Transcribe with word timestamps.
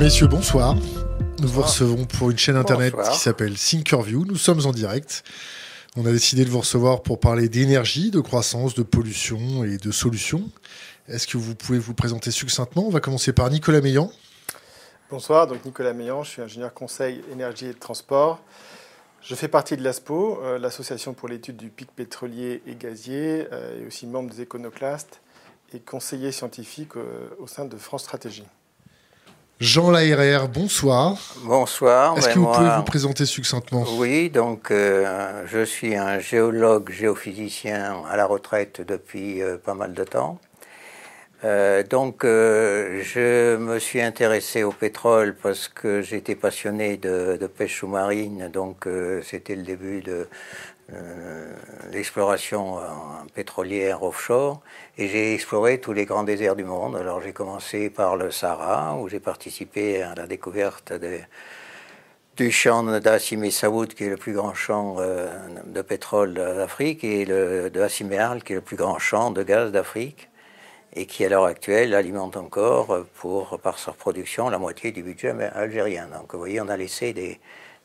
Messieurs, 0.00 0.28
bonsoir. 0.28 0.76
Nous 1.40 1.48
vous 1.48 1.60
recevons 1.60 2.06
pour 2.06 2.30
une 2.30 2.38
chaîne 2.38 2.56
internet 2.56 2.94
qui 3.12 3.18
s'appelle 3.18 3.52
Thinkerview. 3.52 4.24
Nous 4.24 4.36
sommes 4.36 4.64
en 4.64 4.72
direct. 4.72 5.22
On 5.94 6.06
a 6.06 6.10
décidé 6.10 6.46
de 6.46 6.48
vous 6.48 6.60
recevoir 6.60 7.02
pour 7.02 7.20
parler 7.20 7.50
d'énergie, 7.50 8.10
de 8.10 8.20
croissance, 8.20 8.74
de 8.74 8.82
pollution 8.82 9.62
et 9.62 9.76
de 9.76 9.90
solutions. 9.90 10.50
Est-ce 11.06 11.26
que 11.26 11.36
vous 11.36 11.54
pouvez 11.54 11.78
vous 11.78 11.92
présenter 11.92 12.30
succinctement? 12.30 12.86
On 12.86 12.90
va 12.90 13.00
commencer 13.00 13.34
par 13.34 13.50
Nicolas 13.50 13.82
Meillan. 13.82 14.10
Bonsoir, 15.10 15.46
donc 15.46 15.62
Nicolas 15.66 15.92
Meillan, 15.92 16.22
je 16.22 16.30
suis 16.30 16.40
ingénieur 16.40 16.72
conseil 16.72 17.20
énergie 17.30 17.66
et 17.66 17.74
transport. 17.74 18.40
Je 19.20 19.34
fais 19.34 19.48
partie 19.48 19.76
de 19.76 19.84
l'ASPO, 19.84 20.40
euh, 20.42 20.58
l'association 20.58 21.12
pour 21.12 21.28
l'étude 21.28 21.58
du 21.58 21.68
pic 21.68 21.90
pétrolier 21.94 22.62
et 22.66 22.74
gazier, 22.74 23.48
euh, 23.52 23.82
et 23.82 23.86
aussi 23.86 24.06
membre 24.06 24.30
des 24.30 24.40
éconoclastes 24.40 25.20
et 25.74 25.78
conseiller 25.78 26.32
scientifique 26.32 26.96
euh, 26.96 27.28
au 27.38 27.46
sein 27.46 27.66
de 27.66 27.76
France 27.76 28.04
Stratégie. 28.04 28.46
Jean 29.60 29.90
Laherrère, 29.90 30.48
bonsoir. 30.48 31.18
Bonsoir. 31.44 32.16
Est-ce 32.16 32.28
ben 32.28 32.34
que 32.34 32.38
vous 32.38 32.46
pouvez 32.46 32.70
vous 32.76 32.82
présenter 32.82 33.26
succinctement? 33.26 33.84
Oui, 33.98 34.30
donc 34.30 34.72
je 34.72 35.64
suis 35.64 35.94
un 35.96 36.18
géologue 36.18 36.90
géophysicien 36.90 38.02
à 38.10 38.16
la 38.16 38.24
retraite 38.24 38.80
depuis 38.80 39.42
pas 39.64 39.74
mal 39.74 39.92
de 39.92 40.04
temps. 40.04 40.40
Euh, 41.42 41.82
donc, 41.82 42.24
euh, 42.24 43.00
je 43.02 43.56
me 43.56 43.78
suis 43.78 44.02
intéressé 44.02 44.62
au 44.62 44.72
pétrole 44.72 45.34
parce 45.42 45.68
que 45.68 46.02
j'étais 46.02 46.34
passionné 46.34 46.98
de, 46.98 47.38
pêche 47.46 47.78
sous-marine. 47.78 48.50
Donc, 48.52 48.86
euh, 48.86 49.22
c'était 49.22 49.56
le 49.56 49.62
début 49.62 50.02
de 50.02 50.28
l'exploration 51.92 52.78
pétrolière 53.34 54.02
offshore. 54.02 54.60
Et 54.98 55.08
j'ai 55.08 55.34
exploré 55.34 55.80
tous 55.80 55.92
les 55.92 56.06
grands 56.06 56.24
déserts 56.24 56.56
du 56.56 56.64
monde. 56.64 56.96
Alors, 56.96 57.20
j'ai 57.20 57.32
commencé 57.32 57.90
par 57.90 58.16
le 58.16 58.30
Sahara, 58.30 58.96
où 58.96 59.08
j'ai 59.08 59.20
participé 59.20 60.02
à 60.02 60.14
la 60.14 60.26
découverte 60.26 60.92
du 62.36 62.50
champ 62.50 62.82
d'Assim 63.00 63.50
Saoud, 63.50 63.94
qui 63.94 64.04
est 64.04 64.10
le 64.10 64.16
plus 64.16 64.32
grand 64.32 64.54
champ 64.54 64.96
de 64.96 65.82
pétrole 65.82 66.34
d'Afrique, 66.34 67.04
et 67.04 67.24
le, 67.24 67.70
de 67.70 67.80
Hassim 67.80 68.08
qui 68.44 68.52
est 68.52 68.56
le 68.56 68.60
plus 68.60 68.76
grand 68.76 68.98
champ 68.98 69.30
de 69.30 69.42
gaz 69.42 69.72
d'Afrique 69.72 70.30
et 70.92 71.06
qui 71.06 71.24
à 71.24 71.28
l'heure 71.28 71.44
actuelle 71.44 71.94
alimente 71.94 72.36
encore 72.36 72.90
euh, 72.90 73.06
pour, 73.14 73.58
par 73.60 73.78
sa 73.78 73.92
production 73.92 74.48
la 74.48 74.58
moitié 74.58 74.92
du 74.92 75.02
budget 75.02 75.34
algérien. 75.54 76.08
Donc 76.12 76.32
vous 76.32 76.38
voyez, 76.38 76.60
on 76.60 76.68
a 76.68 76.76
laissé 76.76 77.12
des, 77.12 77.38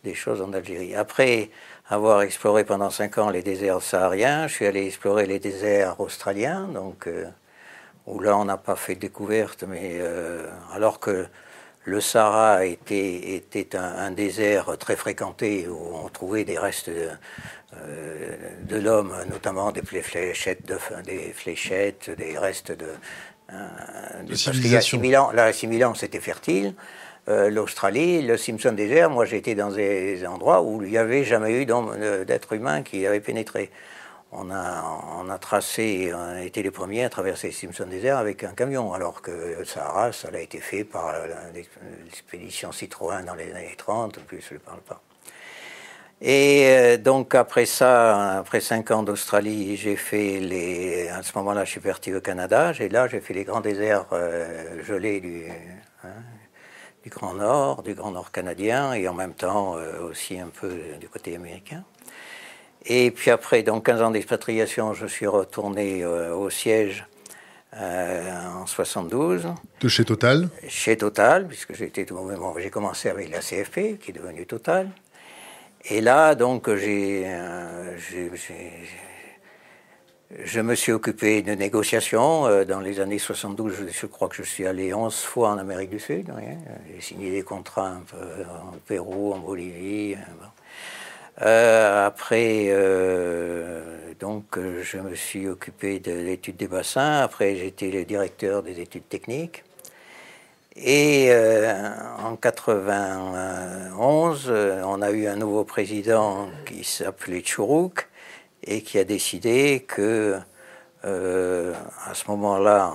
des 0.04 0.14
choses 0.14 0.42
en 0.42 0.54
Algérie. 0.54 0.96
Après 0.96 1.50
avoir 1.90 2.22
exploré 2.22 2.64
pendant 2.64 2.90
cinq 2.90 3.18
ans 3.18 3.30
les 3.30 3.44
déserts 3.44 3.82
sahariens, 3.82 4.48
je 4.48 4.54
suis 4.54 4.66
allé 4.66 4.88
explorer 4.88 5.26
les 5.26 5.40
déserts 5.40 6.00
australiens, 6.00 6.68
donc, 6.74 7.08
euh, 7.08 7.26
où 8.08 8.20
là 8.20 8.38
on 8.38 8.46
n'a 8.46 8.58
pas 8.58 8.76
fait 8.76 8.96
de 8.96 9.02
découverte, 9.02 9.64
mais 9.68 9.98
euh, 10.00 10.48
alors 10.74 11.00
que 11.00 11.28
le 11.86 12.02
Sahara 12.02 12.66
était, 12.66 13.36
était 13.36 13.76
un, 13.76 14.10
désert 14.10 14.76
très 14.80 14.96
fréquenté 14.96 15.68
où 15.68 15.96
on 15.96 16.10
trouvait 16.10 16.44
des 16.44 16.58
restes 16.58 16.90
de, 16.90 17.10
euh, 17.76 18.36
de 18.64 18.78
l'homme, 18.78 19.14
notamment 19.30 19.72
des 19.72 19.84
fléchettes, 19.84 20.66
de, 20.66 20.78
des 21.04 21.32
fléchettes, 21.32 22.10
des 22.10 22.40
restes 22.40 22.72
de, 22.72 22.88
euh, 23.54 24.24
de. 24.24 24.36
Là, 25.32 25.52
ans, 25.88 25.94
c'était 25.94 26.20
fertile. 26.20 26.74
Euh, 27.28 27.50
L'Australie, 27.50 28.22
le 28.22 28.38
Simpson 28.38 28.72
désert, 28.72 29.10
moi 29.10 29.26
j'étais 29.26 29.56
dans 29.56 29.72
des 29.72 30.26
endroits 30.28 30.62
où 30.62 30.84
il 30.84 30.90
n'y 30.90 30.98
avait 30.98 31.24
jamais 31.24 31.62
eu 31.62 31.66
d'être 32.26 32.54
humain 32.54 32.84
qui 32.84 33.06
avait 33.08 33.20
pénétré. 33.20 33.72
On 34.32 34.52
a, 34.52 35.38
tracé, 35.40 36.12
on 36.14 36.36
a 36.36 36.42
été 36.42 36.62
les 36.62 36.72
premiers 36.72 37.06
à 37.06 37.10
traverser 37.10 37.48
le 37.48 37.54
Simpson 37.54 37.86
désert 37.86 38.18
avec 38.18 38.44
un 38.44 38.52
camion, 38.52 38.94
alors 38.94 39.22
que 39.22 39.32
le 39.32 39.64
Sahara, 39.64 40.12
ça 40.12 40.28
a 40.34 40.40
été 40.40 40.60
fait 40.60 40.84
par 40.84 41.14
l'expédition 41.54 42.72
Citroën 42.74 43.24
dans 43.24 43.36
les 43.36 43.52
années 43.54 43.76
30, 43.78 44.18
en 44.18 44.22
plus 44.22 44.42
je 44.48 44.56
ne 44.56 44.60
parle 44.60 44.82
pas. 44.82 45.02
Et 46.22 46.66
euh, 46.68 46.98
donc 46.98 47.36
après 47.36 47.66
ça, 47.66 48.40
après 48.40 48.62
cinq 48.62 48.92
ans 48.92 49.04
d'Australie, 49.04 49.76
j'ai 49.76 49.96
fait 49.96 50.40
les. 50.40 51.10
À 51.10 51.22
ce 51.24 51.38
moment-là, 51.38 51.66
je 51.66 51.72
suis 51.72 51.82
parti 51.82 52.14
au 52.14 52.22
Canada. 52.22 52.72
Et 52.80 52.90
là, 52.90 53.08
j'ai 53.08 53.20
fait 53.20 53.34
les 53.34 53.44
grands 53.44 53.60
déserts 53.62 54.08
euh, 54.14 54.82
gelés 54.84 55.20
du, 55.20 55.44
hein, 56.04 56.08
du 57.06 57.10
Grand 57.10 57.36
Nord, 57.36 57.84
du 57.84 57.94
Grand 57.94 58.12
Nord 58.12 58.32
canadien, 58.32 58.92
et 58.94 59.08
en 59.08 59.14
même 59.14 59.34
temps 59.34 59.78
euh, 59.78 60.10
aussi 60.10 60.38
un 60.38 60.50
peu 60.50 60.74
du 61.00 61.08
côté 61.08 61.36
américain. 61.36 61.86
Et 62.86 63.12
puis 63.12 63.32
après, 63.32 63.64
donc 63.64 63.86
15 63.86 64.02
ans 64.02 64.12
d'expatriation, 64.12 64.94
je 64.94 65.06
suis 65.06 65.26
retourné 65.28 66.06
au 66.06 66.52
siège 66.52 67.06
en 67.74 68.66
72. 68.68 69.48
De 69.82 69.88
chez 69.88 70.06
Total 70.06 70.50
Chez 70.68 70.96
Total, 70.96 71.48
puisque 71.48 71.74
j'ai 71.74 71.92
j'ai 71.96 72.70
commencé 72.70 73.10
avec 73.10 73.32
la 73.32 73.40
CFP, 73.40 73.98
qui 74.00 74.12
est 74.12 74.14
devenue 74.14 74.46
Total. 74.46 74.90
Et 75.88 76.02
là, 76.02 76.34
donc, 76.34 76.74
j'ai, 76.76 77.24
euh, 77.28 77.96
je 80.44 80.62
me 80.62 80.76
suis 80.76 80.92
occupé 80.92 81.42
de 81.42 81.54
négociations. 81.54 82.46
Euh, 82.46 82.66
dans 82.66 82.80
les 82.80 83.00
années 83.00 83.20
72, 83.20 83.74
je, 83.92 84.06
crois 84.06 84.28
que 84.28 84.36
je 84.36 84.44
suis 84.44 84.66
allé 84.66 84.94
11 84.94 85.16
fois 85.16 85.50
en 85.50 85.58
Amérique 85.58 85.90
du 85.90 86.00
Sud. 86.00 86.32
J'ai 86.94 87.02
signé 87.02 87.32
des 87.32 87.44
contrats 87.44 87.94
en 88.14 88.78
Pérou, 88.88 89.34
en 89.34 89.40
Bolivie. 89.40 90.16
Euh, 91.42 92.08
après, 92.08 92.70
donc, 94.20 94.58
je 94.58 94.98
me 94.98 95.16
suis 95.16 95.48
occupé 95.48 96.00
de 96.00 96.12
l'étude 96.12 96.58
des 96.58 96.68
bassins. 96.68 97.22
Après, 97.22 97.56
j'étais 97.56 97.92
le 97.92 98.06
directeur 98.06 98.64
des 98.64 98.80
études 98.80 99.08
techniques. 99.10 99.64
Et 100.78 101.28
euh, 101.30 101.94
en 102.20 102.36
91, 102.36 104.48
euh, 104.50 104.82
on 104.86 105.02
a 105.02 105.10
eu 105.12 105.26
un 105.28 105.38
nouveau 105.38 105.64
président 105.64 106.50
qui 106.66 106.84
s'appelait 106.84 107.42
Chourouk 107.46 108.10
et 108.66 108.82
qui 108.82 109.00
a 109.00 109.04
décidé 109.04 109.86
que, 109.88 110.40
euh, 111.06 111.74
à 112.06 112.14
ce 112.14 112.28
moment-là, 112.30 112.94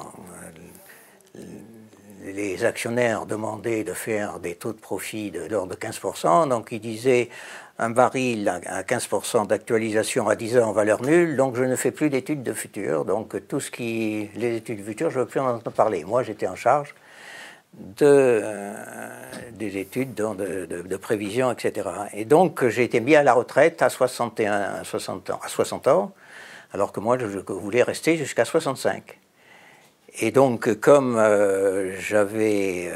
les 2.25 2.65
actionnaires 2.65 3.27
demandaient 3.27 3.85
de 3.85 3.93
faire 3.93 4.41
des 4.41 4.55
taux 4.55 4.73
de 4.73 4.79
profit 4.79 5.31
de 5.31 5.45
l'ordre 5.47 5.75
de 5.75 5.81
15%. 5.81 6.49
Donc 6.49 6.69
il 6.71 6.81
disait 6.81 7.29
un 7.79 7.91
baril 7.91 8.49
à 8.67 8.83
15% 8.83 9.47
d'actualisation 9.47 10.29
à 10.29 10.37
10 10.37 10.59
ans 10.59 10.69
en 10.69 10.73
valeur 10.73 11.03
nulle, 11.03 11.37
donc 11.37 11.57
je 11.57 11.65
ne 11.65 11.77
fais 11.77 11.91
plus 11.91 12.11
d'études 12.11 12.43
de 12.43 12.53
futur. 12.53 13.05
Donc 13.05 13.47
tout 13.49 13.61
ce 13.61 13.71
qui. 13.71 14.29
Les 14.35 14.57
études 14.57 14.81
de 14.81 14.85
futur, 14.85 15.11
je 15.11 15.19
ne 15.19 15.25
veux 15.25 15.29
plus 15.29 15.41
en 15.41 15.49
entendre 15.49 15.71
parler. 15.71 16.05
Moi, 16.05 16.23
j'étais 16.23 16.47
en 16.47 16.57
charge 16.57 16.95
de, 17.75 18.05
euh, 18.05 18.75
des 19.53 19.79
études 19.79 20.15
de, 20.15 20.97
prévision, 20.97 21.53
etc. 21.53 21.89
Et 22.13 22.25
donc 22.25 22.67
j'ai 22.69 22.85
été 22.85 23.01
mis 23.01 23.17
à 23.17 23.23
la 23.23 23.33
retraite 23.33 23.83
à 23.83 23.89
61, 23.89 24.85
60 24.85 25.31
ans, 25.31 25.41
à 25.43 25.49
60 25.49 25.89
ans, 25.89 26.13
alors 26.73 26.93
que 26.93 27.01
moi 27.01 27.17
je, 27.19 27.27
voulais 27.27 27.83
rester 27.83 28.17
jusqu'à 28.17 28.45
65. 28.45 29.19
Et 30.21 30.33
donc 30.33 30.75
comme 30.81 31.17
euh, 31.17 31.97
j'avais 32.01 32.91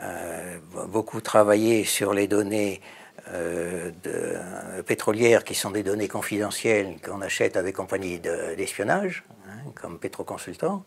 euh, 0.00 0.58
beaucoup 0.88 1.20
travaillé 1.20 1.84
sur 1.84 2.12
les 2.12 2.28
données 2.28 2.80
de, 3.32 4.82
pétrolières 4.86 5.42
qui 5.42 5.56
sont 5.56 5.72
des 5.72 5.82
données 5.82 6.06
confidentielles 6.06 6.94
qu'on 7.04 7.22
achète 7.22 7.56
à 7.56 7.62
des 7.64 7.72
compagnies 7.72 8.20
d'espionnage, 8.56 9.24
comme 9.74 9.98
Pétroconsultant, 9.98 10.84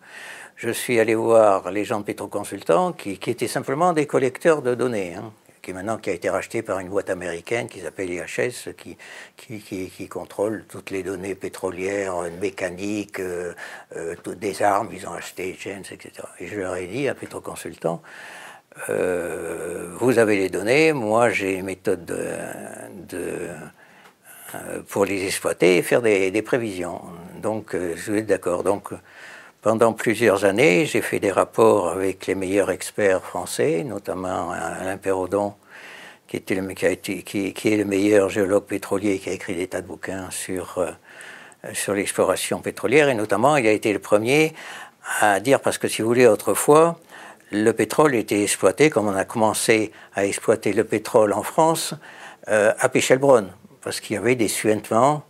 je 0.55 0.69
suis 0.69 0.99
allé 0.99 1.15
voir 1.15 1.71
les 1.71 1.85
gens 1.85 1.99
de 1.99 2.05
Pétroconsultant 2.05 2.93
qui, 2.93 3.11
étaient 3.11 3.47
simplement 3.47 3.93
des 3.93 4.05
collecteurs 4.05 4.61
de 4.61 4.75
données. 4.75 5.15
Hein, 5.15 5.31
qui 5.61 5.73
maintenant 5.73 5.97
qui 5.97 6.09
a 6.09 6.13
été 6.13 6.29
racheté 6.29 6.61
par 6.61 6.79
une 6.79 6.89
boîte 6.89 7.09
américaine 7.09 7.67
qui 7.67 7.81
s'appelle 7.81 8.09
IHS, 8.09 8.73
qui, 8.77 8.97
qui, 9.35 9.89
qui, 9.89 10.07
contrôle 10.07 10.65
toutes 10.67 10.89
les 10.89 11.03
données 11.03 11.35
pétrolières, 11.35 12.15
mécaniques, 12.39 13.19
euh, 13.19 13.53
euh, 13.95 14.15
des 14.25 14.61
armes, 14.61 14.89
ils 14.93 15.07
ont 15.07 15.13
acheté 15.13 15.57
Gens, 15.59 15.81
etc. 15.81 16.11
Et 16.39 16.47
je 16.47 16.59
leur 16.59 16.75
ai 16.75 16.87
dit 16.87 17.07
à 17.07 17.13
Pétroconsultant, 17.13 18.01
euh, 18.89 19.93
vous 19.99 20.17
avez 20.17 20.37
les 20.37 20.49
données, 20.49 20.93
moi 20.93 21.29
j'ai 21.29 21.55
une 21.55 21.65
méthode 21.65 22.05
de, 22.05 22.27
de 23.09 23.49
pour 24.87 25.05
les 25.05 25.25
exploiter 25.25 25.77
et 25.77 25.81
faire 25.81 26.01
des, 26.01 26.41
prévisions. 26.41 27.01
Donc 27.41 27.75
je 27.75 28.01
suis 28.01 28.23
d'accord. 28.23 28.63
Donc 28.63 28.89
pendant 29.61 29.91
plusieurs 29.93 30.45
années, 30.45 30.85
j'ai 30.85 31.01
fait 31.01 31.19
des 31.19 31.31
rapports 31.31 31.89
avec 31.89 32.27
les 32.27 32.35
meilleurs 32.35 32.71
experts 32.71 33.21
français, 33.21 33.83
notamment 33.83 34.51
Alain 34.51 34.97
Perraudon, 34.97 35.53
qui, 36.29 36.37
est 36.37 37.75
le 37.77 37.85
meilleur 37.85 38.29
géologue 38.29 38.63
pétrolier, 38.63 39.19
qui 39.19 39.29
a 39.29 39.33
écrit 39.33 39.55
des 39.55 39.67
tas 39.67 39.81
de 39.81 39.87
bouquins 39.87 40.29
sur, 40.29 40.77
euh, 40.77 40.91
sur 41.73 41.93
l'exploration 41.93 42.61
pétrolière, 42.61 43.09
et 43.09 43.15
notamment 43.15 43.57
il 43.57 43.67
a 43.67 43.71
été 43.71 43.91
le 43.91 43.99
premier 43.99 44.53
à 45.19 45.39
dire, 45.39 45.59
parce 45.59 45.77
que 45.77 45.87
si 45.87 46.01
vous 46.01 46.07
voulez, 46.07 46.27
autrefois, 46.27 46.99
le 47.51 47.71
pétrole 47.71 48.15
était 48.15 48.43
exploité, 48.43 48.89
comme 48.89 49.07
on 49.07 49.15
a 49.15 49.25
commencé 49.25 49.91
à 50.13 50.25
exploiter 50.25 50.71
le 50.71 50.83
pétrole 50.83 51.33
en 51.33 51.43
France, 51.43 51.95
euh, 52.47 52.73
à 52.79 52.89
Pichelbronn, 52.89 53.51
parce 53.81 53.99
qu'il 53.99 54.15
y 54.15 54.19
avait 54.19 54.35
des 54.35 54.47
suintements 54.47 55.23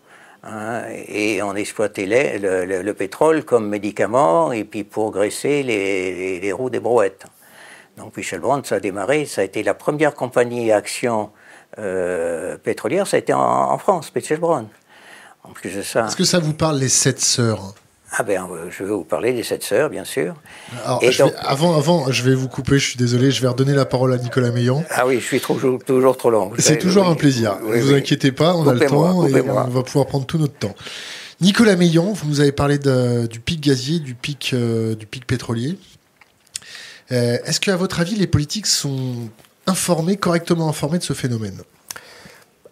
Hein, 0.44 0.84
et 1.08 1.42
on 1.44 1.54
exploitait 1.56 2.06
le, 2.06 2.92
pétrole 2.94 3.44
comme 3.44 3.68
médicament 3.68 4.54
et 4.54 4.64
puis 4.64 4.86
pour 4.86 5.12
graisser 5.12 5.64
les, 5.64 6.52
roues 6.54 6.70
des 6.70 6.80
brouettes. 6.80 7.26
Donc 7.98 8.16
Michel 8.16 8.40
Brandt, 8.40 8.70
ça 8.70 8.76
a 8.76 8.80
démarré, 8.80 9.26
ça 9.26 9.42
a 9.42 9.44
été 9.44 9.64
la 9.64 9.74
première 9.74 10.16
compagnie 10.16 10.72
à 10.72 10.78
action 10.78 11.32
pétrolière, 12.64 13.06
ça 13.06 13.18
a 13.18 13.20
été 13.20 13.34
en, 13.34 13.78
France, 13.78 14.14
Michel 14.16 14.40
Brandt. 14.40 14.70
En 15.44 15.52
plus 15.52 15.76
de 15.76 15.82
ça. 15.82 16.08
Est-ce 16.08 16.16
que 16.16 16.26
ça 16.26 16.40
vous 16.40 16.54
parle 16.54 16.80
les 16.80 16.90
sept 16.90 17.20
sœurs 17.20 17.74
ah 18.12 18.24
ben, 18.24 18.48
euh, 18.52 18.70
je 18.72 18.84
vais 18.84 18.90
vous 18.90 19.04
parler 19.04 19.34
des 19.34 19.44
sept 19.44 19.64
sœurs, 19.64 19.90
bien 19.90 20.04
sûr. 20.04 20.36
avant, 21.44 21.78
avant, 21.78 22.12
je 22.12 22.24
vais 22.24 22.34
vous 22.34 22.48
couper, 22.48 22.80
je 22.80 22.90
suis 22.90 22.98
désolé, 22.98 23.30
je 23.32 23.42
vais 23.42 23.48
redonner 23.48 23.74
la 23.74 23.86
parole 23.86 24.14
à 24.14 24.18
Nicolas 24.18 24.52
Meillan. 24.52 24.84
Ah 24.90 25.06
oui, 25.06 25.20
je 25.20 25.26
suis 25.26 25.40
toujours, 25.40 25.80
toujours 25.84 26.18
trop 26.18 26.32
long. 26.32 26.52
C'est 26.58 26.80
toujours 26.80 27.08
un 27.08 27.16
plaisir. 27.16 27.58
ne 27.62 27.80
vous 27.80 27.94
inquiétez 27.94 28.32
pas, 28.32 28.56
on 28.56 28.68
a 28.68 28.74
le 28.74 28.80
temps 28.80 29.28
et 29.28 29.42
on 29.42 29.70
va 29.70 29.84
pouvoir 29.84 30.08
prendre 30.08 30.26
tout 30.26 30.38
notre 30.38 30.56
temps. 30.56 30.76
Nicolas 31.42 31.78
Meillan, 31.78 32.12
vous 32.12 32.28
nous 32.28 32.42
avez 32.42 32.52
parlé 32.52 32.78
du 32.78 33.40
pic 33.40 33.62
gazier, 33.62 34.00
du 34.00 34.14
pic, 34.14 34.52
euh, 34.54 34.96
du 34.96 35.06
pic 35.06 35.26
pétrolier. 35.26 35.78
Euh, 37.12 37.38
est-ce 37.46 37.60
qu'à 37.60 37.78
votre 37.78 38.02
avis, 38.02 38.16
les 38.16 38.28
politiques 38.28 38.68
sont 38.68 39.30
informés, 39.66 40.18
correctement 40.18 40.68
informés 40.68 40.98
de 40.98 41.04
ce 41.04 41.14
phénomène? 41.14 41.62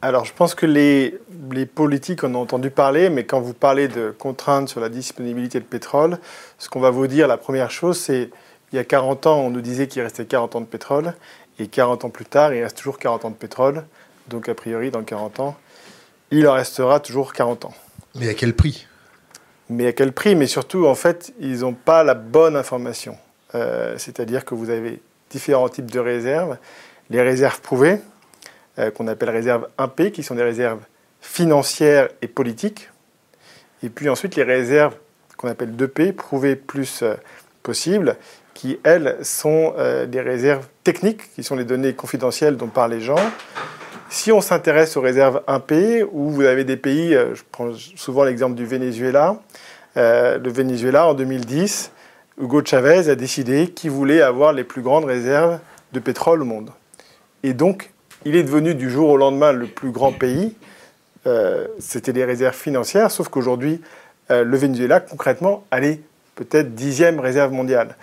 Alors, 0.01 0.25
je 0.25 0.33
pense 0.33 0.53
que 0.53 0.65
les, 0.65 1.19
politiques 1.65 2.23
en 2.23 2.35
ont 2.35 2.41
entendu 2.41 2.69
parler, 2.69 3.09
mais 3.09 3.23
quand 3.25 3.39
vous 3.39 3.53
parlez 3.53 3.87
de 3.87 4.13
contraintes 4.17 4.69
sur 4.69 4.79
la 4.79 4.89
disponibilité 4.89 5.59
de 5.59 5.65
pétrole, 5.65 6.19
ce 6.59 6.69
qu'on 6.69 6.79
va 6.79 6.91
vous 6.91 7.07
dire, 7.07 7.27
la 7.27 7.37
première 7.37 7.71
chose, 7.71 7.97
c'est 7.99 8.29
il 8.71 8.75
y 8.75 8.79
a 8.79 8.83
40 8.83 9.25
ans, 9.27 9.39
on 9.39 9.49
nous 9.49 9.61
disait 9.61 9.87
qu'il 9.87 10.01
restait 10.01 10.25
40 10.25 10.55
ans 10.55 10.61
de 10.61 10.65
pétrole, 10.65 11.13
et 11.57 11.67
40 11.67 12.05
ans 12.05 12.09
plus 12.09 12.25
tard, 12.25 12.53
il 12.53 12.61
reste 12.61 12.77
toujours 12.77 12.99
40 12.99 13.25
ans 13.25 13.29
de 13.31 13.35
pétrole. 13.35 13.85
Donc, 14.27 14.49
a 14.49 14.53
priori, 14.53 14.91
dans 14.91 15.03
40 15.03 15.39
ans, 15.39 15.57
il 16.29 16.47
en 16.47 16.53
restera 16.53 16.99
toujours 16.99 17.33
40 17.33 17.65
ans. 17.65 17.73
Mais 18.15 18.29
à 18.29 18.33
quel 18.35 18.53
prix? 18.53 18.85
Mais 19.69 19.87
à 19.87 19.93
quel 19.93 20.11
prix? 20.11 20.35
Mais 20.35 20.47
surtout, 20.47 20.85
en 20.85 20.95
fait, 20.95 21.33
ils 21.39 21.61
n'ont 21.61 21.73
pas 21.73 22.03
la 22.03 22.13
bonne 22.13 22.55
information. 22.55 23.17
Euh, 23.55 23.95
c'est-à-dire 23.97 24.45
que 24.45 24.53
vous 24.53 24.69
avez 24.69 25.01
différents 25.31 25.69
types 25.69 25.89
de 25.89 25.99
réserves. 25.99 26.57
Les 27.09 27.21
réserves 27.21 27.61
prouvées, 27.61 27.99
qu'on 28.95 29.07
appelle 29.07 29.29
réserves 29.29 29.67
1P, 29.79 30.11
qui 30.11 30.23
sont 30.23 30.35
des 30.35 30.43
réserves 30.43 30.81
financières 31.21 32.09
et 32.21 32.27
politiques. 32.27 32.89
Et 33.83 33.89
puis 33.89 34.09
ensuite 34.09 34.35
les 34.35 34.43
réserves 34.43 34.95
qu'on 35.37 35.49
appelle 35.49 35.75
2P, 35.75 36.13
prouvées 36.13 36.55
plus 36.55 37.03
euh, 37.03 37.15
possibles, 37.61 38.15
qui 38.53 38.79
elles 38.83 39.17
sont 39.21 39.73
euh, 39.77 40.05
des 40.07 40.21
réserves 40.21 40.67
techniques, 40.83 41.33
qui 41.35 41.43
sont 41.43 41.55
les 41.55 41.65
données 41.65 41.93
confidentielles 41.93 42.57
dont 42.57 42.67
parlent 42.67 42.91
les 42.91 43.01
gens. 43.01 43.19
Si 44.09 44.31
on 44.31 44.41
s'intéresse 44.41 44.97
aux 44.97 45.01
réserves 45.01 45.43
1P, 45.47 46.07
où 46.11 46.29
vous 46.31 46.43
avez 46.43 46.63
des 46.63 46.77
pays, 46.77 47.11
je 47.11 47.43
prends 47.51 47.73
souvent 47.73 48.23
l'exemple 48.23 48.55
du 48.55 48.65
Venezuela, 48.65 49.41
le 49.97 50.49
Venezuela 50.49 51.07
en 51.07 51.13
2010, 51.13 51.91
Hugo 52.39 52.63
Chavez 52.63 53.09
a 53.09 53.15
décidé 53.15 53.67
qu'il 53.67 53.91
voulait 53.91 54.21
avoir 54.21 54.53
les 54.53 54.63
plus 54.63 54.81
grandes 54.81 55.03
réserves 55.03 55.59
de 55.91 55.99
pétrole 55.99 56.41
au 56.41 56.45
monde. 56.45 56.69
Et 57.43 57.53
donc, 57.53 57.91
il 58.27 58.35
est 58.35 58.43
devenu 58.43 58.75
du 58.75 58.89
jour 58.89 59.09
au 59.09 59.17
lendemain 59.17 59.53
le 59.53 59.67
plus 59.67 59.91
grand 59.91 60.11
pays. 60.11 60.53
Euh, 61.25 61.65
c'était 61.79 62.11
des 62.11 62.25
réserves 62.25 62.55
financières, 62.55 63.09
sauf 63.09 63.29
qu'aujourd'hui, 63.29 63.81
euh, 64.31 64.43
le 64.43 64.57
Venezuela, 64.57 64.99
concrètement, 64.99 65.63
allait 65.71 66.01
peut-être 66.35 66.75
dixième 66.75 67.21
réserve 67.21 67.53
mondiale. 67.53 67.95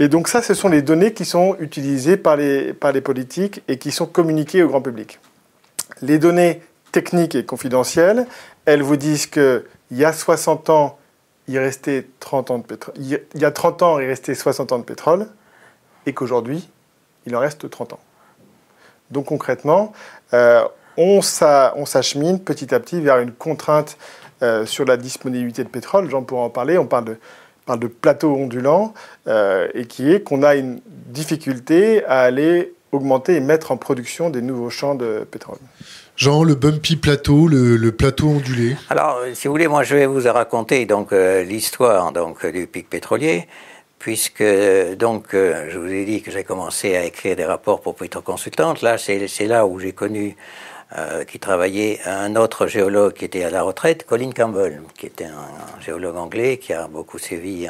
Et 0.00 0.08
donc 0.08 0.26
ça, 0.26 0.42
ce 0.42 0.52
sont 0.52 0.68
les 0.68 0.82
données 0.82 1.12
qui 1.12 1.24
sont 1.24 1.56
utilisées 1.60 2.16
par 2.16 2.36
les, 2.36 2.74
les 2.92 3.00
politiques 3.00 3.62
et 3.68 3.78
qui 3.78 3.92
sont 3.92 4.06
communiquées 4.06 4.64
au 4.64 4.68
grand 4.68 4.82
public. 4.82 5.20
Les 6.02 6.18
données 6.18 6.60
techniques 6.90 7.36
et 7.36 7.44
confidentielles, 7.44 8.26
elles 8.64 8.82
vous 8.82 8.96
disent 8.96 9.26
qu'il 9.26 9.62
y 9.92 10.04
a 10.04 10.12
60 10.12 10.70
ans, 10.70 10.98
il 11.46 11.58
restait 11.58 12.06
30 12.18 12.50
ans. 12.50 12.64
Il 12.96 13.20
y 13.34 13.44
a 13.44 13.50
30 13.52 13.82
ans, 13.82 13.98
il 14.00 14.06
restait 14.06 14.34
60 14.34 14.72
ans 14.72 14.78
de 14.78 14.84
pétrole, 14.84 15.28
et 16.04 16.12
qu'aujourd'hui, 16.12 16.68
il 17.26 17.36
en 17.36 17.40
reste 17.40 17.70
30 17.70 17.92
ans. 17.92 18.00
Donc 19.10 19.26
concrètement, 19.26 19.92
euh, 20.34 20.62
on 20.96 21.20
s'achemine 21.22 22.40
petit 22.40 22.74
à 22.74 22.80
petit 22.80 23.00
vers 23.00 23.18
une 23.18 23.32
contrainte 23.32 23.96
euh, 24.42 24.66
sur 24.66 24.84
la 24.84 24.96
disponibilité 24.96 25.64
de 25.64 25.68
pétrole. 25.68 26.10
Jean 26.10 26.22
pourra 26.22 26.42
en 26.42 26.50
parler. 26.50 26.78
On 26.78 26.86
parle 26.86 27.04
de, 27.04 27.16
parle 27.64 27.80
de 27.80 27.86
plateau 27.86 28.34
ondulant 28.34 28.94
euh, 29.26 29.68
et 29.74 29.86
qui 29.86 30.10
est 30.10 30.22
qu'on 30.22 30.42
a 30.42 30.54
une 30.54 30.80
difficulté 30.86 32.04
à 32.06 32.20
aller 32.20 32.72
augmenter 32.92 33.36
et 33.36 33.40
mettre 33.40 33.72
en 33.72 33.76
production 33.76 34.30
des 34.30 34.42
nouveaux 34.42 34.70
champs 34.70 34.94
de 34.94 35.26
pétrole. 35.30 35.58
Jean, 36.16 36.44
le 36.44 36.54
bumpy 36.54 36.96
plateau, 36.96 37.46
le, 37.46 37.90
plateau 37.90 38.28
ondulé. 38.28 38.74
Alors, 38.88 39.18
si 39.34 39.48
vous 39.48 39.52
voulez, 39.52 39.68
moi, 39.68 39.82
je 39.82 39.96
vais 39.96 40.06
vous 40.06 40.22
raconter 40.32 40.86
donc 40.86 41.12
l'histoire 41.12 42.10
donc 42.12 42.46
du 42.46 42.66
pic 42.66 42.88
pétrolier 42.88 43.46
puisque 44.06 44.44
donc 44.98 45.34
euh, 45.34 45.66
je 45.68 45.80
vous 45.80 45.92
ai 45.92 46.04
dit 46.04 46.22
que 46.22 46.30
j'ai 46.30 46.44
commencé 46.44 46.94
à 46.94 47.02
écrire 47.02 47.34
des 47.34 47.44
rapports 47.44 47.80
pour 47.80 47.96
Petro 47.96 48.20
Consultante. 48.20 48.80
Là, 48.80 48.98
c'est 48.98 49.46
là 49.48 49.66
où 49.66 49.80
j'ai 49.80 49.90
connu 49.90 50.36
euh, 50.96 51.24
qui 51.24 51.40
travaillait 51.40 51.98
un 52.06 52.36
autre 52.36 52.68
géologue 52.68 53.14
qui 53.14 53.24
était 53.24 53.42
à 53.42 53.50
la 53.50 53.62
retraite, 53.62 54.06
Colin 54.06 54.30
Campbell, 54.30 54.80
qui 54.96 55.06
était 55.06 55.24
un, 55.24 55.80
géologue 55.80 56.16
anglais 56.16 56.58
qui 56.58 56.72
a 56.72 56.86
beaucoup 56.86 57.18
sévi 57.18 57.68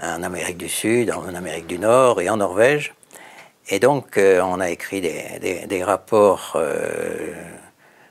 en, 0.00 0.22
Amérique 0.22 0.56
du 0.56 0.68
Sud, 0.68 1.10
en 1.10 1.34
Amérique 1.34 1.66
du 1.66 1.80
Nord 1.80 2.20
et 2.20 2.30
en 2.30 2.36
Norvège. 2.36 2.94
Et 3.68 3.80
donc, 3.80 4.18
euh, 4.18 4.40
on 4.42 4.60
a 4.60 4.70
écrit 4.70 5.00
des, 5.00 5.66
des 5.66 5.82
rapports 5.82 6.56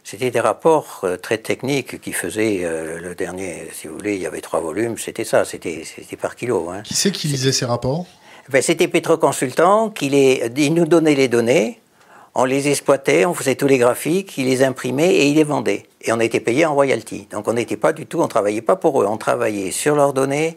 c'était 0.06 0.30
des 0.30 0.40
rapports 0.40 1.02
euh, 1.04 1.18
très 1.18 1.40
techniques 1.40 2.00
qui 2.00 2.14
faisaient 2.14 2.62
euh, 2.64 3.00
le 3.02 3.16
dernier, 3.16 3.68
si 3.74 3.88
vous 3.88 3.96
voulez, 3.96 4.16
il 4.16 4.22
y 4.22 4.28
avait 4.28 4.40
trois 4.40 4.60
volumes, 4.60 5.00
c'était 5.00 5.24
ça, 5.24 5.46
c'était 5.46 5.84
par 6.22 6.36
kilo. 6.36 6.70
Hein. 6.70 6.84
Qui 6.84 6.94
c'est 6.94 7.12
qui 7.12 7.28
lisait 7.28 7.52
ces 7.52 7.66
rapports? 7.66 8.06
Ben, 8.48 8.62
C'était 8.62 8.88
Consultant 9.02 9.90
qui 9.90 10.10
les, 10.10 10.44
il 10.58 10.76
nous 10.76 10.86
donnait 10.86 11.16
les 11.16 11.28
données, 11.28 11.82
on 12.36 12.46
les 12.46 12.68
exploitait, 12.68 13.26
on 13.26 13.34
faisait 13.34 13.56
tous 13.56 13.66
les 13.66 13.80
graphiques, 13.80 14.38
il 14.38 14.46
les 14.46 14.64
imprimait 14.64 15.12
et 15.12 15.26
il 15.26 15.38
les 15.38 15.44
vendait. 15.44 15.88
Et 16.02 16.14
on 16.14 16.20
était 16.20 16.40
payé 16.40 16.68
en 16.68 16.76
royalty. 16.76 17.28
Donc 17.32 17.48
on 17.48 17.54
n'était 17.54 17.78
pas 17.78 17.92
du 17.92 18.06
tout, 18.06 18.22
on 18.22 18.28
travaillait 18.28 18.62
pas 18.62 18.76
pour 18.76 19.02
eux, 19.02 19.08
on 19.08 19.18
travaillait 19.18 19.72
sur 19.72 19.96
leurs 19.96 20.14
données 20.14 20.56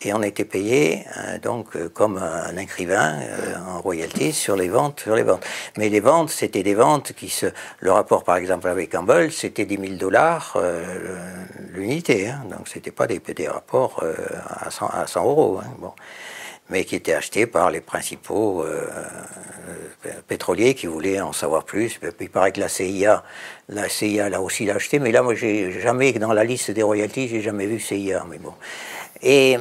et 0.00 0.12
on 0.12 0.22
était 0.22 0.44
payé 0.44 1.04
euh, 1.16 1.38
donc 1.38 1.74
euh, 1.74 1.88
comme 1.88 2.18
un 2.18 2.56
écrivain 2.56 3.18
euh, 3.20 3.56
en 3.68 3.80
royalties 3.80 4.32
sur 4.32 4.54
les 4.54 4.68
ventes, 4.68 5.00
sur 5.00 5.16
les 5.16 5.24
ventes. 5.24 5.44
Mais 5.76 5.88
les 5.88 6.00
ventes, 6.00 6.30
c'était 6.30 6.62
des 6.62 6.74
ventes 6.74 7.12
qui 7.12 7.28
se. 7.28 7.46
Le 7.80 7.90
rapport, 7.90 8.22
par 8.22 8.36
exemple, 8.36 8.68
avec 8.68 8.92
Campbell, 8.92 9.32
c'était 9.32 9.64
10 9.64 9.76
000 9.76 9.92
dollars 9.94 10.56
l'unité. 11.72 12.28
Hein, 12.28 12.44
donc 12.50 12.68
c'était 12.68 12.90
pas 12.90 13.06
des, 13.06 13.18
des 13.18 13.48
rapports 13.48 14.04
à 14.48 14.70
100, 14.70 14.86
à 14.86 15.06
100 15.06 15.24
euros. 15.24 15.60
Hein, 15.62 15.68
bon. 15.78 15.92
Mais 16.70 16.84
qui 16.84 16.96
étaient 16.96 17.14
achetés 17.14 17.46
par 17.46 17.70
les 17.70 17.80
principaux 17.80 18.62
pétroliers 20.26 20.74
qui 20.74 20.86
voulaient 20.86 21.18
en 21.18 21.32
savoir 21.32 21.64
plus. 21.64 21.98
Il 22.20 22.28
paraît 22.28 22.52
que 22.52 22.60
la 22.60 22.68
CIA, 22.68 23.24
la 23.70 23.88
CIA 23.88 24.28
l'a 24.28 24.42
aussi 24.42 24.70
acheté, 24.70 24.98
mais 24.98 25.10
là, 25.10 25.22
moi, 25.22 25.34
j'ai 25.34 25.80
jamais 25.80 26.12
dans 26.12 26.34
la 26.34 26.44
liste 26.44 26.70
des 26.70 26.82
royalties, 26.82 27.28
j'ai 27.28 27.40
jamais 27.40 27.64
vu 27.66 27.80
CIA. 27.80 28.26
Mais 28.28 28.36
bon. 28.36 28.52
Et, 29.22 29.58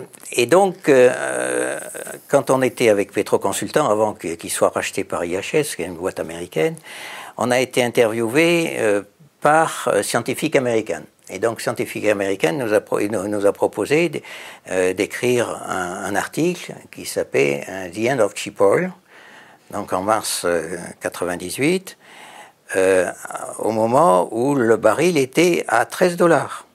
donc, 0.48 0.90
euh, 0.90 1.80
quand 2.28 2.50
on 2.50 2.62
était 2.62 2.90
avec 2.90 3.12
Petroconsultant, 3.12 3.90
avant 3.90 4.14
qu'il 4.14 4.52
soit 4.52 4.70
racheté 4.70 5.04
par 5.04 5.26
IHS, 5.26 5.76
qui 5.76 5.82
est 5.82 5.86
une 5.86 5.96
boîte 5.96 6.20
américaine, 6.20 6.76
on 7.38 7.52
a 7.52 7.60
été 7.60 7.84
interviewé 7.84 8.76
euh, 8.78 9.02
par 9.42 9.88
euh, 9.88 10.04
Scientifique 10.04 10.56
American. 10.56 11.02
Et 11.30 11.40
donc, 11.40 11.62
Scientifique 11.62 12.08
American 12.08 12.54
nous 12.54 12.74
a, 12.74 12.82
nous 13.02 13.46
a 13.46 13.52
proposé 13.52 14.10
d'écrire 14.96 15.62
un, 15.68 16.16
article 16.16 16.74
qui 16.90 17.06
s'appelait 17.06 17.66
The 17.94 18.12
End 18.12 18.20
of 18.20 18.32
Cheap 18.34 18.62
Oil, 18.62 18.94
donc 19.72 19.92
en 19.92 20.04
mars 20.04 20.46
1998, 20.46 21.98
au 23.60 23.72
moment 23.72 24.30
où 24.32 24.56
le 24.56 24.78
baril 24.78 25.18
était 25.18 25.66
à 25.68 25.84
13 25.84 26.16
dollars. 26.16 26.67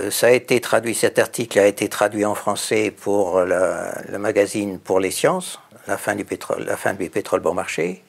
Euh, 0.00 0.10
ça 0.10 0.28
a 0.28 0.30
été 0.30 0.60
traduit, 0.60 0.94
cet 0.94 1.18
article 1.18 1.58
a 1.58 1.66
été 1.66 1.88
traduit 1.88 2.24
en 2.24 2.34
français 2.34 2.90
pour 2.90 3.40
le, 3.40 4.18
magazine 4.18 4.78
Pour 4.78 5.00
les 5.00 5.10
sciences, 5.10 5.60
la 5.86 5.96
fin 5.96 6.14
du 6.14 6.24
pétrole, 6.24 6.66
fin 6.76 6.94
bon 7.40 7.54
marché. 7.54 8.02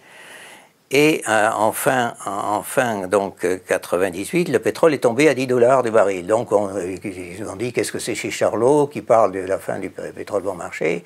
Et 0.91 1.21
euh, 1.29 1.49
enfin, 1.53 2.15
enfin, 2.25 3.07
donc 3.07 3.45
98, 3.67 4.49
le 4.49 4.57
pétrole 4.57 4.93
est 4.95 4.99
tombé 4.99 5.29
à 5.29 5.35
10 5.35 5.45
dollars 5.45 5.83
du 5.83 5.91
baril. 5.91 6.25
Donc 6.25 6.51
on, 6.51 6.69
ils 6.79 7.43
ont 7.47 7.55
dit 7.55 7.71
qu'est-ce 7.71 7.91
que 7.91 7.99
c'est 7.99 8.15
chez 8.15 8.31
Charlot 8.31 8.87
qui 8.87 9.01
parle 9.01 9.31
de 9.31 9.39
la 9.39 9.59
fin 9.59 9.77
du 9.77 9.91
pétrole 9.91 10.41
bon 10.41 10.55
marché? 10.55 11.03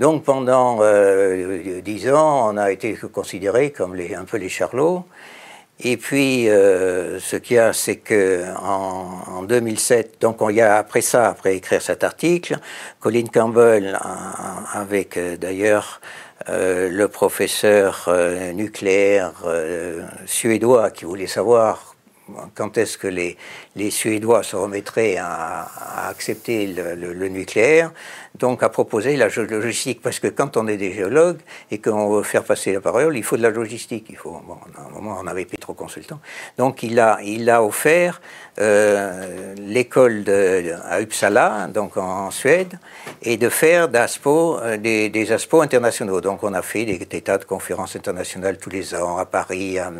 Donc 0.00 0.24
pendant 0.24 0.78
euh, 0.80 1.80
10 1.80 2.10
ans, 2.10 2.52
on 2.52 2.56
a 2.56 2.72
été 2.72 2.94
considéré 3.12 3.70
comme 3.70 3.94
un 3.94 4.24
peu 4.24 4.38
les 4.38 4.48
Charlots. 4.48 5.04
Et 5.80 5.96
puis, 5.96 6.48
euh, 6.48 7.18
ce 7.18 7.36
qu'il 7.36 7.56
y 7.56 7.58
a, 7.58 7.72
c'est 7.72 7.96
que 7.96 8.44
en, 8.62 9.42
2007, 9.42 10.20
donc 10.20 10.38
il 10.48 10.56
y 10.56 10.60
a 10.60 10.76
après 10.76 11.00
ça, 11.00 11.28
après 11.28 11.56
écrire 11.56 11.82
cet 11.82 12.04
article, 12.04 12.58
Colin 13.00 13.24
Campbell, 13.24 13.98
avec 14.72 15.16
euh, 15.16 15.36
d'ailleurs 15.36 16.00
euh, 16.48 16.88
le 16.88 17.08
professeur 17.08 18.08
nucléaire 18.54 19.32
suédois 20.26 20.90
qui 20.90 21.04
voulait 21.04 21.26
savoir 21.26 21.94
quand 22.54 22.78
est-ce 22.78 22.96
que 22.96 23.06
les, 23.06 23.36
les, 23.76 23.90
Suédois 23.90 24.42
se 24.42 24.56
remettraient 24.56 25.16
à, 25.18 26.08
accepter 26.08 26.66
le, 26.66 27.28
nucléaire, 27.28 27.92
donc 28.38 28.62
à 28.62 28.68
proposer 28.68 29.16
la 29.16 29.28
logistique, 29.28 30.00
parce 30.02 30.18
que 30.18 30.26
quand 30.26 30.56
on 30.56 30.66
est 30.66 30.76
des 30.76 30.92
géologues 30.92 31.40
et 31.70 31.80
qu'on 31.80 32.10
veut 32.16 32.22
faire 32.22 32.42
passer 32.42 32.72
la 32.72 32.80
parole, 32.80 33.16
il 33.16 33.22
faut 33.22 33.36
de 33.36 33.42
la 33.42 33.50
logistique. 33.50 34.06
Il 34.10 34.16
faut, 34.16 34.40
bon, 34.46 34.56
à 34.76 34.86
un 34.86 34.90
moment, 34.90 35.16
on 35.22 35.26
avait 35.26 35.44
trop 35.44 35.74
consultant. 35.74 36.20
Donc 36.58 36.82
il 36.82 36.98
a, 36.98 37.18
il 37.22 37.48
a 37.48 37.62
offert 37.62 38.20
euh, 38.60 39.54
l'école 39.58 40.24
à 40.84 41.00
Uppsala, 41.00 41.68
donc 41.72 41.96
en, 41.96 42.30
Suède, 42.30 42.78
et 43.22 43.36
de 43.36 43.48
faire 43.48 43.88
d'ASPO, 43.88 44.58
euh, 44.60 44.76
des, 44.76 45.08
des 45.08 45.32
ASPO 45.32 45.60
internationaux. 45.60 46.20
Donc 46.20 46.42
on 46.42 46.54
a 46.54 46.62
fait 46.62 46.84
des, 46.84 47.20
tas 47.20 47.38
de 47.38 47.44
conférences 47.44 47.96
internationales 47.96 48.58
tous 48.58 48.70
les 48.70 48.94
ans, 48.94 49.18
à 49.18 49.26
Paris, 49.26 49.78
à, 49.78 49.90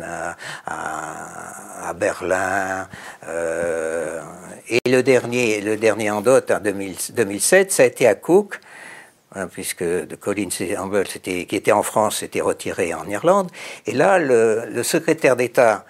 à, 0.65 1.89
à 1.89 1.93
Berlin. 1.93 2.87
Euh, 3.27 4.21
et 4.69 4.89
le 4.89 5.03
dernier, 5.03 5.61
le 5.61 5.77
dernier 5.77 6.09
en 6.09 6.21
dot, 6.21 6.49
en 6.51 6.59
2007, 6.59 7.71
ça 7.71 7.83
a 7.83 7.85
été 7.85 8.07
à 8.07 8.15
Cook, 8.15 8.59
hein, 9.35 9.47
puisque 9.47 9.83
de 9.83 10.15
Colin 10.15 10.49
Campbell, 10.49 11.05
qui 11.07 11.55
était 11.55 11.71
en 11.71 11.83
France, 11.83 12.19
s'était 12.19 12.41
retiré 12.41 12.93
en 12.93 13.07
Irlande. 13.07 13.51
Et 13.85 13.91
là, 13.91 14.17
le, 14.17 14.81
secrétaire 14.83 15.35
d'État, 15.35 15.85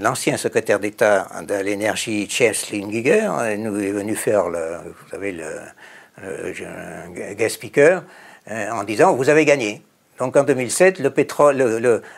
l'ancien 0.00 0.36
secrétaire 0.36 0.80
d'État 0.80 1.28
de 1.46 1.54
l'énergie, 1.54 2.28
Cheslin 2.28 2.90
Giger, 2.90 3.28
nous 3.58 3.80
est 3.80 3.92
venu 3.92 4.16
faire 4.16 4.48
le, 4.48 4.78
vous 4.84 5.08
savez, 5.10 5.32
le, 5.32 7.34
guest 7.34 7.56
speaker, 7.56 8.04
euh, 8.50 8.70
en 8.70 8.84
disant 8.84 9.14
Vous 9.14 9.28
avez 9.28 9.44
gagné. 9.44 9.82
Donc 10.18 10.36
en 10.36 10.44
2007, 10.44 11.00
le, 11.00 11.10
pétrole, 11.10 11.56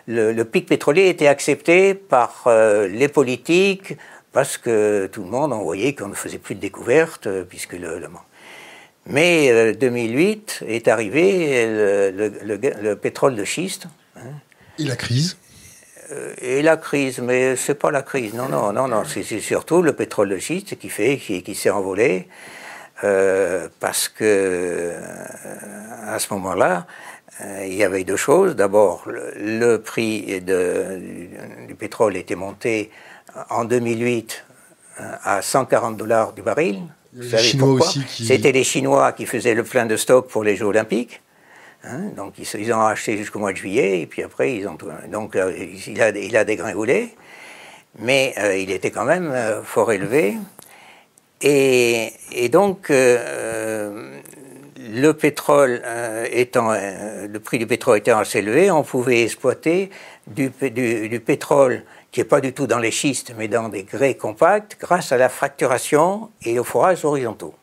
le, 0.06 0.42
pic 0.44 0.66
pétrolier 0.66 1.08
était 1.08 1.26
accepté 1.26 1.94
par 1.94 2.44
euh, 2.46 2.86
les 2.88 3.08
politiques 3.08 3.96
parce 4.34 4.58
que 4.58 5.08
tout 5.10 5.22
le 5.22 5.30
monde 5.30 5.52
envoyait 5.52 5.94
qu'on 5.94 6.08
ne 6.08 6.14
faisait 6.14 6.38
plus 6.38 6.56
de 6.56 6.60
découvertes, 6.60 7.28
euh, 7.28 7.44
puisque 7.44 7.74
le, 7.74 8.02
Mais 9.06 9.72
2008 9.74 10.60
euh, 10.62 10.68
est 10.68 10.88
arrivé 10.88 11.64
le, 12.12 12.94
pétrole 12.94 13.36
de 13.36 13.44
schiste. 13.44 13.86
Hein. 14.16 14.32
Et 14.78 14.84
la 14.84 14.96
crise? 14.96 15.38
Et 16.38 16.62
la 16.62 16.76
crise, 16.76 17.20
mais 17.20 17.56
c'est 17.56 17.74
pas 17.74 17.90
la 17.90 18.02
crise, 18.02 18.34
non, 18.34 18.48
non, 18.48 18.72
non, 18.72 18.88
non, 18.88 19.02
c'est 19.04 19.22
surtout 19.40 19.82
le 19.82 19.92
pétrole 19.92 20.28
de 20.28 20.38
schiste 20.38 20.78
qui 20.78 20.88
fait, 20.88 21.16
qui, 21.18 21.42
qui 21.42 21.54
s'est 21.54 21.70
envolé, 21.70 22.28
parce 23.80 24.08
que 24.08 24.92
à 26.06 26.18
ce 26.18 26.32
moment-là, 26.34 26.86
euh, 27.40 27.64
il 27.66 27.74
y 27.74 27.84
avait 27.84 28.04
deux 28.04 28.16
choses. 28.16 28.54
D'abord, 28.54 29.04
le, 29.06 29.76
prix 29.78 30.40
du, 30.40 31.74
pétrole 31.74 32.16
était 32.16 32.36
monté 32.36 32.90
en 33.50 33.64
2008 33.64 34.44
euh, 35.00 35.12
à 35.24 35.42
140 35.42 35.96
dollars 35.96 36.32
du 36.32 36.42
baril. 36.42 36.82
C'était 38.08 38.52
les 38.52 38.64
Chinois 38.64 39.12
qui 39.12 39.26
faisaient 39.26 39.54
le 39.54 39.64
plein 39.64 39.86
de 39.86 39.96
stock 39.96 40.28
pour 40.28 40.44
les 40.44 40.56
Jeux 40.56 40.66
Olympiques. 40.66 41.22
Hein. 41.86 42.10
donc 42.16 42.34
ils, 42.38 42.72
ont 42.72 42.80
acheté 42.80 43.16
jusqu'au 43.16 43.38
mois 43.38 43.52
de 43.52 43.58
juillet 43.58 44.00
et 44.00 44.06
puis 44.06 44.22
après 44.22 44.54
ils 44.54 44.66
ont 44.66 44.78
donc 45.10 45.36
euh, 45.36 45.52
il, 45.86 46.00
a, 46.00 46.10
il 46.10 46.36
a 46.36 46.44
dégringolé, 46.44 47.14
mais 47.98 48.34
il 48.58 48.70
était 48.70 48.90
quand 48.90 49.04
même 49.04 49.32
fort 49.64 49.92
élevé. 49.92 50.34
Et, 51.42 52.12
et 52.32 52.48
donc 52.48 52.90
le 54.94 55.12
pétrole 55.12 55.82
euh, 55.84 56.26
étant, 56.30 56.70
euh, 56.72 57.26
le 57.26 57.40
prix 57.40 57.58
du 57.58 57.66
pétrole 57.66 57.98
étant 57.98 58.18
assez 58.18 58.38
élevé, 58.38 58.70
on 58.70 58.82
pouvait 58.82 59.22
exploiter 59.22 59.90
du, 60.26 60.50
pétrole 60.50 61.82
qui 62.12 62.20
n'est 62.20 62.24
pas 62.24 62.40
du 62.40 62.52
tout 62.52 62.66
dans 62.66 62.78
les 62.78 62.90
schistes, 62.90 63.34
mais 63.36 63.48
dans 63.48 63.68
des 63.68 63.84
grès 63.84 64.14
compacts, 64.14 64.76
grâce 64.80 65.12
à 65.12 65.16
la 65.16 65.28
fracturation 65.28 66.30
et 66.44 66.58
au 66.58 66.64
forage 66.64 67.04
horizontaux. 67.04 67.54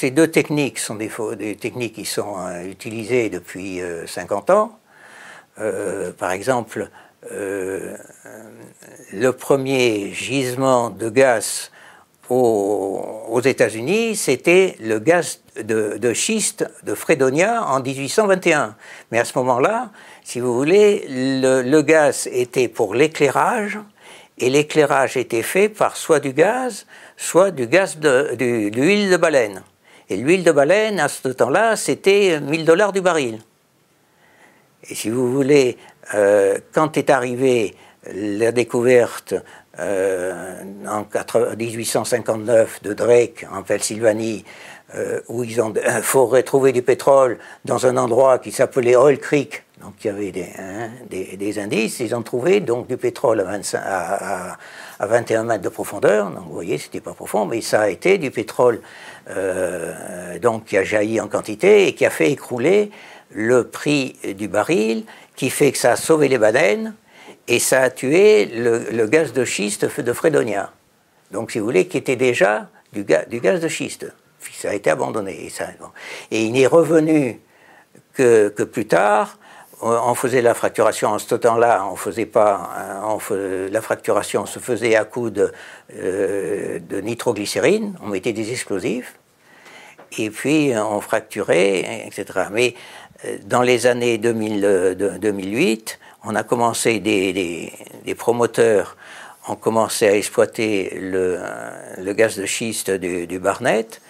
Ces 0.00 0.10
deux 0.10 0.28
techniques 0.28 0.78
sont 0.78 0.94
des, 0.94 1.10
techniques 1.56 1.92
qui 1.92 2.06
sont 2.06 2.38
euh, 2.38 2.64
utilisées 2.64 3.28
depuis 3.28 3.82
50 4.06 4.48
ans. 4.48 4.78
par 6.18 6.30
exemple, 6.30 6.88
le 7.30 9.30
premier 9.32 10.10
gisement 10.10 10.88
de 10.88 11.10
gaz 11.10 11.70
aux, 12.30 13.42
États-Unis, 13.44 14.16
c'était 14.16 14.74
le 14.80 15.00
gaz 15.00 15.42
de, 15.62 16.14
schiste 16.14 16.64
de 16.82 16.94
Fredonia 16.94 17.62
en 17.66 17.80
1821. 17.80 18.74
Mais 19.10 19.18
à 19.18 19.26
ce 19.26 19.36
moment-là, 19.36 19.90
si 20.24 20.40
vous 20.40 20.54
voulez, 20.54 21.04
le, 21.10 21.82
gaz 21.82 22.26
était 22.32 22.68
pour 22.68 22.94
l'éclairage, 22.94 23.78
et 24.38 24.48
l'éclairage 24.48 25.18
était 25.18 25.42
fait 25.42 25.68
par 25.68 25.98
soit 25.98 26.20
du 26.20 26.32
gaz, 26.32 26.86
soit 27.18 27.50
du 27.50 27.66
gaz 27.66 27.98
de, 27.98 28.30
l'huile 28.72 29.10
de 29.10 29.18
baleine. 29.18 29.62
Et 30.10 30.16
l'huile 30.16 30.42
de 30.44 30.52
baleine, 30.52 30.98
à 30.98 31.08
ce 31.08 31.28
temps-là, 31.28 31.76
c'était 31.76 32.40
1000 32.40 32.64
dollars 32.64 32.92
du 32.92 33.00
baril. 33.00 33.38
Et 34.88 34.94
si 34.94 35.08
vous 35.08 35.32
voulez, 35.32 35.78
euh, 36.14 36.58
quand 36.72 36.96
est 36.96 37.10
arrivée 37.10 37.76
la 38.12 38.50
découverte 38.50 39.34
euh, 39.78 40.62
en 40.88 41.06
1859 41.56 42.82
de 42.82 42.92
Drake 42.92 43.46
en 43.52 43.62
Pennsylvanie, 43.62 44.44
euh, 44.96 45.20
où 45.28 45.44
ils 45.44 45.60
ont 45.60 45.72
euh, 45.76 46.02
faut 46.02 46.26
retrouver 46.26 46.72
du 46.72 46.82
pétrole 46.82 47.38
dans 47.64 47.86
un 47.86 47.96
endroit 47.96 48.40
qui 48.40 48.50
s'appelait 48.50 48.96
Oil 48.96 49.18
Creek. 49.18 49.62
Donc 49.80 49.94
il 50.02 50.06
y 50.08 50.10
avait 50.10 50.30
des, 50.30 50.48
hein, 50.58 50.90
des, 51.08 51.58
indices, 51.58 52.00
ils 52.00 52.14
ont 52.14 52.22
trouvé 52.22 52.60
donc 52.60 52.86
du 52.86 52.96
pétrole 52.96 53.40
à, 53.40 53.44
25, 53.44 53.80
à, 53.82 54.56
21 55.00 55.44
mètres 55.44 55.62
de 55.62 55.68
profondeur. 55.68 56.30
Donc 56.30 56.44
vous 56.46 56.54
voyez, 56.54 56.78
c'était 56.78 57.00
pas 57.00 57.14
profond, 57.14 57.46
mais 57.46 57.60
ça 57.60 57.82
a 57.82 57.88
été 57.88 58.18
du 58.18 58.30
pétrole 58.30 58.80
donc 60.42 60.64
qui 60.66 60.76
a 60.76 60.84
jailli 60.84 61.20
en 61.20 61.28
quantité 61.28 61.86
et 61.86 61.94
qui 61.94 62.04
a 62.04 62.10
fait 62.10 62.30
écrouler 62.30 62.90
le 63.30 63.68
prix 63.68 64.16
du 64.36 64.48
baril, 64.48 65.04
qui 65.36 65.50
fait 65.50 65.72
que 65.72 65.78
ça 65.78 65.92
a 65.92 65.96
sauvé 65.96 66.28
les 66.28 66.38
baleines 66.38 66.94
et 67.48 67.58
ça 67.58 67.82
a 67.82 67.90
tué 67.90 68.46
le, 68.46 69.06
gaz 69.06 69.32
de 69.32 69.44
schiste 69.44 69.84
de 70.00 70.12
Fredonia. 70.12 70.72
Donc, 71.32 71.50
si 71.50 71.58
vous 71.58 71.64
voulez, 71.64 71.86
qui 71.86 71.96
était 71.96 72.16
déjà 72.16 72.68
du, 72.92 73.04
gaz 73.04 73.60
de 73.60 73.68
schiste. 73.68 74.06
Ça 74.52 74.70
a 74.70 74.74
été 74.74 74.88
abandonné. 74.90 75.50
Et 76.30 76.44
il 76.44 76.52
n'est 76.52 76.66
revenu 76.66 77.40
que, 78.14 78.48
plus 78.48 78.86
tard. 78.86 79.38
On 79.82 80.14
faisait 80.14 80.42
la 80.42 80.52
fracturation 80.52 81.08
en 81.08 81.18
ce 81.18 81.34
temps-là, 81.34 81.86
on 81.90 81.96
faisait 81.96 82.26
pas, 82.26 82.70
la 83.70 83.80
fracturation 83.80 84.44
se 84.44 84.58
faisait 84.58 84.94
à 84.94 85.04
coup 85.04 85.30
de, 85.30 85.52
euh, 85.96 86.78
de 86.80 87.00
nitroglycérine, 87.00 87.96
on 88.02 88.08
mettait 88.08 88.34
des 88.34 88.50
explosifs, 88.50 89.14
et 90.18 90.28
puis 90.28 90.72
on 90.76 91.00
fracturait, 91.00 92.06
etc. 92.06 92.48
Mais 92.52 92.74
euh, 93.24 93.38
dans 93.44 93.62
les 93.62 93.86
années 93.86 94.18
2000, 94.18 95.18
2008, 95.20 95.98
on 96.24 96.34
a 96.34 96.42
commencé, 96.42 97.00
des, 97.00 97.72
promoteurs 98.16 98.96
ont 99.48 99.56
commencé 99.56 100.06
à 100.06 100.14
exploiter 100.14 100.98
le, 101.00 102.12
gaz 102.12 102.36
de 102.36 102.44
schiste 102.44 102.90
du, 102.90 103.38
Barnett. 103.38 104.00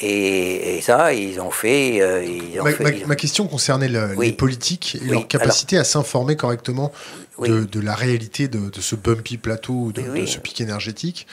Et, 0.00 0.80
ça, 0.82 1.14
ils 1.14 1.40
ont 1.40 1.50
fait. 1.50 2.00
Euh, 2.00 2.26
ma, 3.06 3.16
question 3.16 3.46
concernait 3.46 3.88
les 3.88 4.32
politiques 4.32 4.98
et 5.00 5.10
leur 5.10 5.28
capacité 5.28 5.78
à 5.78 5.84
s'informer 5.84 6.36
correctement 6.36 6.92
de, 7.38 7.80
la 7.80 7.94
réalité 7.94 8.48
de, 8.48 8.70
ce 8.80 8.96
bumpy 8.96 9.38
plateau, 9.38 9.92
de, 9.92 10.02
de 10.02 10.26
ce 10.26 10.38
pic 10.38 10.60
énergétique. 10.60 11.26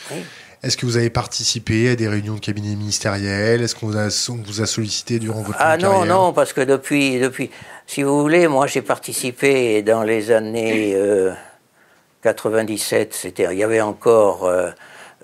Est-ce 0.64 0.78
que 0.78 0.86
vous 0.86 0.98
avez 0.98 1.10
participé 1.10 1.90
à 1.90 1.96
des 1.96 2.08
réunions 2.08 2.36
de 2.36 2.40
cabinet 2.40 2.76
ministériel 2.76 3.64
Est-ce 3.64 3.74
qu'on 3.76 3.88
vous, 3.88 4.44
vous, 4.46 4.62
a 4.62 4.66
sollicité 4.68 5.18
durant 5.18 5.42
votre 5.42 5.58
ah, 5.60 5.76
carrière? 5.76 5.90
Ah 5.90 6.06
non, 6.06 6.26
non, 6.26 6.34
parce 6.34 6.54
que 6.54 6.62
depuis, 6.62 7.20
depuis, 7.20 7.50
si 7.88 8.04
vous 8.04 8.22
voulez, 8.22 8.48
moi 8.48 8.68
j'ai 8.68 8.84
participé 8.84 9.82
dans 9.82 10.04
les 10.04 10.30
années 10.30 10.96
97, 12.22 13.10
euh, 13.10 13.12
c'était, 13.12 13.48
il 13.52 13.58
y 13.58 13.64
avait 13.64 13.82
encore 13.82 14.46
euh, 14.46 14.70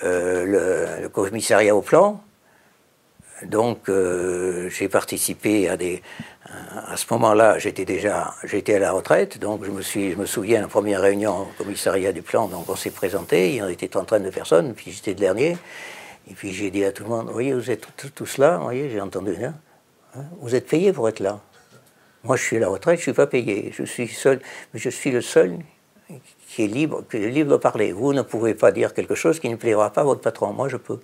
euh, 0.03 1.01
le, 1.03 1.10
commissariat 1.10 1.75
au 1.75 1.82
plan. 1.82 2.20
Donc 3.44 3.89
j'ai 4.70 4.89
participé 4.89 5.70
à 5.70 5.77
des, 5.77 6.01
à 6.88 6.98
ce 6.98 7.06
moment-là, 7.12 7.60
j'étais 7.60 7.86
déjà 7.86 8.34
j'étais 8.44 8.75
à 8.75 8.79
la 8.79 8.91
retraite, 8.91 9.38
donc 9.39 9.63
je 9.63 9.72
me, 9.72 9.82
suis, 9.82 10.12
je 10.12 10.17
me 10.17 10.25
souviens 10.25 10.62
la 10.62 10.67
première 10.67 11.01
réunion 11.01 11.41
au 11.41 11.63
commissariat 11.63 12.12
du 12.12 12.22
plan, 12.22 12.48
donc 12.48 12.67
on 12.70 12.75
s'est 12.75 12.91
présenté, 12.91 13.50
il 13.50 13.56
y 13.56 13.62
en 13.62 13.67
était 13.67 13.88
30 13.88 14.22
de 14.24 14.29
personnes, 14.29 14.74
puis 14.74 14.91
j'étais 14.91 15.12
le 15.12 15.20
dernier. 15.20 15.58
Et 16.29 16.34
puis 16.34 16.51
j'ai 16.51 16.72
dit 16.72 16.84
à 16.84 16.91
tout 16.91 17.03
le 17.03 17.10
monde, 17.10 17.29
voyez, 17.29 17.53
vous 17.53 17.72
êtes 17.72 17.88
tous 18.15 18.38
là, 18.38 18.58
voyez, 18.58 18.89
j'ai 18.89 19.00
entendu, 19.00 19.36
hein, 19.44 19.53
vous 20.39 20.56
êtes 20.56 20.67
payés 20.67 20.91
pour 20.91 21.08
être 21.08 21.20
là. 21.20 21.39
Moi, 22.24 22.36
je 22.36 22.44
suis 22.44 22.58
à 22.58 22.60
la 22.60 22.67
retraite, 22.67 22.98
je 22.98 23.03
suis 23.03 23.13
pas 23.13 23.27
payé, 23.27 23.72
je 23.74 23.84
suis 23.84 24.08
seul, 24.08 24.41
je 24.74 24.89
suis 24.89 25.12
le 25.12 25.22
seul 25.22 25.60
qui 26.48 26.63
est 26.63 26.67
libre, 26.67 27.03
qui 27.10 27.17
est 27.17 27.29
libre 27.29 27.51
de 27.51 27.58
parler. 27.58 27.91
Vous 27.91 28.13
ne 28.13 28.22
pouvez 28.22 28.53
pas 28.53 28.72
dire 28.72 28.94
quelque 28.94 29.15
chose 29.15 29.39
qui 29.39 29.50
ne 29.50 29.56
plaira 29.56 29.91
pas 29.91 30.01
à 30.01 30.03
votre 30.03 30.22
patron, 30.22 30.51
moi 30.51 30.67
je 30.67 30.77
peux. 30.77 31.00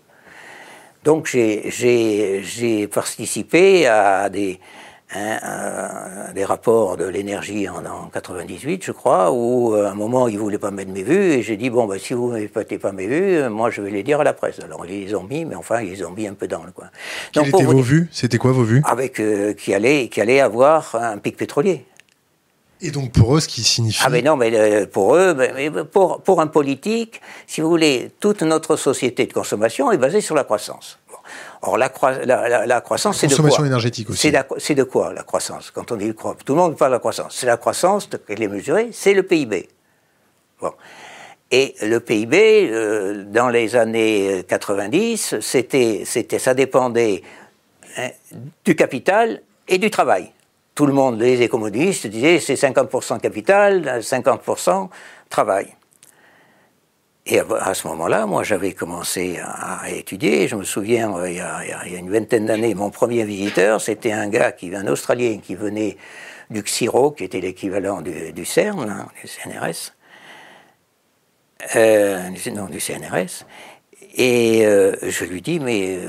Donc 1.03 1.27
j'ai 1.27 2.87
participé 2.87 3.87
à 3.87 4.29
des, 4.29 4.59
Hein, 5.15 5.37
euh, 5.43 6.33
des 6.33 6.43
rapports 6.43 6.97
de 6.97 7.05
l'énergie 7.05 7.69
en, 7.69 8.09
98, 8.11 8.83
je 8.83 8.91
crois, 8.91 9.31
où 9.31 9.75
à 9.75 9.91
un 9.91 9.93
moment 9.93 10.27
ils 10.27 10.39
voulaient 10.39 10.57
pas 10.57 10.71
mettre 10.71 10.91
mes 10.91 11.03
vues 11.03 11.33
et 11.33 11.43
j'ai 11.43 11.55
dit 11.55 11.69
bon 11.69 11.85
ben 11.85 11.99
si 11.99 12.15
vous 12.15 12.33
ne 12.33 12.39
mettez 12.39 12.79
pas 12.79 12.91
mes 12.91 13.05
vues, 13.05 13.47
moi 13.49 13.69
je 13.69 13.83
vais 13.83 13.91
les 13.91 14.01
dire 14.01 14.21
à 14.21 14.23
la 14.23 14.33
presse. 14.33 14.59
Alors 14.63 14.87
ils 14.87 15.05
les 15.05 15.13
ont 15.13 15.23
mis, 15.23 15.45
mais 15.45 15.53
enfin 15.53 15.81
ils 15.81 15.91
les 15.91 16.03
ont 16.03 16.11
mis 16.11 16.27
un 16.27 16.33
peu 16.33 16.47
dans 16.47 16.63
le 16.63 16.71
coin. 16.71 16.87
Quelles 17.31 17.49
étaient 17.49 17.63
vos 17.63 17.81
vues? 17.81 18.09
C'était 18.11 18.39
quoi 18.39 18.53
vos 18.53 18.63
vues? 18.63 18.81
Avec 18.85 19.21
qui 19.57 19.73
allait 19.75 20.07
qui 20.07 20.19
allait 20.19 20.39
avoir 20.39 20.95
un 20.95 21.19
pic 21.19 21.37
pétrolier. 21.37 21.85
Et 22.85 22.91
donc 22.91 23.13
pour 23.13 23.37
eux, 23.37 23.39
ce 23.39 23.47
qui 23.47 23.63
signifie. 23.63 24.01
Ah, 24.05 24.09
mais 24.09 24.21
non, 24.21 24.35
mais 24.35 24.85
pour 24.87 25.15
eux, 25.15 25.35
pour, 25.89 26.21
pour 26.21 26.41
un 26.41 26.47
politique, 26.47 27.21
si 27.47 27.61
vous 27.61 27.69
voulez, 27.69 28.11
toute 28.19 28.41
notre 28.41 28.75
société 28.75 29.25
de 29.25 29.31
consommation 29.31 29.89
est 29.93 29.97
basée 29.97 30.19
sur 30.19 30.35
la 30.35 30.43
croissance. 30.43 30.99
Or, 31.61 31.77
la, 31.77 31.89
la, 32.65 32.81
croissance, 32.81 33.19
c'est 33.19 33.27
de 33.27 33.35
quoi 33.35 33.43
Consommation 33.43 33.65
énergétique 33.65 34.09
aussi. 34.09 34.33
C'est 34.57 34.75
de 34.75 34.83
quoi 34.83 35.13
la 35.13 35.23
croissance? 35.23 35.71
Quand 35.71 35.93
on 35.93 35.95
dit 35.95 36.13
tout 36.13 36.53
le 36.53 36.59
monde 36.59 36.75
parle 36.75 36.91
de 36.91 36.95
la 36.95 36.99
croissance. 36.99 37.37
C'est 37.37 37.45
la 37.45 37.55
croissance, 37.55 38.09
qu'elle 38.27 38.43
est 38.43 38.49
mesurée, 38.49 38.89
c'est 38.91 39.13
le 39.13 39.23
PIB. 39.23 39.69
Bon. 40.59 40.73
Et 41.49 41.75
le 41.83 42.01
PIB, 42.01 42.69
euh, 42.69 43.23
dans 43.23 43.47
les 43.47 43.77
années 43.77 44.43
90, 44.45 45.35
c'était, 45.39 46.03
c'était, 46.05 46.39
ça 46.39 46.53
dépendait 46.53 47.23
hein, 47.95 48.09
du 48.65 48.75
capital 48.75 49.41
et 49.69 49.77
du 49.77 49.89
travail. 49.89 50.32
Tout 50.75 50.87
le 50.87 50.93
monde, 50.93 51.19
les 51.19 51.41
économistes 51.41 52.07
disaient 52.07 52.39
c'est 52.39 52.55
50% 52.55 53.19
capital, 53.19 53.99
50% 54.01 54.89
travail. 55.29 55.75
Et 57.25 57.39
à 57.39 57.73
ce 57.73 57.87
moment-là, 57.87 58.25
moi, 58.25 58.43
j'avais 58.43 58.73
commencé 58.73 59.39
à, 59.41 59.89
étudier. 59.89 60.47
Je 60.49 60.55
me 60.55 60.63
souviens, 60.63 61.15
euh, 61.15 61.29
il 61.29 61.37
y 61.37 61.39
a, 61.39 61.97
une 61.97 62.11
vingtaine 62.11 62.47
d'années, 62.47 62.73
mon 62.75 62.89
premier 62.89 63.23
visiteur, 63.23 63.79
c'était 63.79 64.11
un 64.11 64.27
gars, 64.27 64.51
qui, 64.51 64.75
un 64.75 64.87
Australien, 64.87 65.39
qui 65.41 65.55
venait 65.55 65.95
du 66.49 66.61
XIRO, 66.63 67.11
qui 67.11 67.23
était 67.23 67.39
l'équivalent 67.39 68.01
du, 68.01 68.45
CERN, 68.45 68.89
hein, 68.89 69.07
du 69.21 69.27
CNRS. 69.27 69.93
Euh, 71.77 72.29
non, 72.53 72.65
du 72.65 72.81
CNRS. 72.81 73.45
Et 74.15 74.65
euh, 74.65 74.95
je 75.01 75.25
lui 75.25 75.41
dis, 75.41 75.59
mais 75.59 75.99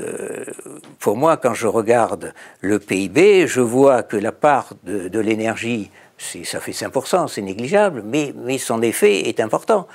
pour 0.99 1.17
moi, 1.17 1.37
quand 1.37 1.53
je 1.53 1.67
regarde 1.67 2.33
le 2.61 2.79
PIB, 2.79 3.47
je 3.47 3.61
vois 3.61 4.03
que 4.03 4.17
la 4.17 4.31
part 4.31 4.73
de, 4.83 5.19
l'énergie, 5.19 5.89
ça 6.17 6.59
fait 6.59 6.71
5%, 6.71 7.27
c'est 7.27 7.41
négligeable, 7.41 8.03
mais, 8.05 8.33
mais 8.35 8.57
son 8.57 8.81
effet 8.81 9.27
est 9.27 9.39
important. 9.39 9.87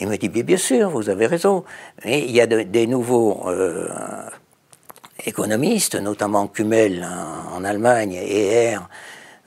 Il 0.00 0.08
me 0.08 0.16
dit, 0.16 0.28
bien, 0.28 0.42
bien 0.42 0.56
sûr, 0.56 0.90
vous 0.90 1.08
avez 1.08 1.26
raison. 1.26 1.64
Mais 2.04 2.20
il 2.20 2.32
y 2.32 2.40
a 2.40 2.46
des 2.46 2.86
nouveaux 2.86 3.48
euh, 3.48 3.88
économistes, 5.24 5.94
notamment 5.94 6.48
Kummel 6.48 7.06
en, 7.52 7.64
Allemagne 7.64 8.14
et 8.14 8.74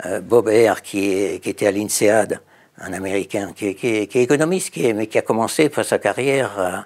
euh, 0.05 0.21
Bob 0.21 0.47
R, 0.47 0.81
qui, 0.81 1.39
qui, 1.41 1.49
était 1.49 1.67
à 1.67 1.71
l'INSEAD, 1.71 2.39
un 2.79 2.93
Américain, 2.93 3.51
qui, 3.55 3.75
qui, 3.75 3.87
est 3.87 4.15
économiste, 4.15 4.69
qui 4.69 4.93
mais 4.93 5.07
qui 5.07 5.17
a 5.17 5.21
commencé 5.21 5.69
sa 5.83 5.99
carrière 5.99 6.59
euh, 6.59 6.77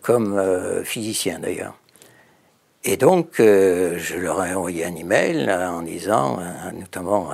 comme 0.00 0.40
physicien 0.84 1.38
d'ailleurs. 1.38 1.74
Et 2.84 2.96
donc, 2.96 3.34
je 3.38 4.16
leur 4.16 4.44
ai 4.44 4.54
envoyé 4.54 4.84
un 4.84 4.94
email 4.94 5.50
en 5.50 5.82
disant, 5.82 6.38
notamment 6.74 7.30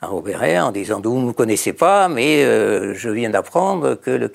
à 0.00 0.06
Robert 0.06 0.42
en 0.42 0.72
disant 0.72 1.00
vous 1.02 1.18
ne 1.18 1.26
me 1.26 1.32
connaissez 1.32 1.72
pas, 1.72 2.08
mais 2.08 2.44
euh, 2.44 2.94
je 2.94 3.08
viens 3.08 3.30
d'apprendre 3.30 3.94
que, 3.94 4.10
le, 4.10 4.28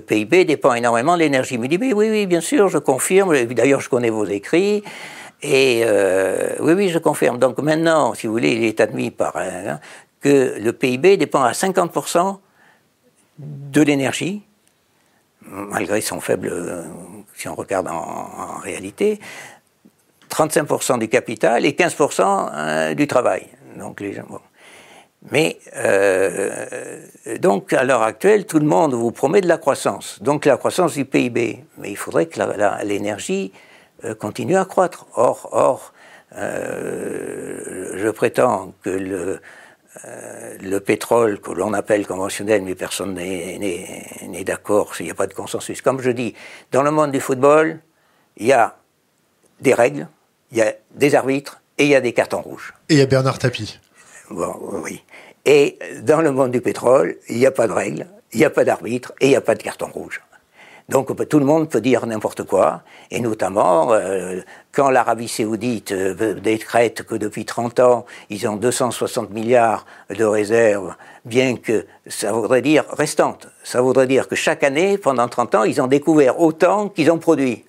PIB 0.00 0.44
dépend 0.44 0.74
énormément 0.74 1.14
de 1.14 1.20
l'énergie. 1.20 1.54
Il 1.54 1.60
me 1.60 1.68
dit 1.68 1.78
oui, 1.80 1.92
oui, 1.94 2.26
bien 2.26 2.40
sûr, 2.40 2.68
je 2.68 2.78
confirme. 2.78 3.44
D'ailleurs, 3.46 3.80
je 3.80 3.88
connais 3.88 4.10
vos 4.10 4.26
écrits. 4.26 4.82
Et 5.42 5.82
euh, 5.84 6.54
oui, 6.60 6.74
oui, 6.74 6.88
je 6.88 6.98
confirme. 6.98 7.38
Donc 7.38 7.58
maintenant, 7.58 8.14
si 8.14 8.26
vous 8.26 8.32
voulez, 8.32 8.52
il 8.52 8.64
est 8.64 8.80
admis 8.80 9.10
par 9.10 9.36
hein, 9.36 9.78
que 10.20 10.56
le 10.60 10.72
PIB 10.72 11.16
dépend 11.16 11.42
à 11.42 11.52
50% 11.52 12.38
de 13.40 13.82
l'énergie, 13.82 14.42
malgré 15.42 16.00
son 16.00 16.20
faible, 16.20 16.52
si 17.34 17.48
on 17.48 17.54
regarde 17.54 17.88
en, 17.88 18.58
réalité, 18.58 19.20
35% 20.30 20.98
du 20.98 21.08
capital 21.08 21.64
et 21.64 21.72
15% 21.72 22.50
euh, 22.52 22.94
du 22.94 23.06
travail. 23.06 23.46
Donc 23.76 24.00
les 24.00 24.12
gens, 24.12 24.26
Mais 25.32 25.58
euh, 25.76 27.00
donc 27.38 27.72
à 27.72 27.84
l'heure 27.84 28.02
actuelle, 28.02 28.46
tout 28.46 28.58
le 28.58 28.66
monde 28.66 28.94
vous 28.94 29.10
promet 29.10 29.40
de 29.40 29.48
la 29.48 29.58
croissance, 29.58 30.22
donc 30.22 30.44
la 30.44 30.56
croissance 30.56 30.94
du 30.94 31.04
PIB. 31.04 31.64
Mais 31.78 31.90
il 31.90 31.96
faudrait 31.96 32.26
que 32.26 32.40
l'énergie 32.84 33.52
euh, 34.04 34.14
continue 34.14 34.56
à 34.56 34.64
croître. 34.64 35.06
Or, 35.14 35.48
or 35.52 35.92
je 36.32 38.08
prétends 38.10 38.72
que 38.82 38.90
le, 38.90 39.40
le 40.04 40.78
pétrole, 40.78 41.40
que 41.40 41.50
l'on 41.50 41.72
appelle 41.72 42.06
conventionnel, 42.06 42.62
mais 42.62 42.74
personne 42.74 43.14
n'est 43.14 44.44
d'accord, 44.44 44.92
il 45.00 45.06
n'y 45.06 45.10
a 45.10 45.14
pas 45.14 45.26
de 45.26 45.34
consensus. 45.34 45.82
Comme 45.82 46.00
je 46.00 46.10
dis, 46.10 46.34
dans 46.70 46.82
le 46.82 46.90
monde 46.90 47.10
du 47.10 47.20
football, 47.20 47.80
il 48.36 48.46
y 48.46 48.52
a 48.52 48.76
des 49.60 49.74
règles, 49.74 50.08
il 50.52 50.58
y 50.58 50.62
a 50.62 50.74
des 50.94 51.14
arbitres, 51.14 51.60
et 51.78 51.84
il 51.84 51.88
y 51.88 51.94
a 51.94 52.00
des 52.00 52.12
cartons 52.12 52.42
rouges. 52.42 52.74
Et 52.88 52.94
il 52.94 52.98
y 52.98 53.02
a 53.02 53.06
Bernard 53.06 53.38
Tapie. 53.38 53.78
Bon, 54.28 54.54
oui. 54.84 55.02
Et 55.44 55.78
dans 56.02 56.20
le 56.20 56.30
monde 56.30 56.50
du 56.50 56.60
pétrole, 56.60 57.16
il 57.28 57.38
n'y 57.38 57.46
a 57.46 57.50
pas 57.50 57.66
de 57.66 57.72
règles, 57.72 58.06
il 58.32 58.38
n'y 58.38 58.44
a 58.44 58.50
pas 58.50 58.64
d'arbitre 58.64 59.12
et 59.20 59.26
il 59.26 59.30
n'y 59.30 59.36
a 59.36 59.40
pas 59.40 59.54
de 59.54 59.62
carton 59.62 59.86
rouge. 59.86 60.20
Donc 60.90 61.28
tout 61.28 61.38
le 61.38 61.44
monde 61.44 61.68
peut 61.68 61.80
dire 61.80 62.04
n'importe 62.04 62.42
quoi, 62.42 62.82
et 63.12 63.20
notamment 63.20 63.92
euh, 63.92 64.40
quand 64.72 64.90
l'Arabie 64.90 65.28
saoudite 65.28 65.92
euh, 65.92 66.34
décrète 66.34 67.04
que 67.04 67.14
depuis 67.14 67.44
30 67.44 67.78
ans, 67.78 68.06
ils 68.28 68.48
ont 68.48 68.56
260 68.56 69.30
milliards 69.30 69.86
de 70.10 70.24
réserves, 70.24 70.96
bien 71.24 71.54
que 71.54 71.86
ça 72.08 72.32
voudrait 72.32 72.60
dire 72.60 72.84
restantes. 72.90 73.46
Ça 73.62 73.80
voudrait 73.80 74.08
dire 74.08 74.26
que 74.26 74.34
chaque 74.34 74.64
année, 74.64 74.98
pendant 74.98 75.28
30 75.28 75.54
ans, 75.54 75.62
ils 75.62 75.80
ont 75.80 75.86
découvert 75.86 76.40
autant 76.40 76.88
qu'ils 76.88 77.12
ont 77.12 77.18
produit 77.18 77.64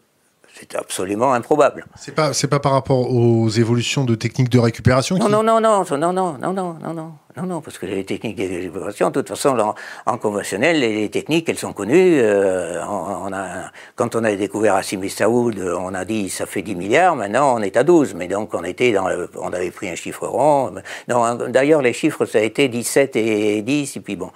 c'est 0.61 0.75
absolument 0.75 1.33
improbable. 1.33 1.85
C'est 1.95 2.13
pas, 2.13 2.33
c'est 2.33 2.47
pas 2.47 2.59
par 2.59 2.73
rapport 2.73 3.11
aux 3.11 3.49
évolutions 3.49 4.03
de 4.03 4.13
techniques 4.13 4.49
de 4.49 4.59
récupération 4.59 5.17
non, 5.17 5.27
non, 5.27 5.41
non, 5.41 5.59
non, 5.59 5.83
non, 5.89 5.97
non, 5.97 6.13
non, 6.13 6.37
non, 6.37 6.53
non, 6.53 6.93
non, 6.93 7.13
non, 7.35 7.43
non, 7.43 7.61
parce 7.61 7.79
que 7.79 7.87
les 7.87 8.05
techniques 8.05 8.37
de 8.37 8.43
récupération, 8.43 9.07
de 9.07 9.13
toute 9.13 9.29
façon, 9.29 9.57
en, 10.05 10.17
conventionnel, 10.19 10.79
les, 10.79 11.09
techniques, 11.09 11.49
elles 11.49 11.57
sont 11.57 11.73
connues. 11.73 12.19
Euh, 12.19 12.79
on, 12.85 13.33
a, 13.33 13.71
quand 13.95 14.15
on 14.15 14.23
a 14.23 14.35
découvert 14.35 14.75
Assim 14.75 15.01
Saoud, 15.09 15.57
on 15.59 15.95
a 15.95 16.05
dit 16.05 16.29
ça 16.29 16.45
fait 16.45 16.61
10 16.61 16.75
milliards, 16.75 17.15
maintenant 17.15 17.55
on 17.55 17.61
est 17.61 17.75
à 17.75 17.83
12, 17.83 18.13
mais 18.13 18.27
donc 18.27 18.53
on 18.53 18.63
était 18.63 18.91
dans 18.91 19.07
on 19.39 19.51
avait 19.53 19.71
pris 19.71 19.89
un 19.89 19.95
chiffre 19.95 20.27
rond. 20.27 20.75
Non, 21.07 21.35
d'ailleurs, 21.49 21.81
les 21.81 21.93
chiffres, 21.93 22.25
ça 22.25 22.37
a 22.37 22.41
été 22.41 22.67
17 22.67 23.15
et 23.15 23.61
10, 23.63 23.97
et 23.97 23.99
puis 24.01 24.15
bon. 24.15 24.29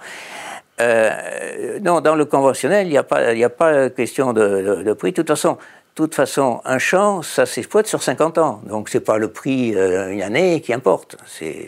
Euh, 0.78 1.78
non, 1.80 2.00
dans 2.00 2.14
le 2.14 2.26
conventionnel, 2.26 2.86
il 2.86 2.90
n'y 2.90 2.98
a 2.98 3.02
pas, 3.02 3.32
il 3.32 3.42
a 3.42 3.48
pas 3.48 3.88
question 3.88 4.32
de, 4.32 4.82
de, 4.84 4.92
prix. 4.92 5.12
De 5.12 5.16
toute 5.16 5.28
façon, 5.28 5.56
toute 5.96 6.14
façon, 6.14 6.60
un 6.64 6.78
champ, 6.78 7.22
ça 7.22 7.46
s'exploite 7.46 7.86
sur 7.86 8.02
50 8.02 8.38
ans. 8.38 8.60
Donc, 8.66 8.88
c'est 8.88 9.00
pas 9.00 9.18
le 9.18 9.28
prix 9.28 9.74
euh, 9.74 10.12
une 10.12 10.22
année 10.22 10.60
qui 10.60 10.72
importe. 10.72 11.16
C'est, 11.26 11.66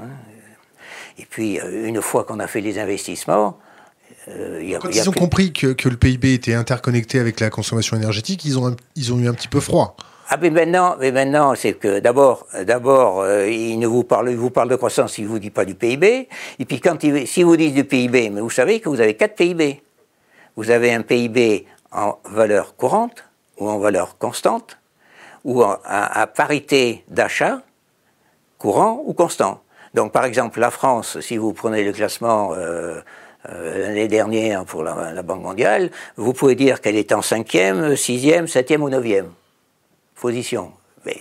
hein. 0.00 0.08
Et 1.18 1.26
puis, 1.28 1.60
euh, 1.60 1.88
une 1.88 2.00
fois 2.00 2.24
qu'on 2.24 2.38
a 2.38 2.46
fait 2.46 2.60
les 2.60 2.78
investissements, 2.78 3.58
euh, 4.28 4.62
y 4.62 4.74
a, 4.74 4.78
Quand 4.78 4.90
ils 4.90 5.08
ont 5.08 5.12
compris 5.12 5.52
que, 5.52 5.72
que, 5.72 5.88
le 5.88 5.96
PIB 5.96 6.34
était 6.34 6.54
interconnecté 6.54 7.18
avec 7.18 7.40
la 7.40 7.50
consommation 7.50 7.96
énergétique, 7.96 8.44
ils 8.44 8.58
ont, 8.58 8.76
ils 8.94 9.12
ont 9.12 9.18
eu 9.18 9.28
un 9.28 9.34
petit 9.34 9.48
peu 9.48 9.60
froid. 9.60 9.96
Ah 10.30 10.36
mais 10.40 10.50
maintenant, 10.50 10.96
mais 11.00 11.10
maintenant, 11.10 11.54
c'est 11.54 11.72
que 11.72 12.00
d'abord, 12.00 12.46
d'abord, 12.66 13.20
euh, 13.22 13.48
il 13.48 13.78
ne 13.78 13.86
vous 13.86 14.04
parle, 14.04 14.30
il 14.30 14.36
vous 14.36 14.50
parle 14.50 14.68
de 14.68 14.76
croissance, 14.76 15.16
il 15.16 15.26
vous 15.26 15.38
dit 15.38 15.50
pas 15.50 15.64
du 15.64 15.74
PIB. 15.74 16.28
Et 16.58 16.64
puis 16.66 16.80
quand 16.80 17.02
il, 17.02 17.26
si 17.26 17.42
vous 17.42 17.56
dites 17.56 17.74
du 17.74 17.84
PIB, 17.84 18.28
mais 18.28 18.40
vous 18.42 18.50
savez 18.50 18.80
que 18.80 18.90
vous 18.90 19.00
avez 19.00 19.14
quatre 19.14 19.36
PIB. 19.36 19.82
Vous 20.56 20.70
avez 20.70 20.92
un 20.92 21.02
PIB 21.02 21.66
en 21.92 22.18
valeur 22.24 22.76
courante, 22.76 23.24
ou 23.58 23.68
en 23.68 23.78
valeur 23.78 24.18
constante, 24.18 24.78
ou 25.44 25.62
à, 25.62 26.26
parité 26.26 27.04
d'achat, 27.08 27.62
courant 28.58 29.02
ou 29.04 29.14
constant. 29.14 29.62
Donc 29.94 30.12
par 30.12 30.24
exemple, 30.24 30.60
la 30.60 30.70
France, 30.70 31.20
si 31.20 31.36
vous 31.36 31.52
prenez 31.52 31.84
le 31.84 31.92
classement 31.92 32.52
euh, 32.54 33.00
euh, 33.48 33.86
l'année 33.86 34.08
dernière 34.08 34.64
pour 34.64 34.82
la, 34.82 35.22
Banque 35.22 35.42
mondiale, 35.42 35.90
vous 36.16 36.32
pouvez 36.32 36.54
dire 36.54 36.80
qu'elle 36.80 36.96
est 36.96 37.12
en 37.12 37.22
cinquième, 37.22 37.96
sixième, 37.96 38.48
septième 38.48 38.82
ou 38.82 38.90
neuvième 38.90 39.30
position. 40.20 40.72
Mais 41.06 41.16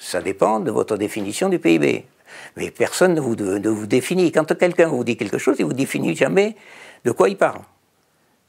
ça 0.00 0.20
dépend 0.20 0.60
de 0.60 0.70
votre 0.70 0.96
définition 0.96 1.48
du 1.48 1.58
PIB. 1.58 2.06
Mais 2.56 2.70
personne 2.70 3.14
ne 3.14 3.20
vous, 3.20 3.36
ne 3.36 3.68
vous 3.68 3.86
définit. 3.86 4.32
Quand 4.32 4.56
quelqu'un 4.56 4.88
vous 4.88 5.04
dit 5.04 5.16
quelque 5.16 5.38
chose, 5.38 5.56
il 5.58 5.66
vous 5.66 5.72
définit 5.74 6.16
jamais 6.16 6.56
de 7.04 7.10
quoi 7.12 7.28
il 7.28 7.36
parle. 7.36 7.60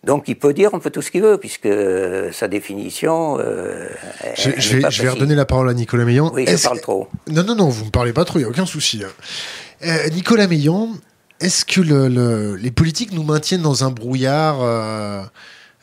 Donc 0.03 0.27
il 0.27 0.35
peut 0.35 0.53
dire 0.53 0.75
un 0.75 0.79
peu 0.79 0.89
tout 0.89 1.01
ce 1.01 1.11
qu'il 1.11 1.21
veut, 1.21 1.37
puisque 1.37 1.69
sa 2.33 2.47
définition. 2.47 3.39
Euh, 3.39 3.87
je, 4.35 4.49
vais, 4.49 4.91
je 4.91 5.03
vais, 5.03 5.09
redonner 5.09 5.35
la 5.35 5.45
parole 5.45 5.69
à 5.69 5.73
Nicolas 5.73 6.03
Meillon. 6.03 6.31
Oui, 6.33 6.45
je 6.47 6.61
parle 6.61 6.81
trop. 6.81 7.07
Non, 7.29 7.43
non, 7.43 7.55
non, 7.55 7.69
vous 7.69 7.81
ne 7.81 7.85
me 7.85 7.91
parlez 7.91 8.13
pas 8.13 8.25
trop, 8.25 8.39
il 8.39 8.41
n'y 8.41 8.45
a 8.45 8.49
aucun 8.49 8.65
souci. 8.65 9.01
Hein. 9.03 9.09
Euh, 9.85 10.09
Nicolas 10.09 10.47
Meillon, 10.47 10.89
est-ce 11.39 11.63
que 11.63 11.79
le, 11.79 12.55
les 12.55 12.71
politiques 12.71 13.13
nous 13.13 13.23
maintiennent 13.23 13.61
dans 13.61 13.83
un 13.83 13.91
brouillard 13.91 14.61
euh, 14.61 15.23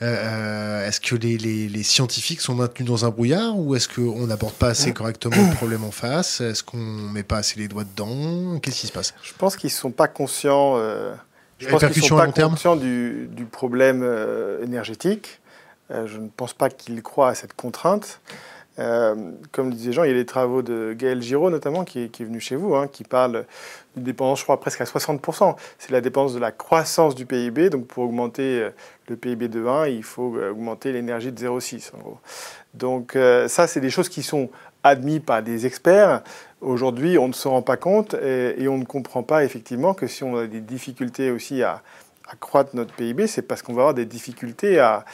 Euh, 0.03 0.89
est-ce 0.89 0.99
que 0.99 1.15
les, 1.15 1.83
scientifiques 1.83 2.41
sont 2.41 2.55
maintenus 2.55 2.89
dans 2.89 3.05
un 3.05 3.11
brouillard 3.11 3.59
ou 3.59 3.75
est-ce 3.75 3.87
qu'on 3.87 4.27
n'aborde 4.27 4.55
pas 4.55 4.69
assez 4.69 4.93
correctement 4.93 5.37
le 5.37 5.55
problème 5.55 5.85
en 5.85 5.91
face? 5.91 6.41
Est-ce 6.41 6.63
qu'on 6.63 6.79
ne 6.79 7.13
met 7.13 7.23
pas 7.23 7.39
assez 7.39 7.61
les 7.61 7.69
doigts 7.69 7.85
dedans? 7.85 8.59
Qu'est-ce 8.61 8.81
qui 8.81 8.87
se 8.87 8.93
passe? 8.93 9.13
Je 9.23 9.33
pense 9.37 9.57
qu'ils 9.57 9.69
ne 9.69 9.75
sont 9.75 9.91
pas 9.91 10.09
conscients, 10.09 10.79
je 11.61 11.69
pense 11.69 11.85
qu'ils 11.87 12.03
sont 12.03 12.17
pas 12.17 12.27
conscients 12.27 12.77
du, 12.77 13.29
du 13.31 13.45
problème 13.45 14.05
énergétique. 14.63 15.41
je 15.91 16.19
ne 16.19 16.29
pense 16.29 16.55
pas 16.55 16.71
qu'ils 16.71 17.03
croient 17.03 17.29
à 17.29 17.35
cette 17.35 17.55
contrainte. 17.55 18.21
Euh, 18.81 19.15
comme 19.53 19.73
disait 19.73 19.93
Jean, 19.93 20.05
il 20.05 20.09
y 20.09 20.11
a 20.11 20.15
les 20.15 20.25
travaux 20.25 20.63
de 20.63 20.95
Gaël 20.97 21.21
Giraud 21.21 21.51
notamment 21.51 21.85
qui 21.85 22.01
est, 22.05 22.23
venu 22.23 22.41
chez 22.41 22.57
vous, 22.57 22.75
hein, 22.75 22.87
qui 22.87 23.05
parle 23.05 23.45
d'une 23.95 24.05
dépendance, 24.05 24.39
je 24.39 24.45
crois, 24.45 24.59
presque 24.59 24.81
à 24.81 24.85
60%. 24.85 25.57
C'est 25.79 25.91
la 25.91 26.01
dépendance 26.01 26.35
de 26.35 26.39
la 26.39 26.53
croissance 26.53 27.15
du 27.15 27.27
PIB. 27.27 27.69
Donc 27.69 27.87
pour 27.87 28.05
augmenter 28.05 28.61
euh, 28.61 28.71
le 29.09 29.17
PIB 29.17 29.49
de 29.49 29.67
1, 29.67 29.89
il 29.89 30.03
faut 30.03 30.37
euh, 30.37 30.53
augmenter 30.53 30.93
l'énergie 30.93 31.31
de 31.31 31.39
0,6 31.39 31.91
en 31.95 31.99
gros. 31.99 32.19
Donc 32.73 33.19
ça, 33.49 33.67
c'est 33.67 33.81
des 33.81 33.91
choses 33.91 34.09
qui 34.09 34.23
sont 34.23 34.49
admises 34.83 35.21
par 35.21 35.43
des 35.43 35.67
experts. 35.67 36.23
Aujourd'hui, 36.61 37.19
on 37.19 37.29
ne 37.29 37.33
se 37.33 37.49
rend 37.49 37.63
pas 37.63 37.77
compte 37.77 38.15
et, 38.15 38.69
on 38.69 38.79
ne 38.79 38.85
comprend 38.85 39.23
pas 39.23 39.45
effectivement 39.45 39.95
que 39.95 40.07
si 40.07 40.25
on 40.25 40.37
a 40.37 40.47
des 40.47 40.61
difficultés 40.61 41.31
aussi 41.31 41.63
à, 41.63 41.83
à 42.31 42.37
croître 42.37 42.77
notre 42.77 42.95
PIB, 42.95 43.27
c'est 43.27 43.43
parce 43.43 43.63
qu'on 43.63 43.73
va 43.73 43.83
avoir 43.83 43.95
des 43.95 44.05
difficultés 44.05 44.79
à, 44.79 45.05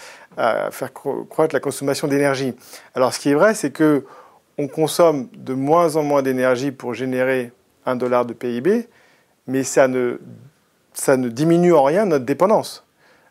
faire 0.71 0.93
croître 0.93 1.55
la 1.55 1.61
consommation 1.61 2.09
d'énergie. 2.09 2.55
Alors 2.95 3.15
ce 3.15 3.19
qui 3.19 3.31
est 3.31 3.35
vrai, 3.35 3.55
c'est 3.55 3.71
que 3.71 4.05
on 4.59 4.69
consomme 4.69 5.29
de 5.35 5.55
moins 5.55 5.97
en 5.97 6.03
moins 6.03 6.23
d'énergie 6.23 6.73
pour 6.73 6.93
générer 6.93 7.53
un 7.87 7.97
dollar 7.97 8.27
de 8.27 8.35
PIB, 8.35 8.89
mais 9.47 9.65
ça 9.65 9.89
ne, 9.89 10.19
ça 10.93 11.17
ne 11.17 11.29
diminue 11.29 11.73
en 11.73 11.85
rien 11.85 12.05
notre 12.05 12.27
dépendance. 12.27 12.85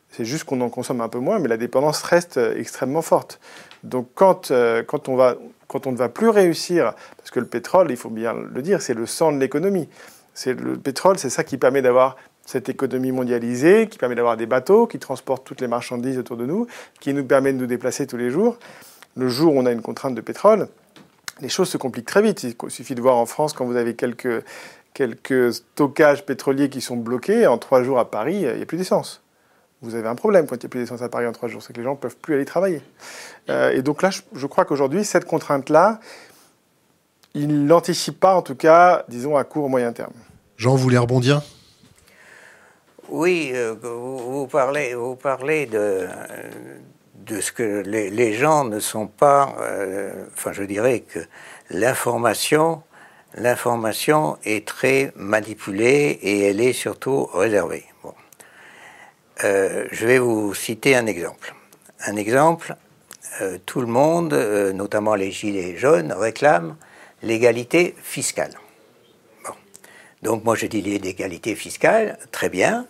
C'est 0.10 0.26
juste 0.26 0.46
qu'on 0.46 0.62
en 0.62 0.70
consomme 0.70 1.02
un 1.02 1.10
peu 1.10 1.20
moins, 1.20 1.40
mais 1.40 1.48
la 1.48 1.58
dépendance 1.58 2.02
reste 2.02 2.38
extrêmement 2.38 3.02
forte. 3.02 3.40
Donc 3.84 4.10
quand, 4.16 4.50
euh, 4.50 4.82
quand, 4.82 5.10
on 5.10 5.16
va, 5.16 5.36
quand 5.68 5.88
on 5.88 5.92
ne 5.92 5.98
va 5.98 6.10
plus 6.10 6.30
réussir, 6.30 6.94
parce 7.18 7.32
que 7.32 7.40
le 7.40 7.48
pétrole, 7.48 7.92
il 7.92 7.98
faut 7.98 8.10
bien 8.10 8.34
le 8.34 8.62
dire, 8.62 8.82
c'est 8.82 8.94
le 8.94 9.06
sang 9.06 9.32
de 9.32 9.40
l'économie. 9.40 9.90
C'est 10.34 10.54
le 10.54 10.78
pétrole, 10.78 11.18
c'est 11.18 11.30
ça 11.30 11.44
qui 11.44 11.58
permet 11.58 11.82
d'avoir 11.82 12.18
cette 12.46 12.70
économie 12.70 13.12
mondialisée 13.12 13.88
qui 13.90 13.98
permet 13.98 14.16
d'avoir 14.16 14.38
des 14.38 14.46
bateaux 14.46 14.88
qui 14.88 15.00
transportent 15.00 15.44
toutes 15.44 15.62
les 15.62 15.68
marchandises 15.68 16.18
autour 16.18 16.38
de 16.38 16.46
nous, 16.46 16.68
qui 17.00 17.14
nous 17.14 17.26
permet 17.26 17.52
de 17.52 17.58
nous 17.58 17.66
déplacer 17.66 18.08
tous 18.08 18.18
les 18.18 18.30
jours. 18.30 18.58
Le 19.18 19.28
jour 19.28 19.56
où 19.56 19.60
on 19.60 19.66
a 19.66 19.72
une 19.72 19.82
contrainte 19.82 20.14
de 20.14 20.22
pétrole, 20.22 20.68
les 21.42 21.50
choses 21.50 21.70
se 21.70 21.78
compliquent 21.78 22.06
très 22.06 22.22
vite. 22.22 22.44
Il 22.44 22.56
suffit 22.70 22.96
de 22.96 23.02
voir 23.02 23.18
en 23.18 23.26
France 23.26 23.54
quand 23.54 23.66
vous 23.66 23.76
avez 23.76 23.96
quelques, 23.96 24.44
quelques 24.94 25.54
stockages 25.54 26.26
pétroliers 26.26 26.70
qui 26.70 26.82
sont 26.82 26.98
bloqués, 26.98 27.48
en 27.48 27.58
trois 27.58 27.84
jours 27.84 28.00
à 28.00 28.12
Paris, 28.12 28.42
il 28.42 28.56
n'y 28.56 28.62
a 28.62 28.66
plus 28.66 28.78
d'essence. 28.78 29.25
Vous 29.82 29.96
avez 29.96 30.08
un 30.08 30.16
problème 30.16 30.48
quand 30.48 30.56
il 30.56 30.60
n'y 30.60 30.66
a 30.66 30.70
plus 30.70 30.80
d'essence 30.80 31.02
à 31.02 31.10
Paris 31.10 31.28
en 31.28 31.32
trois 31.32 31.50
jours, 31.50 31.62
c'est 31.62 31.74
que 31.74 31.78
les 31.78 31.84
gens 31.84 31.92
ne 31.92 31.98
peuvent 31.98 32.18
plus 32.18 32.36
aller 32.36 32.46
travailler. 32.46 32.82
Euh, 33.50 33.72
et 33.72 33.82
donc 33.82 34.02
là, 34.02 34.10
je, 34.10 34.48
crois 34.48 34.66
qu'aujourd'hui, 34.66 35.04
cette 35.04 35.26
contrainte-là, 35.26 36.00
il 37.34 37.64
ne 37.64 37.68
l'anticipe 37.68 38.20
pas, 38.20 38.36
en 38.36 38.42
tout 38.42 38.56
cas, 38.56 39.04
disons, 39.10 39.36
à 39.36 39.44
court 39.44 39.66
ou 39.66 39.68
moyen 39.68 39.92
terme. 39.92 40.14
Jean, 40.58 40.72
vous 40.72 40.78
voulez 40.78 40.98
rebondir? 40.98 41.42
Oui, 43.10 43.52
euh, 43.54 43.76
vous, 43.82 44.48
parlez, 44.48 44.96
vous 44.96 45.16
parlez 45.16 45.66
de, 45.68 46.08
de 47.26 47.42
ce 47.42 47.52
que 47.52 47.84
les, 47.86 48.34
gens 48.34 48.64
ne 48.64 48.80
sont 48.80 49.08
pas. 49.08 49.56
Euh, 49.60 50.26
enfin, 50.34 50.54
je 50.54 50.64
dirais 50.64 51.02
que 51.02 51.20
l'information, 51.70 52.82
l'information 53.36 54.38
est 54.44 54.68
très 54.68 55.12
manipulée 55.16 56.20
et 56.22 56.48
elle 56.48 56.62
est 56.62 56.74
surtout 56.74 57.26
réservée. 57.26 57.86
Euh, 59.44 59.88
je 59.92 60.08
vais 60.08 60.20
vous 60.20 60.54
citer 60.54 60.96
un 60.96 61.06
exemple. 61.06 61.54
Un 62.06 62.16
exemple, 62.16 62.76
tout 63.66 63.82
le 63.82 63.88
monde, 63.88 64.34
notamment 64.74 65.16
les 65.16 65.32
gilets 65.32 65.76
jaunes, 65.76 66.14
réclament 66.14 66.78
l'égalité 67.22 67.96
fiscale. 68.02 68.54
Bon. 69.44 69.54
Donc 70.22 70.44
moi 70.46 70.56
je 70.56 70.68
dis 70.68 70.82
l'égalité 70.82 71.56
fiscale, 71.56 72.18
très 72.32 72.50
bien, 72.50 72.88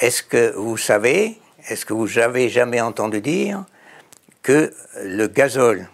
est-ce 0.00 0.22
que 0.22 0.52
vous 0.54 0.76
savez, 0.76 1.38
est-ce 1.68 1.84
que 1.84 1.92
vous 1.92 2.18
avez 2.18 2.48
jamais 2.48 2.80
entendu 2.80 3.20
dire 3.20 3.64
que 4.42 4.72
le 5.02 5.26
gazole 5.26 5.88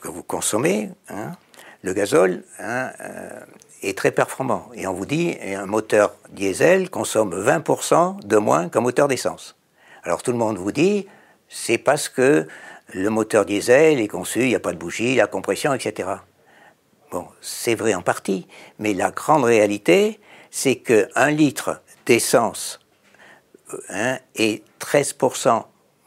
que 0.00 0.08
vous 0.08 0.22
consommez, 0.22 0.90
hein, 1.08 1.32
le 1.82 1.92
gazole 1.94 2.44
hein, 2.58 2.90
euh, 3.00 3.40
est 3.88 3.96
très 3.96 4.10
performant. 4.10 4.68
Et 4.74 4.86
on 4.86 4.92
vous 4.92 5.06
dit, 5.06 5.36
un 5.42 5.66
moteur 5.66 6.14
diesel 6.30 6.90
consomme 6.90 7.34
20% 7.34 8.26
de 8.26 8.36
moins 8.36 8.68
qu'un 8.68 8.80
moteur 8.80 9.08
d'essence. 9.08 9.56
Alors 10.02 10.22
tout 10.22 10.32
le 10.32 10.38
monde 10.38 10.58
vous 10.58 10.72
dit, 10.72 11.06
c'est 11.48 11.78
parce 11.78 12.08
que 12.08 12.46
le 12.92 13.10
moteur 13.10 13.44
diesel 13.44 14.00
est 14.00 14.08
conçu, 14.08 14.40
il 14.42 14.48
n'y 14.48 14.54
a 14.54 14.60
pas 14.60 14.72
de 14.72 14.78
bougie, 14.78 15.14
la 15.16 15.26
compression, 15.26 15.74
etc. 15.74 16.08
Bon, 17.10 17.26
c'est 17.40 17.74
vrai 17.74 17.94
en 17.94 18.02
partie, 18.02 18.46
mais 18.78 18.94
la 18.94 19.10
grande 19.10 19.44
réalité, 19.44 20.20
c'est 20.50 20.76
qu'un 20.76 21.30
litre 21.30 21.80
d'essence 22.06 22.80
hein, 23.90 24.18
est 24.34 24.64
13% 24.80 25.64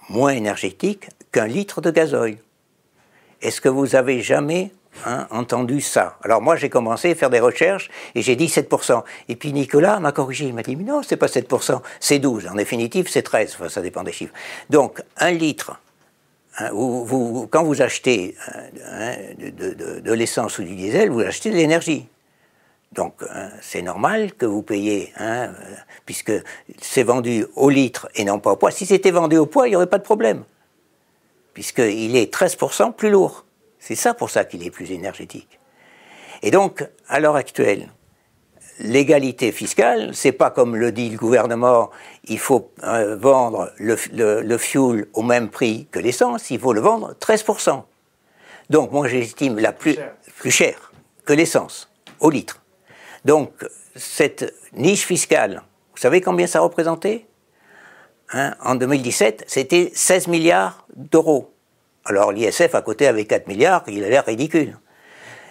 moins 0.10 0.32
énergétique 0.32 1.10
qu'un 1.32 1.48
litre 1.48 1.82
de 1.82 1.92
gasoil. 1.92 2.38
Est-ce 3.42 3.62
que 3.62 3.70
vous 3.70 3.96
avez 3.96 4.22
jamais 4.22 4.72
hein, 5.06 5.28
entendu 5.32 5.82
ça 5.82 6.18
Alors 6.24 6.42
moi 6.42 6.56
j'ai 6.56 6.70
commencé 6.70 7.12
à 7.12 7.16
faire 7.16 7.30
des 7.30 7.40
recherches 7.40 7.90
et 8.16 8.22
j'ai 8.22 8.36
dit 8.36 8.48
7%. 8.48 9.04
Et 9.28 9.36
puis 9.36 9.54
Nicolas 9.54 10.00
m'a 10.00 10.12
corrigé, 10.12 10.46
il 10.46 10.54
m'a 10.54 10.64
dit 10.64 10.76
mais 10.76 10.84
non, 10.84 11.02
c'est 11.04 11.18
pas 11.18 11.28
7%, 11.28 11.82
c'est 12.00 12.20
12. 12.20 12.48
En 12.48 12.56
définitive, 12.56 13.08
c'est 13.10 13.22
13, 13.22 13.56
enfin, 13.56 13.70
ça 13.70 13.82
dépend 13.82 14.04
des 14.04 14.12
chiffres. 14.12 14.34
Donc 14.70 15.02
un 15.18 15.32
litre 15.32 15.80
hein, 16.58 16.70
quand 17.50 17.64
vous 17.64 17.82
achetez 17.82 18.36
hein, 18.86 19.16
de, 19.38 20.14
l'essence 20.14 20.60
ou 20.60 20.64
du 20.64 20.76
diesel, 20.76 21.10
vous 21.10 21.22
achetez 21.22 21.52
de 21.52 21.56
l'énergie. 21.56 22.08
Donc 22.92 23.14
c'est 23.62 23.82
normal 23.82 24.34
que 24.34 24.46
vous 24.46 24.64
payiez, 24.64 25.14
euh, 25.22 25.48
puisque 26.06 26.34
c'est 26.82 27.04
vendu 27.04 27.46
au 27.56 27.70
litre 27.70 28.10
et 28.16 28.26
non 28.26 28.40
pas 28.40 28.52
au 28.52 28.56
poids. 28.56 28.72
Si 28.72 28.86
c'était 28.86 29.12
vendu 29.12 29.38
au 29.38 29.46
poids, 29.46 29.68
il 29.68 29.72
n'y 29.72 29.76
aurait 29.76 29.88
pas 29.88 30.00
de 30.00 30.04
problème, 30.04 30.44
puisqu'il 31.54 32.16
est 32.16 32.34
13% 32.34 32.94
plus 32.94 33.12
lourd. 33.12 33.46
C'est 33.80 33.96
ça 33.96 34.14
pour 34.14 34.30
ça 34.30 34.46
qu'il 34.46 34.66
est 34.66 34.72
plus 34.72 34.92
énergétique. 34.92 35.60
Et 36.42 36.52
donc, 36.52 36.88
à 37.08 37.20
l'heure 37.20 37.36
actuelle, 37.36 37.90
l'égalité 38.80 39.52
fiscale, 39.52 40.12
c'est 40.14 40.32
pas 40.32 40.52
comme 40.52 40.76
le 40.76 40.92
dit 40.92 41.10
le 41.10 41.18
gouvernement, 41.18 41.90
il 42.26 42.40
faut 42.40 42.72
euh, 42.84 43.16
vendre 43.18 43.72
le, 43.78 43.98
le, 44.42 44.58
fuel 44.58 45.08
au 45.14 45.22
même 45.22 45.50
prix 45.50 45.88
que 45.92 46.00
l'essence, 46.00 46.50
il 46.50 46.60
faut 46.60 46.74
le 46.74 46.82
vendre 46.82 47.14
13%. 47.20 47.84
Donc 48.70 48.92
moi 48.92 49.08
j'estime 49.08 49.60
la 49.60 49.74
plus, 49.74 49.98
plus 50.38 50.52
chère 50.52 50.94
que 51.26 51.34
l'essence, 51.34 51.92
au 52.20 52.30
litre. 52.30 52.62
Donc, 53.26 53.52
cette 53.96 54.54
niche 54.74 55.06
fiscale, 55.06 55.62
vous 55.94 56.02
savez 56.02 56.22
combien 56.22 56.48
ça 56.48 56.62
représentait? 56.62 57.26
Hein, 58.32 58.56
En 58.62 58.76
2017, 58.76 59.44
c'était 59.48 59.92
16 59.94 60.28
milliards 60.28 60.88
d'euros. 60.96 61.54
Alors 62.06 62.32
l'ISF 62.32 62.74
à 62.74 62.82
côté 62.82 63.08
avait 63.08 63.26
4 63.26 63.48
milliards, 63.48 63.84
il 63.88 64.04
a 64.04 64.10
l'air 64.10 64.26
ridicule. 64.26 64.78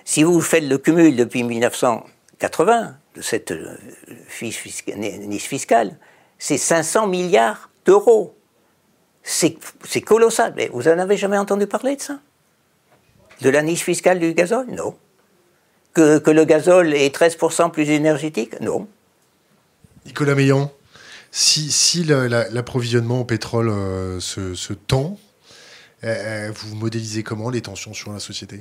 Si 0.05 0.23
vous 0.23 0.41
faites 0.41 0.65
le 0.65 0.79
cumul 0.79 1.17
depuis 1.17 1.43
1980 1.43 2.97
de 3.15 3.23
cette 3.23 3.53
euh, 3.53 3.77
niche 4.43 5.47
fiscale, 5.49 5.97
c'est 6.39 6.59
500 6.59 7.07
milliards 7.09 7.71
d'euros. 7.85 8.35
C'est 9.23 9.59
colossal. 10.01 10.55
Mais 10.57 10.71
vous 10.73 10.85
n'en 10.85 10.99
avez 10.99 11.19
jamais 11.19 11.37
entendu 11.37 11.67
parler 11.67 11.97
de 11.97 12.01
ça? 12.01 12.19
De 13.43 13.51
la 13.51 13.63
niche 13.63 13.83
fiscale 13.83 14.19
du 14.19 14.33
gazole? 14.33 14.69
Non 14.69 14.97
que, 15.99 16.31
le 16.31 16.45
gazole 16.45 16.95
est 16.95 17.15
13% 17.15 17.71
plus 17.71 17.91
énergétique? 17.91 18.61
Non. 18.61 18.87
Nicolas 20.07 20.35
Meillan, 20.35 20.71
si, 21.31 22.05
l'approvisionnement 22.05 23.21
au 23.21 23.25
pétrole 23.25 23.69
euh, 23.69 24.21
se, 24.21 24.73
tend, 24.73 25.19
vous 26.03 26.77
modélisez 26.77 27.23
comment 27.23 27.51
les 27.51 27.63
tensions 27.63 27.95
sur 27.95 28.13
la 28.13 28.21
société? 28.21 28.61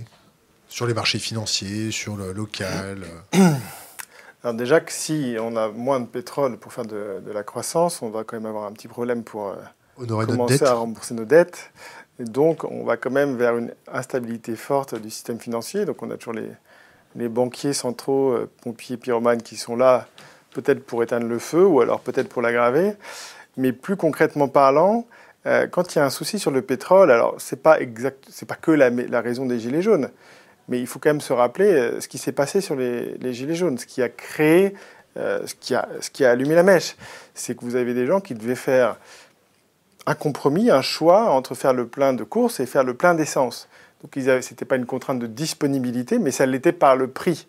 Sur 0.67 0.85
les 0.85 0.93
marchés 0.93 1.19
financiers, 1.19 1.91
sur 1.91 2.17
le 2.17 2.33
local 2.33 3.05
Alors 4.43 4.53
déjà 4.53 4.79
que 4.79 4.91
si 4.91 5.35
on 5.39 5.55
a 5.55 5.69
moins 5.69 5.99
de 5.99 6.05
pétrole 6.05 6.57
pour 6.57 6.71
faire 6.71 6.85
de, 6.85 7.21
la 7.33 7.43
croissance, 7.43 8.01
on 8.01 8.09
va 8.09 8.23
quand 8.23 8.37
même 8.37 8.45
avoir 8.45 8.65
un 8.65 8.71
petit 8.71 8.87
problème 8.87 9.23
pour 9.23 9.55
commencer 9.97 10.63
à 10.63 10.73
rembourser 10.73 11.15
nos 11.15 11.25
dettes. 11.25 11.71
Et 12.19 12.23
donc 12.23 12.63
on 12.63 12.83
va 12.83 12.97
quand 12.97 13.11
même 13.11 13.35
vers 13.35 13.57
une 13.57 13.73
instabilité 13.91 14.55
forte 14.55 14.95
du 14.95 15.09
système 15.09 15.39
financier. 15.39 15.85
Donc 15.85 16.03
on 16.03 16.11
a 16.11 16.17
toujours 16.17 16.33
les, 16.33 16.49
les 17.15 17.29
banquiers 17.29 17.73
centraux, 17.73 18.31
euh, 18.31 18.49
pompiers, 18.61 18.97
pyromanes 18.97 19.41
qui 19.41 19.57
sont 19.57 19.75
là 19.75 20.07
peut-être 20.51 20.85
pour 20.85 21.03
éteindre 21.03 21.27
le 21.27 21.39
feu 21.39 21.65
ou 21.65 21.81
alors 21.81 21.99
peut-être 21.99 22.29
pour 22.29 22.41
l'aggraver. 22.41 22.93
Mais 23.57 23.73
plus 23.73 23.97
concrètement 23.97 24.47
parlant, 24.47 25.07
euh, 25.45 25.67
quand 25.67 25.95
il 25.95 25.99
y 25.99 26.01
a 26.01 26.05
un 26.05 26.09
souci 26.09 26.39
sur 26.39 26.51
le 26.51 26.61
pétrole, 26.61 27.11
alors 27.11 27.35
c'est 27.37 27.61
pas 27.61 27.77
pas 28.47 28.55
que 28.55 28.71
la, 28.71 29.21
raison 29.21 29.45
des 29.45 29.59
gilets 29.59 29.81
jaunes, 29.81 30.09
mais 30.67 30.79
il 30.79 30.87
faut 30.87 30.99
quand 30.99 31.09
même 31.09 31.21
se 31.21 31.33
rappeler 31.33 31.71
euh, 31.71 32.01
ce 32.01 32.07
qui 32.07 32.17
s'est 32.17 32.31
passé 32.31 32.61
sur 32.61 32.75
les, 32.75 33.33
gilets 33.33 33.55
jaunes, 33.55 33.77
ce 33.77 33.85
qui 33.85 34.01
a 34.01 34.09
créé, 34.09 34.73
ce, 35.15 35.55
qui 35.59 35.73
a, 35.73 35.87
ce 35.99 36.11
qui 36.11 36.25
a 36.25 36.31
allumé 36.31 36.53
la 36.53 36.61
mèche, 36.61 36.95
c'est 37.33 37.57
que 37.57 37.65
vous 37.65 37.75
avez 37.75 37.95
des 37.95 38.05
gens 38.05 38.19
qui 38.19 38.35
devaient 38.35 38.53
faire 38.53 38.97
un 40.05 40.13
compromis, 40.13 40.69
un 40.69 40.81
choix 40.81 41.31
entre 41.31 41.55
faire 41.55 41.73
le 41.73 41.87
plein 41.87 42.13
de 42.13 42.23
course 42.23 42.59
et 42.59 42.65
faire 42.65 42.83
le 42.83 42.93
plein 42.93 43.15
d'essence. 43.15 43.67
Donc 44.01 44.11
ce 44.15 44.35
n'était 44.35 44.65
pas 44.65 44.75
une 44.75 44.85
contrainte 44.85 45.19
de 45.19 45.27
disponibilité, 45.27 46.19
mais 46.19 46.31
ça 46.31 46.45
l'était 46.45 46.71
par 46.71 46.95
le 46.95 47.07
prix. 47.07 47.47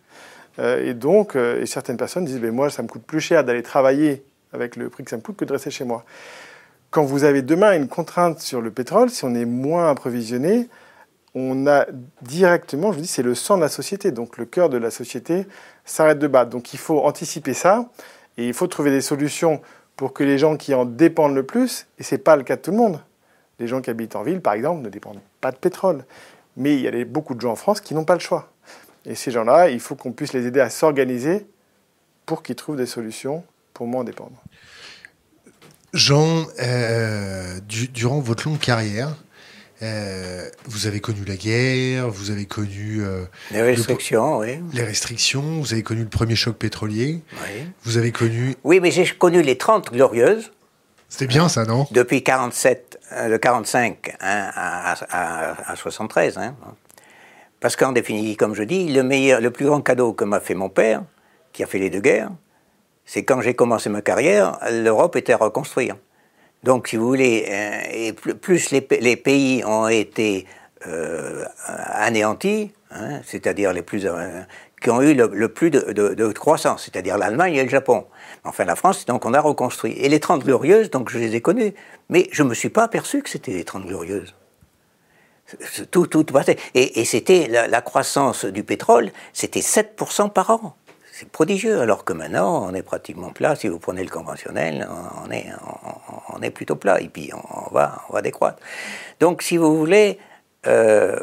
Euh, 0.59 0.85
et 0.85 0.95
donc, 0.95 1.37
euh, 1.37 1.61
et 1.63 1.67
certaines 1.67 1.97
personnes 1.97 2.25
disent, 2.25 2.41
ben 2.41 2.53
moi, 2.53 2.71
ça 2.71 2.83
me 2.83 2.89
coûte 2.89 3.05
plus 3.05 3.21
cher 3.21 3.45
d'aller 3.45 3.63
travailler 3.63 4.25
avec 4.53 4.77
le 4.77 4.89
prix 4.89 5.05
que 5.05 5.11
ça 5.11 5.17
me 5.17 5.23
coûte 5.23 5.37
que 5.37 5.45
de 5.45 5.53
rester 5.53 5.71
chez 5.71 5.85
moi. 5.85 6.05
Quand 6.91 7.05
vous 7.05 7.25
avez 7.25 7.43
demain 7.43 7.77
une 7.77 7.87
contrainte 7.87 8.41
sur 8.41 8.63
le 8.63 8.71
pétrole, 8.71 9.11
si 9.11 9.25
on 9.25 9.35
est 9.35 9.45
moins 9.45 9.91
approvisionné, 9.91 10.69
on 11.35 11.67
a 11.67 11.87
directement, 12.23 12.93
je 12.93 12.97
vous 12.97 13.03
dis, 13.03 13.09
c'est 13.09 13.23
le 13.23 13.35
sang 13.35 13.57
de 13.57 13.63
la 13.63 13.69
société. 13.69 14.11
Donc 14.11 14.39
le 14.39 14.47
cœur 14.47 14.71
de 14.71 14.79
la 14.79 14.91
société 14.91 15.47
s'arrête 15.85 16.19
de 16.19 16.27
battre. 16.27 16.51
Donc 16.51 16.73
il 16.73 16.79
faut 16.79 17.01
anticiper 17.01 17.53
ça 17.53 17.91
et 18.39 18.47
il 18.47 18.55
faut 18.55 18.67
trouver 18.67 18.91
des 18.91 19.03
solutions 19.03 19.61
pour 19.97 20.15
que 20.15 20.25
les 20.25 20.39
gens 20.39 20.57
qui 20.57 20.73
en 20.75 20.87
dépendent 20.87 21.35
le 21.35 21.43
plus, 21.43 21.87
et 21.99 22.05
ce 22.05 22.15
n'est 22.15 22.21
pas 22.21 22.37
le 22.37 22.43
cas 22.43 22.57
de 22.57 22.63
tout 22.63 22.71
le 22.71 22.77
monde, 22.77 23.01
les 23.59 23.67
gens 23.67 23.83
qui 23.83 23.91
habitent 23.91 24.17
en 24.17 24.23
ville, 24.23 24.41
par 24.41 24.55
exemple, 24.55 24.81
ne 24.81 24.89
dépendent 24.89 25.21
pas 25.41 25.51
de 25.51 25.57
pétrole. 25.57 26.05
Mais 26.57 26.75
il 26.75 26.81
y 26.81 26.89
a 26.89 27.05
beaucoup 27.05 27.35
de 27.35 27.41
gens 27.41 27.51
en 27.51 27.57
France 27.57 27.81
qui 27.81 27.95
n'ont 27.95 28.05
pas 28.05 28.15
le 28.15 28.21
choix. 28.21 28.49
Et 29.05 29.15
ces 29.15 29.31
gens-là, 29.31 29.69
il 29.69 29.81
faut 29.81 29.97
qu'on 29.97 30.13
puisse 30.13 30.33
les 30.33 30.47
aider 30.47 30.61
à 30.61 30.71
s'organiser 30.71 31.47
pour 32.25 32.43
qu'ils 32.43 32.57
trouvent 32.57 32.77
des 32.77 32.87
solutions 32.87 33.45
pour 33.75 33.87
moins 33.87 34.05
dépendre. 34.05 34.37
Jean, 35.95 36.47
euh, 36.61 37.61
durant 37.67 38.21
votre 38.21 38.47
longue 38.47 38.59
carrière, 38.59 39.17
euh, 39.83 40.49
vous 40.67 40.87
avez 40.87 41.01
connu 41.01 41.25
la 41.25 41.37
guerre, 41.37 42.09
vous 42.11 42.31
avez 42.31 42.47
connu 42.47 43.01
euh, 43.01 43.25
les 43.51 43.63
restrictions, 43.63 44.39
oui. 44.39 44.61
Les 44.73 44.83
restrictions, 44.83 45.61
vous 45.61 45.73
avez 45.73 45.83
connu 45.83 46.03
le 46.03 46.09
premier 46.09 46.35
choc 46.35 46.57
pétrolier. 46.57 47.23
Oui. 47.33 47.65
Vous 47.85 47.97
avez 47.97 48.13
connu. 48.13 48.57
Oui, 48.65 48.81
mais 48.81 48.91
j'ai 48.91 49.07
connu 49.07 49.41
les 49.41 49.57
30 49.57 49.93
glorieuses. 49.93 50.51
C'était 51.09 51.27
bien 51.27 51.49
ça, 51.49 51.65
non? 51.65 51.87
Depuis 51.91 52.23
47, 52.23 52.99
de 53.31 53.37
45 53.39 54.17
hein, 54.21 54.51
à, 54.53 55.75
73. 55.75 56.37
Hein. 56.37 56.55
Parce 57.61 57.77
qu'en 57.77 57.93
définitive, 57.93 58.37
comme 58.37 58.55
je 58.55 58.63
dis, 58.63 58.93
le 58.93 59.03
meilleur, 59.03 59.41
le 59.41 59.51
plus 59.51 59.67
grand 59.67 59.81
cadeau 59.81 60.13
que 60.13 60.25
m'a 60.25 60.41
fait 60.41 60.55
mon 60.55 60.69
père, 60.69 61.03
qui 61.53 61.63
a 61.63 61.67
fait 61.67 61.79
les 61.79 61.89
deux 61.89 62.01
guerres, 62.01 62.31
c'est 63.09 63.25
quand 63.25 63.41
j'ai 63.41 63.55
commencé 63.55 63.89
ma 63.89 64.03
carrière, 64.03 64.59
l'Europe 64.71 65.17
était 65.17 65.33
à 65.33 65.39
reconstruire. 65.39 65.97
Donc, 66.63 66.89
si 66.89 66.97
vous 66.97 67.07
voulez, 67.07 67.47
euh, 67.49 68.13
plus 68.35 68.71
les, 68.71 69.17
pays 69.17 69.65
ont 69.65 69.89
été 69.89 70.47
euh, 70.87 71.47
anéantis, 71.67 72.71
hein, 72.91 73.21
c'est-à-dire 73.25 73.73
les 73.73 73.81
plus 73.81 74.05
euh, 74.05 74.43
qui 74.83 74.91
ont 74.91 75.01
eu 75.01 75.15
le, 75.15 75.49
plus 75.49 75.71
de, 75.71 76.33
croissance, 76.33 76.85
c'est-à-dire 76.85 77.17
l'Allemagne 77.17 77.55
et 77.55 77.63
le 77.63 77.71
Japon. 77.71 78.05
Enfin, 78.45 78.67
la 78.67 78.77
France, 78.77 79.07
donc 79.07 79.25
on 79.25 79.33
a 79.33 79.41
reconstruit. 79.41 79.93
Et 79.93 80.11
les 80.11 80.21
Trente 80.21 80.45
Glorieuses, 80.45 80.91
donc 80.91 81.09
je 81.09 81.19
les 81.19 81.35
ai 81.35 81.41
connues, 81.41 81.73
mais 82.11 82.29
je 82.31 82.43
ne 82.43 82.51
me 82.51 82.55
suis 82.55 82.69
pas 82.69 82.85
aperçu 82.85 83.23
que 83.23 83.31
c'était 83.31 83.53
les 83.53 83.65
Trente 83.65 83.87
Glorieuses. 83.87 84.35
Tout, 85.91 86.07
tout, 86.07 86.27
et, 86.75 87.01
et 87.01 87.05
c'était 87.07 87.49
la, 87.49 87.69
la, 87.69 87.81
croissance 87.81 88.45
du 88.45 88.65
pétrole, 88.65 89.13
c'était 89.33 89.61
7% 89.61 90.31
par 90.31 90.51
an 90.51 90.77
c'est 91.19 91.29
prodigieux, 91.29 91.81
alors 91.81 92.05
que 92.05 92.13
maintenant, 92.13 92.65
on 92.69 92.75
est 92.75 92.83
pratiquement 92.83 93.31
plat. 93.31 93.57
Si 93.57 93.67
vous 93.67 93.81
prenez 93.81 94.05
le 94.05 94.09
conventionnel, 94.09 94.89
on 95.25 96.43
est, 96.43 96.51
plutôt 96.51 96.77
plat, 96.77 97.01
et 97.01 97.09
puis 97.09 97.33
on, 97.35 97.75
va, 97.75 98.03
on 98.09 98.13
va 98.13 98.23
décroître. 98.23 98.61
Donc, 99.19 99.43
si 99.43 99.57
vous 99.57 99.77
voulez, 99.77 100.21
euh, 100.69 101.17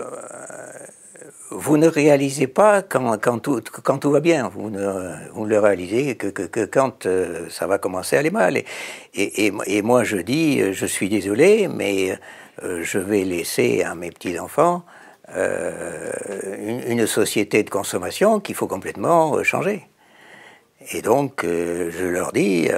vous 1.49 1.77
ne 1.77 1.87
réalisez 1.87 2.47
pas 2.47 2.81
quand, 2.81 3.39
tout, 3.39 4.11
va 4.11 4.19
bien. 4.19 4.49
Vous 4.49 4.69
ne, 4.69 5.13
vous 5.31 5.45
le 5.45 5.59
réalisez 5.59 6.15
que, 6.15 6.65
quand 6.65 7.05
euh, 7.05 7.47
ça 7.49 7.65
va 7.65 7.77
commencer 7.77 8.17
à 8.17 8.19
aller 8.19 8.31
mal. 8.31 8.61
Et, 9.13 9.81
moi, 9.81 10.03
je 10.03 10.17
dis, 10.17 10.73
je 10.73 10.85
suis 10.85 11.07
désolé, 11.07 11.69
mais 11.69 12.19
euh, 12.63 12.81
je 12.83 12.99
vais 12.99 13.23
laisser 13.23 13.83
à 13.83 13.95
mes 13.95 14.11
petits-enfants 14.11 14.83
euh, 15.35 16.11
une, 16.87 17.05
société 17.07 17.63
de 17.63 17.69
consommation 17.69 18.39
qu'il 18.39 18.55
faut 18.55 18.67
complètement 18.67 19.35
euh, 19.35 19.43
changer. 19.43 19.85
Et 20.93 21.01
donc, 21.01 21.43
euh, 21.43 21.91
je 21.91 22.05
leur 22.05 22.31
dis, 22.31 22.69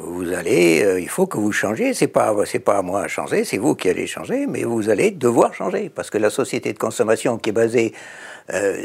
vous 0.00 0.32
allez, 0.32 0.98
il 1.00 1.08
faut 1.08 1.26
que 1.26 1.36
vous 1.36 1.52
changiez. 1.52 1.94
C'est 1.94 2.08
pas, 2.08 2.34
c'est 2.46 2.58
pas 2.58 2.78
à 2.78 2.82
moi 2.82 3.02
à 3.02 3.08
changer, 3.08 3.44
c'est 3.44 3.58
vous 3.58 3.76
qui 3.76 3.88
allez 3.88 4.06
changer, 4.06 4.46
mais 4.46 4.64
vous 4.64 4.90
allez 4.90 5.12
devoir 5.12 5.54
changer 5.54 5.88
parce 5.88 6.10
que 6.10 6.18
la 6.18 6.30
société 6.30 6.72
de 6.72 6.78
consommation 6.78 7.38
qui 7.38 7.50
est 7.50 7.52
basée 7.52 7.92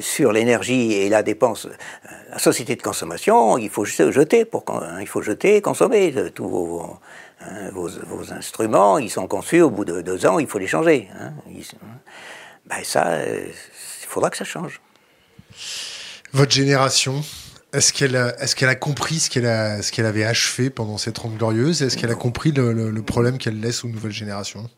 sur 0.02 0.32
l'énergie 0.32 0.94
et 0.94 1.10
la 1.10 1.24
dépense, 1.24 1.68
la 2.30 2.38
société 2.38 2.76
de 2.76 2.82
consommation, 2.82 3.58
il 3.58 3.70
faut 3.70 3.86
jeter 3.86 4.46
pour, 4.46 4.66
il 5.00 5.08
faut 5.08 5.22
jeter, 5.22 5.62
consommer 5.62 6.14
tous 6.36 6.48
vos, 6.48 6.98
hein, 7.42 7.70
vos, 7.72 8.34
instruments. 8.34 8.98
Ils 8.98 9.10
sont 9.10 9.28
conçus 9.28 9.62
au 9.62 9.70
bout 9.70 9.86
de 9.86 10.02
deux 10.02 10.26
ans, 10.26 10.38
il 10.38 10.48
faut 10.48 10.60
les 10.60 10.68
changer. 10.68 11.10
Hein, 11.20 11.32
ben 12.70 12.84
ça, 12.84 13.08
euh, 13.08 13.46
il 13.48 14.08
faudra 14.08 14.30
que 14.30 14.38
ça 14.38 14.46
change. 14.46 14.82
Votre 16.34 16.52
génération, 16.52 17.24
est-ce 17.74 17.94
qu'elle 17.94 18.16
a, 18.16 18.42
est 18.42 18.54
qu'elle 18.54 18.70
a 18.70 18.76
compris 18.76 19.20
ce 19.20 19.30
qu'elle, 19.30 19.46
a, 19.46 19.82
ce 19.82 19.92
qu'elle 19.92 20.06
avait 20.06 20.26
achevé 20.26 20.70
pendant 20.70 20.98
cette 20.98 21.16
Trente 21.16 21.38
Glorieuse? 21.38 21.82
Est-ce 21.82 21.98
qu'elle 21.98 22.12
a 22.12 22.16
compris 22.16 22.52
le, 22.52 22.74
le, 22.74 23.02
problème 23.02 23.38
qu'elle 23.38 23.60
laisse 23.60 23.84
aux 23.84 23.88
nouvelles 23.88 24.12
générations? 24.12 24.70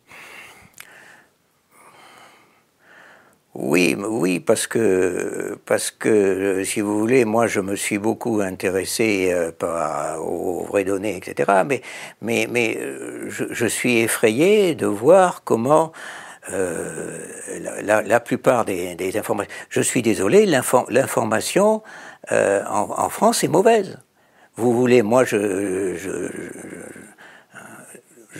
Oui, 3.56 3.96
oui, 3.98 4.40
parce 4.40 4.68
que, 4.68 5.58
parce 5.66 5.90
que, 5.90 6.64
si 6.64 6.82
vous 6.82 6.98
voulez, 7.00 7.26
moi, 7.26 7.48
je 7.48 7.60
me 7.60 7.76
suis 7.76 7.98
beaucoup 7.98 8.42
intéressé 8.42 9.32
euh, 9.34 9.52
par, 9.52 10.24
aux 10.24 10.64
vraies 10.66 10.84
données, 10.84 11.18
etc. 11.18 11.64
Mais, 11.66 11.82
mais, 12.22 12.48
mais 12.50 12.78
euh, 12.78 13.28
je, 13.30 13.46
je, 13.50 13.66
suis 13.66 13.98
effrayé 13.98 14.76
de 14.76 14.86
voir 14.86 15.44
comment 15.44 15.92
euh, 16.52 17.18
la, 17.84 18.20
plupart 18.20 18.66
des, 18.66 19.18
informations. 19.18 19.52
Je 19.70 19.82
suis 19.82 20.02
désolé, 20.02 20.46
l'information 20.46 21.84
euh, 22.32 22.64
en, 22.68 23.10
France 23.10 23.44
est 23.44 23.48
mauvaise. 23.48 23.98
Vous 24.56 24.74
voulez, 24.74 25.02
moi, 25.02 25.24
je, 25.24 25.98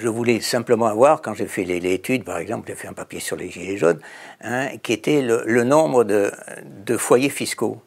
voulais 0.06 0.40
simplement 0.42 0.88
avoir, 0.88 1.22
quand 1.22 1.34
j'ai 1.34 1.48
fait 1.48 1.64
l'étude, 1.64 2.24
par 2.24 2.38
exemple, 2.38 2.68
j'ai 2.68 2.76
fait 2.76 2.88
un 2.88 2.94
papier 2.94 3.20
sur 3.20 3.36
les 3.36 3.50
gilets 3.50 3.78
jaunes, 3.78 4.00
hein, 4.42 4.70
qui 4.82 4.94
était 4.94 5.22
le, 5.22 5.64
nombre 5.64 6.04
de 6.04 6.98
foyers 6.98 7.30
fiscaux 7.30 7.82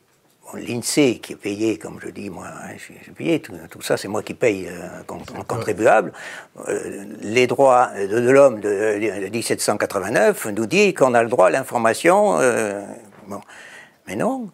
l'INSEE 0.55 1.19
qui 1.21 1.33
est 1.33 1.37
payé, 1.37 1.79
comme 1.79 1.99
je 2.03 2.11
dis, 2.11 2.31
moi, 2.31 2.47
hein, 2.47 2.75
j'ai 2.79 3.13
payé, 3.13 3.41
tout, 3.41 3.83
ça, 3.83 3.97
c'est 3.97 4.09
moi 4.09 4.23
qui 4.23 4.35
paye 4.35 4.69
euh, 4.69 5.03
en 5.09 5.43
contribuable. 5.45 6.13
Euh, 6.69 7.05
les 7.21 7.47
droits 7.47 7.91
de, 7.97 8.31
l'homme 8.31 8.61
de, 8.61 9.29
1789 9.31 10.47
nous 10.47 10.67
dit 10.67 10.95
qu'on 10.95 11.15
a 11.15 11.23
le 11.23 11.29
droit 11.29 11.47
à 11.47 11.51
l'information. 11.51 12.39
Euh, 12.41 12.83
bon. 13.29 13.41
Mais 14.07 14.17
non, 14.17 14.49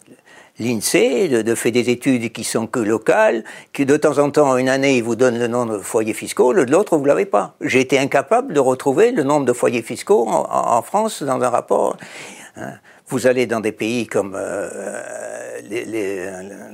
l'INSEE 0.59 1.29
de, 1.43 1.55
fait 1.55 1.71
des 1.71 1.91
études 1.91 2.33
qui 2.33 2.45
sont 2.45 2.67
que 2.67 2.81
locales, 2.81 3.45
qui 3.73 3.87
de 3.87 3.97
temps 3.97 4.19
en 4.19 4.31
temps, 4.31 4.57
une 4.57 4.69
année, 4.69 4.97
il 4.99 5.03
vous 5.03 5.17
donne 5.17 5.39
le 5.39 5.47
nombre 5.47 5.79
de 5.79 5.83
foyers 5.83 6.15
fiscaux, 6.15 6.53
de 6.53 6.71
l'autre, 6.71 6.97
vous 6.97 7.05
ne 7.05 7.09
l'avez 7.09 7.27
pas. 7.27 7.55
J'ai 7.61 7.81
été 7.81 7.99
incapable 7.99 8.53
de 8.53 8.61
retrouver 8.61 9.13
le 9.13 9.23
nombre 9.23 9.47
de 9.47 9.53
foyers 9.53 9.83
fiscaux 9.83 10.27
en, 10.29 10.83
France 10.83 11.23
dans 11.23 11.41
un 11.43 11.49
rapport. 11.49 11.97
Hein. 12.57 12.75
Vous 13.09 13.27
allez 13.27 13.47
dans 13.47 13.61
des 13.61 13.73
pays 13.73 14.07
comme 14.07 14.37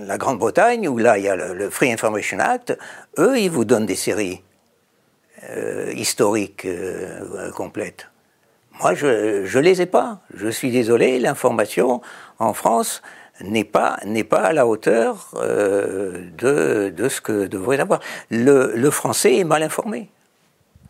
la 0.06 0.18
Grande-Bretagne, 0.18 0.88
où 0.88 0.98
là 0.98 1.18
il 1.18 1.24
y 1.24 1.28
a 1.28 1.36
le, 1.36 1.70
Free 1.70 1.92
Information 1.92 2.38
Act, 2.38 2.76
eux, 3.18 3.38
ils 3.38 3.50
vous 3.50 3.64
donnent 3.64 3.86
des 3.86 3.94
séries 3.94 4.42
euh, 5.50 5.92
historiques 5.94 6.64
euh, 6.64 7.50
complètes. 7.52 8.08
Moi, 8.80 8.94
je 8.94 9.06
ne 9.56 9.62
les 9.62 9.82
ai 9.82 9.86
pas. 9.86 10.20
Je 10.34 10.48
suis 10.48 10.70
désolé, 10.70 11.18
l'information 11.18 12.00
en 12.38 12.52
France 12.54 13.02
n'est 13.40 13.64
pas, 13.64 13.98
pas 14.28 14.40
à 14.40 14.52
la 14.52 14.66
hauteur 14.66 15.30
euh, 15.36 16.24
de, 16.38 16.90
de, 16.90 17.08
ce 17.08 17.20
que 17.20 17.46
devrait 17.46 17.78
avoir. 17.78 18.00
Le, 18.30 18.72
le 18.74 18.90
français 18.90 19.36
est 19.36 19.44
mal 19.44 19.62
informé. 19.62 20.10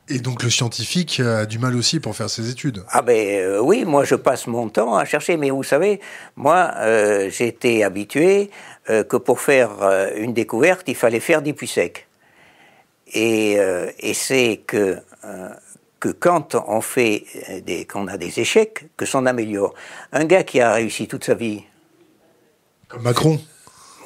Et 0.09 0.19
donc 0.19 0.43
le 0.43 0.51
scientifique 0.51 1.21
a 1.21 1.47
du 1.47 1.59
mal 1.59 1.75
aussi 1.75 1.99
pour 1.99 2.15
faire 2.15 2.29
ses 2.29 2.51
études. 2.51 2.85
Ah 2.91 3.01
ben 3.01 3.17
euh, 3.17 3.59
oui, 3.61 3.87
moi 3.87 4.05
je 4.05 4.15
passe 4.15 4.47
mon 4.47 4.69
temps 4.69 4.97
à 4.97 5.07
chercher, 5.07 5.39
mais 5.39 5.49
vous 5.49 5.63
savez, 5.63 5.99
moi 6.37 6.73
euh, 6.77 7.31
j'étais 7.31 7.83
habitué 7.83 8.51
euh, 8.91 9.03
que 9.03 9.17
pour 9.17 9.41
faire 9.41 9.71
une 10.17 10.35
découverte, 10.35 10.83
il 10.89 10.95
fallait 10.95 11.21
faire 11.21 11.41
des 11.41 11.55
puits 11.55 11.69
secs. 11.69 12.07
Et, 13.15 13.57
et 14.01 14.15
c'est 14.15 14.63
que 14.67 14.99
que 16.01 16.09
quand 16.11 16.55
on 16.55 16.83
fait 16.83 17.25
des, 17.65 17.87
qu'on 17.87 18.09
a 18.09 18.19
des 18.19 18.41
échecs, 18.41 18.87
que 18.97 19.07
s'en 19.07 19.25
améliore. 19.25 19.73
Un 20.13 20.27
gars 20.27 20.43
qui 20.43 20.61
a 20.61 20.75
réussi 20.75 21.07
toute 21.09 21.25
sa 21.25 21.35
vie. 21.35 21.63
Comme 22.89 23.03
Macron. 23.03 23.41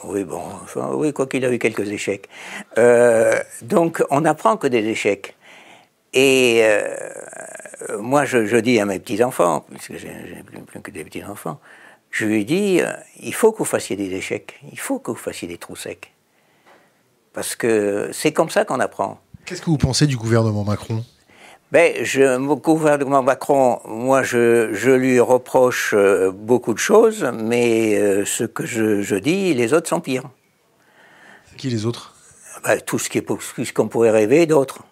Oui, 0.05 0.23
bon, 0.23 0.43
enfin, 0.63 0.93
oui, 0.95 1.13
quoi 1.13 1.27
qu'il 1.27 1.45
a 1.45 1.51
eu 1.51 1.59
quelques 1.59 1.89
échecs. 1.89 2.29
donc, 3.63 4.05
on 4.11 4.21
n'apprend 4.21 4.57
que 4.57 4.69
des 4.69 4.85
échecs. 4.87 5.38
Et 6.13 6.61
euh, 6.63 7.99
moi, 7.99 8.25
je, 8.25 8.57
dis 8.57 8.81
à 8.81 8.87
mes 8.87 8.99
petits-enfants, 8.99 9.65
puisque 9.71 9.97
j'ai 9.97 10.43
plus, 10.45 10.81
que 10.81 10.91
des 10.91 11.05
petits-enfants, 11.05 11.61
je 12.11 12.25
lui 12.25 12.45
dis, 12.45 12.81
euh, 12.81 12.91
il 13.21 13.35
faut 13.35 13.53
que 13.53 13.59
vous 13.59 13.65
fassiez 13.65 13.97
des 13.97 14.15
échecs, 14.15 14.59
il 14.73 14.79
faut 14.79 14.99
que 14.99 15.11
vous 15.11 15.17
fassiez 15.17 15.47
des 15.47 15.59
trous 15.59 15.77
secs. 15.77 16.13
Parce 17.35 17.55
que 17.55 18.11
c'est 18.13 18.33
comme 18.33 18.49
ça 18.49 18.65
qu'on 18.65 18.81
apprend. 18.81 19.21
Qu'est-ce 19.45 19.61
que 19.61 19.71
vous 19.71 19.79
pensez 19.79 20.07
du 20.07 20.17
gouvernement 20.17 20.65
Macron? 20.65 21.05
Ben, 21.71 22.03
je, 22.03 22.39
Mon 22.39 22.55
gouvernement 22.57 23.23
Macron, 23.23 23.81
moi, 23.85 24.23
je, 24.23 24.73
je 24.73 24.91
lui 24.91 25.21
reproche 25.21 25.93
euh, 25.95 26.33
beaucoup 26.33 26.73
de 26.73 26.79
choses, 26.79 27.31
mais 27.35 28.25
ce 28.25 28.45
que 28.45 28.65
je, 28.65 29.03
je, 29.03 29.17
dis, 29.17 29.53
les 29.53 29.75
autres 29.75 29.89
sont 29.89 30.01
pires. 30.01 30.31
Qui 31.59 31.69
les 31.69 31.85
autres? 31.85 32.15
Ben, 32.65 32.81
Tout 32.81 32.99
ce 32.99 33.73
qu'on 33.73 33.89
pourrait 33.89 34.11
rêver 34.11 34.47
d'autres. 34.47 34.83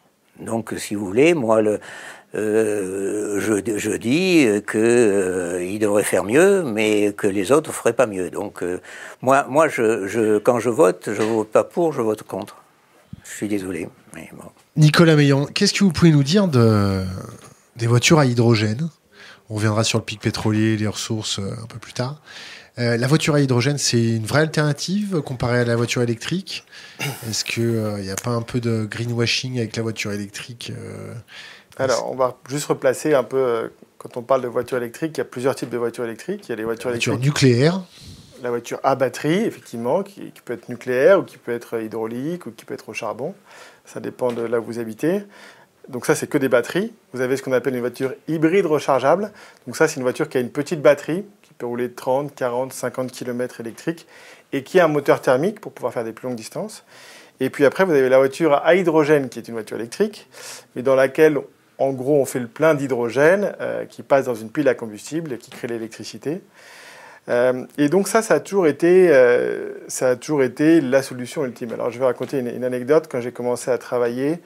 Donc, 0.40 0.75
si 0.77 0.94
vous 0.94 1.07
voulez, 1.07 1.35
moi, 1.35 1.62
le, 1.62 1.81
euh, 2.37 3.40
je, 3.40 3.79
je, 3.79 3.90
dis 3.92 4.46
qu'il 4.70 4.81
euh, 4.81 5.79
devrait 5.79 6.03
faire 6.03 6.25
mieux, 6.25 6.62
mais 6.62 7.12
que 7.12 7.27
les 7.27 7.51
autres 7.51 7.72
feraient 7.72 7.94
pas 7.94 8.07
mieux. 8.07 8.31
Donc, 8.31 8.62
euh, 8.62 8.81
moi, 9.22 9.46
moi 9.49 9.68
je, 9.68 10.38
quand 10.38 10.59
je 10.59 10.68
vote, 10.68 11.09
je 11.12 11.22
vote 11.22 11.49
pas 11.49 11.64
pour, 11.64 11.92
je 11.92 12.03
vote 12.03 12.22
contre. 12.25 12.57
Je 13.25 13.31
suis 13.31 13.49
désolé. 13.49 13.88
Nicolas 14.77 15.16
Meillan, 15.16 15.46
qu'est-ce 15.46 15.72
que 15.72 15.85
vous 15.85 15.92
pouvez 15.92 16.11
nous 16.11 16.22
dire 16.22 16.49
de, 16.49 17.05
des 17.77 17.87
voitures 17.87 18.18
à 18.18 18.27
hydrogène? 18.27 18.88
On 19.49 19.55
reviendra 19.55 19.85
sur 19.85 19.99
le 19.99 20.05
pic 20.05 20.20
pétrolier, 20.20 20.77
les 20.77 20.87
ressources 20.87 21.38
un 21.38 21.66
peu 21.66 21.79
plus 21.79 21.92
tard. 21.92 22.20
La 22.76 23.06
voiture 23.06 23.34
à 23.34 23.40
hydrogène, 23.40 23.78
c'est 23.78 24.16
une 24.16 24.26
vraie 24.26 24.40
alternative 24.40 25.20
comparée 25.22 25.60
à 25.60 25.64
la 25.64 25.76
voiture 25.76 26.02
électrique 26.02 26.64
Est-ce 27.28 27.44
qu'il 27.44 28.02
n'y 28.02 28.10
a 28.10 28.16
pas 28.16 28.30
un 28.30 28.42
peu 28.42 28.60
de 28.60 28.84
greenwashing 28.84 29.58
avec 29.58 29.76
la 29.76 29.82
voiture 29.82 30.12
électrique 30.12 30.72
alors, 31.78 32.10
on 32.10 32.14
va 32.14 32.36
juste 32.48 32.66
replacer 32.66 33.14
un 33.14 33.22
peu, 33.22 33.36
euh, 33.36 33.68
quand 33.98 34.16
on 34.16 34.22
parle 34.22 34.42
de 34.42 34.48
voitures 34.48 34.78
électriques, 34.78 35.12
il 35.16 35.18
y 35.18 35.20
a 35.20 35.24
plusieurs 35.24 35.54
types 35.54 35.68
de 35.68 35.76
voitures 35.76 36.04
électriques. 36.04 36.48
Il 36.48 36.50
y 36.50 36.52
a 36.52 36.56
les 36.56 36.64
voitures 36.64 36.88
la 36.88 36.96
voiture 36.96 37.18
nucléaire. 37.18 37.82
La 38.42 38.50
voiture 38.50 38.78
à 38.82 38.94
batterie, 38.96 39.44
effectivement, 39.44 40.02
qui, 40.02 40.32
peut 40.44 40.54
être 40.54 40.68
nucléaire 40.68 41.20
ou 41.20 41.22
qui 41.22 41.38
peut 41.38 41.52
être 41.52 41.80
hydraulique 41.80 42.46
ou 42.46 42.50
qui 42.50 42.64
peut 42.64 42.74
être 42.74 42.88
au 42.88 42.92
charbon. 42.92 43.34
Ça 43.84 44.00
dépend 44.00 44.32
de 44.32 44.42
là 44.42 44.60
où 44.60 44.64
vous 44.64 44.78
habitez. 44.78 45.22
Donc 45.88 46.06
ça, 46.06 46.14
c'est 46.14 46.26
que 46.26 46.38
des 46.38 46.48
batteries. 46.48 46.92
Vous 47.12 47.20
avez 47.20 47.36
ce 47.36 47.42
qu'on 47.42 47.52
appelle 47.52 47.74
une 47.74 47.80
voiture 47.80 48.14
hybride 48.26 48.66
rechargeable. 48.66 49.30
Donc 49.66 49.76
ça, 49.76 49.86
c'est 49.86 49.96
une 49.96 50.02
voiture 50.02 50.28
qui 50.28 50.38
a 50.38 50.40
une 50.40 50.50
petite 50.50 50.82
batterie, 50.82 51.24
qui 51.42 51.45
peut 51.59 51.66
rouler 51.66 51.92
30, 51.92 52.35
40, 52.35 52.73
50 52.73 53.12
km 53.12 53.61
électrique 53.61 54.07
et 54.53 54.62
qui 54.62 54.81
a 54.81 54.85
un 54.85 54.88
moteur 54.88 55.21
thermique 55.21 55.61
pour 55.61 55.73
pouvoir 55.73 55.92
faire 55.92 56.05
des 56.05 56.12
plus 56.12 56.29
longues 56.29 56.37
distances. 56.37 56.85
Et 57.40 57.51
puis 57.51 57.64
après, 57.64 57.85
vous 57.85 57.92
avez 57.92 58.09
la 58.09 58.19
voiture 58.19 58.55
à 58.55 58.75
hydrogène, 58.75 59.29
qui 59.29 59.38
est 59.38 59.49
une 59.49 59.55
voiture 59.55 59.77
électrique, 59.77 60.29
mais 60.75 60.83
dans 60.83 60.95
laquelle 60.95 61.38
en 61.79 61.92
gros, 61.92 62.21
on 62.21 62.25
fait 62.25 62.38
le 62.38 62.47
plein 62.47 62.75
d'hydrogène 62.75 63.55
euh, 63.61 63.85
qui 63.85 64.03
passe 64.03 64.25
dans 64.25 64.35
une 64.35 64.51
pile 64.51 64.69
à 64.69 64.75
combustible 64.75 65.35
et 65.35 65.38
qui 65.38 65.51
crée 65.51 65.69
l'électricité. 65.69 66.40
Euh, 67.29 67.64
et 67.77 67.88
donc 67.88 68.09
ça, 68.09 68.23
ça 68.23 68.35
a, 68.35 68.40
toujours 68.40 68.66
été, 68.66 69.09
euh, 69.11 69.75
ça 69.88 70.11
a 70.11 70.16
toujours 70.16 70.42
été 70.42 70.81
la 70.81 71.03
solution 71.03 71.45
ultime. 71.45 71.73
Alors 71.73 71.90
je 71.90 71.99
vais 71.99 72.05
raconter 72.05 72.38
une, 72.38 72.64
anecdote. 72.64 73.09
Quand 73.11 73.21
j'ai 73.21 73.33
commencé 73.33 73.71
à 73.71 73.79
travailler 73.79 74.40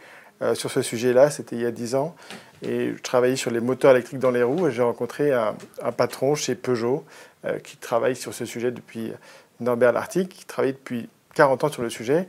sur 0.54 0.70
ce 0.70 0.80
sujet-là, 0.80 1.28
c'était 1.28 1.54
il 1.54 1.60
y 1.60 1.66
a 1.66 1.70
10 1.70 1.96
ans, 1.96 2.16
et 2.62 2.92
je 2.96 3.02
travaillais 3.02 3.36
sur 3.36 3.50
les 3.50 3.60
moteurs 3.60 3.92
électriques 3.92 4.18
dans 4.18 4.30
les 4.30 4.42
roues, 4.42 4.68
et 4.68 4.72
j'ai 4.72 4.82
rencontré 4.82 5.32
un, 5.32 5.54
patron 5.96 6.34
chez 6.34 6.54
Peugeot 6.54 7.04
qui 7.64 7.78
travaille 7.78 8.16
sur 8.16 8.34
ce 8.34 8.44
sujet 8.44 8.70
depuis 8.70 9.12
Norbert 9.60 9.92
Lartigue, 9.92 10.28
qui 10.28 10.44
travaille 10.44 10.72
depuis 10.72 11.08
40 11.34 11.64
ans 11.64 11.68
sur 11.68 11.82
le 11.82 11.90
sujet. 11.90 12.28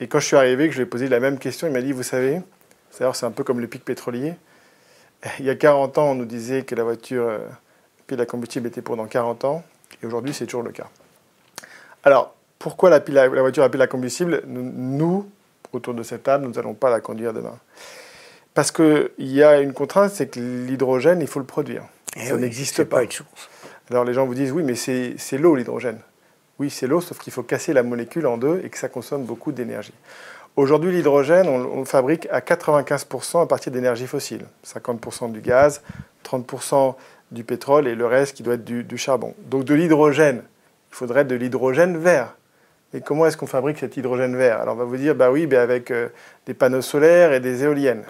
Et 0.00 0.08
quand 0.08 0.18
je 0.18 0.26
suis 0.26 0.36
arrivé, 0.36 0.66
que 0.66 0.72
je 0.72 0.78
lui 0.78 0.82
ai 0.82 0.86
posé 0.86 1.08
la 1.08 1.20
même 1.20 1.38
question, 1.38 1.66
il 1.66 1.72
m'a 1.72 1.80
dit, 1.80 1.92
vous 1.92 2.02
savez, 2.02 2.42
c'est 2.90 3.24
un 3.24 3.30
peu 3.30 3.44
comme 3.44 3.60
le 3.60 3.66
pic 3.66 3.84
pétrolier. 3.84 4.34
Il 5.38 5.46
y 5.46 5.50
a 5.50 5.54
40 5.54 5.98
ans, 5.98 6.10
on 6.10 6.14
nous 6.14 6.26
disait 6.26 6.62
que 6.62 6.74
la 6.74 6.84
voiture 6.84 7.28
euh, 7.28 7.38
pile 8.06 8.20
à 8.20 8.26
combustible 8.26 8.66
était 8.66 8.82
pour 8.82 8.96
dans 8.96 9.06
40 9.06 9.44
ans, 9.44 9.64
et 10.02 10.06
aujourd'hui, 10.06 10.34
c'est 10.34 10.44
toujours 10.44 10.62
le 10.62 10.72
cas. 10.72 10.88
Alors, 12.04 12.34
pourquoi 12.58 12.90
la, 12.90 12.98
la 13.08 13.40
voiture 13.40 13.62
à 13.62 13.70
pile 13.70 13.82
à 13.82 13.86
combustible? 13.86 14.42
Nous, 14.46 15.30
autour 15.72 15.94
de 15.94 16.02
cette 16.02 16.24
table, 16.24 16.44
nous 16.44 16.52
n'allons 16.52 16.74
pas 16.74 16.90
la 16.90 17.00
conduire 17.00 17.32
demain 17.32 17.58
Parce 18.56 18.72
qu'il 18.72 19.10
y 19.18 19.42
a 19.42 19.60
une 19.60 19.74
contrainte, 19.74 20.12
c'est 20.12 20.28
que 20.28 20.40
l'hydrogène, 20.40 21.20
il 21.20 21.26
faut 21.26 21.40
le 21.40 21.44
produire. 21.44 21.82
Eh 22.16 22.24
Ça 22.24 22.36
n'existe 22.38 22.84
pas. 22.84 23.04
pas 23.04 23.12
Alors 23.90 24.02
les 24.02 24.14
gens 24.14 24.24
vous 24.24 24.34
disent, 24.34 24.50
oui, 24.50 24.62
mais 24.62 24.74
c'est 24.74 25.38
l'eau, 25.38 25.54
l'hydrogène. 25.54 25.98
Oui, 26.58 26.70
c'est 26.70 26.86
l'eau, 26.86 27.02
sauf 27.02 27.18
qu'il 27.18 27.34
faut 27.34 27.42
casser 27.42 27.74
la 27.74 27.82
molécule 27.82 28.26
en 28.26 28.38
deux 28.38 28.62
et 28.64 28.70
que 28.70 28.78
ça 28.78 28.88
consomme 28.88 29.24
beaucoup 29.24 29.52
d'énergie. 29.52 29.92
Aujourd'hui, 30.56 30.90
l'hydrogène, 30.90 31.46
on, 31.48 31.80
le 31.80 31.84
fabrique 31.84 32.28
à 32.30 32.40
95% 32.40 33.42
à 33.42 33.46
partir 33.46 33.70
d'énergie 33.72 34.06
fossile. 34.06 34.46
50% 34.66 35.32
du 35.32 35.42
gaz, 35.42 35.82
30% 36.24 36.94
du 37.32 37.44
pétrole 37.44 37.86
et 37.86 37.94
le 37.94 38.06
reste 38.06 38.38
qui 38.38 38.42
doit 38.42 38.54
être 38.54 38.64
du, 38.64 38.96
charbon. 38.96 39.34
Donc 39.50 39.64
de 39.64 39.74
l'hydrogène, 39.74 40.42
il 40.92 40.94
faudrait 40.94 41.26
de 41.26 41.34
l'hydrogène 41.34 41.98
vert. 41.98 42.34
Et 42.94 43.02
comment 43.02 43.26
est-ce 43.26 43.36
qu'on 43.36 43.46
fabrique 43.46 43.76
cet 43.76 43.98
hydrogène 43.98 44.34
vert? 44.34 44.62
Alors 44.62 44.76
on 44.76 44.78
va 44.78 44.84
vous 44.84 44.96
dire, 44.96 45.14
bah 45.14 45.30
oui, 45.30 45.46
bah 45.46 45.60
avec 45.60 45.90
euh, 45.90 46.08
des 46.46 46.54
panneaux 46.54 46.80
solaires 46.80 47.34
et 47.34 47.40
des 47.40 47.62
éoliennes. 47.64 48.04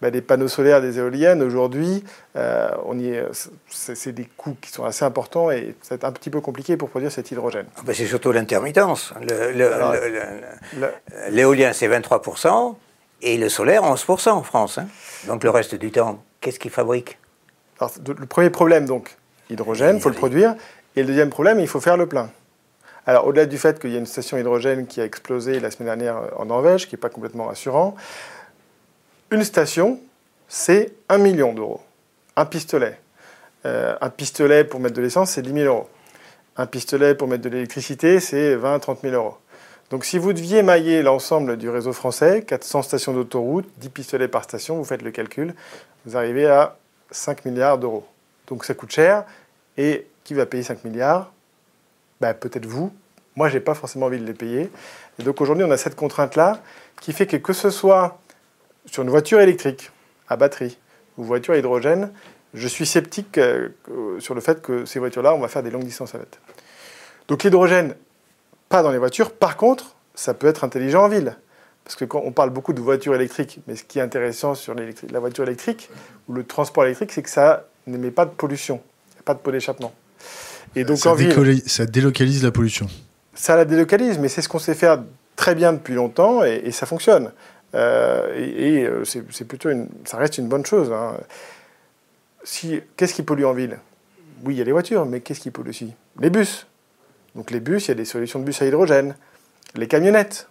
Bah, 0.00 0.12
des 0.12 0.20
panneaux 0.20 0.46
solaires, 0.46 0.80
des 0.80 0.98
éoliennes, 0.98 1.42
aujourd'hui, 1.42 2.04
euh, 2.36 2.70
c'est 3.68 4.12
des 4.12 4.28
coûts 4.36 4.56
qui 4.60 4.70
sont 4.70 4.84
assez 4.84 5.04
importants 5.04 5.50
et 5.50 5.74
c'est 5.82 6.04
un 6.04 6.12
petit 6.12 6.30
peu 6.30 6.40
compliqué 6.40 6.76
pour 6.76 6.88
produire 6.88 7.10
cet 7.10 7.32
hydrogène. 7.32 7.66
Ah 7.76 7.80
bah, 7.84 7.92
c'est 7.94 8.06
surtout 8.06 8.30
l'intermittence. 8.30 9.12
L'éolien, 11.30 11.72
c'est 11.72 11.88
23% 11.88 12.76
et 13.22 13.38
le 13.38 13.48
solaire, 13.48 13.82
11% 13.82 14.30
en 14.30 14.42
France. 14.44 14.78
Hein. 14.78 14.86
Donc 15.26 15.42
le 15.42 15.50
reste 15.50 15.74
du 15.74 15.90
temps, 15.90 16.22
qu'est-ce 16.40 16.60
qu'ils 16.60 16.70
fabriquent 16.70 17.18
Le 17.80 18.26
premier 18.26 18.50
problème, 18.50 18.86
donc, 18.86 19.16
hydrogène, 19.50 19.96
il 19.96 20.02
faut 20.02 20.10
le 20.10 20.14
produire. 20.14 20.54
Et 20.94 21.00
le 21.00 21.08
deuxième 21.08 21.30
problème, 21.30 21.58
il 21.58 21.66
faut 21.66 21.80
faire 21.80 21.96
le 21.96 22.06
plein. 22.06 22.30
Alors, 23.06 23.26
au-delà 23.26 23.46
du 23.46 23.56
fait 23.56 23.80
qu'il 23.80 23.90
y 23.90 23.96
a 23.96 23.98
une 23.98 24.06
station 24.06 24.36
hydrogène 24.36 24.86
qui 24.86 25.00
a 25.00 25.04
explosé 25.04 25.60
la 25.60 25.70
semaine 25.70 25.86
dernière 25.86 26.20
en 26.36 26.44
Norvège, 26.44 26.86
qui 26.86 26.94
n'est 26.94 27.00
pas 27.00 27.08
complètement 27.08 27.46
rassurant, 27.46 27.96
une 29.30 29.44
station, 29.44 30.00
c'est 30.48 30.92
un 31.08 31.18
million 31.18 31.52
d'euros. 31.52 31.82
Un 32.36 32.44
pistolet. 32.44 32.98
Euh, 33.66 33.96
un 34.00 34.10
pistolet 34.10 34.64
pour 34.64 34.80
mettre 34.80 34.96
de 34.96 35.02
l'essence, 35.02 35.32
c'est 35.32 35.42
10 35.42 35.52
000 35.52 35.66
euros. 35.66 35.88
Un 36.56 36.66
pistolet 36.66 37.14
pour 37.14 37.28
mettre 37.28 37.42
de 37.42 37.48
l'électricité, 37.48 38.20
c'est 38.20 38.54
20 38.54 38.74
à 38.74 38.78
30 38.78 39.00
000 39.02 39.14
euros. 39.14 39.36
Donc 39.90 40.04
si 40.04 40.18
vous 40.18 40.32
deviez 40.32 40.62
mailler 40.62 41.02
l'ensemble 41.02 41.56
du 41.56 41.68
réseau 41.68 41.92
français, 41.92 42.42
400 42.42 42.82
stations 42.82 43.12
d'autoroute, 43.12 43.66
10 43.78 43.88
pistolets 43.90 44.28
par 44.28 44.44
station, 44.44 44.76
vous 44.76 44.84
faites 44.84 45.02
le 45.02 45.10
calcul, 45.10 45.54
vous 46.04 46.16
arrivez 46.16 46.46
à 46.46 46.76
5 47.10 47.44
milliards 47.44 47.78
d'euros. 47.78 48.06
Donc 48.46 48.64
ça 48.64 48.74
coûte 48.74 48.92
cher. 48.92 49.24
Et 49.76 50.06
qui 50.24 50.34
va 50.34 50.46
payer 50.46 50.62
5 50.62 50.84
milliards? 50.84 51.32
Ben, 52.20 52.34
Peut-être 52.34 52.66
vous. 52.66 52.92
Moi, 53.36 53.48
je 53.48 53.54
n'ai 53.54 53.60
pas 53.60 53.74
forcément 53.74 54.06
envie 54.06 54.18
de 54.18 54.26
les 54.26 54.34
payer. 54.34 54.70
Et 55.18 55.22
donc 55.22 55.40
aujourd'hui, 55.40 55.64
on 55.64 55.70
a 55.70 55.76
cette 55.76 55.94
contrainte-là 55.94 56.60
qui 57.00 57.12
fait 57.12 57.26
que 57.26 57.36
que 57.36 57.52
ce 57.52 57.70
soit 57.70 58.18
sur 58.86 59.02
une 59.02 59.10
voiture 59.10 59.40
électrique 59.40 59.90
à 60.28 60.36
batterie 60.36 60.78
ou 61.16 61.24
voiture 61.24 61.54
à 61.54 61.58
hydrogène, 61.58 62.12
je 62.54 62.68
suis 62.68 62.86
sceptique 62.86 63.38
euh, 63.38 63.68
sur 64.20 64.34
le 64.34 64.40
fait 64.40 64.62
que 64.62 64.84
ces 64.84 64.98
voitures-là, 64.98 65.34
on 65.34 65.40
va 65.40 65.48
faire 65.48 65.62
des 65.62 65.70
longues 65.70 65.84
distances 65.84 66.14
avec. 66.14 66.28
Donc 67.28 67.44
l'hydrogène, 67.44 67.94
pas 68.68 68.82
dans 68.82 68.90
les 68.90 68.98
voitures. 68.98 69.32
Par 69.32 69.56
contre, 69.56 69.96
ça 70.14 70.34
peut 70.34 70.46
être 70.46 70.64
intelligent 70.64 71.04
en 71.04 71.08
ville. 71.08 71.36
Parce 71.84 71.96
que 71.96 72.04
quand 72.04 72.22
on 72.24 72.32
parle 72.32 72.50
beaucoup 72.50 72.72
de 72.72 72.80
voitures 72.80 73.14
électriques, 73.14 73.60
mais 73.66 73.76
ce 73.76 73.84
qui 73.84 73.98
est 73.98 74.02
intéressant 74.02 74.54
sur 74.54 74.74
la 74.74 75.20
voiture 75.20 75.44
électrique 75.44 75.88
ou 76.28 76.34
le 76.34 76.44
transport 76.44 76.84
électrique, 76.84 77.12
c'est 77.12 77.22
que 77.22 77.30
ça 77.30 77.66
n'émet 77.86 78.10
pas 78.10 78.26
de 78.26 78.30
pollution. 78.30 78.82
Il 79.12 79.14
n'y 79.14 79.20
a 79.20 79.22
pas 79.22 79.34
de 79.34 79.38
pot 79.38 79.52
d'échappement. 79.52 79.94
Et 80.76 80.84
donc 80.84 80.98
ça, 80.98 81.12
en 81.12 81.14
ville, 81.14 81.62
ça 81.66 81.86
délocalise 81.86 82.44
la 82.44 82.50
pollution. 82.50 82.88
Ça 83.34 83.56
la 83.56 83.64
délocalise, 83.64 84.18
mais 84.18 84.28
c'est 84.28 84.42
ce 84.42 84.50
qu'on 84.50 84.58
sait 84.58 84.74
faire 84.74 85.02
très 85.34 85.54
bien 85.54 85.72
depuis 85.72 85.94
longtemps 85.94 86.44
et, 86.44 86.60
et 86.64 86.72
ça 86.72 86.84
fonctionne. 86.84 87.32
Euh, 87.74 88.34
et, 88.34 88.84
euh, 88.84 89.04
c'est 89.04 89.44
plutôt 89.44 89.70
ça 90.04 90.16
reste 90.16 90.38
une 90.38 90.48
bonne 90.48 90.64
chose. 90.64 90.92
Hein. 90.92 91.16
Qu'est-ce 92.96 93.14
qui 93.14 93.22
pollue 93.22 93.44
en 93.44 93.52
ville? 93.52 93.78
Oui, 94.44 94.54
il 94.54 94.58
y 94.58 94.62
a 94.62 94.64
les 94.64 94.72
voitures, 94.72 95.04
mais 95.04 95.20
qu'est-ce 95.20 95.40
qui 95.40 95.50
pollue 95.50 95.70
aussi? 95.70 95.92
Les 96.20 96.30
bus. 96.30 96.66
Donc 97.34 97.50
les 97.50 97.60
bus, 97.60 97.86
il 97.86 97.88
y 97.88 97.92
a 97.92 97.94
des 97.94 98.04
solutions 98.04 98.38
de 98.38 98.44
bus 98.44 98.62
à 98.62 98.66
hydrogène. 98.66 99.14
Les 99.74 99.86
camionnettes, 99.86 100.48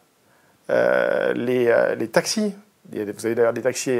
euh, 0.69 1.33
les, 1.33 2.07
taxis. 2.07 2.53
vous 2.91 3.25
avez 3.25 3.35
d'ailleurs 3.35 3.53
des 3.53 3.61
taxis 3.61 3.99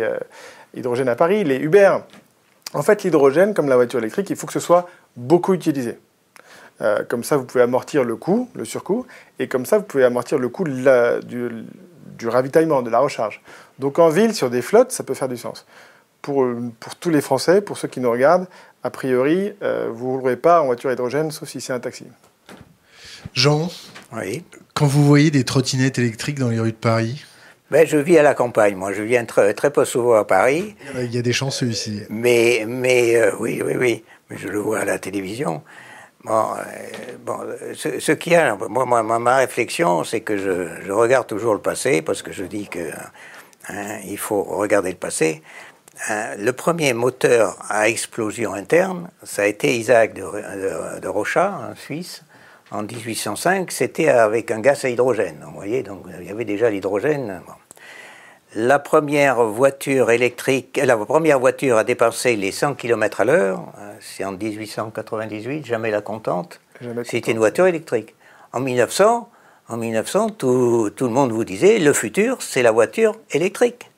hydrogène 0.75 1.09
à 1.09 1.15
Paris, 1.15 1.43
les 1.43 1.57
Uber. 1.57 1.97
En 2.73 2.83
fait, 2.83 3.03
l'hydrogène, 3.03 3.53
comme 3.53 3.69
la 3.69 3.75
voiture 3.75 3.99
électrique, 3.99 4.29
il 4.29 4.35
faut 4.35 4.45
que 4.45 4.53
ce 4.53 4.59
soit 4.59 4.87
beaucoup 5.15 5.53
utilisé. 5.53 5.97
comme 7.07 7.23
ça, 7.23 7.37
vous 7.37 7.45
pouvez 7.45 7.63
amortir 7.63 8.03
le 8.03 8.15
coût, 8.15 8.49
le 8.53 8.65
surcoût, 8.65 9.07
et 9.39 9.47
comme 9.47 9.65
ça, 9.65 9.79
vous 9.79 9.85
pouvez 9.85 10.03
amortir 10.03 10.37
le 10.37 10.49
coût 10.49 10.65
du, 10.65 11.49
du 12.17 12.27
ravitaillement, 12.27 12.81
de 12.81 12.89
la 12.89 12.99
recharge. 12.99 13.41
Donc 13.79 13.99
en 13.99 14.09
ville, 14.09 14.33
sur 14.33 14.49
des 14.49 14.61
flottes, 14.61 14.91
ça 14.91 15.03
peut 15.03 15.13
faire 15.13 15.27
du 15.27 15.37
sens. 15.37 15.65
Pour, 16.21 16.45
pour 16.79 16.95
tous 16.95 17.09
les 17.09 17.21
Français, 17.21 17.61
pour 17.61 17.77
ceux 17.77 17.87
qui 17.87 17.99
nous 17.99 18.11
regardent, 18.11 18.47
a 18.83 18.89
priori, 18.89 19.53
euh, 19.63 19.89
vous 19.91 20.07
ne 20.07 20.11
roulerez 20.17 20.37
pas 20.37 20.61
en 20.61 20.65
voiture 20.65 20.91
hydrogène, 20.91 21.31
sauf 21.31 21.49
si 21.49 21.61
c'est 21.61 21.73
un 21.73 21.79
taxi. 21.79 22.05
Jean, 23.33 23.69
oui. 24.13 24.43
quand 24.73 24.87
vous 24.87 25.05
voyez 25.05 25.31
des 25.31 25.43
trottinettes 25.43 25.99
électriques 25.99 26.39
dans 26.39 26.49
les 26.49 26.59
rues 26.59 26.71
de 26.71 26.77
Paris, 26.77 27.23
ben, 27.69 27.85
je 27.85 27.97
vis 27.97 28.17
à 28.17 28.23
la 28.23 28.33
campagne, 28.33 28.75
moi. 28.75 28.93
Je 28.93 29.03
viens 29.03 29.25
très, 29.25 29.53
très 29.53 29.71
peu 29.71 29.83
souvent 29.83 30.13
à 30.13 30.23
Paris. 30.23 30.75
Il 30.95 31.13
y 31.13 31.17
a 31.17 31.21
des 31.21 31.33
chanceux 31.33 31.67
ici. 31.67 32.01
Mais, 32.09 32.63
mais 32.65 33.17
euh, 33.17 33.31
oui, 33.39 33.61
oui, 33.65 33.73
oui. 33.77 34.03
Mais 34.29 34.37
je 34.37 34.47
le 34.47 34.59
vois 34.59 34.79
à 34.79 34.85
la 34.85 34.99
télévision. 34.99 35.61
Bon, 36.27 36.45
euh, 36.57 37.17
bon 37.25 37.39
ce, 37.73 37.99
ce 37.99 38.11
qu'il 38.11 38.35
a, 38.35 38.57
moi, 38.69 38.85
ma 39.03 39.35
réflexion, 39.37 40.03
c'est 40.03 40.21
que 40.21 40.37
je, 40.37 40.91
regarde 40.91 41.25
toujours 41.25 41.53
le 41.53 41.61
passé, 41.61 42.01
parce 42.01 42.21
que 42.21 42.33
je 42.33 42.43
dis 42.43 42.67
que 42.67 42.91
hein, 43.69 43.99
il 44.05 44.17
faut 44.17 44.43
regarder 44.43 44.91
le 44.91 44.97
passé. 44.97 45.41
le 46.09 46.51
premier 46.51 46.93
moteur 46.93 47.57
à 47.69 47.87
explosion 47.87 48.53
interne, 48.53 49.09
ça 49.23 49.43
a 49.43 49.45
été 49.45 49.77
Isaac 49.77 50.13
de, 50.13 50.99
de, 50.99 51.07
Rochat, 51.07 51.71
en 51.71 51.75
Suisse, 51.75 52.23
en 52.71 52.83
1805. 52.83 53.71
C'était 53.71 54.09
avec 54.09 54.51
un 54.51 54.59
gaz 54.59 54.83
à 54.83 54.89
hydrogène. 54.89 55.43
Vous 55.47 55.55
voyez, 55.55 55.81
donc 55.81 56.03
il 56.19 56.27
y 56.27 56.31
avait 56.31 56.45
déjà 56.45 56.69
l'hydrogène. 56.69 57.41
La 58.55 58.79
première 58.79 59.43
voiture 59.43 60.09
électrique, 60.09 60.79
la 60.81 60.95
première 60.95 61.37
voiture 61.37 61.77
a 61.77 61.83
dépassé 61.83 62.37
les 62.37 62.53
100 62.53 62.75
km 62.75 63.21
à 63.21 63.25
l'heure. 63.25 63.73
C'est 63.99 64.23
en 64.23 64.31
1898, 64.31 65.65
jamais 65.65 65.91
la 65.91 66.01
contente. 66.01 66.61
C'était 67.03 67.31
une 67.31 67.39
voiture 67.39 67.67
électrique. 67.67 68.15
En 68.53 68.61
1900, 68.61 69.29
en 69.67 69.77
1900 69.77 70.29
tout, 70.29 70.89
tout 70.95 71.07
le 71.07 71.11
monde 71.11 71.31
vous 71.33 71.43
disait 71.43 71.77
le 71.77 71.91
futur, 71.91 72.41
c'est 72.41 72.63
la 72.63 72.71
voiture 72.71 73.17
électrique. 73.31 73.91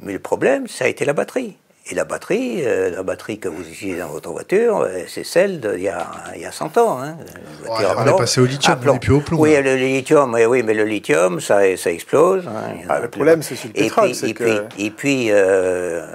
Mais 0.00 0.12
le 0.12 0.18
problème, 0.18 0.68
ça 0.68 0.84
a 0.84 0.88
été 0.88 1.06
la 1.06 1.14
batterie. 1.14 1.56
Et 1.86 1.94
la 1.94 2.04
batterie, 2.04 2.62
euh, 2.64 2.88
la 2.88 3.02
batterie 3.02 3.38
que 3.38 3.48
vous 3.48 3.60
utilisez 3.60 3.98
dans 3.98 4.08
votre 4.08 4.30
voiture, 4.30 4.80
euh, 4.80 5.00
c'est 5.06 5.24
celle 5.24 5.60
d'il 5.60 5.82
y, 5.82 5.88
a, 5.88 6.06
il 6.34 6.40
y 6.40 6.46
a 6.46 6.52
100 6.52 6.78
ans. 6.78 6.98
Hein. 7.02 7.18
on 7.68 8.06
est 8.06 8.16
passé 8.16 8.40
au 8.40 8.46
lithium, 8.46 8.78
on 8.86 8.92
n'est 8.94 8.98
plus 8.98 9.12
au 9.12 9.20
plomb. 9.20 9.38
Oui, 9.38 9.54
le 9.62 9.76
lithium, 9.76 10.34
oui, 10.48 10.62
mais 10.62 10.72
le 10.72 10.84
lithium, 10.84 11.40
ça, 11.40 11.76
ça 11.76 11.90
explose. 11.92 12.48
Hein. 12.48 12.72
Ah, 12.88 13.00
le 13.00 13.08
problème, 13.08 13.42
c'est 13.42 13.54
sur 13.54 13.68
le 13.68 13.74
pétrole. 13.74 14.12
Et 14.24 14.32
puis, 14.32 14.52
et 14.78 14.90
puis 14.90 15.26
euh, 15.30 16.06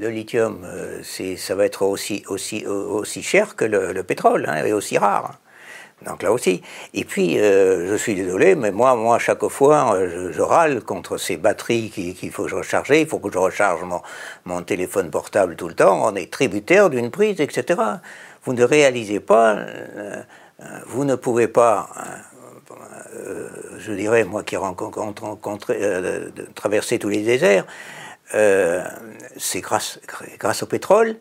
le 0.00 0.08
lithium, 0.08 0.64
ça 1.02 1.54
va 1.56 1.64
être 1.64 1.82
aussi, 1.82 2.22
aussi, 2.28 2.64
aussi 2.64 3.24
cher 3.24 3.56
que 3.56 3.64
le, 3.64 3.92
le 3.92 4.02
pétrole, 4.04 4.46
hein, 4.48 4.64
et 4.64 4.72
aussi 4.72 4.98
rare. 4.98 5.34
Donc 6.04 6.22
là 6.22 6.30
aussi. 6.30 6.62
Et 6.92 7.04
puis, 7.04 7.38
euh, 7.38 7.88
je 7.88 7.94
suis 7.96 8.14
désolé, 8.14 8.54
mais 8.54 8.70
moi, 8.70 8.94
moi, 8.96 9.18
chaque 9.18 9.46
fois, 9.48 9.94
euh, 9.94 10.30
je, 10.30 10.42
râle 10.42 10.82
contre 10.82 11.16
ces 11.16 11.38
batteries 11.38 11.88
qu'il 11.90 12.30
faut 12.30 12.42
recharger. 12.42 13.00
Il 13.00 13.06
faut 13.06 13.18
que 13.18 13.32
je 13.32 13.38
recharge 13.38 13.82
mon, 13.82 14.02
mon, 14.44 14.62
téléphone 14.62 15.10
portable 15.10 15.56
tout 15.56 15.68
le 15.68 15.74
temps. 15.74 16.06
On 16.06 16.14
est 16.14 16.30
tributaire 16.30 16.90
d'une 16.90 17.10
prise, 17.10 17.40
etc. 17.40 17.80
Vous 18.44 18.52
ne 18.52 18.62
réalisez 18.62 19.20
pas, 19.20 19.54
euh, 19.54 20.22
vous 20.86 21.04
ne 21.04 21.14
pouvez 21.14 21.48
pas, 21.48 21.88
je 23.78 23.92
dirais, 23.92 24.24
moi 24.24 24.44
qui 24.44 24.56
rencontre, 24.56 25.36
traverser 26.54 26.98
tous 26.98 27.08
les 27.08 27.22
déserts, 27.22 27.66
c'est 28.32 29.60
grâce, 29.60 29.98
grâce 30.38 30.62
au 30.62 30.66
pétrole 30.66 31.16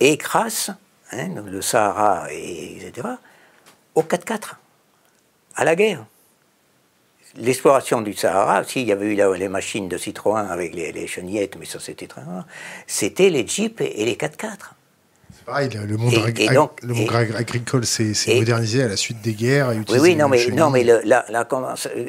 et 0.00 0.16
grâce, 0.16 0.70
hein, 1.12 1.28
le 1.46 1.62
Sahara, 1.62 2.26
et, 2.30 2.76
etc., 2.76 3.08
au 3.94 4.02
4-4, 4.02 4.56
à 5.56 5.64
la 5.64 5.76
guerre. 5.76 6.04
L'exploration 7.36 8.00
du 8.00 8.14
Sahara, 8.14 8.62
s'il 8.62 8.86
y 8.86 8.92
avait 8.92 9.06
eu 9.06 9.36
les 9.36 9.48
machines 9.48 9.88
de 9.88 9.98
Citroën 9.98 10.46
avec 10.48 10.72
les, 10.74 11.06
chenillettes, 11.08 11.56
mais 11.58 11.66
ça 11.66 11.80
c'était 11.80 12.06
très 12.06 12.22
rare, 12.22 12.46
c'était 12.86 13.28
les 13.28 13.46
Jeeps 13.46 13.80
et 13.80 14.04
les 14.04 14.14
4x4. 14.14 14.74
C'est 15.36 15.44
pareil, 15.44 15.68
le 15.68 15.96
monde, 15.96 16.14
le 16.14 16.94
monde 16.94 17.10
agricole 17.34 17.84
s'est 17.84 18.14
modernisé 18.36 18.84
à 18.84 18.88
la 18.88 18.96
suite 18.96 19.20
des 19.20 19.34
guerres. 19.34 19.70
oui, 19.70 19.98
oui, 19.98 20.16
non, 20.16 20.28
mais, 20.28 20.46
non, 20.52 20.70
mais 20.70 20.84
la, 20.84 21.24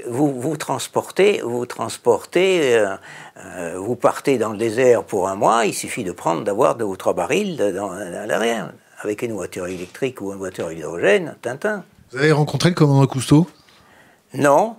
vous, 0.07 0.39
vous 0.39 0.57
transportez, 0.57 1.41
vous 1.43 1.65
transportez, 1.65 2.75
euh, 2.75 2.95
euh, 3.37 3.79
vous 3.79 3.95
partez 3.95 4.37
dans 4.37 4.51
le 4.51 4.59
désert 4.59 5.03
pour 5.03 5.27
un 5.27 5.35
mois, 5.35 5.65
il 5.65 5.73
suffit 5.73 6.03
de 6.03 6.11
prendre, 6.11 6.43
d'avoir 6.43 6.75
deux 6.75 6.85
ou 6.85 6.97
trois 6.97 7.13
barils 7.13 7.57
dans, 7.57 7.71
dans 7.71 8.27
l'arrière 8.27 8.71
avec 9.01 9.21
une 9.21 9.33
voiture 9.33 9.67
électrique 9.67 10.21
ou 10.21 10.31
une 10.31 10.37
voiture 10.37 10.71
hydrogène, 10.71 11.35
Tintin. 11.41 11.83
Vous 12.11 12.17
avez 12.17 12.31
rencontré 12.31 12.69
le 12.69 12.75
commandant 12.75 13.05
Cousteau? 13.07 13.47
Non, 14.33 14.75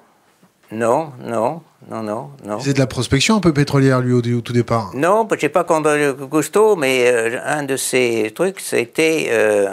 non, 0.73 1.13
non, 1.23 1.63
non, 1.91 2.03
non, 2.03 2.31
non. 2.45 2.61
C'est 2.61 2.75
de 2.75 2.79
la 2.79 2.87
prospection 2.87 3.37
un 3.37 3.41
peu 3.41 3.53
pétrolière, 3.53 4.01
lui, 4.01 4.13
au, 4.13 4.41
tout 4.41 4.53
départ 4.53 4.91
Non, 4.95 5.29
je 5.31 5.47
n'ai 5.47 5.49
pas 5.49 5.63
rencontré 5.63 6.13
Cousteau, 6.31 6.77
mais 6.77 7.11
euh, 7.11 7.39
un 7.45 7.63
de 7.63 7.77
ses 7.77 8.33
trucs, 8.35 8.61
c'était 8.61 9.29
euh, 9.31 9.69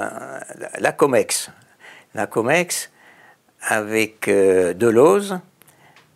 la 0.80 0.92
COMEX. 0.92 1.50
La 2.14 2.28
COMEX 2.28 2.92
avec 3.68 4.28
euh, 4.28 4.74
Deleuze, 4.74 5.40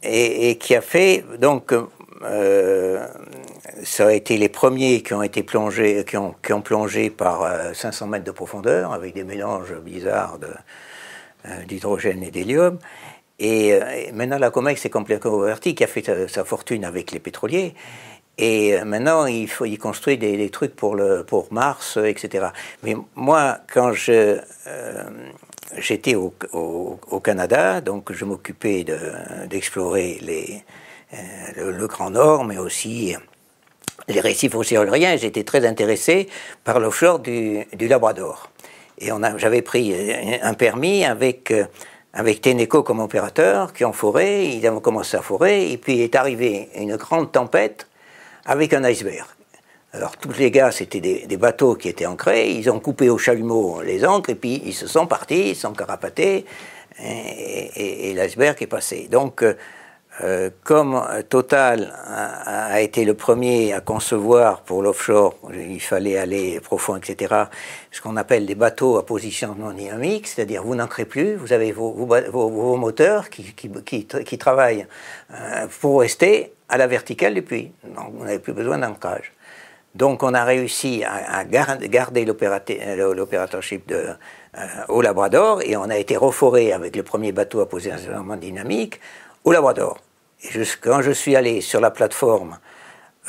et, 0.04 0.52
et, 0.52 0.58
qui 0.58 0.76
a 0.76 0.82
fait 0.82 1.26
donc 1.40 1.74
euh, 2.24 3.08
ça 3.84 4.08
a 4.08 4.14
été 4.14 4.38
les 4.38 4.50
premiers 4.50 5.02
qui 5.02 5.14
ont 5.14 5.24
été 5.24 5.44
plongés, 5.44 6.04
qui 6.06 6.18
ont, 6.18 6.36
qui 6.44 6.54
ont 6.54 6.62
plongé 6.62 7.10
par 7.10 7.76
500 7.76 8.06
euh, 8.06 8.10
mètres 8.10 8.26
de 8.26 8.32
profondeur 8.32 8.94
avec 8.94 9.14
des 9.14 9.24
mélanges 9.24 9.74
bizarres 9.84 10.40
euh, 11.46 11.64
d'hydrogène 11.66 12.24
et 12.24 12.32
d'hélium. 12.32 12.80
Et, 13.40 13.80
maintenant, 14.14 14.40
la 14.40 14.50
COMEX 14.50 14.86
est 14.86 14.90
complètement 14.90 15.30
converti, 15.30 15.76
qui 15.76 15.84
a 15.84 15.88
fait 15.88 16.28
sa, 16.28 16.44
fortune 16.44 16.84
avec 16.84 17.12
les 17.12 17.20
pétroliers. 17.20 17.76
Et 18.40 18.80
maintenant, 18.84 19.28
il, 19.28 19.48
faut, 19.48 19.66
y 19.66 19.78
construire 19.78 20.18
des, 20.18 20.38
des, 20.38 20.50
trucs 20.50 20.76
pour, 20.76 20.96
le, 20.96 21.24
pour 21.24 21.54
Mars, 21.54 21.98
etc. 22.04 22.48
Mais 22.82 22.96
moi, 23.16 23.60
quand 23.72 23.94
je, 23.94 24.40
j'étais 25.78 26.16
au, 26.16 26.34
au, 26.54 27.00
au, 27.10 27.20
Canada, 27.20 27.82
donc 27.82 28.12
je 28.12 28.26
m'occupais 28.26 28.84
d'explorer 29.48 30.20
le, 30.24 31.72
le, 31.72 31.88
Grand 31.88 32.12
Nord, 32.12 32.46
mais 32.46 32.58
aussi 32.58 33.16
les 34.08 34.20
récifs 34.22 34.56
océaniens, 34.56 35.18
j'étais 35.18 35.44
très 35.44 35.66
intéressé 35.66 36.28
par 36.64 36.80
l'offshore 36.80 37.20
du, 37.20 37.66
Labrador. 37.80 38.50
Et 39.00 39.10
j'avais 39.38 39.62
pris 39.62 39.94
un 40.42 40.54
permis 40.54 41.06
avec, 41.06 41.52
euh, 41.52 41.66
avec 42.14 42.42
Teneco 42.42 42.84
comme 42.84 43.00
opérateur, 43.00 43.74
qui 43.74 43.86
ont 43.86 43.94
foré, 43.94 44.48
ils 44.48 44.68
ont 44.70 44.80
commencé 44.80 45.18
à 45.18 45.22
forer, 45.22 45.72
et 45.72 45.78
puis 45.78 46.02
est 46.02 46.16
arrivé 46.16 46.70
une 46.76 46.96
grande 46.96 47.32
tempête 47.32 47.88
avec 48.46 48.74
un 48.74 48.84
iceberg. 48.86 49.28
Alors 49.94 50.18
tous 50.18 50.34
les 50.38 50.52
gars, 50.52 50.72
c'était 50.72 51.00
des, 51.00 51.38
bateaux 51.38 51.76
qui 51.76 51.90
étaient 51.90 52.06
ancrés, 52.06 52.52
ils 52.52 52.70
ont 52.70 52.80
coupé 52.80 53.10
au 53.10 53.18
chalumeau 53.18 53.82
les 53.82 54.06
ancres, 54.06 54.32
et 54.32 54.36
puis 54.36 54.62
ils 54.66 54.74
se 54.74 54.88
sont 54.88 55.06
partis, 55.06 55.50
ils 55.50 55.56
sont 55.56 55.74
carapatés, 55.74 56.46
et, 57.00 58.10
et 58.10 58.14
l'iceberg 58.14 58.58
est 58.62 58.68
passé. 58.68 59.08
Donc 59.12 59.44
euh, 60.22 60.38
euh, 60.38 60.50
comme 60.64 61.02
Total 61.30 61.94
a, 62.06 62.82
été 62.82 63.06
le 63.06 63.14
premier 63.14 63.74
à 63.74 63.82
concevoir 63.82 64.62
pour 64.62 64.82
l'offshore, 64.82 65.36
il 65.54 65.82
fallait 65.82 66.18
aller 66.18 66.60
profond, 66.60 66.96
etc., 66.96 67.46
ce 67.92 68.02
qu'on 68.02 68.18
appelle 68.18 68.46
des 68.46 68.56
bateaux 68.56 68.98
à 68.98 69.06
position 69.06 69.56
non 69.58 69.72
dynamique, 69.72 70.28
c'est-à-dire 70.28 70.64
vous 70.64 70.76
n'ancrez 70.76 71.06
plus, 71.06 71.36
vous 71.36 71.54
avez 71.54 71.72
vos, 71.72 72.76
moteurs 72.76 73.30
qui, 73.30 74.38
travaillent 74.38 74.86
euh, 75.32 75.68
pour 75.82 76.02
rester 76.02 76.54
à 76.70 76.78
la 76.78 76.88
verticale 76.88 77.34
du 77.34 77.42
puits. 77.42 77.72
Donc 77.84 78.14
vous 78.14 78.26
n'avez 78.26 78.40
plus 78.40 78.54
besoin 78.54 78.78
d'ancrage. 78.78 79.32
Donc 79.96 80.22
on 80.22 80.34
a 80.34 80.44
réussi 80.44 81.04
à, 81.04 81.44
garder 81.46 82.26
l'opératorship 82.26 83.92
euh, 83.92 84.14
au 84.90 85.02
Labrador 85.02 85.62
et 85.64 85.76
on 85.76 85.90
a 85.90 85.98
été 85.98 86.18
reforé 86.18 86.74
avec 86.74 86.96
le 86.96 87.04
premier 87.04 87.32
bateau 87.32 87.62
à 87.62 87.70
position 87.70 87.98
dynamique 88.40 89.00
au 89.44 89.52
Labrador. 89.52 89.98
Quand 90.82 91.02
je 91.02 91.12
suis 91.12 91.36
allé 91.36 91.62
sur 91.62 91.82
la 91.82 91.92
plateforme, 91.92 92.58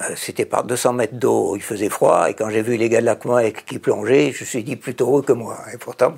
euh, 0.01 0.13
c'était 0.15 0.45
par 0.45 0.65
200 0.65 0.93
mètres 0.93 1.15
d'eau, 1.15 1.57
il 1.57 1.63
faisait 1.63 1.89
froid, 1.89 2.29
et 2.29 2.35
quand 2.35 2.51
j'ai 2.51 2.63
vu 2.63 2.77
les 2.77 2.89
gars 2.89 3.01
de 3.01 3.07
la 3.07 3.17
qui 3.51 3.79
plongeaient, 3.79 4.31
je 4.33 4.45
me 4.45 4.47
suis 4.47 4.63
dit 4.63 4.77
plutôt 4.77 5.09
heureux 5.09 5.23
que 5.23 5.33
moi. 5.33 5.59
Et 5.73 5.79
pourtant, 5.79 6.15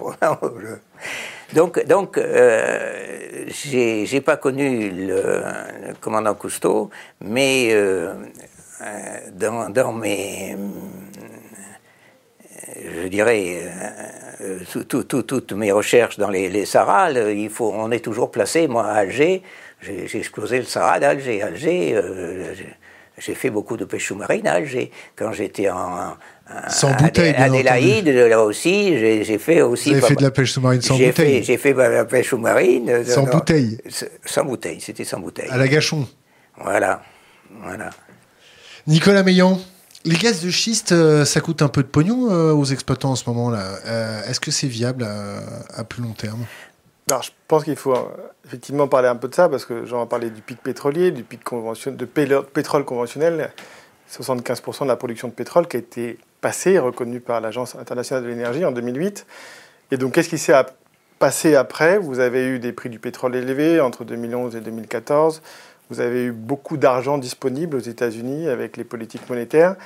donc, 1.55 1.87
donc 1.87 2.19
euh, 2.19 3.47
j'ai 3.49 4.21
pas 4.21 4.37
connu 4.37 4.91
le, 4.91 5.43
commandant 6.01 6.35
Cousteau, 6.35 6.91
mais 7.21 7.69
euh, 7.73 8.15
dans, 9.33 9.71
dans, 9.71 9.93
mes, 9.93 10.57
je 13.03 13.09
dirais, 13.09 13.63
toutes 14.99 15.53
mes 15.53 15.73
recherches 15.73 16.19
dans 16.19 16.31
les, 16.31 16.51
les 16.51 16.65
il 17.35 17.51
faut, 17.51 17.73
on 17.75 17.91
est 17.93 18.05
toujours 18.05 18.31
placé, 18.31 18.69
moi, 18.69 18.85
à 18.87 18.95
Alger, 18.97 19.43
j'ai 19.83 20.19
explosé 20.19 20.59
le 20.59 20.65
Sahara 20.65 21.01
d'Alger. 21.01 21.43
Alger, 21.43 21.95
euh, 21.95 22.55
j'ai 23.19 23.35
fait 23.35 23.51
beaucoup 23.51 23.77
de 23.77 23.85
pêche 23.85 24.09
sous-marine 24.09 24.47
à 24.47 24.55
Alger. 24.55 24.91
Quand 25.17 25.33
j'étais 25.33 25.71
en, 25.71 26.17
sans 26.69 26.93
bouteille, 26.95 27.35
Adélaïde, 27.35 28.09
là 28.09 28.43
aussi, 28.43 28.99
j'ai 28.99 29.39
fait 29.39 29.63
aussi. 29.63 29.91
Vous 29.91 29.97
avez 29.97 30.07
fait 30.07 30.17
de 30.17 30.23
la 30.23 30.31
pêche 30.31 30.53
sous-marine 30.53 30.83
sans 30.83 30.99
bouteille 30.99 31.43
J'ai 31.43 31.57
fait 31.57 31.73
de 31.73 31.79
la 31.79 32.05
pêche 32.05 32.29
sous-marine. 32.29 32.91
Euh, 32.91 33.05
sans 33.05 33.25
bouteille 33.25 33.79
Sans 34.25 34.45
bouteille, 34.45 34.81
c'était 34.81 35.05
sans 35.05 35.21
bouteille. 35.21 35.49
À 35.51 35.57
la 35.57 35.69
gâchon 35.69 36.07
Voilà, 36.63 37.03
voilà. 37.63 37.91
Nicolas 38.87 39.23
Meillan, 39.23 39.61
les 40.05 40.17
gaz 40.17 40.43
de 40.43 40.51
schiste, 40.51 40.93
euh, 40.93 41.25
ça 41.25 41.41
coûte 41.41 41.63
un 41.63 41.69
peu 41.69 41.83
de 41.83 41.89
pognon 41.89 42.25
aux 42.53 42.65
exploitants 42.65 43.13
en 43.13 43.17
ce 43.17 43.29
moment-là. 43.31 44.25
Est-ce 44.29 44.41
que 44.41 44.51
c'est 44.51 44.67
viable 44.67 45.07
à, 45.75 45.85
plus 45.85 46.03
long 46.03 46.13
terme? 46.13 46.45
Alors, 47.11 47.23
je 47.23 47.31
pense 47.49 47.65
qu'il 47.65 47.77
faut 47.77 47.97
effectivement 48.47 48.87
parler 48.87 49.09
un 49.09 49.17
peu 49.17 49.29
de 49.29 49.35
ça, 49.35 49.49
parce 49.49 49.65
que 49.65 49.85
j'en 49.85 50.07
parlé 50.07 50.31
du 50.31 50.43
pic 50.43 50.63
pétrolier, 50.63 51.11
du 51.11 51.25
pic 51.25 51.41
de 51.87 52.05
pétrole 52.05 52.85
conventionnel. 52.85 53.51
75% 54.11 54.83
de 54.83 54.89
la 54.89 54.97
production 54.97 55.29
de 55.29 55.33
pétrole 55.33 55.69
qui 55.69 55.77
a 55.77 55.81
été 55.81 56.19
passée, 56.41 56.79
reconnue 56.79 57.21
par 57.21 57.41
l'Agence 57.41 57.77
internationale 57.77 58.25
de 58.25 58.29
l'énergie 58.29 58.65
en 58.65 58.73
2008. 58.73 59.27
Et 59.93 59.97
donc, 59.97 60.15
qu'est-ce 60.15 60.29
qui 60.29 60.39
s'est 60.39 60.55
passé 61.19 61.55
après? 61.55 61.99
Vous 61.99 62.19
avez 62.19 62.47
eu 62.47 62.59
des 62.59 62.73
prix 62.73 62.91
du 62.91 62.99
pétrole 62.99 63.37
élevés 63.37 63.81
entre 63.81 64.05
2011 64.05 64.57
et 64.57 64.61
2014. 64.61 65.43
vous 65.91 66.01
avez 66.01 66.25
eu 66.25 66.33
beaucoup 66.33 66.77
d'argent 66.77 67.19
disponible 67.19 67.77
aux 67.77 67.81
États-Unis 67.81 68.49
avec 68.49 68.77
les 68.77 68.85
politiques 68.85 69.29
monétaires. 69.29 69.77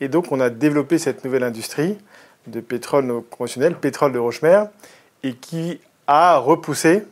Et 0.00 0.08
donc, 0.08 0.32
on 0.32 0.40
a 0.40 0.50
développé 0.50 0.98
cette 0.98 1.24
nouvelle 1.24 1.44
industrie 1.44 1.98
de 2.46 2.60
pétrole 2.60 3.22
conventionnel, 3.30 3.74
pétrole 3.74 4.12
de 4.12 4.18
Rochemer, 4.18 4.64
et 5.22 5.34
qui 5.34 5.80
a 6.06 6.38
repoussé, 6.38 7.04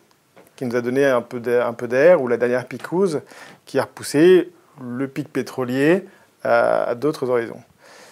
qui 0.56 0.64
nous 0.66 0.76
a 0.76 0.80
donné 0.80 1.04
un 1.04 1.22
peu 1.22 1.40
d'air, 1.40 2.22
ou 2.22 2.28
la 2.28 2.36
dernière 2.36 2.66
picouse, 2.66 3.20
qui 3.64 3.78
a 3.78 3.82
repoussé 3.82 4.50
le 4.80 5.08
pic 5.08 5.32
pétrolier 5.32 6.04
à, 6.44 6.94
d'autres 6.94 7.28
horizons. 7.28 7.60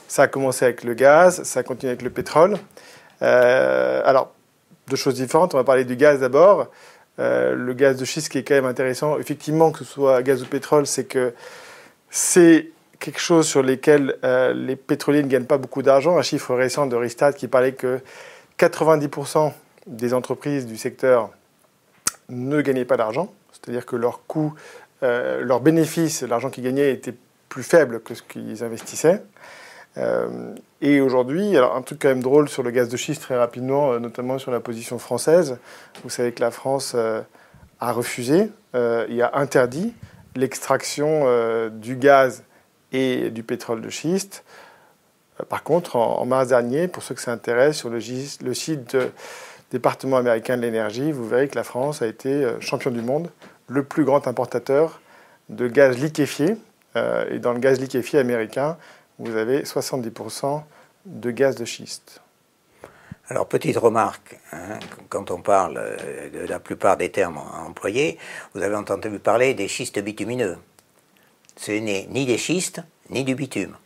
Ça 0.09 0.23
a 0.23 0.27
commencé 0.27 0.65
avec 0.65 0.85
le 0.85 0.95
gaz, 0.95 1.43
ça 1.45 1.61
a 1.61 1.63
continué 1.63 1.91
avec 1.91 2.03
le 2.03 2.11
pétrole. 2.11 2.57
Euh, 3.23 4.03
alors, 4.05 4.33
deux 4.89 4.97
choses 4.97 5.15
différentes. 5.15 5.55
On 5.55 5.59
va 5.59 5.65
parler 5.65 5.85
du 5.85 5.97
gaz 5.97 6.21
d'abord. 6.21 6.69
Euh, 7.19 7.55
le 7.55 7.75
gaz 7.75 7.97
de 7.97 8.05
schiste 8.05 8.31
qui 8.31 8.39
est 8.39 8.43
quand 8.43 8.55
même 8.55 8.67
intéressant, 8.67 9.19
effectivement, 9.19 9.71
que 9.71 9.79
ce 9.79 9.85
soit 9.85 10.23
gaz 10.23 10.43
ou 10.43 10.47
pétrole, 10.47 10.87
c'est 10.87 11.05
que 11.05 11.35
c'est 12.11 12.71
quelque 12.99 13.21
chose 13.21 13.47
sur 13.47 13.63
lequel 13.63 14.17
euh, 14.25 14.53
les 14.53 14.77
pétroliers 14.77 15.23
ne 15.23 15.29
gagnent 15.29 15.45
pas 15.45 15.59
beaucoup 15.59 15.83
d'argent. 15.83 16.19
Un 16.19 16.23
chiffre 16.23 16.55
récent 16.55 16.87
de 16.87 16.97
Ristad 16.97 17.35
qui 17.35 17.49
parlait 17.49 17.73
que 17.73 18.01
90% 18.59 19.53
des 19.87 20.15
entreprises 20.15 20.67
du 20.67 20.77
secteur 20.77 21.31
ne 22.29 22.61
gagnaient 22.61 22.85
pas 22.85 22.97
d'argent, 22.97 23.33
c'est-à-dire 23.53 23.87
que 23.87 23.97
leur 23.97 24.27
coût, 24.27 24.55
euh, 25.03 25.43
leur 25.43 25.61
bénéfice, 25.61 26.23
l'argent 26.23 26.51
qu'ils 26.51 26.65
gagnaient 26.65 26.93
était 26.93 27.15
plus 27.49 27.63
faible 27.63 28.01
que 28.01 28.15
ce 28.15 28.23
qu'ils 28.23 28.63
investissaient. 28.63 29.23
Euh, 29.97 30.55
et 30.81 31.01
aujourd'hui, 31.01 31.57
alors 31.57 31.75
un 31.75 31.83
truc 31.83 32.01
quand 32.01 32.09
même 32.09 32.23
drôle 32.23 32.49
sur 32.49 32.63
le 32.63 32.71
gaz 32.71 32.89
de 32.89 32.97
schiste 32.97 33.23
très 33.23 33.37
rapidement, 33.37 33.99
notamment 33.99 34.39
sur 34.39 34.53
la 34.53 34.61
position 34.61 34.99
française. 34.99 35.59
Vous 36.05 36.11
savez 36.11 36.33
que 36.33 36.41
la 36.41 36.53
France 36.53 36.95
a 37.81 37.93
refusé 37.93 38.51
et 38.75 39.23
a 39.23 39.31
interdit 39.35 39.93
l'extraction 40.37 41.25
du 41.71 41.97
gaz 41.97 42.45
et 42.93 43.31
du 43.31 43.43
pétrole 43.43 43.81
de 43.81 43.91
schiste. 43.91 44.45
Euh, 45.41 45.45
par 45.45 45.63
contre, 45.63 45.97
en, 45.97 46.25
mars 46.27 46.49
dernier, 46.49 46.89
pour 46.89 47.03
ceux 47.03 47.15
que 47.15 47.21
ça 47.21 47.33
intéresse, 47.33 47.77
sur 47.77 47.91
le, 47.91 48.01
site 48.55 48.97
département 49.71 50.17
américain 50.17 50.57
de 50.57 50.63
l'énergie, 50.63 51.13
vous 51.13 51.29
verrez 51.29 51.49
que 51.49 51.57
la 51.57 51.65
France 51.65 52.03
a 52.03 52.07
été 52.07 52.29
euh, 52.29 52.61
champion 52.61 52.91
du 52.91 53.03
monde, 53.03 53.31
le 53.69 53.85
plus 53.85 54.05
grand 54.05 54.27
importateur 54.27 55.01
de 55.49 55.69
gaz 55.69 55.99
liquéfié. 55.99 56.57
Euh, 56.97 57.31
et 57.31 57.39
dans 57.39 57.53
le 57.53 57.61
gaz 57.61 57.81
liquéfié 57.81 58.19
américain, 58.19 58.77
vous 59.19 59.37
avez 59.37 59.63
70% 59.63 60.63
de 61.07 61.31
gaz 61.31 61.55
de 61.57 61.65
schiste. 61.65 62.21
Alors, 63.29 63.47
petite 63.47 63.77
remarque, 63.77 64.41
hein, 64.53 64.79
quand 65.09 65.31
on 65.31 65.41
parle 65.41 65.81
de 66.33 66.47
la 66.49 66.59
plupart 66.59 66.97
des 66.97 67.11
termes 67.11 67.39
employés, 67.65 68.19
vous 68.55 68.63
avez 68.63 68.75
entendu 68.75 69.09
parler 69.21 69.55
des 69.55 69.69
schistes 69.69 70.01
bitumineux 70.01 70.57
ce 71.61 71.73
n'est 71.73 72.07
ni 72.09 72.25
des 72.25 72.39
schistes, 72.39 72.81
ni 73.11 73.23
du 73.23 73.35
bitume. 73.35 73.77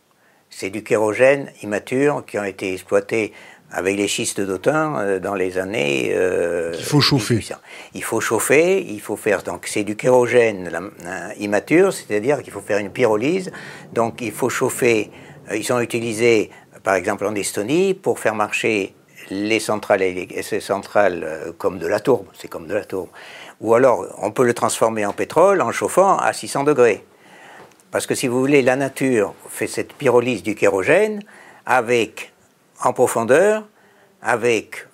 C'est 0.49 0.69
du 0.69 0.81
kérogène 0.81 1.51
immature 1.61 2.23
qui 2.25 2.39
ont 2.39 2.45
été 2.45 2.73
exploités 2.73 3.33
avec 3.71 3.97
les 3.97 4.07
schistes 4.07 4.41
d'Autun 4.41 4.99
euh, 4.99 5.19
dans 5.19 5.35
les 5.35 5.57
années. 5.57 6.11
Euh, 6.13 6.73
il 6.77 6.83
faut 6.83 7.01
chauffer. 7.01 7.45
Il 7.93 8.03
faut 8.03 8.21
chauffer, 8.21 8.85
il 8.87 9.01
faut 9.01 9.15
faire. 9.15 9.43
Donc 9.43 9.67
c'est 9.67 9.83
du 9.83 9.95
kérogène 9.95 10.69
euh, 11.05 11.29
immature, 11.39 11.93
c'est-à-dire 11.93 12.41
qu'il 12.41 12.53
faut 12.53 12.61
faire 12.61 12.77
une 12.77 12.91
pyrolyse. 12.91 13.51
Donc 13.93 14.21
il 14.21 14.31
faut 14.31 14.49
chauffer. 14.49 15.11
Ils 15.53 15.63
sont 15.63 15.79
utilisés, 15.79 16.49
par 16.83 16.95
exemple 16.95 17.25
en 17.25 17.35
Estonie, 17.35 17.93
pour 17.93 18.19
faire 18.19 18.35
marcher 18.35 18.95
les 19.29 19.59
centrales, 19.59 20.01
ces 20.41 20.59
centrales 20.59 21.53
comme 21.57 21.79
de 21.79 21.87
la 21.87 21.99
tourbe. 21.99 22.27
C'est 22.33 22.47
comme 22.47 22.67
de 22.67 22.73
la 22.73 22.85
tourbe. 22.85 23.09
Ou 23.61 23.73
alors 23.73 24.05
on 24.21 24.31
peut 24.31 24.45
le 24.45 24.53
transformer 24.53 25.05
en 25.05 25.13
pétrole 25.13 25.61
en 25.61 25.71
chauffant 25.71 26.17
à 26.17 26.33
600 26.33 26.63
degrés. 26.63 27.03
Parce 27.95 28.07
que 28.07 28.15
si 28.15 28.27
vous 28.27 28.39
voulez, 28.39 28.61
la 28.61 28.75
nature 28.75 29.33
fait 29.49 29.67
cette 29.67 29.93
pyrolyse 29.93 30.43
du 30.43 30.53
kérogène 30.53 31.21
avec, 31.65 32.33
en 32.85 32.93
profondeur, 32.93 33.67
avec 34.21 34.87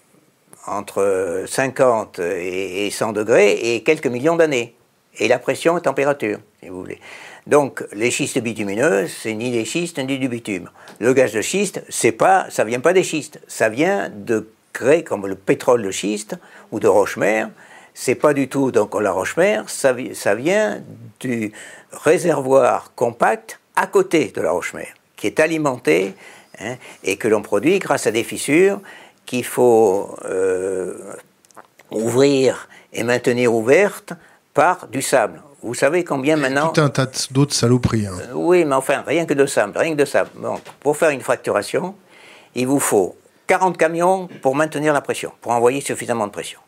entre 0.65 1.43
50 1.47 2.19
et 2.19 2.89
100 2.89 3.13
degrés 3.13 3.51
et 3.51 3.83
quelques 3.83 4.07
millions 4.07 4.35
d'années. 4.35 4.75
Et 5.19 5.27
la 5.27 5.39
pression 5.39 5.77
et 5.77 5.81
température, 5.81 6.39
si 6.61 6.69
vous 6.69 6.79
voulez. 6.79 6.99
Donc, 7.47 7.83
les 7.91 8.11
schistes 8.11 8.39
bitumineux, 8.39 9.07
c'est 9.07 9.33
ni 9.33 9.51
des 9.51 9.65
schistes 9.65 9.99
ni 9.99 10.17
du 10.19 10.29
bitume. 10.29 10.69
Le 10.99 11.13
gaz 11.13 11.33
de 11.33 11.41
schiste, 11.41 11.83
c'est 11.89 12.13
pas, 12.13 12.45
ça 12.49 12.63
vient 12.63 12.79
pas 12.79 12.93
des 12.93 13.03
schistes, 13.03 13.41
ça 13.47 13.67
vient 13.67 14.09
de 14.09 14.47
créer 14.71 15.03
comme 15.03 15.27
le 15.27 15.35
pétrole 15.35 15.81
de 15.81 15.91
schiste 15.91 16.37
ou 16.71 16.79
de 16.79 16.87
roche-mer. 16.87 17.49
C'est 17.93 18.15
pas 18.15 18.33
du 18.33 18.47
tout 18.47 18.71
donc 18.71 18.95
la 18.99 19.11
roche-mer, 19.11 19.69
ça, 19.69 19.93
ça 20.13 20.33
vient 20.33 20.81
du 21.19 21.51
réservoir 21.91 22.93
compact 22.95 23.59
à 23.75 23.87
côté 23.87 24.31
de 24.33 24.39
la 24.39 24.51
roche-mer, 24.51 24.93
qui 25.17 25.27
est 25.27 25.41
alimenté 25.41 26.13
hein, 26.63 26.75
et 27.03 27.17
que 27.17 27.27
l'on 27.27 27.41
produit 27.41 27.79
grâce 27.79 28.07
à 28.07 28.11
des 28.11 28.23
fissures 28.23 28.79
qu'il 29.25 29.45
faut 29.45 30.15
euh, 30.25 30.95
ouvrir 31.91 32.67
et 32.93 33.03
maintenir 33.03 33.53
ouvertes 33.53 34.13
par 34.53 34.87
du 34.87 35.01
sable. 35.01 35.41
Vous 35.63 35.75
savez 35.75 36.03
combien 36.03 36.37
maintenant 36.37 36.69
Tout 36.69 36.81
un 36.81 36.89
tas 36.89 37.07
d'autres 37.29 37.53
saloperies. 37.53 38.07
Hein. 38.07 38.17
Euh, 38.19 38.33
oui, 38.33 38.65
mais 38.65 38.75
enfin, 38.75 39.03
rien 39.05 39.25
que 39.25 39.33
de 39.33 39.45
sable, 39.45 39.77
rien 39.77 39.91
que 39.91 39.99
de 39.99 40.05
sable. 40.05 40.31
pour 40.79 40.97
faire 40.97 41.11
une 41.11 41.21
fracturation, 41.21 41.95
il 42.55 42.67
vous 42.67 42.79
faut 42.79 43.15
40 43.47 43.77
camions 43.77 44.27
pour 44.41 44.55
maintenir 44.55 44.93
la 44.93 45.01
pression, 45.01 45.31
pour 45.41 45.51
envoyer 45.51 45.81
suffisamment 45.81 46.25
de 46.25 46.31
pression. 46.31 46.59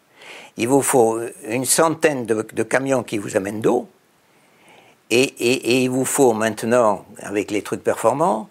Il 0.58 0.68
vous 0.68 0.84
faut 0.84 1.20
une 1.48 1.66
centaine 1.66 2.26
de, 2.26 2.46
de 2.54 2.64
camions 2.64 3.02
qui 3.02 3.18
vous 3.18 3.36
amènent 3.36 3.62
d'eau, 3.62 3.88
et, 5.16 5.84
il 5.84 5.90
vous 5.90 6.06
faut 6.06 6.34
maintenant, 6.34 7.06
avec 7.20 7.52
les 7.52 7.62
trucs 7.62 7.84
performants, 7.84 8.50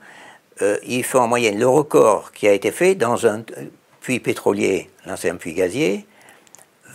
euh, 0.60 0.76
il 0.86 1.04
faut 1.04 1.18
en 1.18 1.28
moyenne 1.28 1.58
le 1.58 1.68
record 1.68 2.32
qui 2.32 2.46
a 2.46 2.52
été 2.52 2.70
fait 2.70 2.94
dans 2.94 3.26
un 3.26 3.42
puits 4.00 4.20
pétrolier, 4.20 4.90
l'ancien 5.06 5.36
puits 5.36 5.54
gazier, 5.54 6.06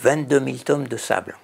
22 0.02 0.40
000 0.44 0.58
tonnes 0.58 0.84
de 0.84 0.98
sable. 0.98 1.36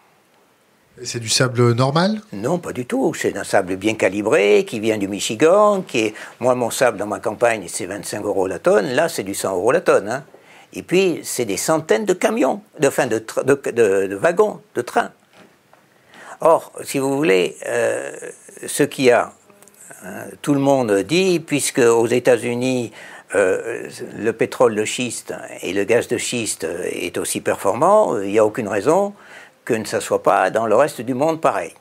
C'est 1.02 1.20
du 1.20 1.30
sable 1.30 1.74
normal? 1.74 2.22
Non, 2.34 2.60
pas 2.60 2.72
du 2.72 2.86
tout. 2.86 3.16
C'est 3.16 3.36
un 3.36 3.44
sable 3.44 3.78
bien 3.78 3.96
calibré 3.96 4.64
qui 4.68 4.80
vient 4.80 5.00
du 5.00 5.08
Michigan. 5.08 5.82
Qui 5.82 6.00
est... 6.00 6.14
Moi, 6.40 6.54
mon 6.54 6.70
sable 6.70 7.00
dans 7.00 7.08
ma 7.08 7.20
campagne, 7.20 7.66
c'est 7.68 7.88
25 7.88 8.24
euros 8.24 8.46
la 8.46 8.60
tonne. 8.60 8.90
Là, 8.92 9.10
c'est 9.10 9.24
du 9.24 9.34
100 9.34 9.56
euros 9.56 9.72
la 9.72 9.82
tonne. 9.82 10.08
Hein. 10.08 10.24
Et 10.72 10.84
puis, 10.84 11.22
c'est 11.24 11.46
des 11.46 11.58
centaines 11.58 12.06
de 12.06 12.14
camions, 12.14 12.62
de, 12.80 12.92
fin, 12.92 13.08
de, 13.08 13.18
de 13.18 14.16
wagons, 14.16 14.62
de 14.76 14.82
trains. 14.82 15.12
Or, 16.42 16.72
si 16.84 17.00
vous 17.00 17.16
voulez, 17.16 17.58
euh, 17.66 18.12
ce 18.68 18.84
qu'il 18.84 19.06
y 19.06 19.12
a, 19.12 19.32
tout 20.42 20.54
le 20.54 20.60
monde 20.60 20.92
dit, 21.00 21.40
puisque 21.40 21.80
aux 21.80 22.08
États-Unis, 22.08 22.92
euh, 23.36 23.90
le 24.18 24.34
pétrole 24.34 24.76
de 24.76 24.86
schiste 24.86 25.34
et 25.62 25.74
le 25.74 25.84
gaz 25.86 26.08
de 26.08 26.18
schiste 26.18 26.68
est 26.92 27.18
aussi 27.18 27.42
performant, 27.42 28.20
il 28.20 28.32
n'y 28.32 28.40
a 28.40 28.46
aucune 28.46 28.68
raison 28.68 29.14
que 29.66 29.74
ne 29.74 29.86
ça 29.86 30.02
soit 30.02 30.22
pas 30.22 30.50
dans 30.50 30.66
le 30.66 30.76
reste 30.76 31.02
du 31.02 31.14
monde 31.14 31.42
pareil. 31.42 31.74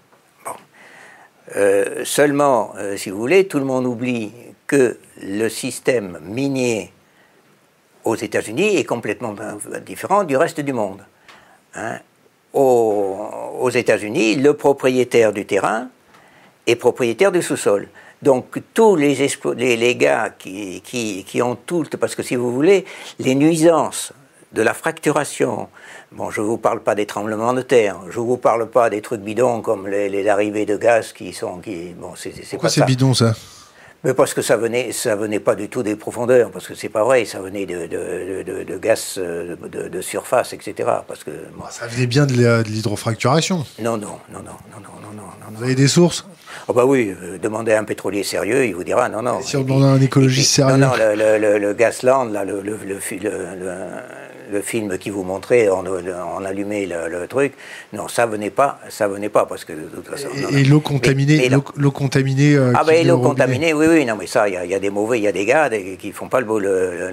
Euh, 1.57 2.05
seulement, 2.05 2.73
si 2.97 3.11
vous 3.11 3.19
voulez, 3.19 3.49
tout 3.49 3.59
le 3.59 3.65
monde 3.65 3.87
oublie 3.87 4.33
que 4.67 4.99
le 5.21 5.49
système 5.49 6.19
minier 6.23 6.93
aux 8.05 8.17
États-Unis 8.17 8.77
est 8.77 8.85
complètement 8.85 9.35
différent 9.85 10.25
du 10.25 10.37
reste 10.37 10.61
du 10.61 10.73
monde. 10.73 11.05
Hein 11.75 11.99
aux, 12.53 13.71
États-Unis, 13.71 14.37
le 14.37 14.55
propriétaire 14.55 15.33
du 15.33 15.47
terrain 15.47 15.89
est 16.67 16.77
propriétaire 16.77 17.33
du 17.33 17.43
sous-sol. 17.43 17.89
Donc 18.23 18.63
tous 18.73 18.95
les, 18.95 19.15
les, 19.77 19.97
gars 19.97 20.31
qui, 20.39 20.81
qui, 20.83 21.43
ont 21.43 21.57
tout, 21.57 21.85
parce 22.01 22.15
que 22.15 22.23
si 22.23 22.37
vous 22.37 22.53
voulez, 22.53 22.85
les 23.19 23.35
nuisances 23.35 24.13
de 24.53 24.63
la 24.63 24.75
fracturation, 24.75 25.69
bon, 26.13 26.31
je 26.31 26.41
ne 26.41 26.47
vous 26.47 26.59
parle 26.59 26.81
pas 26.81 26.95
des 26.95 27.07
tremblements 27.07 27.53
de 27.53 27.63
terre, 27.63 27.99
je 28.11 28.21
ne 28.21 28.25
vous 28.25 28.37
parle 28.37 28.71
pas 28.71 28.91
des 28.91 29.01
trucs 29.01 29.23
bidons 29.23 29.61
comme 29.61 29.89
les, 29.89 30.29
arrivées 30.29 30.67
de 30.67 30.77
gaz 30.77 31.13
qui 31.13 31.33
sont... 31.33 31.59
Qui, 31.59 31.95
bon, 31.99 32.13
c'est, 32.15 32.33
Pourquoi 32.51 32.69
c'est 32.69 32.85
bidon 32.85 33.13
ça? 33.13 33.35
Mais 34.05 34.15
parce 34.15 34.35
que 34.35 34.43
ça 34.43 34.57
venait, 34.57 34.93
ça 34.93 35.15
venait 35.15 35.39
pas 35.39 35.55
du 35.55 35.69
tout 35.69 35.83
des 35.83 35.95
profondeurs, 35.95 36.51
parce 36.51 36.67
que 36.67 36.75
c'est 36.75 36.89
pas 36.89 37.05
vrai, 37.05 37.25
ça 37.25 37.41
venait 37.41 37.67
de, 37.67 37.87
de, 37.87 38.65
de, 38.65 38.79
gaz 38.79 39.15
euh, 39.19 39.57
de, 39.57 40.01
surface, 40.01 40.53
etc. 40.53 40.89
Parce 41.07 41.23
que 41.23 41.31
ça 41.71 41.87
venait 41.87 42.07
bien 42.07 42.27
de 42.27 42.63
l'hydrofracturation. 42.65 43.65
Non, 43.81 43.97
non, 43.97 44.19
non, 44.33 44.41
non, 44.41 44.43
non, 44.43 44.81
non, 44.81 45.13
non, 45.15 45.23
non. 45.23 45.57
Vous 45.57 45.65
avez 45.65 45.75
des 45.75 45.89
sources? 45.89 46.27
Oh 46.69 46.73
bah 46.73 46.85
oui, 46.85 47.15
euh, 47.23 47.39
demandez 47.39 47.73
à 47.73 47.81
un 47.81 47.85
pétrolier 47.85 48.23
sérieux, 48.25 48.67
il 48.67 48.75
vous 48.75 48.85
dira 48.85 49.09
non, 49.09 49.23
non. 49.23 49.41
si 49.41 49.57
on 49.57 49.63
demande 49.63 49.85
à 49.85 49.87
un 49.87 50.01
écologiste 50.01 50.53
sérieux. 50.53 50.77
Non, 50.77 50.89
non, 50.89 50.95
le, 50.97 51.39
le, 51.39 51.59
le, 51.59 51.73
Gasland, 51.73 52.33
là, 52.33 52.45
le, 52.45 52.63
le, 54.53 54.63
film 54.63 54.99
qui 54.99 55.11
vous 55.11 55.23
montrait, 55.23 55.69
on, 55.69 55.85
on 55.85 56.45
allumait 56.45 56.87
le, 56.87 57.27
truc. 57.27 57.55
Non, 57.93 58.09
ça 58.09 58.27
venait 58.27 58.51
pas, 58.51 58.79
ça 58.89 59.09
venait 59.09 59.29
pas 59.29 59.47
parce 59.47 59.65
que 59.65 59.73
de 59.73 59.89
toute 59.95 60.07
façon. 60.07 60.29
Et, 60.53 60.65
l'eau 60.65 60.81
contaminée, 60.81 61.51
l'eau 61.77 61.91
contaminée. 61.91 62.55
Euh, 62.55 62.73
ah 62.77 62.85
ben 62.85 63.07
l'eau 63.07 63.19
contaminée, 63.19 63.73
oui, 63.73 63.87
oui, 63.89 64.05
non, 64.05 64.17
mais 64.17 64.27
ça, 64.27 64.49
il 64.49 64.55
y, 64.55 64.75
a 64.75 64.79
des 64.79 64.91
mauvais, 64.91 65.19
il 65.19 65.25
y 65.25 65.29
a 65.29 65.33
des 65.33 65.45
gars 65.45 65.71
qui 65.99 66.13
font 66.13 66.29
pas 66.29 66.41
le, 66.41 66.47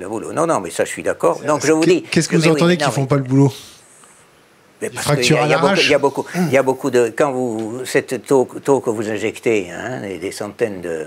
boulot. 0.08 0.34
Non, 0.34 0.46
non, 0.46 0.60
mais 0.60 0.70
ça, 0.70 0.86
je 0.86 0.90
suis 0.90 1.04
d'accord. 1.04 1.42
Donc 1.46 1.66
je 1.66 1.72
vous 1.72 1.86
dis. 1.86 2.04
Qu'est-ce 2.04 2.30
que 2.30 2.38
vous 2.38 2.48
entendez 2.48 2.78
qui 2.78 2.90
font 2.92 3.06
pas 3.06 3.18
le 3.18 3.24
boulot? 3.24 3.52
Mais 4.82 4.90
fractures 4.90 5.42
à 5.42 5.48
l'arrache 5.48 5.86
il, 5.88 5.92
y 5.92 5.94
a 5.94 6.00
beaucoup, 6.00 6.26
il 6.36 6.54
y 6.54 6.58
a 6.58 6.64
beaucoup 6.64 6.90
de. 6.90 7.12
Quand 7.16 7.32
vous. 7.32 7.82
Cette 7.84 8.26
taux, 8.26 8.46
que 8.46 8.90
vous 8.90 9.10
injectez, 9.10 9.72
hein, 9.72 10.02
des 10.02 10.32
centaines 10.32 10.82
de, 10.82 11.06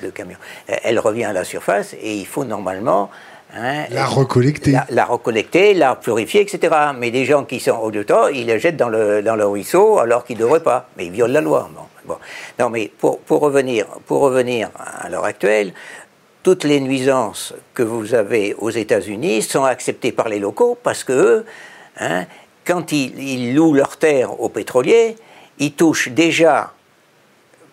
de, 0.00 0.10
camions, 0.10 0.36
elle 0.68 0.98
revient 1.00 1.24
à 1.24 1.32
la 1.32 1.44
surface 1.44 1.94
et 2.00 2.14
il 2.14 2.26
faut 2.26 2.44
normalement. 2.44 3.10
Hein, 3.56 3.84
la 3.90 4.06
recollecter. 4.06 4.76
La, 4.90 5.04
recollecter, 5.04 5.74
la 5.74 5.94
purifier, 5.94 6.40
etc. 6.40 6.74
Mais 6.98 7.10
des 7.10 7.24
gens 7.24 7.44
qui 7.44 7.60
sont 7.60 7.76
au 7.76 7.90
de 7.90 8.02
temps, 8.02 8.26
ils 8.26 8.46
la 8.46 8.58
jettent 8.58 8.76
dans 8.76 8.88
le, 8.88 9.22
dans 9.22 9.36
le 9.36 9.46
ruisseau 9.46 9.98
alors 9.98 10.24
qu'ils 10.24 10.36
ne 10.38 10.42
devraient 10.42 10.62
pas. 10.62 10.88
Mais 10.96 11.06
ils 11.06 11.12
violent 11.12 11.32
la 11.32 11.40
loi. 11.40 11.70
Bon. 12.04 12.16
Non, 12.58 12.68
mais 12.68 12.90
pour, 12.98 13.20
pour, 13.20 13.40
revenir, 13.40 13.86
pour 14.06 14.20
revenir 14.22 14.70
à 14.76 15.08
l'heure 15.08 15.24
actuelle, 15.24 15.72
toutes 16.42 16.64
les 16.64 16.80
nuisances 16.80 17.54
que 17.72 17.82
vous 17.82 18.14
avez 18.14 18.54
aux 18.58 18.70
États-Unis 18.70 19.42
sont 19.42 19.64
acceptées 19.64 20.12
par 20.12 20.28
les 20.28 20.38
locaux 20.38 20.76
parce 20.82 21.02
que 21.02 21.12
eux, 21.12 21.46
hein, 21.98 22.26
quand 22.66 22.92
ils, 22.92 23.54
louent 23.54 23.74
leur 23.74 23.96
terre 23.96 24.40
aux 24.40 24.50
pétroliers, 24.50 25.16
ils 25.58 25.72
touchent 25.72 26.10
déjà, 26.10 26.72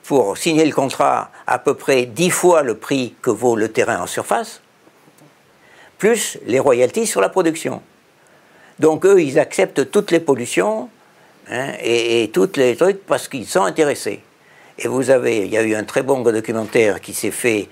pour 0.04 0.38
signer 0.38 0.66
le 0.66 0.74
contrat, 0.74 1.32
à 1.48 1.60
peu 1.60 1.74
près 1.74 2.06
dix 2.06 2.30
fois 2.30 2.64
le 2.64 2.76
prix 2.76 3.16
que 3.22 3.30
vaut 3.30 3.56
le 3.56 3.70
terrain 3.70 4.02
en 4.02 4.08
surface, 4.08 4.61
plus 6.02 6.40
les 6.48 6.60
royalties 6.60 7.06
sur 7.06 7.22
la 7.22 7.30
production. 7.30 7.80
Donc 8.80 9.06
eux, 9.06 9.22
ils 9.22 9.38
acceptent 9.38 9.92
toutes 9.92 10.10
les 10.10 10.20
pollutions 10.20 10.90
hein, 11.48 11.74
et, 11.80 12.24
et 12.24 12.32
tous 12.32 12.54
les 12.56 12.76
trucs 12.76 13.06
parce 13.06 13.28
qu'ils 13.28 13.46
sont 13.46 13.62
intéressés. 13.62 14.20
Et 14.80 14.88
vous 14.88 15.12
avez, 15.12 15.46
il 15.46 15.52
y 15.54 15.58
a 15.58 15.62
eu 15.62 15.76
un 15.76 15.84
très 15.84 16.02
bon 16.02 16.22
documentaire 16.22 17.02
qui 17.02 17.14
s'est 17.14 17.30
fait, 17.30 17.70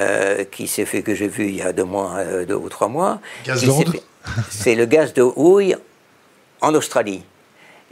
euh, 0.00 0.42
qui 0.50 0.66
s'est 0.66 0.86
fait 0.86 1.02
que 1.02 1.14
j'ai 1.14 1.28
vu 1.28 1.46
il 1.46 1.54
y 1.54 1.62
a 1.62 1.72
deux 1.72 1.84
mois, 1.84 2.14
euh, 2.16 2.44
deux 2.44 2.56
ou 2.56 2.68
trois 2.68 2.88
mois. 2.88 3.20
Gaz 3.46 3.64
C'est 4.50 4.74
le 4.74 4.86
gaz 4.86 5.14
de 5.14 5.22
houille 5.22 5.76
en 6.60 6.74
Australie. 6.74 7.22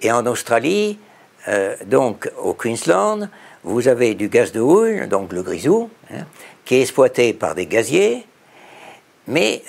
Et 0.01 0.11
en 0.11 0.27
Australie, 0.27 0.99
euh, 1.47 1.77
donc 1.87 2.29
au 2.43 2.55
Queensland, 2.55 3.29
vous 3.63 3.87
avez 3.87 4.15
du 4.15 4.29
gaz 4.29 4.51
de 4.51 4.59
houille, 4.61 5.07
donc 5.07 5.33
le 5.33 5.45
grisou, 5.45 5.91
hein, 6.11 6.25
qui 6.65 6.75
est 6.75 6.83
exploité 6.83 7.33
par 7.33 7.55
des 7.55 7.67
gaziers, 7.67 8.27
mais 9.29 9.63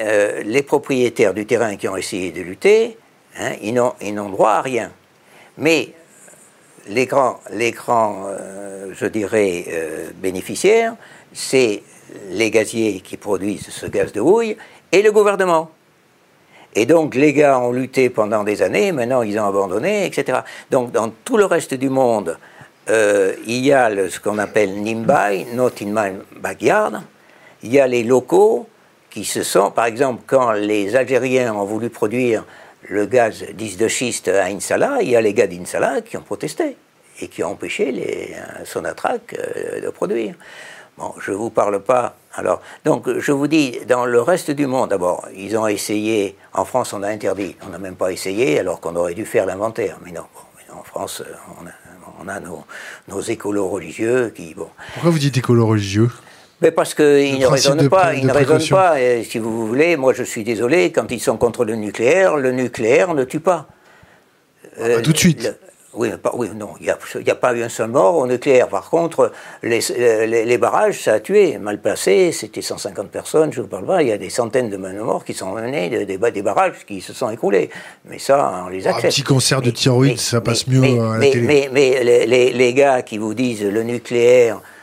les 0.46 0.62
propriétaires 0.62 1.34
du 1.34 1.46
terrain 1.46 1.76
qui 1.76 1.88
ont 1.88 1.98
essayé 1.98 2.32
de 2.32 2.42
lutter, 2.42 2.98
hein, 3.40 3.54
ils 3.62 3.74
n'ont 3.74 4.30
droit 4.30 4.52
à 4.52 4.62
rien. 4.62 4.92
Mais 5.58 5.94
les 6.90 7.06
grands, 7.06 7.40
les 7.52 7.72
grands 7.72 8.28
euh, 8.28 8.94
je 8.94 9.06
dirais, 9.06 9.66
euh, 9.70 10.10
bénéficiaires, 10.16 10.96
c'est 11.34 11.84
les 12.30 12.50
gaziers 12.52 13.02
qui 13.02 13.18
produisent 13.18 13.70
ce 13.70 13.86
gaz 13.86 14.12
de 14.12 14.22
houille 14.22 14.58
et 14.92 15.02
le 15.02 15.12
gouvernement. 15.12 15.72
Et 16.74 16.86
donc 16.86 17.16
les 17.16 17.34
gars 17.34 17.60
ont 17.60 17.72
lutté 17.72 18.10
pendant 18.10 18.44
des 18.44 18.62
années, 18.62 18.92
maintenant 18.92 19.22
ils 19.22 19.38
ont 19.40 19.46
abandonné, 19.46 20.06
etc. 20.06 20.40
Donc 20.70 20.92
dans 20.92 21.10
tout 21.10 21.38
le 21.38 21.46
reste 21.46 21.74
du 21.74 21.90
monde, 21.90 22.38
euh, 22.90 23.34
il 23.46 23.66
y 23.66 23.74
a 23.74 23.90
ce 24.10 24.20
qu'on 24.20 24.38
appelle 24.38 24.82
NIMBY, 24.82 25.56
Not 25.56 25.72
in 25.82 25.88
My 25.88 26.18
Backyard. 26.40 27.02
Il 27.64 27.74
y 27.74 27.80
a 27.80 27.88
les 27.88 28.04
locaux 28.04 28.68
qui 29.18 29.26
se 29.26 29.42
sont, 29.42 29.72
par 29.72 29.86
exemple, 29.86 30.22
quand 30.28 30.52
les 30.52 30.96
Algériens 30.96 31.52
ont 31.56 31.66
voulu 31.66 31.90
produire 31.90 32.46
le 32.88 33.08
gaz 33.08 33.44
10 33.52 33.78
de 33.78 33.88
schiste 33.88 34.28
à 34.28 34.46
Insala, 34.46 35.00
il 35.02 35.10
y 35.10 35.16
a 35.16 35.22
les 35.22 35.34
gars 35.34 35.48
d'Insala 35.48 36.02
qui 36.02 36.18
ont 36.18 36.22
protesté 36.22 36.78
et 37.20 37.28
qui 37.28 37.44
ont 37.44 37.54
empêché 37.54 37.92
les 37.92 38.36
euh, 38.36 38.64
Sonatrach 38.64 39.22
euh, 39.34 39.82
de 39.82 39.90
produire. 39.90 40.36
Bon, 41.00 41.16
je 41.20 41.32
ne 41.32 41.36
vous 41.36 41.50
parle 41.50 41.80
pas. 41.82 42.16
Alors, 42.36 42.62
donc, 42.86 43.10
je 43.18 43.32
vous 43.32 43.48
dis, 43.48 43.80
dans 43.88 44.06
le 44.06 44.22
reste 44.22 44.52
du 44.52 44.68
monde, 44.68 44.92
d'abord, 44.92 45.28
ils 45.36 45.58
ont 45.58 45.66
essayé. 45.66 46.36
En 46.54 46.64
France, 46.64 46.94
on 46.94 47.02
a 47.02 47.08
interdit. 47.08 47.56
On 47.66 47.70
n'a 47.70 47.80
même 47.80 47.96
pas 47.96 48.12
essayé, 48.12 48.60
alors 48.60 48.80
qu'on 48.80 48.96
aurait 48.96 49.16
dû 49.16 49.26
faire 49.26 49.48
l'inventaire. 49.48 49.98
Mais 50.06 50.12
non, 50.12 50.26
en 50.72 50.84
France, 50.84 51.24
on 52.22 52.28
a, 52.28 52.40
nos, 52.40 52.64
nos, 53.08 53.22
écolos 53.22 53.68
religieux 53.68 54.32
qui. 54.36 54.54
Bon. 54.54 54.70
Pourquoi 54.94 55.10
vous 55.10 55.18
dites 55.18 55.38
écolos 55.38 55.66
religieux? 55.66 56.12
Mais 56.62 56.72
parce 56.72 56.94
qu'ils 56.94 57.40
ne 57.40 57.46
raisonnent 57.46 57.90
pas, 57.90 58.14
ils 58.16 58.26
ne 58.26 58.32
raisonnent 58.32 58.68
pas. 58.70 59.00
Et 59.00 59.24
si 59.24 59.38
vous 59.38 59.68
voulez, 59.68 59.96
moi 59.96 60.14
je 60.14 60.24
suis 60.24 60.44
désolé, 60.44 60.92
quand 60.92 61.12
ils 61.12 61.20
sont 61.20 61.38
contre 61.38 61.66
le 61.66 61.76
nucléaire, 61.76 62.38
le 62.38 62.52
nucléaire 62.52 63.14
ne 63.14 63.24
tue 63.24 63.40
pas. 63.40 63.68
Ah 64.80 64.88
bah, 64.88 65.02
tout 65.02 65.12
de 65.12 65.18
suite. 65.18 65.56
oui, 65.94 66.10
pas, 66.22 66.32
oui, 66.36 66.50
non, 66.56 66.70
il 66.80 66.86
n'y 67.24 67.32
a, 67.32 67.36
pas 67.36 67.54
eu 67.54 67.64
un 67.64 67.70
seul 67.70 67.90
mort 67.90 68.16
au 68.16 68.28
nucléaire. 68.28 68.68
Par 68.68 68.90
contre, 68.90 69.32
les, 69.64 69.80
les, 70.28 70.58
barrages, 70.58 71.02
ça 71.02 71.14
a 71.14 71.20
tué. 71.20 71.58
Mal 71.58 71.80
placé, 71.80 72.32
c'était 72.32 72.62
150 72.62 73.10
personnes, 73.10 73.52
je 73.54 73.60
ne 73.60 73.64
vous 73.64 73.70
parle 73.70 73.86
pas. 73.86 74.02
Il 74.02 74.10
y 74.10 74.12
a 74.12 74.18
des 74.18 74.30
centaines 74.30 74.70
de 74.70 74.78
morts 74.78 75.26
qui 75.26 75.34
sont 75.34 75.52
menés, 75.54 75.90
des, 75.90 76.18
des, 76.18 76.42
barrages 76.42 76.86
qui 76.88 77.02
se 77.02 77.14
sont 77.14 77.30
écroulés. 77.30 77.70
Mais 78.06 78.20
ça, 78.20 78.64
on 78.66 78.70
les 78.70 78.88
accepte. 78.88 79.06
un 79.06 79.10
petit 79.10 79.24
concert 79.24 79.62
de 79.62 79.72
thyroïde, 79.72 80.20
ça 80.20 80.42
passe 80.42 80.68
mieux 80.68 80.84
à 80.84 81.18
la 81.18 81.30
télé. 81.30 81.70
Mais, 81.72 82.04
les, 82.04 82.52
les, 82.52 82.74
gars 82.74 83.02
qui 83.02 83.18
vous 83.18 83.34
disent 83.34 83.64
le 83.64 83.84
nucléaire 83.84 84.58
euh, 84.58 84.77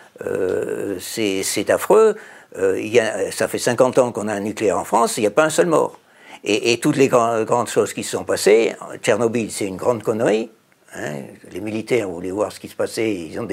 c'est 1.01 1.71
affreux. 1.71 2.17
Euh, 2.57 3.31
ça 3.31 3.49
fait 3.49 3.59
50 3.59 3.99
ans 3.99 4.13
qu'on 4.13 4.29
a 4.29 4.35
un 4.35 4.41
nucléaire 4.41 4.79
en 4.79 4.85
France, 4.85 5.17
il 5.17 5.23
n'y 5.23 5.27
a 5.27 5.31
pas 5.31 5.45
un 5.45 5.51
seul 5.51 5.67
mort. 5.67 5.99
Et, 6.47 6.79
toutes 6.79 6.97
les 6.97 7.09
grandes 7.09 7.69
choses 7.69 7.95
qui 7.95 8.03
se 8.03 8.11
sont 8.19 8.25
passées, 8.25 8.77
Tchernobyl, 9.01 9.51
c'est 9.51 9.67
une 9.67 9.77
grande 9.77 10.03
connerie. 10.03 10.51
Hein, 10.95 11.23
les 11.51 11.61
militaires 11.61 12.09
voulaient 12.11 12.31
voir 12.31 12.53
ce 12.53 12.61
qui 12.61 12.69
se 12.69 12.77
passait, 12.77 13.15
ils 13.15 13.41
ont 13.41 13.49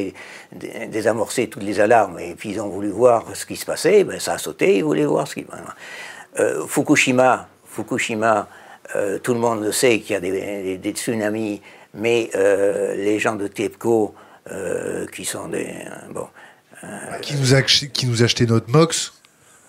désamorcé 0.89 1.47
toutes 1.47 1.63
les 1.63 1.79
alarmes 1.79 2.19
et 2.19 2.35
puis 2.35 2.49
ils 2.49 2.59
ont 2.59 2.67
voulu 2.67 2.89
voir 2.89 3.25
ce 3.33 3.45
qui 3.45 3.55
se 3.55 3.65
passait, 3.65 4.03
ben, 4.03 4.19
ça 4.19 4.33
a 4.33 4.37
sauté, 4.37 4.77
ils 4.77 4.83
voulaient 4.83 5.05
voir 5.05 5.25
ce 5.25 5.35
qui. 5.35 5.47
Euh, 6.39 6.67
Fukushima, 6.67 7.47
Fukushima 7.65 8.49
euh, 8.95 9.19
tout 9.19 9.33
le 9.33 9.39
monde 9.39 9.63
le 9.63 9.71
sait 9.71 9.99
qu'il 9.99 10.13
y 10.13 10.17
a 10.17 10.19
des, 10.19 10.77
des, 10.77 10.91
tsunamis, 10.91 11.61
mais 11.93 12.29
euh, 12.35 12.93
les 12.95 13.19
gens 13.19 13.35
de 13.35 13.47
TEPCO, 13.47 14.13
euh, 14.51 15.05
qui 15.07 15.23
sont 15.23 15.47
des. 15.47 15.67
bon, 16.09 16.21
euh, 16.21 16.25
qui, 17.21 17.35
nous 17.35 17.53
a, 17.53 17.61
qui 17.61 18.07
nous 18.07 18.23
achetait 18.23 18.45
notre 18.45 18.69
MOX. 18.69 19.13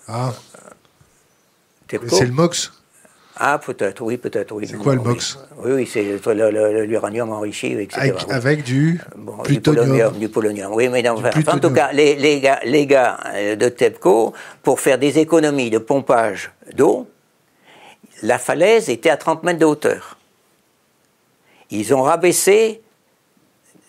Ah. 0.07 0.33
C'est 1.89 2.25
le 2.25 2.31
MOX? 2.31 2.71
Ah, 3.35 3.59
peut-être, 3.59 4.01
oui, 4.03 4.17
peut-être, 4.17 4.51
oui. 4.53 4.67
C'est 4.67 4.77
quoi 4.77 4.93
le 4.93 5.01
MOX? 5.01 5.39
Oui, 5.57 5.71
oui, 5.71 5.89
c'est 5.91 6.19
l'uranium 6.85 7.31
enrichi, 7.31 7.73
etc. 7.73 8.13
Avec, 8.29 8.63
du 8.63 9.01
plutonium. 9.43 10.17
Du 10.17 10.29
polonium, 10.29 10.71
oui, 10.73 10.87
mais 10.89 11.01
non, 11.01 11.21
en 11.47 11.59
tout 11.59 11.71
cas, 11.71 11.91
les, 11.91 12.15
les, 12.15 12.39
gars, 12.39 12.59
les 12.63 12.85
gars 12.85 13.19
euh, 13.33 13.55
de 13.55 13.69
TEPCO, 13.69 14.33
pour 14.61 14.79
faire 14.79 14.99
des 14.99 15.17
économies 15.17 15.71
de 15.71 15.79
pompage 15.79 16.51
d'eau, 16.75 17.07
la 18.21 18.37
falaise 18.37 18.89
était 18.89 19.09
à 19.09 19.17
30 19.17 19.43
mètres 19.43 19.59
de 19.59 19.65
hauteur. 19.65 20.17
Ils 21.71 21.93
ont 21.93 22.03
rabaissé, 22.03 22.81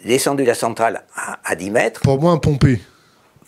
descendu 0.04 0.44
la 0.44 0.54
centrale 0.54 1.04
à, 1.14 1.38
à 1.44 1.54
10 1.54 1.70
mètres. 1.70 2.00
Pour 2.00 2.18
moins 2.18 2.38
pomper 2.38 2.80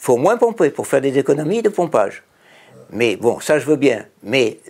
faut 0.06 0.16
moins 0.16 0.36
pomper 0.36 0.70
pour 0.70 0.86
faire 0.86 1.00
des 1.00 1.18
économies 1.18 1.62
de 1.62 1.68
pompage. 1.68 2.22
Mais 2.92 3.16
bon, 3.16 3.40
ça 3.40 3.58
je 3.58 3.66
veux 3.66 3.76
bien. 3.76 4.04
Mais 4.22 4.60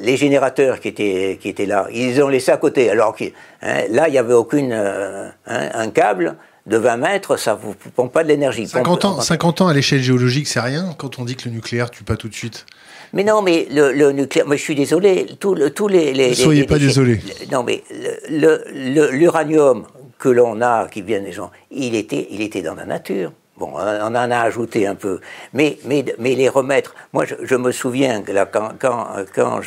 les 0.00 0.16
générateurs 0.18 0.78
qui 0.80 0.88
étaient, 0.88 1.38
qui 1.40 1.48
étaient 1.48 1.66
là, 1.66 1.88
ils 1.92 2.22
ont 2.22 2.28
laissé 2.28 2.52
à 2.52 2.58
côté. 2.58 2.90
Alors 2.90 3.16
que 3.16 3.24
hein, 3.62 3.84
là, 3.90 4.08
il 4.08 4.12
n'y 4.12 4.18
avait 4.18 4.34
aucune 4.34 4.72
euh, 4.72 5.28
hein, 5.46 5.68
un 5.72 5.88
câble 5.88 6.36
de 6.66 6.76
20 6.76 6.98
mètres, 6.98 7.38
ça 7.38 7.54
ne 7.54 7.58
vous 7.58 7.74
pompe 7.96 8.12
pas 8.12 8.22
de 8.22 8.28
l'énergie. 8.28 8.66
50 8.66 9.04
ans, 9.06 9.20
50 9.22 9.62
ans 9.62 9.68
à 9.68 9.72
l'échelle 9.72 10.02
géologique, 10.02 10.46
c'est 10.46 10.60
rien 10.60 10.94
quand 10.98 11.18
on 11.18 11.24
dit 11.24 11.34
que 11.34 11.48
le 11.48 11.54
nucléaire 11.54 11.90
tue 11.90 12.04
pas 12.04 12.16
tout 12.16 12.28
de 12.28 12.34
suite. 12.34 12.66
Mais 13.14 13.24
non, 13.24 13.40
mais 13.40 13.66
le, 13.70 14.12
nucléaire, 14.12 14.46
moi 14.46 14.56
je 14.56 14.60
suis 14.60 14.74
désolé, 14.74 15.26
tous 15.40 15.54
les, 15.88 16.12
les, 16.12 16.28
Ne 16.28 16.34
soyez 16.34 16.64
pas 16.64 16.78
désolé. 16.78 17.20
Non, 17.50 17.62
mais 17.62 17.82
l'uranium 18.28 19.86
que 20.18 20.28
l'on 20.28 20.60
a, 20.60 20.88
qui 20.88 21.00
vient 21.00 21.22
des 21.22 21.32
gens, 21.32 21.50
il 21.70 21.94
était, 21.94 22.28
il 22.30 22.42
était 22.42 22.60
dans 22.60 22.74
la 22.74 22.84
nature. 22.84 23.32
Bon, 23.58 23.72
on 23.74 24.14
en 24.14 24.30
a 24.30 24.40
ajouté 24.40 24.86
un 24.86 24.94
peu. 24.94 25.20
Mais, 25.52 25.78
mais, 25.84 26.04
mais 26.18 26.36
les 26.36 26.48
remettre. 26.48 26.94
Moi, 27.12 27.24
je, 27.24 27.56
me 27.56 27.72
souviens 27.72 28.22
que 28.22 28.30
là, 28.30 28.46
quand, 28.46 28.70
quand, 28.78 29.08
quand 29.34 29.60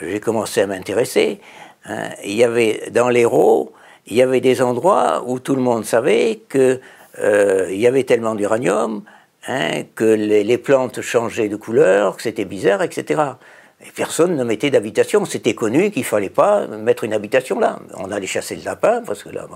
j'ai 0.00 0.20
commencé 0.20 0.60
à 0.60 0.68
m'intéresser, 0.68 1.40
hein, 1.86 2.10
il 2.24 2.34
y 2.34 2.44
avait 2.44 2.90
dans 2.92 3.08
l'Hérault, 3.08 3.72
il 4.06 4.16
y 4.16 4.22
avait 4.22 4.40
des 4.40 4.62
endroits 4.62 5.24
où 5.26 5.40
tout 5.40 5.56
le 5.56 5.62
monde 5.62 5.84
savait 5.84 6.42
qu'il 6.48 6.80
euh, 7.18 7.66
y 7.72 7.88
avait 7.88 8.04
tellement 8.04 8.36
d'uranium 8.36 9.02
hein, 9.48 9.82
que 9.96 10.04
les, 10.04 10.58
plantes 10.58 11.00
changeaient 11.00 11.48
de 11.48 11.56
couleur, 11.56 12.16
que 12.16 12.22
c'était 12.22 12.44
bizarre, 12.44 12.82
etc. 12.82 13.22
Et 13.84 13.90
personne 13.90 14.36
ne 14.36 14.44
mettait 14.44 14.70
d'habitation. 14.70 15.24
C'était 15.24 15.54
connu 15.54 15.90
qu'il 15.90 16.04
fallait 16.04 16.30
pas 16.30 16.68
mettre 16.68 17.02
une 17.02 17.14
habitation 17.14 17.58
là. 17.58 17.80
On 17.96 18.12
allait 18.12 18.28
chasser 18.28 18.54
le 18.54 18.64
lapin 18.64 19.02
parce 19.04 19.24
que 19.24 19.30
là. 19.30 19.48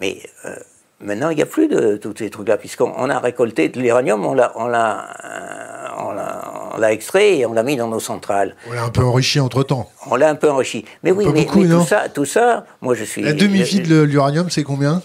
Mais 0.00 0.18
euh, 0.44 0.56
Maintenant, 1.02 1.30
il 1.30 1.36
n'y 1.36 1.42
a 1.42 1.46
plus 1.46 1.66
de 1.66 1.96
tous 1.96 2.14
ces 2.18 2.28
trucs-là, 2.28 2.58
puisqu'on 2.58 3.08
a 3.08 3.18
récolté 3.18 3.70
de 3.70 3.80
l'uranium, 3.80 4.26
on 4.26 4.34
l'a, 4.34 4.52
on 4.56 4.66
l'a, 4.66 5.96
on 5.98 6.78
l'a, 6.78 6.92
extrait 6.92 7.38
et 7.38 7.46
on 7.46 7.54
l'a 7.54 7.62
mis 7.62 7.76
dans 7.76 7.88
nos 7.88 8.00
centrales. 8.00 8.54
On 8.68 8.72
l'a 8.72 8.84
un 8.84 8.90
peu 8.90 9.02
enrichi 9.02 9.40
entre 9.40 9.62
temps. 9.62 9.90
On 10.10 10.16
l'a 10.16 10.28
un 10.28 10.34
peu 10.34 10.50
enrichi. 10.50 10.84
Mais 11.02 11.10
oui, 11.10 11.26
mais, 11.32 11.46
tout 11.46 11.86
ça, 11.86 12.10
tout 12.10 12.26
ça, 12.26 12.66
moi 12.82 12.94
je 12.94 13.04
suis. 13.04 13.22
La 13.22 13.32
demi-vie 13.32 13.80
de 13.80 14.02
l'uranium, 14.02 14.50
c'est 14.50 14.62
combien? 14.62 15.02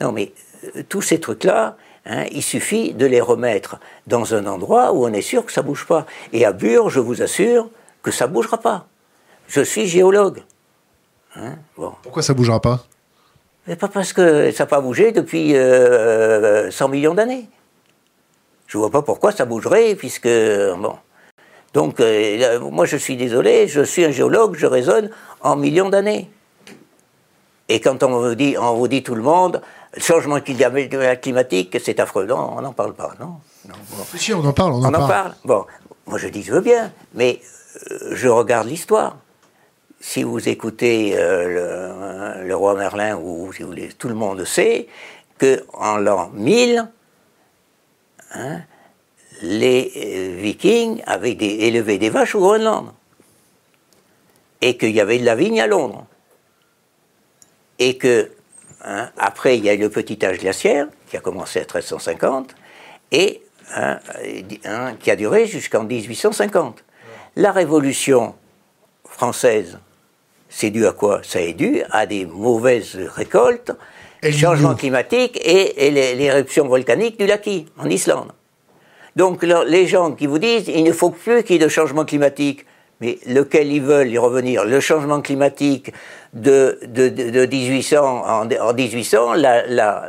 Non, 0.00 0.10
mais 0.10 0.32
euh, 0.76 0.82
tous 0.88 1.02
ces 1.02 1.20
trucs-là, 1.20 1.76
hein, 2.06 2.24
il 2.32 2.42
suffit 2.42 2.92
de 2.92 3.06
les 3.06 3.20
remettre 3.20 3.78
dans 4.08 4.34
un 4.34 4.44
endroit 4.46 4.92
où 4.92 5.04
on 5.06 5.12
est 5.12 5.22
sûr 5.22 5.46
que 5.46 5.52
ça 5.52 5.62
bouge 5.62 5.86
pas. 5.86 6.06
Et 6.32 6.44
à 6.44 6.52
Bure, 6.52 6.90
je 6.90 6.98
vous 6.98 7.22
assure 7.22 7.70
que 8.02 8.10
ça 8.10 8.26
bougera 8.26 8.58
pas. 8.58 8.86
Je 9.46 9.60
suis 9.60 9.86
géologue. 9.86 10.42
Hein, 11.36 11.54
Pourquoi 11.76 12.22
ça 12.22 12.34
bougera 12.34 12.60
pas? 12.60 12.84
Pas 13.76 13.88
parce 13.88 14.12
que 14.12 14.50
ça 14.50 14.64
n'a 14.64 14.68
pas 14.68 14.80
bougé 14.80 15.12
depuis 15.12 15.50
100 15.50 15.56
euh, 15.56 16.88
millions 16.88 17.14
d'années. 17.14 17.48
Je 18.66 18.76
ne 18.76 18.82
vois 18.82 18.90
pas 18.90 19.02
pourquoi 19.02 19.32
ça 19.32 19.44
bougerait, 19.44 19.94
puisque 19.94 20.28
bon. 20.28 20.94
Donc, 21.74 22.00
euh, 22.00 22.60
moi, 22.60 22.86
je 22.86 22.96
suis 22.96 23.16
désolé, 23.16 23.68
je 23.68 23.82
suis 23.82 24.04
un 24.04 24.10
géologue, 24.10 24.56
je 24.56 24.66
raisonne 24.66 25.10
en 25.42 25.56
millions 25.56 25.88
d'années. 25.90 26.30
Et 27.68 27.80
quand 27.80 28.02
on 28.02 28.20
vous 28.20 28.34
dit, 28.34 28.56
on 28.58 28.74
vous 28.74 28.88
dit 28.88 29.02
tout 29.02 29.14
le 29.14 29.22
monde, 29.22 29.60
le 29.94 30.00
changement 30.00 30.38
climatique, 30.40 31.76
c'est 31.82 32.00
affreux. 32.00 32.26
Non, 32.26 32.54
on 32.56 32.62
n'en 32.62 32.72
parle 32.72 32.94
pas, 32.94 33.12
non, 33.20 33.36
Si, 34.14 34.32
on 34.32 34.44
en 34.44 34.52
parle, 34.52 34.72
on 34.72 34.84
en, 34.84 34.94
on 34.94 34.94
en 34.94 35.08
parle. 35.08 35.34
Bon, 35.44 35.66
moi 36.06 36.18
je 36.18 36.28
dis 36.28 36.42
je 36.42 36.52
veux 36.52 36.60
bien, 36.60 36.90
mais 37.14 37.40
euh, 37.92 38.14
je 38.14 38.28
regarde 38.28 38.66
l'histoire. 38.66 39.16
Si 40.00 40.22
vous 40.22 40.48
écoutez 40.48 41.14
euh, 41.16 42.44
le, 42.44 42.54
roi 42.54 42.76
Merlin, 42.76 43.16
ou 43.16 43.52
si 43.52 43.62
vous 43.62 43.68
voulez, 43.68 43.88
tout 43.88 44.08
le 44.08 44.14
monde 44.14 44.44
sait 44.44 44.86
qu'en 45.38 45.96
l'an 45.96 46.30
1000, 46.34 46.88
hein, 48.32 48.60
les 49.42 49.92
euh, 49.96 50.40
Vikings 50.40 51.02
avaient 51.04 51.32
élevé 51.32 51.98
des 51.98 52.10
vaches 52.10 52.36
au 52.36 52.40
Groenland. 52.40 52.92
Et 54.60 54.76
qu'il 54.76 54.90
y 54.90 55.00
avait 55.00 55.18
de 55.18 55.24
la 55.24 55.34
vigne 55.34 55.60
à 55.60 55.66
Londres. 55.66 56.06
Et 57.80 57.96
que, 57.98 58.30
hein, 58.84 59.10
après, 59.16 59.58
il 59.58 59.64
y 59.64 59.68
a 59.68 59.74
eu 59.74 59.78
le 59.78 59.90
petit 59.90 60.24
âge 60.24 60.38
glaciaire, 60.38 60.86
qui 61.08 61.16
a 61.16 61.20
commencé 61.20 61.58
à 61.58 61.62
1350, 61.62 62.54
et 63.10 63.42
hein, 63.74 63.98
qui 65.00 65.10
a 65.10 65.16
duré 65.16 65.46
jusqu'en 65.46 65.84
1850. 65.84 66.84
La 67.36 67.52
Révolution 67.52 68.34
française, 69.04 69.78
c'est 70.48 70.70
dû 70.70 70.86
à 70.86 70.92
quoi 70.92 71.20
Ça 71.22 71.40
est 71.40 71.52
dû 71.52 71.82
à 71.90 72.06
des 72.06 72.26
mauvaises 72.26 72.96
récoltes, 73.14 73.72
et 74.22 74.32
changement 74.32 74.74
climatique 74.74 75.38
et, 75.44 75.90
l'éruption 75.90 76.66
volcanique 76.66 77.18
du 77.18 77.26
Laki, 77.26 77.66
en 77.78 77.88
Islande. 77.88 78.32
Donc 79.16 79.42
les 79.42 79.86
gens 79.86 80.12
qui 80.12 80.26
vous 80.26 80.38
disent 80.38 80.68
il 80.68 80.84
ne 80.84 80.92
faut 80.92 81.10
plus 81.10 81.42
qu'il 81.42 81.56
y 81.56 81.58
ait 81.58 81.64
de 81.64 81.68
changement 81.68 82.04
climatique, 82.04 82.64
mais 83.00 83.18
lequel 83.26 83.72
ils 83.72 83.82
veulent 83.82 84.08
y 84.08 84.18
revenir? 84.18 84.64
Le 84.64 84.80
changement 84.80 85.20
climatique 85.20 85.92
de, 86.34 86.78
de, 86.86 87.08
de 87.08 87.46
1800 87.46 87.96
en, 87.98 88.48
en 88.50 88.74
1800, 88.74 89.34
la, 89.34 89.66
la, 89.66 90.08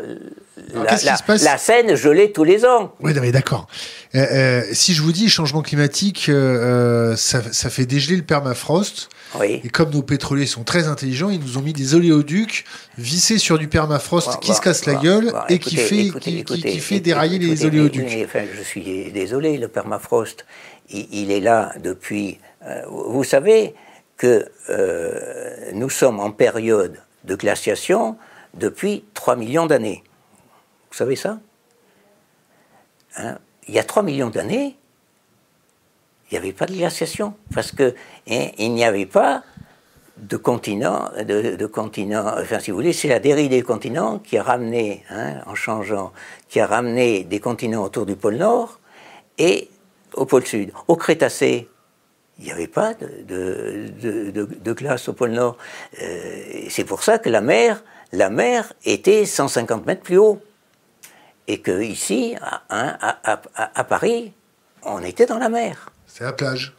la, 0.74 0.98
la, 1.04 1.38
la, 1.38 1.58
Seine 1.58 1.96
gelée 1.96 2.32
tous 2.32 2.44
les 2.44 2.66
ans. 2.66 2.94
Oui, 3.00 3.14
d'accord. 3.32 3.68
Euh, 4.16 4.26
euh, 4.32 4.64
si 4.74 4.94
je 4.94 5.02
vous 5.02 5.12
dis 5.12 5.30
changement 5.30 5.62
climatique, 5.62 6.28
euh, 6.30 7.16
ça, 7.16 7.42
ça, 7.52 7.70
fait 7.70 7.86
dégeler 7.86 8.16
le 8.18 8.24
permafrost. 8.24 9.10
Oui. 9.40 9.62
Et 9.64 9.70
comme 9.70 9.92
nos 9.92 10.02
pétroliers 10.02 10.48
sont 10.48 10.64
très 10.64 10.88
intelligents, 10.88 11.30
ils 11.30 11.40
nous 11.40 11.58
ont 11.58 11.62
mis 11.62 11.74
des 11.74 11.94
oléoducs 11.94 12.66
vissés 12.98 13.38
sur 13.38 13.60
du 13.60 13.68
permafrost 13.68 14.40
qui 14.40 14.54
se 14.54 14.62
casse 14.62 14.86
la 14.86 14.96
gueule 14.96 15.32
et 15.50 15.60
qui 15.60 15.78
fait, 15.78 16.10
qui, 16.20 16.44
qui, 16.44 16.80
fait 16.80 17.00
dérailler 17.00 17.38
les 17.38 17.66
oléoducs. 17.66 18.26
enfin, 18.26 18.42
je 18.58 18.64
suis 18.64 19.12
désolé, 19.12 19.58
le 19.58 19.68
permafrost, 19.68 20.46
il, 20.90 21.08
il 21.12 21.32
est 21.32 21.42
là 21.42 21.72
depuis. 21.84 22.40
Vous 22.88 23.24
savez 23.24 23.76
que 24.18 24.50
nous 25.74 25.90
sommes 25.90 26.20
en 26.20 26.32
période 26.32 27.00
de 27.24 27.36
glaciation 27.36 28.18
depuis 28.54 29.06
3 29.14 29.36
millions 29.36 29.66
d'années. 29.66 30.04
Vous 30.92 30.98
savez 30.98 31.16
ça? 31.16 31.40
Hein? 33.18 33.38
Il 33.68 33.74
y 33.74 33.80
a 33.80 33.84
3 33.84 34.04
millions 34.04 34.30
d'années, 34.30 34.76
il 36.30 36.34
n'y 36.34 36.38
avait 36.38 36.54
pas 36.54 36.66
de 36.66 36.74
glaciation, 36.74 37.36
parce 37.54 37.72
que 37.72 37.94
hein, 38.30 38.48
n'y 38.58 38.84
avait 38.84 39.06
pas 39.06 39.44
de 40.18 40.36
continent, 40.38 41.10
de, 41.24 41.72
enfin 42.42 42.60
si 42.60 42.72
vous 42.72 42.78
voulez, 42.78 42.94
c'est 42.94 43.08
la 43.08 43.20
dérive 43.20 43.50
des 43.50 43.62
continents 43.62 44.20
qui 44.20 44.38
a 44.38 44.44
ramené, 44.44 45.04
hein, 45.10 45.42
en 45.46 45.56
changeant, 45.56 46.12
qui 46.50 46.60
a 46.60 46.68
ramené 46.68 47.24
des 47.24 47.40
continents 47.40 47.84
autour 47.84 48.06
du 48.06 48.16
pôle 48.16 48.36
Nord 48.36 48.80
et 49.38 49.70
au 50.14 50.26
pôle 50.26 50.46
Sud. 50.46 50.74
Au 50.88 50.96
Crétacé, 50.96 51.70
il 52.40 52.46
n'y 52.46 52.52
avait 52.52 52.68
pas 52.68 52.94
de, 52.94 53.90
de, 54.00 54.74
glace 54.74 55.10
au 55.10 55.14
pôle 55.14 55.32
Nord. 55.32 55.58
Euh, 56.02 56.66
c'est 56.70 56.86
pour 56.86 57.04
ça 57.04 57.20
que 57.20 57.30
la 57.30 57.42
mer, 57.42 57.84
la 58.14 58.30
mer 58.30 58.72
était 58.86 59.26
150 59.26 59.86
mètres 59.86 60.02
plus 60.02 60.18
haut 60.18 60.42
et 61.48 61.60
que 61.60 61.82
ici, 61.82 62.36
à, 62.70 63.84
Paris, 63.84 64.32
on 64.84 65.04
était 65.04 65.26
dans 65.26 65.38
la 65.38 65.50
mer. 65.50 65.92
C'est 66.08 66.24
la 66.24 66.34
plage. 66.34 66.74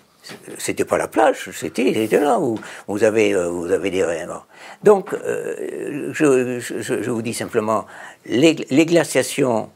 C'était 0.58 0.84
pas 0.84 0.96
la 0.96 1.08
plage, 1.08 1.50
c'était 1.52 2.06
là 2.12 2.38
où 2.38 2.58
vous 2.86 3.04
avez, 3.04 3.34
euh, 3.34 3.48
vous 3.48 3.72
avez 3.72 3.90
des 3.90 4.04
rêves. 4.04 4.32
Donc, 4.84 5.12
euh, 5.14 6.12
je, 6.12 7.10
vous 7.10 7.22
dis 7.22 7.34
simplement, 7.34 7.86
les, 8.26 8.54
glaciations, 8.54 9.70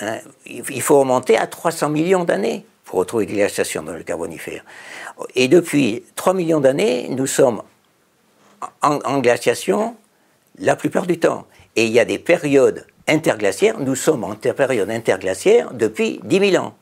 hein, 0.00 0.18
il 0.46 0.82
faut 0.82 1.00
remonter 1.00 1.38
à 1.38 1.46
300 1.46 1.90
millions 1.90 2.24
d'années 2.24 2.66
pour 2.88 2.98
retrouver 3.00 3.26
des 3.26 3.34
glaciations 3.34 3.82
dans 3.82 3.92
le 3.92 4.02
carbonifère. 4.02 4.64
Et 5.34 5.48
depuis 5.48 6.04
3 6.14 6.34
millions 6.34 6.60
d'années, 6.60 7.08
nous 7.10 7.26
sommes 7.26 7.62
en 8.82 9.18
glaciation 9.20 9.96
la 10.58 10.76
plupart 10.76 11.06
du 11.06 11.18
temps. 11.18 11.46
Et 11.76 11.86
il 11.86 11.92
y 11.92 12.00
a 12.00 12.04
des 12.04 12.18
périodes 12.18 12.86
interglaciaire, 13.06 13.78
nous 13.80 13.94
sommes 13.94 14.24
en 14.24 14.34
période 14.34 14.90
interglaciaire 14.90 15.72
depuis 15.72 16.20
10 16.24 16.50
000 16.50 16.64
ans. 16.64 16.74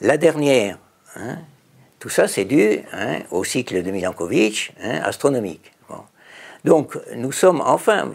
La 0.00 0.16
dernière, 0.16 0.78
hein, 1.16 1.38
tout 1.98 2.08
ça 2.08 2.28
c'est 2.28 2.44
dû 2.44 2.78
hein, 2.92 3.18
au 3.30 3.42
cycle 3.44 3.82
de 3.82 3.90
Milankovitch 3.90 4.72
hein, 4.80 5.00
astronomique. 5.02 5.72
Donc 6.64 6.98
nous 7.14 7.32
sommes 7.32 7.62
enfin, 7.64 8.10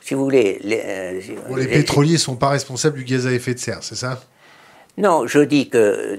si 0.00 0.14
vous 0.14 0.24
voulez... 0.24 0.60
Les, 0.62 0.82
euh, 0.84 1.20
les, 1.56 1.66
pétroliers 1.66 2.14
ne 2.14 2.18
sont 2.18 2.36
pas 2.36 2.48
responsables 2.50 2.96
du 2.96 3.04
gaz 3.04 3.26
à 3.26 3.32
effet 3.32 3.54
de 3.54 3.58
serre, 3.60 3.82
c'est 3.82 3.94
ça? 3.94 4.20
Non, 4.96 5.26
je 5.26 5.40
dis 5.40 5.68
que 5.68 6.16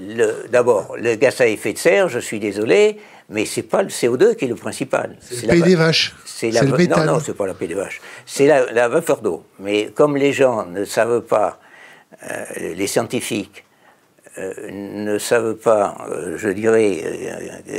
d'abord, 0.50 0.96
le 0.98 1.14
gaz 1.14 1.40
à 1.40 1.46
effet 1.46 1.72
de 1.72 1.78
serre, 1.78 2.08
je 2.08 2.18
suis 2.18 2.38
désolé, 2.38 2.98
mais 3.30 3.46
c'est 3.46 3.62
pas 3.62 3.82
le 3.82 3.88
CO2 3.88 4.36
qui 4.36 4.44
est 4.44 4.48
le 4.48 4.54
principal. 4.54 5.16
C'est 5.20 5.46
des 5.46 5.74
vaches. 5.74 6.14
C'est 6.24 6.50
la 6.50 6.62
le 6.62 6.86
Non, 6.86 7.04
non, 7.04 7.20
c'est 7.20 7.34
pas 7.34 7.46
la 7.46 7.54
paix 7.54 7.66
des 7.66 7.74
vaches. 7.74 8.00
C'est 8.26 8.46
la, 8.46 8.88
vapeur 8.88 9.22
d'eau. 9.22 9.44
Mais 9.58 9.90
comme 9.94 10.16
les 10.16 10.32
gens 10.32 10.66
ne 10.66 10.84
savent 10.84 11.22
pas, 11.22 11.58
euh, 12.30 12.44
les 12.76 12.86
scientifiques 12.86 13.64
euh, 14.38 14.52
ne 14.70 15.18
savent 15.18 15.54
pas, 15.54 15.96
euh, 16.10 16.36
je 16.36 16.50
dirais, 16.50 17.02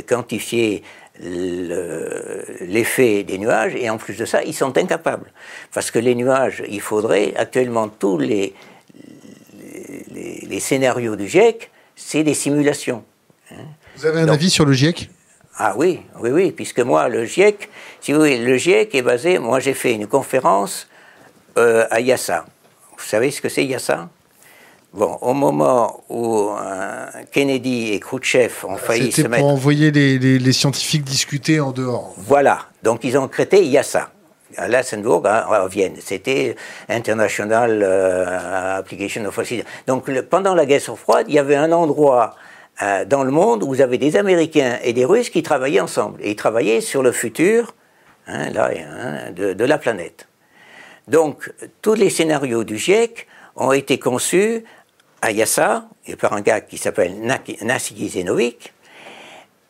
quantifier 0.06 0.82
l'effet 1.20 3.24
des 3.24 3.38
nuages, 3.38 3.74
et 3.74 3.90
en 3.90 3.98
plus 3.98 4.16
de 4.16 4.24
ça, 4.24 4.42
ils 4.42 4.54
sont 4.54 4.76
incapables. 4.76 5.32
Parce 5.72 5.90
que 5.90 5.98
les 5.98 6.14
nuages, 6.14 6.62
il 6.68 6.80
faudrait, 6.80 7.34
actuellement, 7.36 7.88
tous 7.88 8.18
les, 8.18 8.54
les, 10.48 10.60
scénarios 10.60 11.16
du 11.16 11.28
GIEC, 11.28 11.70
c'est 11.96 12.22
des 12.22 12.34
simulations. 12.34 13.04
Hein. 13.50 13.64
Vous 13.96 14.06
avez 14.06 14.20
un 14.20 14.28
avis 14.28 14.50
sur 14.50 14.64
le 14.64 14.72
GIEC? 14.72 15.10
Ah 15.56 15.74
oui, 15.76 16.00
oui, 16.20 16.30
oui, 16.30 16.52
puisque 16.52 16.80
moi, 16.80 17.08
le 17.08 17.24
GIEC, 17.24 17.68
si 18.00 18.12
vous 18.12 18.20
voulez, 18.20 18.38
le 18.38 18.56
GIEC 18.56 18.94
est 18.94 19.02
basé, 19.02 19.38
moi 19.38 19.58
j'ai 19.58 19.74
fait 19.74 19.92
une 19.92 20.06
conférence 20.06 20.88
euh, 21.56 21.86
à 21.90 22.00
Yassa. 22.00 22.46
Vous 22.96 23.04
savez 23.04 23.30
ce 23.30 23.40
que 23.40 23.48
c'est 23.48 23.64
Yassa? 23.64 24.08
Bon, 24.94 25.18
au 25.20 25.34
moment 25.34 26.04
où 26.08 26.50
euh, 26.50 27.06
Kennedy 27.30 27.92
et 27.92 28.00
Khrouchtchev 28.00 28.64
ont 28.64 28.76
failli 28.76 29.12
se 29.12 29.22
mettre... 29.22 29.42
pour 29.42 29.52
envoyer 29.52 29.90
les, 29.90 30.52
scientifiques 30.52 31.04
discuter 31.04 31.60
en 31.60 31.72
dehors. 31.72 32.14
Voilà, 32.16 32.66
donc 32.82 33.04
ils 33.04 33.18
ont 33.18 33.28
créé 33.28 33.64
Yassa 33.64 34.10
à 34.56 34.68
Lassenburg, 34.68 35.26
hein, 35.26 35.44
à 35.50 35.66
Vienne. 35.68 35.96
C'était 36.00 36.56
International 36.88 37.80
euh, 37.82 38.78
Application 38.78 39.24
of 39.26 39.38
Donc 39.86 40.10
pendant 40.22 40.54
la 40.54 40.66
guerre 40.66 40.82
froide, 40.82 41.26
il 41.28 41.34
y 41.34 41.38
avait 41.38 41.56
un 41.56 41.72
endroit 41.72 42.34
euh, 42.82 43.04
dans 43.04 43.24
le 43.24 43.30
monde 43.30 43.62
où 43.62 43.68
vous 43.68 43.80
avez 43.80 43.98
des 43.98 44.16
Américains 44.16 44.78
et 44.82 44.92
des 44.92 45.04
Russes 45.04 45.30
qui 45.30 45.42
travaillaient 45.42 45.80
ensemble. 45.80 46.20
Et 46.22 46.30
ils 46.30 46.36
travaillaient 46.36 46.80
sur 46.80 47.02
le 47.02 47.12
futur 47.12 47.74
hein, 48.26 48.48
hein, 48.56 49.30
de, 49.32 49.64
la 49.64 49.78
planète. 49.78 50.28
Donc, 51.08 51.52
tous 51.82 51.94
les 51.94 52.10
scénarios 52.10 52.64
du 52.64 52.78
GIEC 52.78 53.26
ont 53.56 53.72
été 53.72 53.98
conçus 53.98 54.64
à 55.22 55.32
Yassa, 55.32 55.88
par 56.20 56.34
un 56.34 56.40
gars 56.40 56.60
qui 56.60 56.78
s'appelle 56.78 57.14
Nassiki 57.62 58.08
Zenovic, 58.08 58.72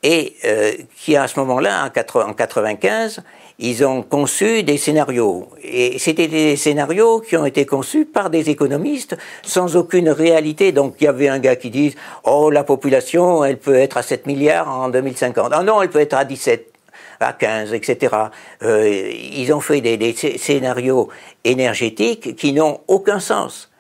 et 0.03 0.37
euh, 0.45 0.73
qui 0.97 1.17
à 1.17 1.27
ce 1.27 1.39
moment-là, 1.41 1.81
en 1.81 1.91
1995, 1.91 3.23
ils 3.59 3.85
ont 3.85 4.03
conçu 4.03 4.63
des 4.63 4.77
scénarios. 4.77 5.49
Et 5.63 5.99
c'était 5.99 6.29
des 6.29 6.57
scénarios 6.57 7.21
qui 7.21 7.37
ont 7.37 7.45
été 7.45 7.67
conçus 7.67 8.05
par 8.05 8.31
des 8.31 8.51
économistes 8.51 9.17
sans 9.43 9.77
aucune 9.77 10.11
réalité. 10.11 10.71
Donc 10.71 10.97
il 11.01 11.05
y 11.05 11.09
avait 11.09 11.29
un 11.29 11.41
gars 11.41 11.57
qui 11.57 11.71
dit, 11.71 11.95
oh, 12.25 12.51
la 12.51 12.63
population, 12.63 13.45
elle 13.45 13.59
peut 13.59 13.75
être 13.75 13.97
à 13.97 14.03
7 14.03 14.27
milliards 14.27 14.69
en 14.69 14.89
2050. 14.89 15.53
Ah 15.53 15.63
non, 15.63 15.83
elle 15.83 15.91
peut 15.91 16.01
être 16.01 16.15
à 16.15 16.25
17 16.25 16.73
à 17.21 17.33
15, 17.33 17.75
etc. 17.75 18.15
Euh, 18.63 19.11
ils 19.33 19.53
ont 19.53 19.61
fait 19.61 19.81
des, 19.81 19.97
des 19.97 20.15
scénarios 20.15 21.09
énergétiques 21.43 22.37
qui 22.37 22.53
n'ont 22.53 22.81
aucun 22.87 23.19
sens. 23.19 23.71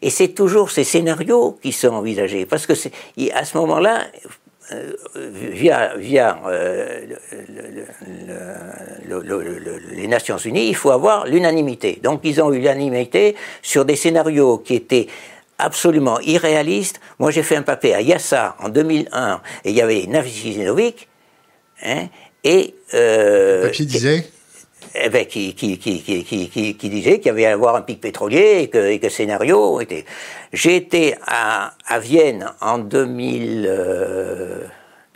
Et 0.00 0.08
c'est 0.08 0.28
toujours 0.28 0.70
ces 0.70 0.84
scénarios 0.84 1.58
qui 1.60 1.72
sont 1.72 1.88
envisagés. 1.88 2.46
Parce 2.46 2.66
que 2.66 2.72
à 3.34 3.44
ce 3.44 3.58
moment-là, 3.58 4.04
via, 5.14 5.96
via 5.96 6.38
les 9.92 10.08
Nations 10.08 10.38
Unies, 10.38 10.68
il 10.68 10.74
faut 10.74 10.90
avoir 10.90 11.26
l'unanimité. 11.26 12.00
Donc 12.02 12.20
ils 12.24 12.40
ont 12.42 12.52
eu 12.52 12.58
l'unanimité 12.58 13.36
sur 13.62 13.84
des 13.84 13.96
scénarios 13.96 14.58
qui 14.58 14.74
étaient 14.74 15.06
absolument 15.58 16.20
irréalistes. 16.20 17.00
Moi 17.18 17.30
j'ai 17.30 17.42
fait 17.42 17.56
un 17.56 17.62
papier 17.62 17.94
à 17.94 18.00
Yassa 18.00 18.56
en 18.60 18.68
2001 18.68 19.40
et 19.64 19.70
il 19.70 19.76
y 19.76 19.80
avait 19.80 20.06
Navi 20.06 20.58
hein, 21.84 22.08
et... 22.44 22.74
le 22.92 23.62
papier 23.62 23.86
disait 23.86 24.26
eh 24.94 25.08
ben, 25.08 25.26
qui, 25.26 25.52
disait 25.54 27.18
qu'il 27.18 27.26
y 27.26 27.30
avait 27.30 27.46
à 27.46 27.52
avoir 27.52 27.76
un 27.76 27.82
pic 27.82 28.00
pétrolier 28.00 28.60
et 28.62 28.68
que, 28.68 28.78
et 28.78 29.10
scénario 29.10 29.80
était. 29.80 30.04
J'ai 30.52 30.76
été 30.76 31.14
à, 31.26 31.72
à, 31.86 31.98
Vienne 31.98 32.50
en 32.60 32.78
2000, 32.78 33.70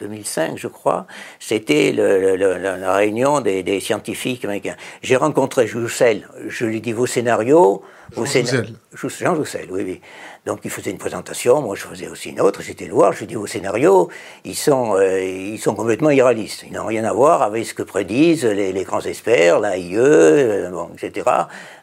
2005, 0.01 0.51
euh, 0.51 0.55
je 0.57 0.69
crois. 0.69 1.07
C'était 1.39 1.93
la 1.93 2.95
réunion 2.95 3.41
des, 3.41 3.81
scientifiques 3.81 4.45
américains. 4.45 4.77
J'ai 5.03 5.17
rencontré 5.17 5.67
Joussel. 5.67 6.29
Je 6.49 6.67
lui 6.67 6.81
dis 6.81 6.93
vos 6.93 7.07
scénarios. 7.07 7.83
Jean 8.15 8.25
Joussel. 8.25 8.75
Jean 8.95 9.35
Joussel, 9.35 9.69
oui, 9.71 9.83
oui. 9.85 10.01
Donc 10.47 10.61
il 10.65 10.71
faisait 10.71 10.91
une 10.91 10.99
présentation, 10.99 11.61
moi 11.61 11.77
je 11.77 11.83
faisais 11.83 12.09
aussi 12.09 12.31
une 12.31 12.41
autre, 12.41 12.63
j'étais 12.63 12.87
le 12.87 12.95
voir, 12.95 13.13
je 13.13 13.25
dis 13.25 13.35
vos 13.35 13.47
scénarios, 13.47 14.09
ils 14.45 14.57
sont, 14.57 14.97
euh, 14.97 15.23
ils 15.23 15.59
sont 15.59 15.75
complètement 15.75 16.11
irréalistes. 16.11 16.65
Ils 16.67 16.73
n'ont 16.73 16.87
rien 16.87 17.05
à 17.05 17.13
voir 17.13 17.43
avec 17.43 17.67
ce 17.67 17.75
que 17.75 17.83
prédisent 17.83 18.47
les, 18.47 18.85
grands 18.85 19.03
experts, 19.03 19.61
l'AIE, 19.61 19.97
euh, 19.97 20.71
bon, 20.71 20.91
etc. 20.95 21.29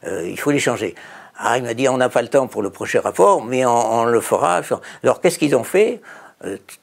Euh, 0.05 0.27
il 0.27 0.39
faut 0.39 0.51
les 0.51 0.59
changer. 0.59 0.95
Ah, 1.37 1.57
il 1.57 1.63
m'a 1.63 1.75
dit 1.75 1.87
on 1.87 1.97
n'a 1.97 2.09
pas 2.09 2.23
le 2.23 2.29
temps 2.29 2.47
pour 2.47 2.63
le 2.63 2.71
prochain 2.71 2.99
rapport, 2.99 3.43
mais 3.43 3.63
on, 3.65 4.05
le 4.05 4.21
fera. 4.21 4.61
Alors 5.03 5.21
qu'est-ce 5.21 5.37
qu'ils 5.37 5.55
ont 5.55 5.63
fait? 5.63 6.01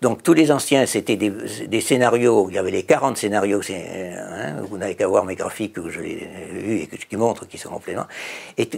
Donc 0.01 0.23
tous 0.23 0.33
les 0.33 0.51
anciens, 0.51 0.85
c'était 0.87 1.17
des, 1.17 1.81
scénarios, 1.81 2.49
il 2.51 2.57
y 2.57 2.59
avait 2.59 2.73
les 2.73 2.83
40 2.83 3.17
scénarios, 3.17 3.61
hein, 3.71 4.57
vous 4.69 4.79
n'avez 4.79 4.97
qu'à 4.97 5.07
voir 5.07 5.25
mes 5.25 5.37
graphiques 5.37 5.75
que 5.75 5.89
je 5.89 6.01
l'ai 6.01 6.29
vus 6.53 6.81
et 6.83 6.89
qui 6.89 7.17
montrent 7.17 7.47
qu'ils 7.47 7.61
sont 7.61 7.71
complètement. 7.71 8.07
Et 8.59 8.69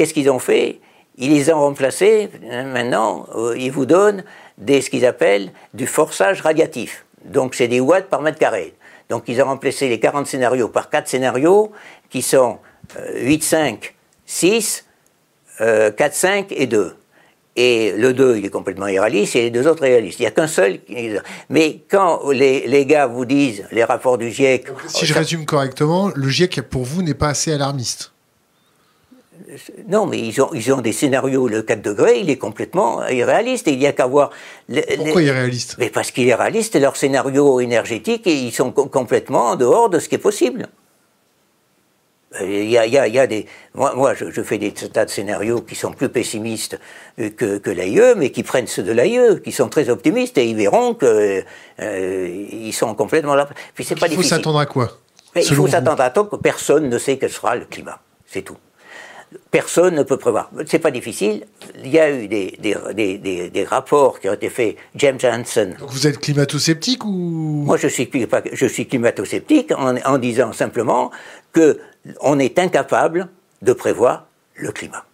qu'est-ce 0.00 0.14
qu'ils 0.14 0.30
ont 0.30 0.38
fait? 0.38 0.80
Ils 1.18 1.30
les 1.30 1.52
ont 1.52 1.60
remplacés, 1.60 2.30
maintenant, 2.42 3.26
euh, 3.34 3.54
ils 3.58 3.70
vous 3.70 3.84
donnent 3.84 4.24
des, 4.56 4.80
ce 4.80 4.88
qu'ils 4.88 5.04
appellent 5.04 5.52
du 5.74 5.86
forçage 5.86 6.40
radiatif. 6.40 7.04
Donc 7.26 7.54
c'est 7.54 7.68
des 7.68 7.80
watts 7.80 8.08
par 8.08 8.22
mètre 8.22 8.38
carré. 8.38 8.72
Donc 9.10 9.24
ils 9.28 9.42
ont 9.42 9.44
remplacé 9.44 9.90
les 9.90 10.00
40 10.00 10.26
scénarios 10.26 10.68
par 10.68 10.88
4 10.88 11.06
scénarios 11.06 11.70
qui 12.08 12.22
sont 12.22 12.60
8, 13.14 13.44
5, 13.44 13.94
6, 14.24 14.86
4, 15.58 16.14
5 16.14 16.46
et 16.52 16.66
2. 16.66 16.96
Et 17.56 17.92
le 17.92 18.14
2, 18.14 18.38
il 18.38 18.46
est 18.46 18.48
complètement 18.48 18.86
irréaliste, 18.86 19.36
et 19.36 19.42
les 19.42 19.50
deux 19.50 19.66
autres 19.66 19.82
réalistes. 19.82 20.18
Il 20.18 20.22
n'y 20.22 20.28
a 20.28 20.30
qu'un 20.30 20.46
seul. 20.46 20.78
Mais 21.50 21.82
quand 21.90 22.30
les, 22.30 22.66
les, 22.66 22.86
gars 22.86 23.06
vous 23.06 23.26
disent, 23.26 23.66
les 23.70 23.84
rapports 23.84 24.16
du 24.16 24.30
GIEC. 24.30 24.66
si 24.86 25.04
je 25.04 25.12
résume 25.12 25.44
correctement, 25.44 26.10
le 26.14 26.28
GIEC, 26.30 26.62
pour 26.62 26.84
vous, 26.84 27.02
n'est 27.02 27.12
pas 27.12 27.28
assez 27.28 27.52
alarmiste 27.52 28.12
non, 29.88 30.06
mais 30.06 30.18
ils 30.18 30.40
ont, 30.40 30.50
ils 30.52 30.72
ont 30.72 30.80
des 30.80 30.92
scénarios, 30.92 31.48
le 31.48 31.62
4 31.62 31.82
degrés, 31.82 32.20
il 32.20 32.30
est 32.30 32.38
complètement 32.38 33.06
irréaliste. 33.08 33.66
il 33.66 33.78
n'y 33.78 33.86
a 33.86 33.92
qu'à 33.92 34.06
voir. 34.06 34.30
Pourquoi 34.96 35.22
irréaliste? 35.22 35.76
Mais 35.78 35.90
Parce 35.90 36.10
qu'il 36.10 36.28
est 36.28 36.34
réaliste, 36.34 36.76
leurs 36.76 36.96
scénarios 36.96 37.60
énergétiques, 37.60 38.26
et 38.26 38.34
ils 38.34 38.52
sont 38.52 38.72
complètement 38.72 39.50
en 39.50 39.56
dehors 39.56 39.90
de 39.90 39.98
ce 39.98 40.08
qui 40.08 40.16
est 40.16 40.18
possible. 40.18 40.68
Euh, 42.40 42.46
il 42.46 42.70
y 42.70 42.78
a, 42.78 42.86
il 42.86 42.92
y 42.92 43.18
a, 43.18 43.26
des. 43.26 43.46
Moi, 43.74 43.92
moi 43.96 44.14
je, 44.14 44.42
fais 44.42 44.58
des 44.58 44.70
tas 44.72 45.04
de 45.04 45.10
scénarios 45.10 45.62
qui 45.62 45.74
sont 45.74 45.92
plus 45.92 46.08
pessimistes 46.08 46.78
que, 47.16 47.58
que 47.58 47.70
l'AIE, 47.70 48.14
mais 48.16 48.30
qui 48.30 48.44
prennent 48.44 48.68
ceux 48.68 48.84
de 48.84 48.92
l'AIE, 48.92 49.40
qui 49.42 49.50
sont 49.50 49.68
très 49.68 49.88
optimistes, 49.88 50.38
et 50.38 50.48
ils 50.48 50.56
verront 50.56 50.94
qu'ils 50.94 51.44
euh, 51.80 52.72
sont 52.72 52.94
complètement 52.94 53.34
là. 53.34 53.48
Puis 53.74 53.84
c'est 53.84 53.98
pas 53.98 54.06
Il 54.06 54.14
faut 54.14 54.22
s'attendre 54.22 54.60
à 54.60 54.66
quoi? 54.66 54.98
Il 55.34 55.42
faut 55.42 55.66
s'attendre 55.66 56.02
à 56.02 56.10
temps 56.10 56.24
que 56.24 56.36
personne 56.36 56.88
ne 56.88 56.98
sait 56.98 57.18
quel 57.18 57.30
sera 57.30 57.56
le 57.56 57.64
climat. 57.64 58.00
C'est 58.26 58.42
tout 58.42 58.56
personne 59.50 59.94
ne 59.94 60.02
peut 60.02 60.16
prévoir. 60.16 60.50
C'est 60.66 60.78
pas 60.78 60.90
difficile. 60.90 61.44
Il 61.82 61.88
y 61.88 61.98
a 61.98 62.10
eu 62.10 62.28
des, 62.28 62.56
des, 62.60 63.50
des, 63.50 63.64
rapports 63.64 64.20
qui 64.20 64.28
ont 64.28 64.34
été 64.34 64.50
faits. 64.50 64.76
James 64.96 65.18
Hansen. 65.22 65.76
Donc 65.78 65.90
vous 65.90 66.06
êtes 66.06 66.18
climato-sceptique 66.18 67.04
ou? 67.04 67.08
Moi, 67.66 67.76
je 67.76 67.88
suis, 67.88 68.10
je 68.52 68.66
suis 68.66 68.86
climato-sceptique 68.86 69.72
en, 69.72 69.96
en, 69.96 70.18
disant 70.18 70.52
simplement 70.52 71.10
que 71.52 71.80
on 72.20 72.38
est 72.38 72.58
incapable 72.58 73.28
de 73.62 73.72
prévoir 73.72 74.26
le 74.54 74.72
climat 74.72 75.04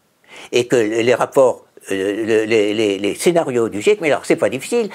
et 0.53 0.67
que 0.67 0.77
les 0.77 1.15
rapports, 1.15 1.67
euh, 1.91 2.47
les, 2.47 2.75
les, 2.75 2.99
les, 2.99 3.15
scénarios 3.15 3.69
du 3.69 3.81
GIEC, 3.81 4.01
mais 4.01 4.09
alors 4.11 4.25
c'est 4.25 4.37
pas 4.37 4.49
difficile. 4.49 4.91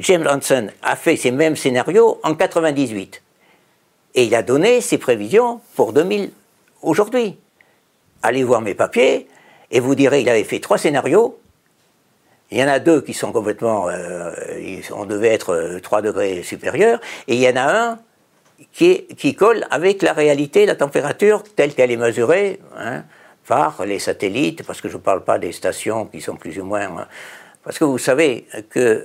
James 0.00 0.26
Hansen 0.26 0.72
a 0.82 0.96
fait 0.96 1.16
ces 1.16 1.30
mêmes 1.30 1.56
scénarios 1.56 2.18
en 2.22 2.34
98 2.34 3.22
et 4.14 4.24
il 4.24 4.34
a 4.34 4.42
donné 4.42 4.80
ses 4.80 4.98
prévisions 4.98 5.60
pour 5.76 5.92
2000 5.92 6.30
aujourd'hui 6.82 7.36
allez 8.22 8.44
voir 8.44 8.60
mes 8.60 8.74
papiers 8.74 9.28
et 9.70 9.80
vous 9.80 9.94
direz 9.94 10.20
il 10.22 10.28
avait 10.28 10.44
fait 10.44 10.60
trois 10.60 10.78
scénarios. 10.78 11.38
Il 12.50 12.58
y 12.58 12.64
en 12.64 12.68
a 12.68 12.78
deux 12.78 13.02
qui 13.02 13.12
sont 13.12 13.30
complètement, 13.30 13.90
euh, 13.90 14.32
on 14.94 15.04
devait 15.04 15.28
être 15.28 15.80
3 15.82 15.98
euh, 15.98 16.02
degrés 16.02 16.42
supérieurs, 16.42 16.98
et 17.26 17.34
il 17.34 17.40
y 17.40 17.48
en 17.48 17.56
a 17.56 17.78
un 17.78 17.98
qui, 18.72 19.06
qui 19.18 19.34
colle 19.34 19.66
avec 19.70 20.00
la 20.00 20.14
réalité, 20.14 20.64
la 20.64 20.74
température 20.74 21.42
telle 21.42 21.74
qu'elle 21.74 21.90
est 21.90 21.98
mesurée 21.98 22.58
hein, 22.78 23.04
par 23.46 23.84
les 23.84 23.98
satellites, 23.98 24.62
parce 24.66 24.80
que 24.80 24.88
je 24.88 24.96
ne 24.96 25.02
parle 25.02 25.24
pas 25.24 25.38
des 25.38 25.52
stations 25.52 26.06
qui 26.06 26.22
sont 26.22 26.36
plus 26.36 26.58
ou 26.58 26.64
moins... 26.64 26.86
Hein. 26.86 27.06
parce 27.62 27.78
que 27.78 27.84
vous 27.84 27.98
savez 27.98 28.46
que 28.70 29.04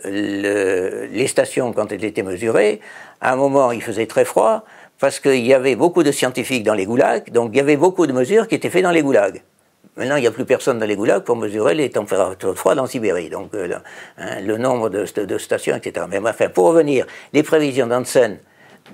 les 1.11 1.27
stations, 1.27 1.73
quand 1.73 1.91
elles 1.91 2.05
étaient 2.05 2.23
mesurées, 2.23 2.79
à 3.19 3.33
un 3.33 3.35
moment 3.35 3.73
il 3.73 3.83
faisait 3.83 4.07
très 4.07 4.23
froid, 4.23 4.63
parce 5.03 5.19
qu'il 5.19 5.45
y 5.45 5.53
avait 5.53 5.75
beaucoup 5.75 6.01
de 6.01 6.13
scientifiques 6.13 6.63
dans 6.63 6.75
les 6.75 6.85
goulags, 6.85 7.29
donc 7.29 7.49
il 7.51 7.57
y 7.57 7.59
avait 7.59 7.75
beaucoup 7.75 8.07
de 8.07 8.13
mesures 8.13 8.47
qui 8.47 8.55
étaient 8.55 8.69
faites 8.69 8.83
dans 8.83 8.91
les 8.91 9.01
goulags. 9.01 9.43
Maintenant, 9.97 10.15
il 10.15 10.21
n'y 10.21 10.27
a 10.27 10.31
plus 10.31 10.45
personne 10.45 10.79
dans 10.79 10.85
les 10.85 10.95
goulags 10.95 11.25
pour 11.25 11.35
mesurer 11.35 11.75
les 11.75 11.89
températures 11.89 12.57
froides 12.57 12.79
en 12.79 12.87
Sibérie, 12.87 13.29
donc 13.29 13.53
euh, 13.53 13.67
hein, 14.17 14.39
le 14.39 14.57
nombre 14.57 14.87
de, 14.87 15.37
stations, 15.37 15.75
etc. 15.75 16.05
Mais 16.09 16.19
enfin, 16.19 16.47
pour 16.47 16.67
revenir, 16.67 17.05
les 17.33 17.43
prévisions 17.43 17.85
d'Hansen, 17.85 18.37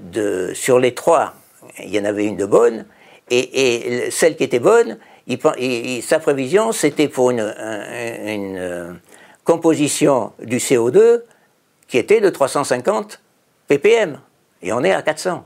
de, 0.02 0.50
sur 0.56 0.80
les 0.80 0.96
trois, 0.96 1.36
il 1.78 1.94
y 1.94 2.00
en 2.00 2.06
avait 2.06 2.26
une 2.26 2.38
de 2.38 2.48
bonne, 2.48 2.88
et, 3.30 4.10
celle 4.10 4.36
qui 4.36 4.46
était 4.46 4.58
bonne, 4.58 4.98
sa 6.02 6.18
prévision, 6.18 6.72
c'était 6.72 7.08
pour 7.08 7.30
une, 7.30 7.42
une 7.42 8.58
euh, 8.58 8.94
composition 9.44 10.32
du 10.42 10.58
CO2 10.58 11.22
qui 11.88 12.00
était 12.00 12.20
de 12.20 12.32
350 12.32 13.22
ppm, 13.68 14.20
et 14.64 14.74
on 14.74 14.84
est 14.84 14.92
à 14.92 15.04
400. 15.04 15.46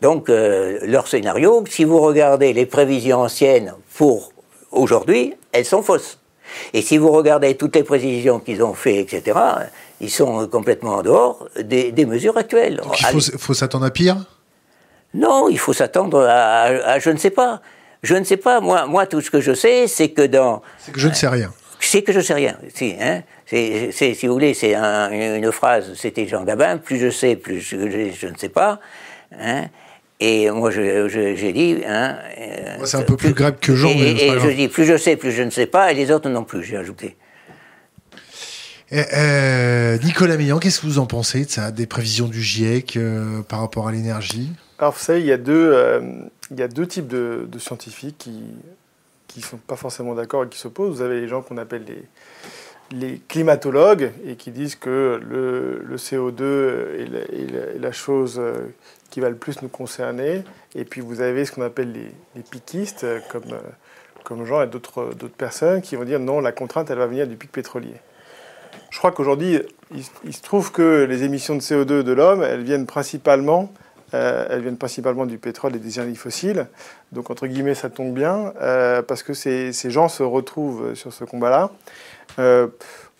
Donc, 0.00 0.28
euh, 0.28 0.78
leur 0.84 1.08
scénario, 1.08 1.64
si 1.68 1.84
vous 1.84 2.00
regardez 2.00 2.52
les 2.52 2.66
prévisions 2.66 3.20
anciennes 3.20 3.74
pour 3.96 4.32
aujourd'hui, 4.70 5.34
elles 5.52 5.64
sont 5.64 5.82
fausses. 5.82 6.18
Et 6.72 6.82
si 6.82 6.98
vous 6.98 7.10
regardez 7.10 7.56
toutes 7.56 7.74
les 7.76 7.82
prévisions 7.82 8.38
qu'ils 8.38 8.62
ont 8.62 8.74
fait, 8.74 8.98
etc., 8.98 9.38
ils 10.00 10.10
sont 10.10 10.46
complètement 10.46 10.96
en 10.96 11.02
dehors 11.02 11.48
des, 11.60 12.06
mesures 12.06 12.36
actuelles. 12.36 12.80
il 13.12 13.38
faut, 13.38 13.54
s'attendre 13.54 13.84
à 13.84 13.90
pire? 13.90 14.16
Non, 15.14 15.48
il 15.48 15.58
faut 15.58 15.72
s'attendre 15.72 16.26
à, 16.28 16.98
je 16.98 17.10
ne 17.10 17.16
sais 17.16 17.30
pas. 17.30 17.60
Je 18.02 18.14
ne 18.14 18.24
sais 18.24 18.36
pas. 18.36 18.60
Moi, 18.60 18.86
moi, 18.86 19.06
tout 19.06 19.20
ce 19.20 19.30
que 19.30 19.40
je 19.40 19.52
sais, 19.52 19.88
c'est 19.88 20.10
que 20.10 20.22
dans. 20.22 20.62
C'est 20.78 20.92
que 20.92 21.00
je 21.00 21.08
ne 21.08 21.14
sais 21.14 21.26
rien. 21.26 21.52
C'est 21.80 22.02
que 22.02 22.12
je 22.12 22.20
sais 22.20 22.34
rien. 22.34 22.56
Si, 22.74 22.94
hein, 23.00 23.22
c'est, 23.46 23.90
si 23.92 24.26
vous 24.26 24.32
voulez, 24.32 24.54
c'est 24.54 24.74
une 24.74 25.50
phrase. 25.50 25.94
C'était 25.94 26.26
Jean 26.26 26.44
Gabin. 26.44 26.78
Plus 26.78 26.98
je 26.98 27.10
sais, 27.10 27.34
plus 27.34 27.60
je, 27.60 27.76
je 28.12 28.26
ne 28.28 28.36
sais 28.36 28.48
pas. 28.48 28.78
Hein, 29.36 29.66
et 30.20 30.50
moi, 30.50 30.70
j'ai 30.70 31.52
dit. 31.52 31.78
Hein, 31.86 32.18
euh, 32.38 32.84
c'est 32.84 32.96
un 32.96 33.02
peu 33.02 33.16
plus 33.16 33.34
grave 33.34 33.54
que 33.60 33.74
Jean. 33.74 33.88
Et, 33.88 34.26
et 34.26 34.40
je 34.40 34.50
dis, 34.50 34.68
plus 34.68 34.84
je 34.84 34.96
sais, 34.96 35.16
plus 35.16 35.30
je 35.30 35.42
ne 35.42 35.50
sais 35.50 35.66
pas, 35.66 35.92
et 35.92 35.94
les 35.94 36.10
autres 36.10 36.28
non 36.28 36.44
plus, 36.44 36.64
j'ai 36.64 36.76
ajouté. 36.76 37.16
Euh, 38.92 39.98
Nicolas 39.98 40.36
Meillan, 40.36 40.58
qu'est-ce 40.58 40.80
que 40.80 40.86
vous 40.86 40.98
en 40.98 41.06
pensez 41.06 41.44
de 41.44 41.50
ça, 41.50 41.70
des 41.70 41.86
prévisions 41.86 42.26
du 42.26 42.42
GIEC 42.42 42.96
euh, 42.96 43.42
par 43.42 43.60
rapport 43.60 43.86
à 43.86 43.92
l'énergie? 43.92 44.50
Alors, 44.78 44.92
vous 44.94 44.98
savez, 44.98 45.20
il 45.20 45.26
y 45.26 45.32
a 45.32 45.36
deux, 45.36 46.00
il 46.50 46.58
y 46.58 46.62
a 46.62 46.68
deux 46.68 46.86
types 46.86 47.08
de, 47.08 47.46
scientifiques 47.58 48.16
qui 48.18 48.42
qui 49.26 49.42
sont 49.42 49.58
pas 49.58 49.76
forcément 49.76 50.14
d'accord 50.14 50.44
et 50.44 50.48
qui 50.48 50.58
s'opposent. 50.58 50.96
Vous 50.96 51.02
avez 51.02 51.20
les 51.20 51.28
gens 51.28 51.42
qu'on 51.42 51.58
appelle 51.58 51.84
les, 51.86 52.98
les 52.98 53.20
climatologues 53.28 54.10
et 54.26 54.36
qui 54.36 54.50
disent 54.50 54.74
que 54.74 55.20
le, 55.22 55.82
le 55.84 55.96
CO2 55.96 56.42
est 56.98 57.78
la, 57.78 57.92
chose 57.92 58.40
qui 59.10 59.20
va 59.20 59.28
le 59.28 59.36
plus 59.36 59.62
nous 59.62 59.68
concerner. 59.68 60.44
Et 60.74 60.84
puis 60.84 61.00
vous 61.00 61.20
avez 61.20 61.44
ce 61.44 61.52
qu'on 61.52 61.62
appelle 61.62 61.92
les, 61.92 62.42
piquistes, 62.42 63.04
euh, 63.04 63.20
comme, 63.30 63.52
euh, 63.52 63.60
comme 64.24 64.44
Jean 64.44 64.62
et 64.62 64.66
d'autres 64.66 65.12
personnes, 65.36 65.82
qui 65.82 65.96
vont 65.96 66.04
dire 66.04 66.20
non, 66.20 66.40
la 66.40 66.52
contrainte, 66.52 66.90
elle 66.90 66.98
va 66.98 67.06
venir 67.06 67.26
du 67.26 67.36
pic 67.36 67.50
pétrolier. 67.50 67.94
Je 68.90 68.98
crois 68.98 69.12
qu'aujourd'hui, 69.12 69.60
il, 70.24 70.34
se 70.34 70.42
trouve 70.42 70.72
que 70.72 71.04
les 71.04 71.24
émissions 71.24 71.54
de 71.54 71.60
CO2 71.60 72.02
de 72.02 72.12
l'homme, 72.12 72.42
elles 72.42 72.62
viennent 72.62 72.86
principalement 72.86 73.72
euh, 74.14 74.46
elles 74.48 74.62
viennent 74.62 74.78
principalement 74.78 75.26
du 75.26 75.36
pétrole 75.36 75.76
et 75.76 75.78
des 75.78 75.98
énergies 75.98 76.16
fossiles. 76.16 76.66
Donc, 77.12 77.28
entre 77.28 77.46
guillemets, 77.46 77.74
ça 77.74 77.90
tombe 77.90 78.14
bien, 78.14 78.54
parce 79.06 79.22
que 79.22 79.34
ces, 79.34 79.74
ces, 79.74 79.90
gens 79.90 80.08
se 80.08 80.22
retrouvent 80.22 80.94
sur 80.94 81.12
ce 81.12 81.24
combat-là. 81.24 81.70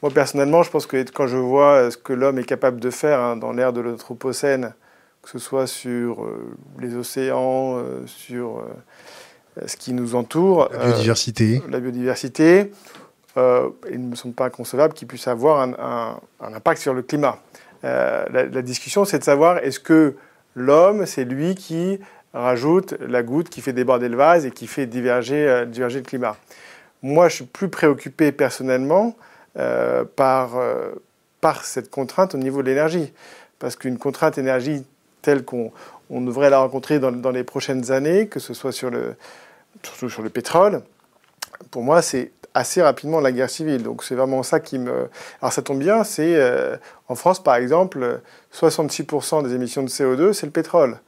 Moi, 0.00 0.12
personnellement, 0.12 0.62
je 0.62 0.70
pense 0.70 0.86
que 0.86 1.04
quand 1.10 1.26
je 1.26 1.36
vois 1.36 1.90
ce 1.90 1.98
que 1.98 2.14
l'homme 2.14 2.38
est 2.38 2.44
capable 2.44 2.78
de 2.80 2.88
faire 2.88 3.20
hein, 3.20 3.36
dans 3.36 3.52
l'ère 3.52 3.74
de 3.74 3.80
l'Anthropocène, 3.80 4.72
que 5.30 5.38
ce 5.38 5.44
soit 5.44 5.66
sur 5.66 6.24
euh, 6.24 6.56
les 6.80 6.96
océans, 6.96 7.76
euh, 7.76 8.06
sur 8.06 8.60
euh, 8.60 9.66
ce 9.66 9.76
qui 9.76 9.92
nous 9.92 10.14
entoure. 10.14 10.70
La 10.72 10.86
biodiversité. 10.86 11.62
la 11.68 11.80
biodiversité. 11.80 12.72
il 13.36 14.02
ne 14.02 14.08
me 14.08 14.14
semble 14.14 14.34
pas 14.34 14.46
inconcevable 14.46 14.94
qu'il 14.94 15.06
puisse 15.06 15.28
avoir 15.28 15.60
un, 15.60 16.18
impact 16.40 16.80
sur 16.80 16.94
le 16.94 17.02
climat. 17.02 17.38
La, 17.82 18.62
discussion, 18.62 19.04
c'est 19.04 19.18
de 19.18 19.24
savoir 19.24 19.58
est-ce 19.58 19.80
que 19.80 20.16
l'homme, 20.54 21.04
c'est 21.04 21.24
lui 21.24 21.54
qui 21.54 22.00
rajoute 22.32 22.94
la 23.00 23.22
goutte 23.22 23.50
qui 23.50 23.60
fait 23.60 23.72
déborder 23.72 24.08
le 24.08 24.16
vase 24.16 24.46
et 24.46 24.50
qui 24.50 24.66
fait 24.66 24.86
diverger, 24.86 25.66
diverger 25.66 25.98
le 25.98 26.04
climat? 26.04 26.36
Moi, 27.02 27.28
je 27.28 27.36
suis 27.36 27.44
plus 27.44 27.68
préoccupé 27.68 28.32
personnellement 28.32 29.14
par, 30.16 30.50
par 31.40 31.64
cette 31.64 31.90
contrainte 31.90 32.34
au 32.34 32.38
niveau 32.38 32.62
de 32.62 32.68
l'énergie. 32.68 33.12
Parce 33.58 33.76
qu'une 33.76 33.98
contrainte 33.98 34.38
énergie 34.38 34.84
telle 35.22 35.44
qu'on 35.44 35.72
devrait 36.10 36.50
la 36.50 36.60
rencontrer 36.60 36.98
dans, 36.98 37.30
les 37.30 37.44
prochaines 37.44 37.90
années, 37.90 38.26
que 38.28 38.40
ce 38.40 38.54
soit 38.54 38.72
sur 38.72 38.90
le, 38.90 39.14
surtout 39.82 40.10
sur 40.10 40.22
le 40.22 40.30
pétrole, 40.30 40.82
pour 41.70 41.82
moi, 41.82 42.02
c'est 42.02 42.32
assez 42.54 42.82
rapidement 42.82 43.20
la 43.20 43.32
guerre 43.32 43.50
civile. 43.50 43.82
Donc 43.82 44.02
c'est 44.02 44.14
vraiment 44.14 44.42
ça 44.42 44.60
qui 44.60 44.78
me... 44.78 45.08
Alors 45.40 45.52
ça 45.52 45.62
tombe 45.62 45.78
bien, 45.78 46.04
c'est 46.04 46.36
euh, 46.36 46.76
en 47.08 47.14
France 47.14 47.42
par 47.42 47.56
exemple, 47.56 48.20
66% 48.54 49.44
des 49.44 49.54
émissions 49.54 49.82
de 49.82 49.88
CO2, 49.88 50.32
c'est 50.32 50.46
le 50.46 50.52
pétrole. 50.52 50.98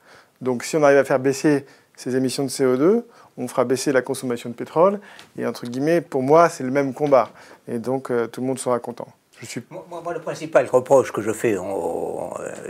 Donc 0.41 0.65
si 0.65 0.77
on 0.77 0.83
arrive 0.83 0.99
à 0.99 1.05
faire 1.05 1.19
baisser 1.19 1.67
ces 1.97 2.17
émissions 2.17 2.45
de 2.45 2.49
CO2, 2.49 3.03
on 3.37 3.49
fera 3.49 3.65
baisser 3.65 3.93
la 3.93 4.03
consommation 4.03 4.49
de 4.49 4.55
pétrole. 4.55 5.01
Et 5.39 5.47
entre 5.47 5.67
guillemets, 5.67 6.01
pour 6.01 6.23
moi, 6.23 6.49
c'est 6.49 6.65
le 6.65 6.71
même 6.71 6.95
combat. 6.95 7.31
Et 7.69 7.79
donc 7.79 8.11
euh, 8.11 8.27
tout 8.27 8.41
le 8.41 8.47
monde 8.47 8.59
sera 8.59 8.79
content. 8.79 9.09
Moi, 9.71 10.15
le 10.15 10.21
principal 10.21 10.67
reproche 10.67 11.13
que 11.13 11.23
je 11.23 11.33
fais, 11.33 11.55
euh, 11.55 11.61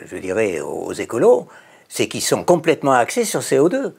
je 0.07 0.17
dirais, 0.17 0.61
aux 0.61 0.93
écolos, 0.93 1.49
c'est 1.89 2.09
qu'ils 2.09 2.23
sont 2.23 2.45
complètement 2.45 2.93
axés 2.93 3.25
sur 3.25 3.41
CO2. 3.41 3.93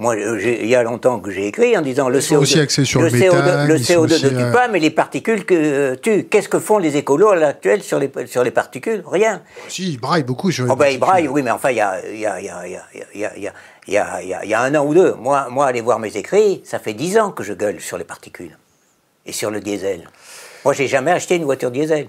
Moi, 0.00 0.16
il 0.16 0.66
y 0.66 0.76
a 0.76 0.84
longtemps 0.84 1.18
que 1.18 1.32
j'ai 1.32 1.48
écrit 1.48 1.76
en 1.76 1.82
disant 1.82 2.08
le 2.08 2.20
CO2, 2.20 2.36
aussi 2.36 2.60
axés 2.60 2.84
sur 2.84 3.02
le, 3.02 3.08
CO2, 3.08 3.66
le 3.66 3.76
CO2 3.78 4.24
ne 4.24 4.28
tue 4.28 4.36
euh, 4.36 4.52
pas, 4.52 4.68
mais 4.68 4.78
les 4.78 4.90
particules 4.90 5.44
que 5.44 5.54
euh, 5.54 5.96
tuent. 5.96 6.24
Qu'est-ce 6.24 6.48
que 6.48 6.60
font 6.60 6.78
les 6.78 6.96
écolos 6.96 7.30
à 7.30 7.36
l'actuel 7.36 7.82
sur 7.82 7.98
les, 7.98 8.10
sur 8.26 8.44
les 8.44 8.52
particules 8.52 9.02
Rien. 9.10 9.42
Si, 9.66 9.90
ils 9.90 9.98
braillent 9.98 10.22
beaucoup 10.22 10.52
sur 10.52 10.66
les 10.66 10.70
oh, 10.70 10.76
ben, 10.76 10.86
Ils 10.86 11.00
braillent, 11.00 11.26
oui, 11.26 11.42
mais 11.42 11.50
enfin, 11.50 11.70
il 11.70 11.78
y 11.78 11.80
a, 11.80 12.00
y, 12.08 12.24
a, 12.24 12.40
y, 12.40 12.48
a, 12.48 12.64
y, 12.68 13.24
a, 13.24 14.22
y, 14.22 14.32
a, 14.32 14.44
y 14.44 14.54
a 14.54 14.60
un 14.62 14.74
an 14.76 14.86
ou 14.86 14.94
deux. 14.94 15.14
Moi, 15.14 15.48
moi, 15.50 15.66
aller 15.66 15.80
voir 15.80 15.98
mes 15.98 16.16
écrits, 16.16 16.62
ça 16.64 16.78
fait 16.78 16.94
dix 16.94 17.18
ans 17.18 17.32
que 17.32 17.42
je 17.42 17.52
gueule 17.52 17.80
sur 17.80 17.98
les 17.98 18.04
particules 18.04 18.56
et 19.26 19.32
sur 19.32 19.50
le 19.50 19.60
diesel. 19.60 20.08
Moi, 20.64 20.74
j'ai 20.74 20.88
jamais 20.88 21.10
acheté 21.10 21.36
une 21.36 21.44
voiture 21.44 21.70
diesel. 21.70 22.08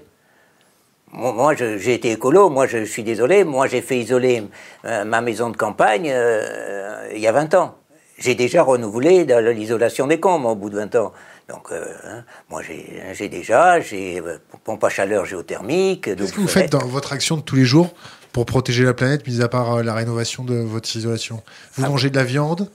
Moi, 1.12 1.54
j'ai 1.56 1.94
été 1.94 2.12
écolo, 2.12 2.50
moi 2.50 2.68
je 2.68 2.84
suis 2.84 3.02
désolé, 3.02 3.42
moi 3.42 3.66
j'ai 3.66 3.80
fait 3.80 3.98
isoler 3.98 4.44
euh, 4.84 5.04
ma 5.04 5.20
maison 5.20 5.50
de 5.50 5.56
campagne 5.56 6.08
euh, 6.08 7.10
il 7.12 7.20
y 7.20 7.26
a 7.26 7.32
20 7.32 7.54
ans. 7.54 7.74
J'ai 8.16 8.36
déjà 8.36 8.62
renouvelé 8.62 9.24
l'isolation 9.52 10.06
des 10.06 10.20
combles 10.20 10.46
au 10.46 10.54
bout 10.54 10.70
de 10.70 10.76
20 10.76 10.94
ans. 10.94 11.12
Donc, 11.48 11.72
euh, 11.72 11.84
hein, 12.04 12.24
moi 12.48 12.62
j'ai 12.62 13.28
déjà, 13.28 13.80
j'ai 13.80 14.22
pompe 14.62 14.84
à 14.84 14.88
chaleur 14.88 15.24
géothermique. 15.24 16.04
Qu'est-ce 16.04 16.32
que 16.32 16.40
vous 16.40 16.46
faites 16.46 16.70
dans 16.70 16.86
votre 16.86 17.12
action 17.12 17.36
de 17.36 17.42
tous 17.42 17.56
les 17.56 17.64
jours 17.64 17.92
pour 18.32 18.46
protéger 18.46 18.84
la 18.84 18.94
planète, 18.94 19.26
mis 19.26 19.42
à 19.42 19.48
part 19.48 19.82
la 19.82 19.94
rénovation 19.94 20.44
de 20.44 20.54
votre 20.54 20.94
isolation? 20.94 21.42
Vous 21.74 21.84
ah. 21.84 21.88
mangez 21.88 22.10
de 22.10 22.16
la 22.16 22.24
viande? 22.24 22.70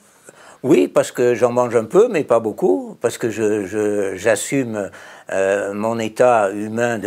Oui, 0.66 0.88
parce 0.88 1.12
que 1.12 1.36
j'en 1.36 1.52
mange 1.52 1.76
un 1.76 1.86
peu, 1.86 2.08
mais 2.10 2.24
pas 2.24 2.40
beaucoup, 2.40 2.98
parce 3.00 3.20
que 3.20 3.30
j'assume 4.16 4.90
euh, 5.32 5.74
mon 5.74 6.00
état 6.00 6.50
humain 6.50 7.00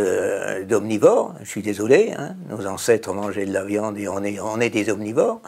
d'omnivore. 0.63 1.35
Je 1.43 1.49
suis 1.49 1.63
désolé, 1.63 2.15
hein, 2.17 2.37
nos 2.49 2.67
ancêtres 2.69 3.13
mangeaient 3.13 3.47
de 3.47 3.53
la 3.53 3.65
viande 3.65 3.99
et 3.99 4.09
on 4.09 4.61
est, 4.61 4.71
des 4.71 4.91
omnivores. 4.91 5.41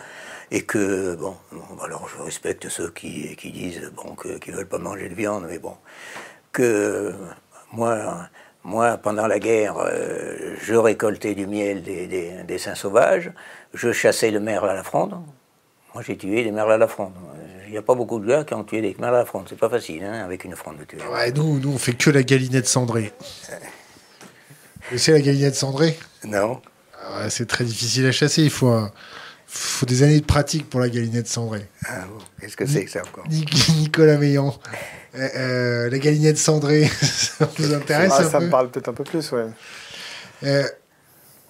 Et 0.50 0.62
que, 0.62 1.14
bon, 1.14 1.36
alors 1.84 2.08
je 2.08 2.20
respecte 2.24 2.68
ceux 2.68 2.90
qui, 2.90 3.36
qui 3.36 3.52
disent, 3.52 3.92
bon, 3.94 4.16
qu'ils 4.16 4.54
ne 4.54 4.58
veulent 4.58 4.66
pas 4.66 4.78
manger 4.78 5.08
de 5.08 5.14
viande, 5.14 5.46
mais 5.48 5.60
bon, 5.60 5.74
que 6.50 7.14
moi, 7.72 8.28
moi, 8.64 8.98
pendant 8.98 9.26
la 9.26 9.38
guerre, 9.38 9.76
euh, 9.78 10.56
je 10.60 10.74
récoltais 10.74 11.34
du 11.34 11.46
miel 11.46 11.82
des, 11.82 12.58
saints 12.58 12.74
sauvages, 12.74 13.30
je 13.72 13.92
chassais 13.92 14.30
le 14.32 14.40
merle 14.40 14.68
à 14.68 14.74
la 14.74 14.82
fronde. 14.82 15.14
Moi, 15.94 16.02
j'ai 16.06 16.16
tué 16.16 16.44
des 16.44 16.50
merles 16.50 16.72
à 16.72 16.78
la 16.78 16.88
fronde. 16.88 17.12
Il 17.66 17.72
n'y 17.72 17.78
a 17.78 17.82
pas 17.82 17.94
beaucoup 17.94 18.18
de 18.18 18.26
gars 18.26 18.44
qui 18.44 18.54
ont 18.54 18.64
tué 18.64 18.80
des 18.80 18.96
merles 18.98 19.16
à 19.16 19.18
la 19.18 19.24
fronde. 19.24 19.46
C'est 19.48 19.58
pas 19.58 19.68
facile, 19.68 20.02
hein, 20.04 20.24
avec 20.24 20.44
une 20.44 20.56
fronde 20.56 20.78
de 20.78 20.84
tuer. 20.84 20.98
Ouais, 21.12 21.32
nous, 21.32 21.58
nous, 21.58 21.72
on 21.72 21.78
fait 21.78 21.94
que 21.94 22.10
la 22.10 22.22
galinette 22.22 22.66
cendrée. 22.66 23.12
Vous 24.90 24.98
savez 24.98 25.18
la 25.18 25.24
galinette 25.24 25.54
cendrée 25.54 25.96
Non. 26.24 26.60
Ah 27.02 27.30
c'est 27.30 27.46
très 27.46 27.64
difficile 27.64 28.06
à 28.06 28.12
chasser. 28.12 28.42
Il 28.42 28.50
faut, 28.50 28.76
faut 29.46 29.86
des 29.86 30.02
années 30.02 30.20
de 30.20 30.24
pratique 30.24 30.68
pour 30.68 30.80
la 30.80 30.88
galinette 30.88 31.28
cendrée. 31.28 31.66
Ah, 31.86 32.04
Qu'est-ce 32.40 32.56
que 32.56 32.66
c'est 32.66 32.84
que 32.84 32.90
ça 32.90 33.02
encore? 33.02 33.24
Nicolas 33.28 34.16
Meillan. 34.16 34.54
Euh, 35.16 35.28
euh, 35.34 35.90
la 35.90 35.98
galinette 35.98 36.38
cendrée, 36.38 36.86
ça 37.02 37.48
vous 37.58 37.74
intéresse 37.74 38.12
ah, 38.16 38.22
Ça 38.22 38.38
me 38.38 38.48
parle 38.48 38.70
peut-être 38.70 38.90
un 38.90 38.92
peu 38.92 39.02
plus, 39.02 39.32
ouais. 39.32 39.46
Euh, 40.44 40.62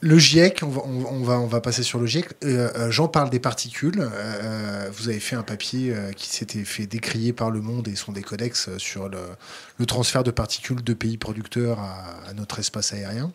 le 0.02 0.18
GIEC, 0.18 0.62
on 0.62 0.68
va, 0.68 1.38
on, 1.38 1.46
va, 1.46 1.60
passer 1.60 1.82
sur 1.82 1.98
le 1.98 2.06
GIEC. 2.06 2.30
Euh, 2.44 2.70
euh, 2.76 2.90
Jean 2.90 3.08
parle 3.08 3.28
des 3.28 3.38
particules. 3.38 4.00
Euh, 4.00 4.88
vous 4.92 5.08
avez 5.08 5.20
fait 5.20 5.36
un 5.36 5.42
papier 5.42 5.94
qui 6.16 6.28
s'était 6.28 6.64
fait 6.64 6.86
décrier 6.86 7.32
par 7.32 7.50
Le 7.50 7.60
Monde 7.60 7.86
et 7.88 7.96
son 7.96 8.12
décodex 8.12 8.76
sur 8.78 9.08
le, 9.08 9.86
transfert 9.86 10.24
de 10.24 10.30
particules 10.30 10.82
de 10.82 10.94
pays 10.94 11.18
producteurs 11.18 11.78
à, 11.80 12.32
notre 12.34 12.58
espace 12.58 12.92
aérien. 12.94 13.32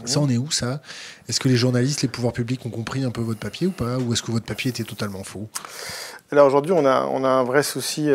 Mmh. 0.00 0.06
Ça, 0.06 0.20
on 0.20 0.28
est 0.28 0.38
où 0.38 0.50
ça? 0.50 0.82
Est-ce 1.28 1.38
que 1.38 1.48
les 1.48 1.56
journalistes, 1.56 2.02
les 2.02 2.08
pouvoirs 2.08 2.32
publics 2.32 2.66
ont 2.66 2.70
compris 2.70 3.04
un 3.04 3.10
peu 3.10 3.20
votre 3.20 3.38
papier 3.38 3.68
ou 3.68 3.72
pas? 3.72 3.98
Ou 3.98 4.12
est-ce 4.12 4.22
que 4.22 4.32
votre 4.32 4.46
papier 4.46 4.70
était 4.70 4.82
totalement 4.82 5.22
faux? 5.22 5.48
Alors 6.32 6.48
aujourd'hui, 6.48 6.72
on 6.72 6.84
a, 6.84 7.04
on 7.04 7.22
a 7.22 7.28
un 7.28 7.44
vrai 7.44 7.62
souci 7.62 8.08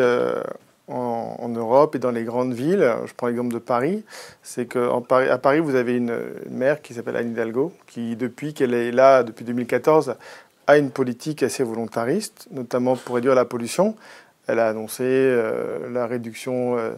en, 0.90 1.48
Europe 1.48 1.94
et 1.94 1.98
dans 1.98 2.10
les 2.10 2.24
grandes 2.24 2.52
villes, 2.52 2.88
je 3.06 3.12
prends 3.14 3.26
l'exemple 3.26 3.52
de 3.52 3.58
Paris, 3.58 4.04
c'est 4.42 4.66
qu'à 4.66 5.38
Paris, 5.38 5.60
vous 5.60 5.74
avez 5.74 5.96
une, 5.96 6.16
maire 6.50 6.82
qui 6.82 6.94
s'appelle 6.94 7.16
Anne 7.16 7.30
Hidalgo, 7.30 7.72
qui, 7.86 8.16
depuis 8.16 8.54
qu'elle 8.54 8.74
est 8.74 8.92
là, 8.92 9.22
depuis 9.22 9.44
2014, 9.44 10.14
a 10.66 10.78
une 10.78 10.90
politique 10.90 11.42
assez 11.42 11.64
volontariste, 11.64 12.46
notamment 12.50 12.96
pour 12.96 13.16
réduire 13.16 13.34
la 13.34 13.44
pollution. 13.44 13.96
Elle 14.46 14.58
a 14.58 14.68
annoncé 14.68 15.04
euh, 15.04 15.90
la 15.92 16.06
réduction 16.06 16.78
euh, 16.78 16.92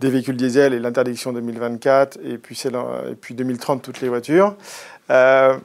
des 0.00 0.10
véhicules 0.10 0.36
diesel 0.36 0.74
et 0.74 0.78
l'interdiction 0.78 1.32
2024, 1.32 2.18
et 2.24 2.38
puis, 2.38 2.60
et 2.64 3.14
puis 3.14 3.34
2030, 3.34 3.82
toutes 3.82 4.00
les 4.00 4.08
voitures. 4.08 4.56
Euh, 5.10 5.56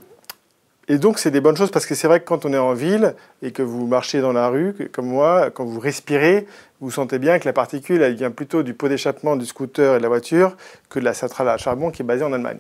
et 0.89 0.97
donc, 0.97 1.17
c'est 1.17 1.31
des 1.31 1.39
bonnes 1.39 1.55
choses 1.55 1.71
parce 1.71 1.85
que 1.85 1.95
c'est 1.95 2.07
vrai 2.07 2.19
que 2.19 2.25
quand 2.25 2.45
on 2.45 2.51
est 2.51 2.57
en 2.57 2.73
ville 2.73 3.15
et 3.41 3.51
que 3.51 3.61
vous 3.61 3.87
marchez 3.87 4.19
dans 4.19 4.33
la 4.33 4.49
rue, 4.49 4.75
comme 4.91 5.07
moi, 5.07 5.49
quand 5.49 5.63
vous 5.63 5.79
respirez, 5.79 6.45
vous 6.81 6.91
sentez 6.91 7.19
bien 7.19 7.39
que 7.39 7.45
la 7.45 7.53
particule, 7.53 8.01
elle 8.01 8.15
vient 8.15 8.31
plutôt 8.31 8.63
du 8.63 8.73
pot 8.73 8.89
d'échappement 8.89 9.37
du 9.37 9.45
scooter 9.45 9.95
et 9.95 9.97
de 9.99 10.03
la 10.03 10.09
voiture 10.09 10.57
que 10.89 10.99
de 10.99 11.05
la 11.05 11.13
centrale 11.13 11.47
à 11.47 11.57
charbon 11.57 11.89
qui 11.89 12.01
est 12.01 12.05
basée 12.05 12.25
en 12.25 12.33
Allemagne. 12.33 12.59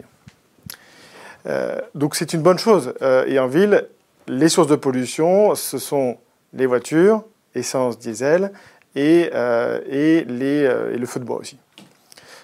Euh, 1.47 1.81
donc, 1.95 2.15
c'est 2.15 2.31
une 2.31 2.41
bonne 2.41 2.57
chose. 2.57 2.93
Euh, 3.01 3.25
et 3.27 3.39
en 3.39 3.47
ville, 3.47 3.89
les 4.27 4.47
sources 4.47 4.69
de 4.69 4.77
pollution, 4.77 5.53
ce 5.55 5.77
sont 5.77 6.17
les 6.53 6.65
voitures, 6.65 7.25
essence, 7.55 7.99
diesel, 7.99 8.53
et, 8.95 9.31
euh, 9.33 9.81
et, 9.89 10.19
et 10.19 10.97
le 10.97 11.05
feu 11.05 11.19
de 11.19 11.25
bois 11.25 11.37
aussi. 11.37 11.57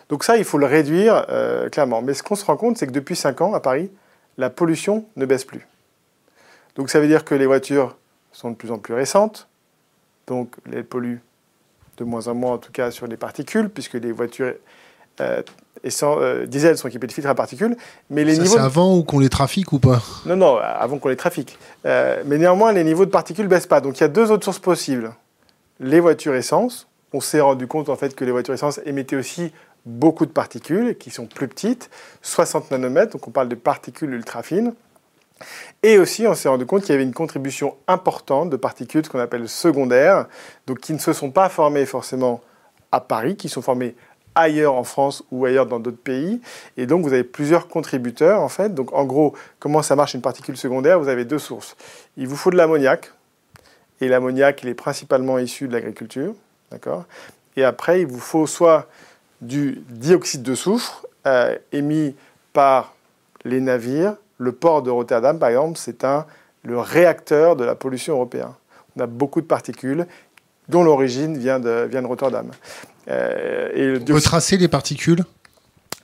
Donc 0.10 0.26
ça, 0.26 0.36
il 0.36 0.44
faut 0.44 0.58
le 0.58 0.66
réduire 0.66 1.28
clairement. 1.72 2.02
Mais 2.02 2.16
ce 2.16 2.24
qu'on 2.24 2.36
se 2.36 2.44
rend 2.44 2.58
compte, 2.58 2.80
c'est 2.80 2.88
que 2.88 2.92
depuis 2.92 3.16
5 3.16 3.42
ans, 3.42 3.54
à 3.54 3.60
Paris, 3.60 3.92
la 4.40 4.50
pollution 4.50 5.06
ne 5.18 5.26
baisse 5.26 5.44
plus. 5.44 5.68
Donc 6.76 6.90
ça 6.90 7.00
veut 7.00 7.08
dire 7.08 7.26
que 7.26 7.36
les 7.36 7.46
voitures 7.46 7.98
sont 8.32 8.52
de 8.52 8.56
plus 8.56 8.72
en 8.72 8.80
plus 8.80 8.94
récentes, 8.94 9.48
donc 10.28 10.56
elles 10.72 10.86
polluent 10.86 11.22
de 11.98 12.06
moins 12.06 12.28
en 12.30 12.36
moins 12.36 12.54
en 12.54 12.58
tout 12.58 12.72
cas 12.72 12.90
sur 12.90 13.06
les 13.06 13.18
particules, 13.18 13.70
puisque 13.70 13.96
les 13.96 14.14
voitures 14.14 14.54
euh, 15.20 15.42
euh 15.86 16.46
diesel 16.46 16.78
sont 16.78 16.88
équipées 16.88 17.08
de 17.08 17.12
filtres 17.12 17.30
à 17.30 17.36
particules. 17.36 17.76
Mais 18.10 18.24
les 18.24 18.36
ça, 18.36 18.42
niveaux. 18.42 18.56
C'est 18.56 18.62
avant 18.62 18.96
ou 18.96 19.04
qu'on 19.04 19.20
les 19.20 19.28
trafique 19.28 19.74
ou 19.74 19.80
pas? 19.80 20.02
Non, 20.26 20.38
non, 20.38 20.58
avant 20.58 21.00
qu'on 21.00 21.10
les 21.10 21.18
trafique. 21.18 21.60
Euh, 21.86 22.24
mais 22.26 22.38
néanmoins, 22.38 22.72
les 22.72 22.86
niveaux 22.86 23.06
de 23.06 23.12
particules 23.12 23.44
ne 23.44 23.50
baissent 23.50 23.68
pas. 23.68 23.82
Donc 23.82 23.98
il 23.98 24.02
y 24.02 24.06
a 24.06 24.10
deux 24.10 24.32
autres 24.32 24.46
sources 24.46 24.60
possibles. 24.60 25.14
Les 25.82 26.00
voitures 26.00 26.36
essence. 26.36 26.88
On 27.12 27.20
s'est 27.20 27.42
rendu 27.42 27.68
compte 27.68 27.90
en 27.90 27.96
fait 27.98 28.16
que 28.16 28.24
les 28.24 28.32
voitures 28.32 28.54
essence 28.54 28.80
émettaient 28.86 29.18
aussi 29.18 29.52
beaucoup 29.90 30.26
de 30.26 30.32
particules 30.32 30.98
qui 30.98 31.10
sont 31.10 31.26
plus 31.26 31.48
petites, 31.48 31.90
60 32.22 32.72
nanomètres, 32.72 33.14
donc 33.14 33.28
on 33.28 33.32
parle 33.32 33.50
de 33.50 33.56
particules 33.56 34.14
ultra 34.14 34.44
fines. 34.44 34.74
Et 35.84 35.98
aussi, 35.98 36.28
on 36.28 36.34
s'est 36.34 36.50
rendu 36.50 36.66
compte 36.66 36.82
qu'il 36.82 36.92
y 36.92 36.96
avait 36.96 37.04
une 37.04 37.14
contribution 37.14 37.76
importante 37.88 38.50
de 38.50 38.58
particules, 38.58 39.08
qu'on 39.08 39.20
appelle 39.20 39.48
secondaires, 39.48 40.28
donc 40.68 40.80
qui 40.80 40.94
ne 40.94 41.00
se 41.00 41.14
sont 41.14 41.32
pas 41.32 41.50
formées 41.50 41.86
forcément 41.86 42.42
à 42.92 43.00
Paris, 43.00 43.36
qui 43.36 43.50
sont 43.50 43.62
formées 43.62 43.96
ailleurs 44.36 44.76
en 44.76 44.84
France 44.84 45.24
ou 45.32 45.46
ailleurs 45.46 45.66
dans 45.66 45.80
d'autres 45.80 45.98
pays. 45.98 46.42
Et 46.78 46.86
donc, 46.86 47.04
vous 47.04 47.14
avez 47.14 47.24
plusieurs 47.24 47.68
contributeurs, 47.68 48.42
en 48.42 48.50
fait. 48.50 48.74
Donc, 48.74 48.94
en 48.94 49.06
gros, 49.06 49.34
comment 49.60 49.82
ça 49.82 49.96
marche 49.96 50.14
une 50.14 50.22
particule 50.22 50.58
secondaire? 50.58 51.00
Vous 51.00 51.08
avez 51.08 51.26
deux 51.26 51.40
sources. 51.40 51.76
Il 52.18 52.28
vous 52.28 52.36
faut 52.36 52.52
de 52.52 52.58
l'ammoniac. 52.58 53.12
Et 54.02 54.08
l'ammoniac, 54.08 54.62
il 54.64 54.70
est 54.70 54.76
principalement 54.76 55.40
issu 55.40 55.68
de 55.68 55.74
l'agriculture. 55.74 56.34
D'accord? 56.72 57.06
Et 57.56 57.64
après, 57.64 58.02
il 58.02 58.08
vous 58.08 58.20
faut 58.20 58.46
soit 58.46 58.88
du 59.42 59.82
dioxyde 59.90 60.44
de 60.44 60.56
soufre 60.56 61.06
émis 61.72 62.16
par 62.54 62.96
les 63.46 63.62
navires. 63.62 64.16
Le 64.38 64.52
port 64.52 64.82
de 64.82 64.90
Rotterdam, 64.90 65.38
par 65.38 65.50
exemple, 65.50 65.78
c'est 65.78 66.06
le 66.64 66.80
réacteur 66.80 67.56
de 67.56 67.64
la 67.64 67.76
pollution 67.76 68.16
européenne. 68.16 68.54
On 68.96 69.02
a 69.02 69.08
beaucoup 69.08 69.42
de 69.42 69.46
particules 69.46 70.08
dont 70.68 70.84
l'origine 70.84 71.38
vient 71.38 71.60
de, 71.60 71.88
vient 71.90 72.02
de 72.02 72.08
Rotterdam. 72.08 72.52
Euh, 73.10 73.70
et 73.74 74.14
Retracer 74.14 74.58
les 74.58 74.68
particules? 74.68 75.24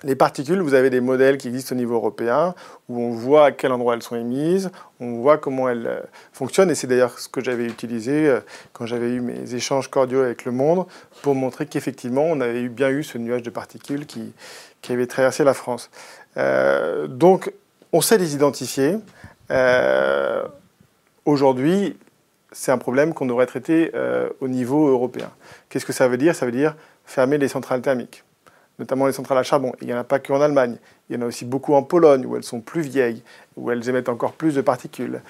Les 0.05 0.15
particules, 0.15 0.61
vous 0.61 0.75
avez 0.75 0.91
des 0.91 1.01
modèles 1.01 1.37
qui 1.37 1.47
existent 1.47 1.73
au 1.73 1.77
niveau 1.77 1.95
européen 1.95 2.53
où 2.89 3.01
on 3.01 3.09
voit 3.09 3.45
à 3.45 3.51
quel 3.51 3.71
endroit 3.71 3.95
elles 3.95 4.03
sont 4.03 4.15
émises, 4.15 4.69
on 4.99 5.15
voit 5.15 5.39
comment 5.39 5.67
elles 5.67 5.87
euh, 5.87 5.99
fonctionnent. 6.31 6.69
Et 6.69 6.75
c'est 6.75 6.85
d'ailleurs 6.85 7.17
ce 7.17 7.27
que 7.27 7.43
j'avais 7.43 7.65
utilisé 7.65 8.29
euh, 8.29 8.39
quand 8.71 8.85
j'avais 8.85 9.09
eu 9.09 9.19
mes 9.19 9.55
échanges 9.55 9.89
cordiaux 9.89 10.21
avec 10.21 10.45
le 10.45 10.51
monde 10.51 10.85
pour 11.23 11.33
montrer 11.33 11.65
qu'effectivement, 11.65 12.23
on 12.23 12.39
avait 12.39 12.69
bien 12.69 12.89
eu 12.89 13.03
ce 13.03 13.17
nuage 13.17 13.41
de 13.41 13.49
particules 13.49 14.05
qui, 14.05 14.31
qui 14.83 14.93
avait 14.93 15.07
traversé 15.07 15.43
la 15.43 15.55
France. 15.55 15.89
Euh, 16.37 17.07
donc, 17.07 17.51
on 17.91 18.01
sait 18.01 18.19
les 18.19 18.35
identifier. 18.35 18.97
Aujourd'hui, 21.25 21.97
c'est 22.51 22.71
un 22.71 22.77
problème 22.77 23.15
qu'on 23.15 23.25
devrait 23.25 23.45
traiter 23.45 23.91
au 24.41 24.47
niveau 24.47 24.87
européen. 24.89 25.31
Qu'est-ce 25.69 25.85
que 25.85 25.93
ça 25.93 26.07
veut 26.07 26.17
dire? 26.17 26.35
Ça 26.35 26.45
veut 26.45 26.51
dire 26.51 26.75
fermer 27.05 27.37
les 27.37 27.47
centrales 27.47 27.81
thermiques 27.81 28.24
notamment 28.79 29.07
les 29.07 29.13
centrales 29.13 29.37
à 29.37 29.43
charbon. 29.43 29.73
Il 29.81 29.87
n'y 29.87 29.93
en 29.93 29.97
a 29.97 30.03
pas 30.03 30.19
qu'en 30.19 30.41
Allemagne. 30.41 30.77
Il 31.09 31.15
y 31.15 31.19
en 31.19 31.21
a 31.21 31.25
aussi 31.25 31.45
beaucoup 31.45 31.73
en 31.73 31.83
Pologne, 31.83 32.25
où 32.25 32.35
elles 32.35 32.43
sont 32.43 32.61
plus 32.61 32.81
vieilles, 32.81 33.21
où 33.57 33.71
elles 33.71 33.87
émettent 33.89 34.09
encore 34.09 34.33
plus 34.33 34.55
de 34.55 34.61
particules. 34.61 35.21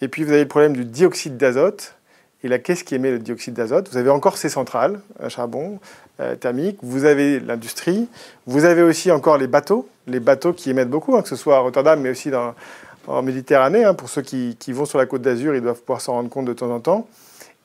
Et 0.00 0.08
puis 0.08 0.24
vous 0.24 0.30
avez 0.30 0.42
le 0.42 0.48
problème 0.48 0.74
du 0.74 0.84
dioxyde 0.84 1.36
d'azote. 1.36 1.94
Et 2.44 2.48
là, 2.48 2.58
qu'est-ce 2.58 2.84
qui 2.84 2.94
émet 2.94 3.10
le 3.10 3.18
dioxyde 3.18 3.54
d'azote? 3.54 3.88
Vous 3.90 3.96
avez 3.96 4.10
encore 4.10 4.36
ces 4.36 4.48
centrales 4.48 5.00
à 5.20 5.28
charbon 5.28 5.80
euh, 6.20 6.36
thermique, 6.36 6.78
vous 6.82 7.04
avez 7.04 7.40
l'industrie, 7.40 8.08
vous 8.46 8.64
avez 8.64 8.82
aussi 8.82 9.10
encore 9.10 9.38
les 9.38 9.48
bateaux, 9.48 9.88
les 10.06 10.20
bateaux 10.20 10.52
qui 10.52 10.70
émettent 10.70 10.90
beaucoup, 10.90 11.16
hein, 11.16 11.22
que 11.22 11.28
ce 11.28 11.36
soit 11.36 11.56
à 11.56 11.60
Rotterdam, 11.60 12.00
mais 12.00 12.10
aussi 12.10 12.30
en 13.06 13.22
Méditerranée. 13.22 13.84
Hein, 13.84 13.94
pour 13.94 14.08
ceux 14.08 14.22
qui, 14.22 14.56
qui, 14.58 14.72
vont 14.72 14.84
sur 14.84 14.98
la 14.98 15.06
côte 15.06 15.22
d'Azur, 15.22 15.54
ils 15.56 15.62
doivent 15.62 15.80
pouvoir 15.80 16.00
s'en 16.00 16.12
rendre 16.12 16.30
compte 16.30 16.46
de 16.46 16.52
temps 16.52 16.70
en 16.70 16.80
temps. 16.80 17.08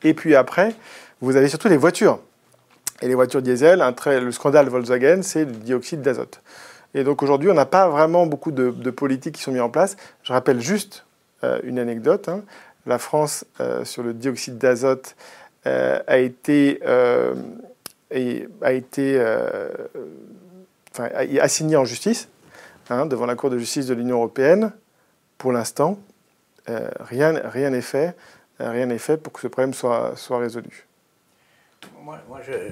Et 0.02 0.14
puis 0.14 0.36
après, 0.36 0.76
vous 1.22 1.36
avez 1.36 1.48
surtout 1.48 1.68
les 1.68 1.78
voitures 1.78 2.20
et 3.02 3.08
les 3.08 3.16
voitures 3.16 3.42
diesel, 3.42 3.84
le 4.06 4.32
scandale 4.32 4.70
Volkswagen, 4.70 5.22
c'est 5.24 5.46
le 5.46 5.52
dioxyde 5.52 6.02
d'azote. 6.02 6.42
Et 6.94 7.04
donc 7.04 7.24
aujourd'hui, 7.24 7.50
on 7.50 7.54
n'a 7.54 7.66
pas 7.66 7.90
vraiment 7.90 8.26
beaucoup 8.26 8.52
de, 8.52 8.70
politiques 8.92 9.36
qui 9.36 9.42
sont 9.42 9.52
mises 9.52 9.62
en 9.62 9.70
place. 9.70 9.98
Je 10.24 10.32
rappelle 10.32 10.62
juste 10.62 11.06
euh, 11.44 11.60
une 11.64 11.80
anecdote. 11.80 12.30
Hein. 12.30 12.44
La 12.86 13.00
France, 13.00 13.46
euh, 13.60 13.84
sur 13.84 14.04
le 14.04 14.14
dioxyde 14.14 14.58
d'azote, 14.58 15.16
euh, 15.66 16.00
a 16.08 16.18
été, 16.18 16.82
et, 18.12 18.48
a 18.62 18.74
été 18.74 19.20
assigné 21.40 21.76
en 21.78 21.86
justice 21.86 22.28
hein, 22.90 23.06
devant 23.06 23.26
la 23.26 23.36
Cour 23.36 23.50
de 23.50 23.58
justice 23.58 23.88
de 23.88 23.94
l'Union 23.94 24.18
européenne. 24.18 24.72
Pour 25.38 25.52
l'instant, 25.52 25.98
rien 26.68 27.34
n'est 27.34 27.82
fait, 27.82 28.16
fait 28.98 29.18
pour 29.18 29.34
que 29.34 29.40
ce 29.40 29.48
problème 29.48 29.74
soit 29.74 30.16
résolu. 30.30 30.86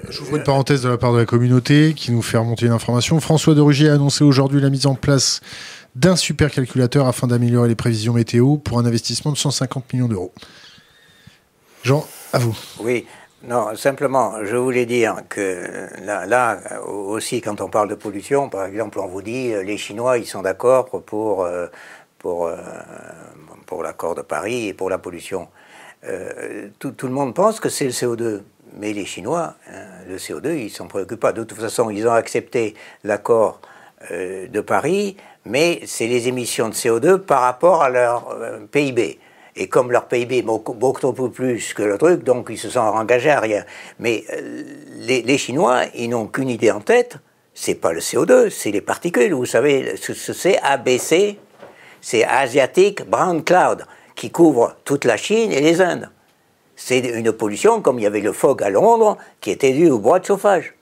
J'ouvre 0.09 0.37
une 0.37 0.43
parenthèse 0.43 0.83
de 0.83 0.89
la 0.89 0.97
part 0.97 1.13
de 1.13 1.19
la 1.19 1.25
communauté 1.25 1.93
qui 1.93 2.11
nous 2.11 2.21
fait 2.21 2.37
remonter 2.37 2.65
une 2.65 2.71
information. 2.71 3.19
François 3.19 3.55
de 3.55 3.61
Rugy 3.61 3.87
a 3.87 3.93
annoncé 3.93 4.23
aujourd'hui 4.23 4.61
la 4.61 4.69
mise 4.69 4.85
en 4.85 4.95
place 4.95 5.41
d'un 5.95 6.15
supercalculateur 6.15 7.07
afin 7.07 7.27
d'améliorer 7.27 7.67
les 7.67 7.75
prévisions 7.75 8.13
météo 8.13 8.57
pour 8.57 8.79
un 8.79 8.85
investissement 8.85 9.31
de 9.31 9.37
150 9.37 9.93
millions 9.93 10.07
d'euros. 10.07 10.33
Jean, 11.83 12.05
à 12.33 12.39
vous. 12.39 12.55
Oui, 12.79 13.05
non, 13.43 13.75
simplement, 13.75 14.35
je 14.43 14.55
voulais 14.55 14.85
dire 14.85 15.23
que 15.27 15.87
là, 16.05 16.59
aussi, 16.85 17.41
quand 17.41 17.59
on 17.59 17.69
parle 17.69 17.89
de 17.89 17.95
pollution, 17.95 18.49
par 18.49 18.65
exemple, 18.65 18.99
on 18.99 19.07
vous 19.07 19.23
dit 19.23 19.51
euh, 19.51 19.63
les 19.63 19.77
Chinois, 19.77 20.19
ils 20.19 20.27
sont 20.27 20.43
d'accord 20.43 20.89
pour, 21.03 21.43
euh, 21.43 21.67
pour, 22.19 22.45
euh, 22.45 22.57
pour 23.65 23.81
l'accord 23.81 24.13
de 24.13 24.21
Paris 24.21 24.67
et 24.67 24.73
pour 24.73 24.89
la 24.91 24.99
pollution. 24.99 25.47
tout, 26.79 26.91
tout, 26.91 27.07
le 27.07 27.13
monde 27.13 27.33
pense 27.33 27.59
que 27.59 27.69
c'est 27.69 27.85
le 27.85 27.91
CO2. 27.91 28.41
Mais 28.77 28.93
les 28.93 29.05
Chinois, 29.05 29.55
hein, 29.69 29.83
le 30.07 30.17
CO2, 30.17 30.55
ils 30.57 30.69
s'en 30.69 30.87
préoccupent 30.87 31.19
pas. 31.19 31.33
De 31.33 31.43
toute 31.43 31.59
façon, 31.59 31.89
ils 31.89 32.07
ont 32.07 32.13
accepté 32.13 32.75
l'accord 33.03 33.61
euh, 34.11 34.47
de 34.47 34.61
Paris, 34.61 35.17
mais 35.45 35.81
c'est 35.85 36.07
les 36.07 36.27
émissions 36.27 36.69
de 36.69 36.73
CO2 36.73 37.17
par 37.17 37.41
rapport 37.41 37.83
à 37.83 37.89
leur 37.89 38.29
euh, 38.29 38.59
PIB. 38.71 39.19
Et 39.55 39.67
comme 39.67 39.91
leur 39.91 40.07
PIB 40.07 40.37
est 40.37 40.41
beaucoup, 40.41 40.73
beaucoup 40.73 41.11
plus 41.29 41.73
que 41.73 41.83
le 41.83 41.97
truc, 41.97 42.23
donc 42.23 42.47
ils 42.49 42.57
se 42.57 42.69
sont 42.69 42.79
engagés 42.79 43.31
à 43.31 43.41
rien. 43.41 43.65
Mais 43.99 44.23
euh, 44.31 44.63
les, 44.99 45.21
les, 45.21 45.37
Chinois, 45.37 45.83
ils 45.93 46.09
n'ont 46.09 46.27
qu'une 46.27 46.49
idée 46.49 46.71
en 46.71 46.79
tête, 46.79 47.17
c'est 47.53 47.75
pas 47.75 47.91
le 47.91 47.99
CO2, 47.99 48.49
c'est 48.49 48.71
les 48.71 48.81
particules. 48.81 49.33
Vous 49.33 49.45
savez, 49.45 49.95
c'est 49.97 50.57
ABC, 50.59 51.37
c'est 51.99 52.23
Asiatic 52.23 53.07
Brown 53.09 53.43
Cloud, 53.43 53.85
qui 54.15 54.31
couvre 54.31 54.77
toute 54.85 55.03
la 55.03 55.17
Chine 55.17 55.51
et 55.51 55.59
les 55.59 55.81
Indes 55.81 56.09
c'est 56.83 56.99
une 56.99 57.31
pollution 57.31 57.81
comme 57.81 57.99
il 57.99 58.03
y 58.03 58.07
avait 58.07 58.21
le 58.21 58.33
fog 58.33 58.63
à 58.63 58.69
Londres 58.71 59.17
qui 59.39 59.51
était 59.51 59.71
dû 59.71 59.89
au 59.89 59.99
bois 59.99 60.19
de 60.19 60.25
chauffage. 60.25 60.73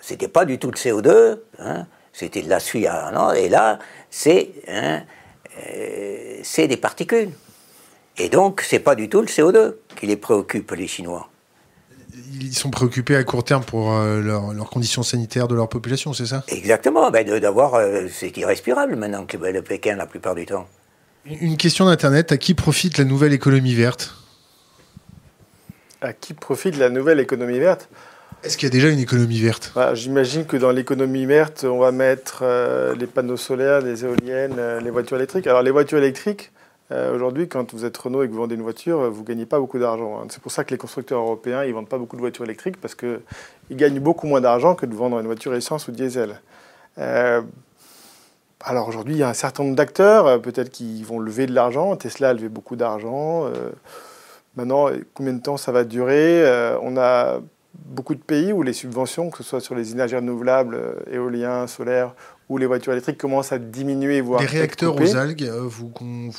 C'était 0.00 0.28
pas 0.28 0.46
du 0.46 0.58
tout 0.58 0.70
le 0.70 0.76
CO2, 0.76 1.40
hein, 1.58 1.86
c'était 2.12 2.40
de 2.40 2.48
la 2.48 2.58
suie 2.58 2.86
à 2.86 3.34
et 3.36 3.48
là, 3.50 3.78
c'est 4.10 4.50
hein, 4.66 5.02
euh, 5.66 6.38
c'est 6.42 6.68
des 6.68 6.78
particules. 6.78 7.30
Et 8.16 8.30
donc, 8.30 8.62
c'est 8.62 8.78
pas 8.78 8.94
du 8.94 9.08
tout 9.10 9.20
le 9.20 9.26
CO2 9.26 9.74
qui 9.94 10.06
les 10.06 10.16
préoccupe, 10.16 10.70
les 10.72 10.86
Chinois. 10.86 11.28
Ils 12.40 12.54
sont 12.54 12.70
préoccupés 12.70 13.16
à 13.16 13.24
court 13.24 13.44
terme 13.44 13.62
pour 13.62 13.92
euh, 13.92 14.20
leurs 14.20 14.70
conditions 14.70 15.02
sanitaires 15.02 15.48
de 15.48 15.54
leur 15.54 15.68
population, 15.68 16.14
c'est 16.14 16.26
ça? 16.26 16.44
Exactement, 16.48 17.10
ben 17.10 17.26
d'avoir. 17.40 17.74
Euh, 17.74 18.06
c'est 18.10 18.34
irrespirable 18.38 18.96
maintenant 18.96 19.26
que 19.26 19.36
le 19.36 19.62
Pékin 19.62 19.96
la 19.96 20.06
plupart 20.06 20.34
du 20.34 20.46
temps. 20.46 20.66
Une 21.26 21.56
question 21.56 21.86
d'Internet 21.86 22.32
à 22.32 22.36
qui 22.38 22.54
profite 22.54 22.98
la 22.98 23.04
nouvelle 23.04 23.32
économie 23.32 23.74
verte? 23.74 24.16
À 26.02 26.12
qui 26.12 26.34
profite 26.34 26.76
la 26.76 26.90
nouvelle 26.90 27.20
économie 27.20 27.58
verte 27.58 27.88
Est-ce 28.42 28.56
qu'il 28.56 28.66
y 28.66 28.70
a 28.70 28.72
déjà 28.72 28.88
une 28.88 28.98
économie 28.98 29.40
verte? 29.40 29.72
Bah, 29.74 29.94
J'imagine 29.94 30.44
que 30.44 30.56
dans 30.56 30.70
l'économie 30.70 31.26
verte, 31.26 31.64
on 31.64 31.78
va 31.78 31.92
mettre 31.92 32.40
euh, 32.42 32.94
les 32.96 33.06
panneaux 33.06 33.36
solaires, 33.36 33.80
les 33.80 34.04
éoliennes, 34.04 34.56
euh, 34.58 34.80
les 34.80 34.90
voitures 34.90 35.16
électriques. 35.16 35.46
Alors 35.46 35.62
les 35.62 35.70
voitures 35.70 35.98
électriques, 35.98 36.50
euh, 36.90 37.14
aujourd'hui, 37.14 37.48
quand 37.48 37.72
vous 37.72 37.84
êtes 37.84 37.96
Renault 37.96 38.24
et 38.24 38.26
que 38.26 38.32
vous 38.32 38.38
vendez 38.38 38.56
une 38.56 38.62
voiture, 38.62 39.10
vous 39.10 39.22
ne 39.22 39.26
gagnez 39.26 39.46
pas 39.46 39.60
beaucoup 39.60 39.78
d'argent. 39.78 40.20
Hein. 40.20 40.26
C'est 40.28 40.42
pour 40.42 40.52
ça 40.52 40.64
que 40.64 40.70
les 40.70 40.78
constructeurs 40.78 41.20
européens, 41.20 41.64
ils 41.64 41.72
vendent 41.72 41.88
pas 41.88 41.98
beaucoup 41.98 42.16
de 42.16 42.20
voitures 42.20 42.44
électriques 42.44 42.80
parce 42.80 42.94
qu'ils 42.94 43.20
gagnent 43.70 44.00
beaucoup 44.00 44.26
moins 44.26 44.40
d'argent 44.40 44.74
que 44.74 44.86
de 44.86 44.94
vendre 44.94 45.18
une 45.20 45.26
voiture 45.26 45.54
essence 45.54 45.88
ou 45.88 45.92
diesel. 45.92 46.40
alors 48.64 48.88
aujourd'hui, 48.88 49.14
il 49.14 49.18
y 49.18 49.22
a 49.22 49.28
un 49.28 49.34
certain 49.34 49.62
nombre 49.62 49.76
d'acteurs, 49.76 50.42
peut-être 50.42 50.70
qui 50.70 51.02
vont 51.04 51.18
lever 51.18 51.46
de 51.46 51.54
l'argent. 51.54 51.96
Tesla 51.96 52.30
a 52.30 52.34
levé 52.34 52.48
beaucoup 52.48 52.76
d'argent. 52.76 53.50
Maintenant, 54.56 54.90
combien 55.14 55.32
de 55.32 55.40
temps 55.40 55.56
ça 55.56 55.72
va 55.72 55.84
durer 55.84 56.44
euh, 56.44 56.76
On 56.82 56.96
a 56.96 57.40
beaucoup 57.74 58.14
de 58.14 58.20
pays 58.20 58.52
où 58.52 58.62
les 58.62 58.74
subventions, 58.74 59.30
que 59.30 59.38
ce 59.38 59.44
soit 59.44 59.60
sur 59.60 59.74
les 59.74 59.92
énergies 59.92 60.16
renouvelables, 60.16 60.74
euh, 60.74 60.94
éoliens, 61.10 61.66
solaires, 61.66 62.14
ou 62.48 62.58
les 62.58 62.66
voitures 62.66 62.92
électriques, 62.92 63.18
commencent 63.18 63.52
à 63.52 63.58
diminuer, 63.58 64.20
voire 64.20 64.40
Les 64.40 64.46
réacteurs 64.46 64.94
aux 65.00 65.16
algues, 65.16 65.44
euh, 65.44 65.62
vous, 65.62 65.90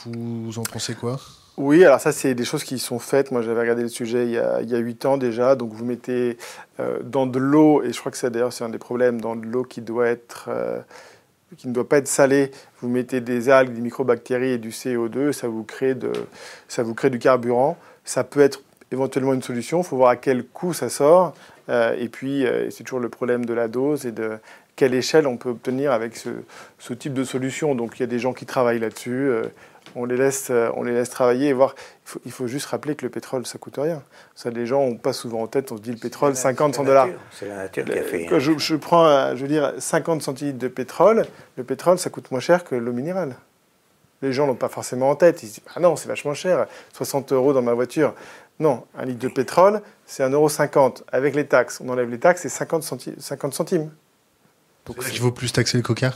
vous 0.03 0.59
en 0.59 0.63
pensez 0.63 0.93
quoi? 0.93 1.19
Oui, 1.57 1.83
alors 1.85 1.99
ça, 1.99 2.11
c'est 2.11 2.35
des 2.35 2.45
choses 2.45 2.63
qui 2.63 2.79
sont 2.79 2.99
faites. 2.99 3.31
Moi, 3.31 3.41
j'avais 3.41 3.61
regardé 3.61 3.83
le 3.83 3.89
sujet 3.89 4.25
il 4.25 4.69
y 4.69 4.75
a 4.75 4.77
huit 4.79 5.05
ans 5.05 5.17
déjà. 5.17 5.55
Donc, 5.55 5.71
vous 5.71 5.85
mettez 5.85 6.37
dans 7.03 7.27
de 7.27 7.37
l'eau, 7.37 7.83
et 7.83 7.93
je 7.93 7.99
crois 7.99 8.11
que 8.11 8.17
c'est 8.17 8.31
d'ailleurs 8.31 8.51
c'est 8.51 8.63
un 8.63 8.69
des 8.69 8.79
problèmes, 8.79 9.21
dans 9.21 9.35
de 9.35 9.45
l'eau 9.45 9.63
qui 9.63 9.81
doit 9.81 10.07
être 10.07 10.49
qui 11.55 11.67
ne 11.67 11.73
doit 11.73 11.87
pas 11.87 11.97
être 11.97 12.07
salée, 12.07 12.49
vous 12.81 12.89
mettez 12.89 13.21
des 13.21 13.49
algues, 13.49 13.73
des 13.73 13.81
microbactéries 13.81 14.51
et 14.51 14.57
du 14.57 14.69
CO2, 14.69 15.31
ça 15.31 15.47
vous 15.47 15.63
crée, 15.63 15.93
de, 15.93 16.11
ça 16.67 16.81
vous 16.81 16.93
crée 16.93 17.09
du 17.09 17.19
carburant 17.19 17.77
ça 18.03 18.23
peut 18.23 18.41
être 18.41 18.61
éventuellement 18.91 19.33
une 19.33 19.41
solution. 19.41 19.81
Il 19.81 19.85
faut 19.85 19.97
voir 19.97 20.11
à 20.11 20.15
quel 20.15 20.45
coût 20.45 20.73
ça 20.73 20.89
sort. 20.89 21.33
Euh, 21.69 21.95
et 21.97 22.09
puis, 22.09 22.45
euh, 22.45 22.69
c'est 22.69 22.83
toujours 22.83 22.99
le 22.99 23.09
problème 23.09 23.45
de 23.45 23.53
la 23.53 23.67
dose 23.67 24.05
et 24.05 24.11
de 24.11 24.37
quelle 24.75 24.93
échelle 24.93 25.27
on 25.27 25.37
peut 25.37 25.49
obtenir 25.49 25.91
avec 25.91 26.15
ce, 26.15 26.93
type 26.93 27.13
de 27.13 27.23
solution. 27.23 27.75
Donc, 27.75 27.97
il 27.97 28.01
y 28.01 28.03
a 28.03 28.07
des 28.07 28.19
gens 28.19 28.33
qui 28.33 28.45
travaillent 28.45 28.79
là-dessus. 28.79 29.29
Euh, 29.29 29.43
on, 29.95 30.05
les 30.05 30.17
laisse, 30.17 30.51
on 30.75 30.83
les 30.83 30.93
laisse 30.93 31.09
travailler 31.09 31.49
et 31.49 31.53
voir. 31.53 31.75
Il 32.25 32.31
faut, 32.31 32.47
juste 32.47 32.65
rappeler 32.67 32.95
que 32.95 33.05
le 33.05 33.11
pétrole, 33.11 33.45
ça 33.45 33.57
coûte 33.57 33.77
rien. 33.77 34.01
Ça, 34.35 34.49
les 34.49 34.65
gens 34.65 34.85
n'ont 34.87 34.97
pas 34.97 35.13
souvent 35.13 35.43
en 35.43 35.47
tête. 35.47 35.71
On 35.71 35.77
se 35.77 35.81
dit 35.81 35.91
le 35.91 35.97
pétrole, 35.97 36.35
50, 36.35 36.75
100 36.75 36.83
dollars. 36.83 37.07
C'est 37.31 37.47
la 37.47 37.57
nature 37.57 37.85
qui 37.85 37.91
a 37.91 38.03
fait. 38.03 38.25
Quand 38.25 38.39
je, 38.39 38.57
je, 38.57 38.75
prends, 38.75 39.35
je 39.35 39.41
veux 39.41 39.47
dire, 39.47 39.73
50 39.77 40.21
centilitres 40.21 40.57
de 40.57 40.67
pétrole, 40.67 41.25
le 41.57 41.63
pétrole, 41.63 41.99
ça 41.99 42.09
coûte 42.09 42.31
moins 42.31 42.39
cher 42.39 42.63
que 42.63 42.75
l'eau 42.75 42.93
minérale 42.93 43.35
les 44.23 44.33
gens 44.33 44.47
n'ont 44.47 44.55
pas 44.55 44.69
forcément 44.69 45.09
en 45.09 45.15
tête. 45.15 45.43
Ils 45.43 45.47
se 45.47 45.53
disent 45.55 45.63
Ah 45.75 45.79
non, 45.79 45.95
c'est 45.95 46.07
vachement 46.07 46.33
cher, 46.33 46.65
60 46.93 47.31
euros 47.33 47.53
dans 47.53 47.61
ma 47.61 47.73
voiture. 47.73 48.15
Non, 48.59 48.83
un 48.97 49.05
litre 49.05 49.19
de 49.19 49.27
pétrole, 49.27 49.81
c'est 50.05 50.23
1,50 50.23 50.33
euro. 50.33 50.93
Avec 51.11 51.35
les 51.35 51.45
taxes, 51.45 51.81
on 51.83 51.89
enlève 51.89 52.09
les 52.09 52.19
taxes, 52.19 52.43
c'est 52.43 52.49
50, 52.49 52.83
centimes. 52.83 53.15
50 53.19 53.53
centimes. 53.53 53.91
Donc, 54.85 54.97
il 55.11 55.21
vaut 55.21 55.31
plus 55.31 55.51
taxer 55.51 55.77
le 55.77 55.83
coca? 55.83 56.13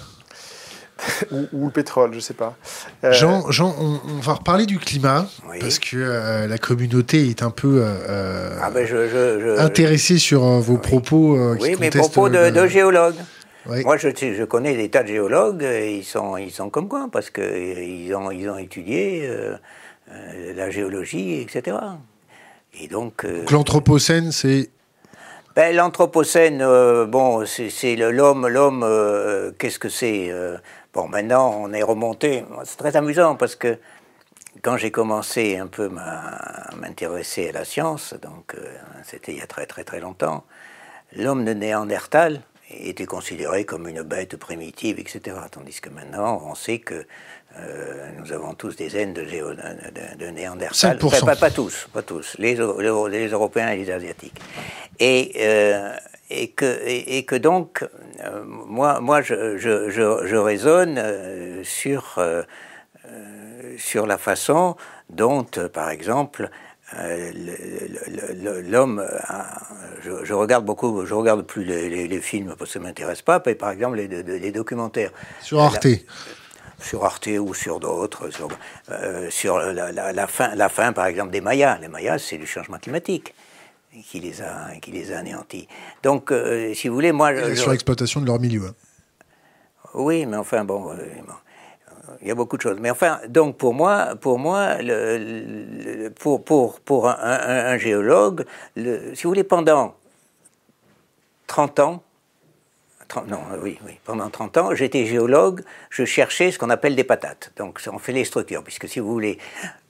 Ou, 1.32 1.66
le 1.66 1.72
pétrole, 1.72 2.12
je 2.12 2.18
ne 2.18 2.22
sais 2.22 2.34
pas. 2.34 2.56
Euh, 3.04 3.12
Jean, 3.14 3.50
Jean 3.52 3.76
on, 3.80 4.20
va 4.20 4.34
reparler 4.34 4.66
du 4.66 4.80
climat, 4.80 5.28
parce 5.60 5.80
que 5.80 5.96
euh, 5.96 6.48
la 6.48 6.58
communauté 6.58 7.30
est 7.30 7.44
un 7.44 7.52
peu 7.52 7.82
euh, 7.84 8.58
ah 8.62 8.72
ben, 8.72 8.88
intéressée 9.60 10.18
sur 10.18 10.42
vos 10.42 10.78
propos. 10.78 11.38
oui, 11.60 11.76
mes 11.80 11.92
propos 11.92 12.30
de, 12.30 12.50
de 12.50 12.68
géologue. 12.68 13.16
Moi, 13.68 13.98
je, 13.98 14.10
je, 14.10 14.44
connais 14.44 14.76
des 14.76 14.90
tas 14.90 15.04
de 15.04 15.10
géologues, 15.10 15.64
ils 15.64 16.04
sont, 16.04 16.38
ils 16.38 16.52
sont 16.52 16.70
comme 16.70 16.88
quoi, 16.88 17.10
parce 17.12 17.30
qu'ils 17.30 18.14
ont, 18.16 18.32
ils 18.32 18.50
ont 18.50 18.58
étudié 18.58 19.30
la 20.56 20.70
géologie, 20.70 21.42
etc. 21.42 21.78
Et 22.80 22.88
donc. 22.88 23.26
l'Anthropocène, 23.52 24.32
c'est 24.32 24.70
ben, 25.56 25.76
L'Anthropocène, 25.76 26.60
bon, 27.06 27.46
c'est 27.46 27.96
l'homme, 27.96 28.48
l'homme, 28.48 29.54
qu'est-ce 29.58 29.80
que 29.80 29.90
c'est 29.90 30.32
Bon, 30.94 31.08
maintenant, 31.08 31.54
on 31.62 31.74
est 31.74 31.84
remonté. 31.84 32.44
C'est 32.64 32.78
très 32.78 32.96
amusant 32.96 33.36
parce 33.36 33.56
que 33.56 33.78
quand 34.64 34.78
j'ai 34.78 34.90
commencé 34.90 35.58
un 35.58 35.68
peu 35.68 35.90
à 36.00 36.74
m'intéresser 36.76 37.50
à 37.50 37.52
la 37.52 37.66
science, 37.66 38.16
donc 38.22 38.56
euh, 38.56 38.66
c'était 39.04 39.34
il 39.34 39.38
y 39.38 39.42
a 39.42 39.46
très 39.46 39.66
très 39.66 39.84
très 39.84 40.00
longtemps, 40.00 40.44
l'homme 41.16 41.46
de 41.46 41.54
Néandertal 41.54 42.42
était 42.70 43.06
considéré 43.06 43.66
comme 43.66 43.88
une 43.88 44.02
bête 44.02 44.38
primitive, 44.38 45.00
etc. 45.00 45.38
Tandis 45.52 45.80
que 45.80 45.90
maintenant, 45.90 46.42
on 46.46 46.56
sait 46.56 46.80
que 46.80 47.06
euh, 47.58 48.10
nous 48.20 48.34
avons 48.34 48.54
tous 48.54 48.76
des 48.76 48.98
haines 48.98 49.14
de, 49.14 49.24
de, 49.24 50.18
de, 50.18 50.26
Néandertal. 50.28 50.98
pas, 50.98 51.50
tous, 51.50 51.88
pas 51.94 52.02
tous, 52.02 52.36
les, 52.38 52.56
les, 52.56 53.28
Européens 53.30 53.70
et 53.70 53.78
les 53.78 53.90
Asiatiques. 53.92 54.40
Et, 55.00 55.34
euh, 55.40 55.96
et, 56.30 56.52
que, 56.52 56.80
et, 56.86 57.26
que 57.26 57.36
donc, 57.36 57.86
moi, 58.46 59.00
moi 59.00 59.22
je, 59.22 59.58
je, 59.58 59.90
je, 59.90 60.28
je 60.28 60.36
raisonne 60.36 61.02
sur 61.64 62.20
sur 63.78 64.06
la 64.08 64.18
façon 64.18 64.76
dont, 65.10 65.46
euh, 65.58 65.70
par 65.70 65.90
exemple, 65.90 66.50
euh, 66.96 67.32
l'homme, 68.66 69.06
je, 70.04 70.34
regarde 70.34 70.66
beaucoup, 70.66 71.06
je 71.06 71.14
regarde 71.14 71.42
plus 71.42 71.66
les, 71.66 72.22
films 72.22 72.56
parce 72.58 72.72
que 72.72 72.74
ça 72.74 72.80
m'intéresse 72.80 73.22
pas, 73.22 73.42
mais 73.46 73.56
par 73.56 73.72
exemple 73.72 73.98
les, 73.98 74.52
documentaires. 74.52 75.12
Sur 75.42 75.62
Arte. 75.62 75.88
sur 76.80 77.04
Arte 77.04 77.28
ou 77.40 77.54
sur 77.54 77.80
d'autres, 77.80 78.30
sur, 78.30 79.58
euh, 79.58 79.72
la, 80.14 80.28
fin, 80.28 80.56
la 80.56 80.70
fin 80.70 80.94
par 80.94 81.08
exemple 81.08 81.32
des 81.32 81.42
Mayas. 81.42 81.78
Les 81.80 81.90
Mayas, 81.90 82.20
c'est 82.20 82.38
du 82.38 82.48
changement 82.48 82.78
climatique 82.78 83.34
qui 84.10 84.20
les 84.22 84.42
a, 84.42 84.76
qui 84.82 84.92
les 84.92 85.12
a 85.12 85.20
anéantis. 85.20 85.68
Donc, 86.04 86.32
si 86.74 86.88
vous 86.88 86.94
voulez, 86.94 87.12
moi, 87.12 87.56
sur 87.56 87.72
l'exploitation 87.72 88.22
de 88.22 88.28
leur 88.28 88.40
milieu. 88.40 88.74
Oui, 89.94 90.26
mais 90.26 90.38
enfin 90.38 90.64
bon 90.64 90.94
il 92.22 92.28
y 92.28 92.32
a 92.32 92.36
beaucoup 92.36 92.58
de 92.58 92.62
choses. 92.62 92.78
Mais 92.80 92.90
enfin, 92.90 93.20
donc 93.28 93.58
pour 93.58 93.74
moi, 93.74 94.16
pour 94.20 94.40
moi, 94.40 94.78
pour, 96.20 96.44
pour, 96.44 96.80
pour 96.80 97.10
un, 97.10 97.78
géologue, 97.78 98.46
si 98.76 99.24
vous 99.24 99.30
voulez, 99.30 99.44
pendant 99.44 99.96
30 101.48 101.80
ans, 101.80 102.04
non, 103.28 103.40
oui, 103.62 103.80
oui, 103.86 104.00
pendant 104.04 104.30
30 104.30 104.58
ans, 104.58 104.76
j'étais 104.76 105.06
géologue, 105.06 105.62
je 105.90 106.04
cherchais 106.04 106.52
ce 106.52 106.60
qu'on 106.60 106.70
appelle 106.70 106.96
des 106.96 107.06
patates. 107.06 107.52
Donc 107.56 107.80
on 107.92 108.00
fait 108.00 108.12
les 108.12 108.26
structures, 108.26 108.64
puisque 108.64 108.88
si 108.90 109.00
vous 109.00 109.10
voulez, 109.10 109.38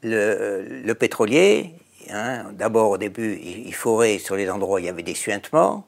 le, 0.03 0.81
le 0.83 0.95
pétrolier, 0.95 1.73
hein, 2.11 2.45
d'abord 2.53 2.91
au 2.91 2.97
début, 2.97 3.39
il, 3.41 3.67
il 3.67 3.73
forait 3.73 4.19
sur 4.19 4.35
les 4.35 4.49
endroits 4.49 4.75
où 4.75 4.79
il 4.79 4.85
y 4.85 4.89
avait 4.89 5.03
des 5.03 5.15
suintements. 5.15 5.87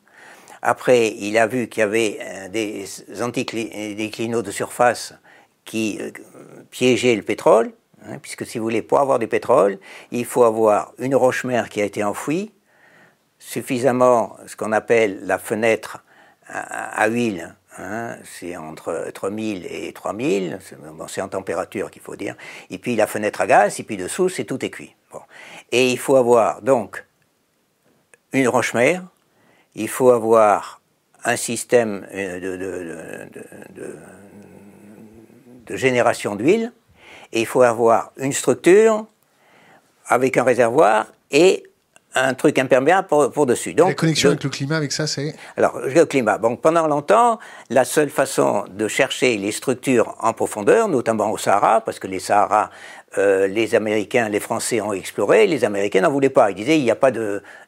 Après, 0.61 1.13
il 1.17 1.37
a 1.37 1.47
vu 1.47 1.67
qu'il 1.67 1.81
y 1.81 1.83
avait 1.83 2.17
euh, 2.21 2.49
des 2.49 2.85
anticlinaux 3.21 4.41
de 4.41 4.51
surface 4.51 5.13
qui 5.69 5.99
euh, 6.01 6.09
piégeait 6.71 7.15
le 7.15 7.21
pétrole, 7.21 7.71
hein, 8.03 8.17
puisque 8.19 8.43
si 8.43 8.57
vous 8.57 8.63
voulez, 8.63 8.81
pour 8.81 8.99
avoir 8.99 9.19
du 9.19 9.27
pétrole, 9.27 9.77
il 10.11 10.25
faut 10.25 10.43
avoir 10.43 10.93
une 10.97 11.13
roche-mère 11.13 11.69
qui 11.69 11.79
a 11.79 11.85
été 11.85 12.03
enfouie, 12.03 12.51
suffisamment 13.37 14.35
ce 14.47 14.55
qu'on 14.55 14.71
appelle 14.71 15.19
la 15.27 15.37
fenêtre 15.37 16.03
à, 16.47 17.07
huile, 17.07 17.55
hein, 17.77 18.15
c'est 18.23 18.57
entre, 18.57 19.05
entre 19.07 19.29
1000 19.29 19.67
et 19.69 19.93
3000, 19.93 20.57
c'est 21.07 21.21
en 21.21 21.27
température 21.27 21.91
qu'il 21.91 22.01
faut 22.01 22.15
dire, 22.15 22.35
et 22.71 22.79
puis 22.79 22.95
la 22.95 23.05
fenêtre 23.05 23.39
à 23.39 23.45
gaz, 23.45 23.79
et 23.79 23.83
puis 23.83 23.95
dessous, 23.95 24.27
c'est 24.27 24.45
tout 24.45 24.65
est 24.65 24.71
cuit. 24.71 24.95
Bon. 25.11 25.21
Et 25.71 25.91
il 25.91 25.99
faut 25.99 26.15
avoir 26.15 26.63
donc 26.63 27.05
une 28.33 28.47
roche-mère, 28.47 29.03
il 29.75 29.87
faut 29.87 30.09
avoir 30.09 30.81
un 31.23 31.35
système 31.35 32.07
euh, 32.11 32.39
de 33.69 33.95
génération 35.75 36.35
d'huile, 36.35 36.71
et 37.33 37.41
il 37.41 37.45
faut 37.45 37.61
avoir 37.61 38.11
une 38.17 38.33
structure 38.33 39.05
avec 40.07 40.37
un 40.37 40.43
réservoir 40.43 41.07
et 41.31 41.63
un 42.15 42.33
truc 42.33 42.57
imperméable 42.57 43.07
pour, 43.07 43.45
dessus. 43.45 43.73
Donc, 43.73 43.89
la 43.89 43.93
connexion 43.93 44.29
avec 44.29 44.43
le 44.43 44.49
climat, 44.49 44.77
avec 44.77 44.91
ça, 44.91 45.05
c'est 45.05 45.35
Alors, 45.57 45.79
le 45.79 46.05
climat. 46.05 46.39
Donc, 46.39 46.61
pendant 46.61 46.87
longtemps, 46.87 47.39
la 47.69 47.85
seule 47.85 48.09
façon 48.09 48.65
de 48.69 48.87
chercher 48.87 49.37
les 49.37 49.51
structures 49.51 50.15
en 50.19 50.33
profondeur, 50.33 50.87
notamment 50.87 51.31
au 51.31 51.37
Sahara, 51.37 51.81
parce 51.81 51.99
que 51.99 52.07
les 52.07 52.19
Sahara, 52.19 52.71
euh, 53.17 53.47
les 53.47 53.75
Américains, 53.75 54.27
les 54.27 54.39
Français 54.39 54.81
ont 54.81 54.93
exploré, 54.93 55.45
les 55.45 55.63
Américains 55.63 56.01
n'en 56.01 56.11
voulaient 56.11 56.29
pas. 56.29 56.49
Ils 56.49 56.55
disaient 56.55 56.79
il 56.79 56.83
n'y 56.83 56.91
a 56.91 56.95
pas 56.95 57.11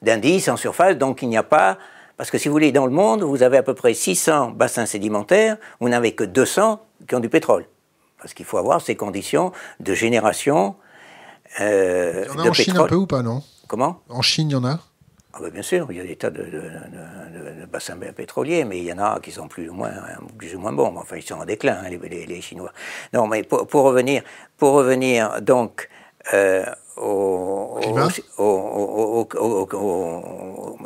d'indices 0.01 0.49
en 0.49 0.57
surface, 0.57 0.97
donc 0.97 1.21
il 1.21 1.29
n'y 1.29 1.37
a 1.37 1.43
pas. 1.43 1.77
Parce 2.17 2.31
que 2.31 2.37
si 2.37 2.47
vous 2.47 2.53
voulez, 2.53 2.71
dans 2.71 2.85
le 2.85 2.91
monde, 2.91 3.21
vous 3.23 3.43
avez 3.43 3.57
à 3.57 3.63
peu 3.63 3.73
près 3.73 3.93
600 3.93 4.51
bassins 4.51 4.85
sédimentaires, 4.85 5.57
vous 5.79 5.89
n'avez 5.89 6.13
que 6.13 6.23
200 6.23 6.83
qui 7.07 7.15
ont 7.15 7.19
du 7.19 7.29
pétrole. 7.29 7.65
Parce 8.21 8.33
qu'il 8.33 8.45
faut 8.45 8.57
avoir 8.57 8.81
ces 8.81 8.95
conditions 8.95 9.51
de 9.79 9.93
génération. 9.93 10.75
Euh, 11.59 12.25
il 12.27 12.37
y 12.37 12.41
en 12.41 12.45
a 12.45 12.49
en 12.49 12.53
Chine 12.53 12.77
un 12.77 12.85
peu 12.85 12.95
ou 12.95 13.07
pas, 13.07 13.21
non? 13.21 13.43
Comment? 13.67 14.01
En 14.09 14.21
Chine, 14.21 14.49
il 14.49 14.53
y 14.53 14.55
en 14.55 14.65
a? 14.65 14.79
Ah 15.33 15.37
ben 15.41 15.49
bien 15.49 15.61
sûr, 15.61 15.87
il 15.91 15.97
y 15.97 15.99
a 16.01 16.03
des 16.03 16.17
tas 16.17 16.29
de, 16.29 16.43
bassins 17.71 17.97
pétroliers, 18.15 18.65
mais 18.65 18.79
il 18.79 18.83
y 18.83 18.91
en 18.91 18.99
a 18.99 19.19
qui 19.21 19.31
sont 19.31 19.47
plus 19.47 19.69
ou 19.69 19.73
moins, 19.73 19.91
plus 20.37 20.55
ou 20.55 20.59
moins 20.59 20.73
bons. 20.73 20.93
Enfin, 20.97 21.15
ils 21.15 21.23
sont 21.23 21.35
en 21.35 21.45
déclin, 21.45 21.77
hein, 21.85 21.89
les, 21.89 22.41
Chinois. 22.41 22.73
Non, 23.13 23.27
mais 23.27 23.43
pour, 23.43 23.83
revenir, 23.83 24.23
pour 24.57 24.73
revenir 24.73 25.41
donc 25.41 25.87
euh, 26.33 26.65
au, 26.97 27.79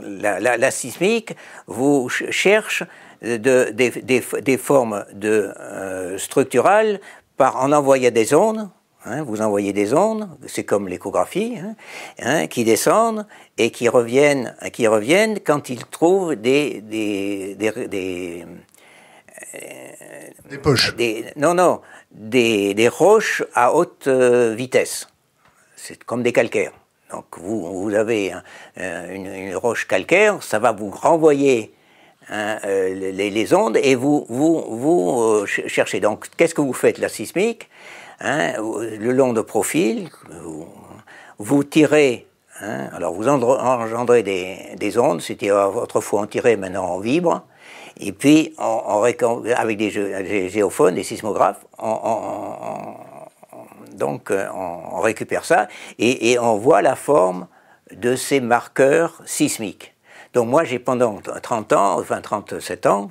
la, 0.04 0.58
la, 0.58 0.72
sismique, 0.72 1.36
vous 1.66 2.08
cherche 2.10 2.84
de, 3.24 3.72
des, 3.72 3.90
des, 3.90 4.58
formes 4.58 5.06
de, 5.14 5.52
euh, 5.60 6.18
structurales 6.20 7.00
par, 7.38 7.58
en 7.58 7.72
envoyant 7.72 8.12
des 8.12 8.34
ondes, 8.34 8.70
hein, 9.06 9.24
vous 9.24 9.42
envoyez 9.42 9.74
des 9.74 9.94
ondes, 9.94 10.30
c'est 10.48 10.64
comme 10.64 10.88
l'échographie, 10.88 11.58
hein, 11.58 11.76
hein, 12.20 12.48
qui 12.48 12.64
descendent 12.64 13.28
et 13.58 13.72
qui 13.72 13.90
reviennent, 13.90 14.56
qui 14.74 14.88
reviennent 14.88 15.40
quand 15.40 15.70
ils 15.70 15.86
trouvent 15.86 16.36
des, 16.36 16.82
des, 16.82 17.56
des, 17.56 17.88
des, 20.50 20.58
poches. 20.62 20.96
non, 21.36 21.54
non, 21.54 21.82
des, 22.12 22.74
des 22.74 22.88
roches 22.88 23.44
à 23.54 23.74
haute 23.74 24.08
euh, 24.08 24.56
vitesse. 24.56 25.08
C'est 25.76 26.04
comme 26.04 26.24
des 26.24 26.34
calcaires. 26.34 26.74
Donc 27.12 27.26
vous, 27.38 27.84
vous 27.84 27.94
avez 27.94 28.34
une, 28.76 29.28
une, 29.28 29.56
roche 29.56 29.88
calcaire, 29.88 30.42
ça 30.42 30.58
va 30.58 30.72
vous 30.72 30.90
renvoyer 30.90 31.75
Hein, 32.30 32.58
euh, 32.66 33.12
les, 33.12 33.54
ondes 33.54 33.78
et 33.78 33.94
vous, 33.94 34.26
vous, 34.30 34.64
vous 34.68 35.22
euh, 35.22 35.46
cherchez. 35.46 36.00
Donc, 36.00 36.26
qu'est-ce 36.38 36.56
que 36.56 36.62
vous 36.62 36.74
faites, 36.74 36.98
la 36.98 37.10
sismique 37.10 37.70
hein, 38.20 38.54
Le 38.58 39.12
long 39.12 39.32
de 39.34 39.42
profil, 39.42 40.10
vous, 41.38 41.64
tirez, 41.64 42.28
hein, 42.62 42.90
alors 42.94 43.14
vous 43.14 43.28
engendrez 43.28 44.24
des, 44.24 44.58
des 44.76 44.98
ondes, 44.98 45.22
c'était 45.22 45.52
autrefois 45.52 46.22
on 46.22 46.26
tirait, 46.26 46.58
maintenant 46.58 46.96
on 46.96 47.00
vibre, 47.00 47.46
et 48.00 48.12
puis 48.12 48.56
on, 48.58 49.04
avec 49.04 49.78
des, 49.78 50.50
géophones, 50.50 50.96
des 50.96 51.04
sismographes, 51.04 51.64
on, 51.78 52.96
donc 53.94 54.32
euh, 54.32 54.48
on, 54.54 55.00
récupère 55.00 55.46
ça 55.46 55.68
et, 56.00 56.32
et 56.32 56.40
on 56.40 56.58
voit 56.58 56.82
la 56.82 56.96
forme 56.96 57.48
de 57.92 58.16
ces 58.16 58.42
marqueurs 58.42 59.22
sismiques. 59.26 59.95
Donc 60.36 60.50
moi, 60.50 60.66
j'ai 60.66 60.80
pendant 60.80 61.22
30 61.22 61.72
ans, 61.72 61.98
enfin 61.98 62.20
37 62.20 62.88
ans, 62.88 63.10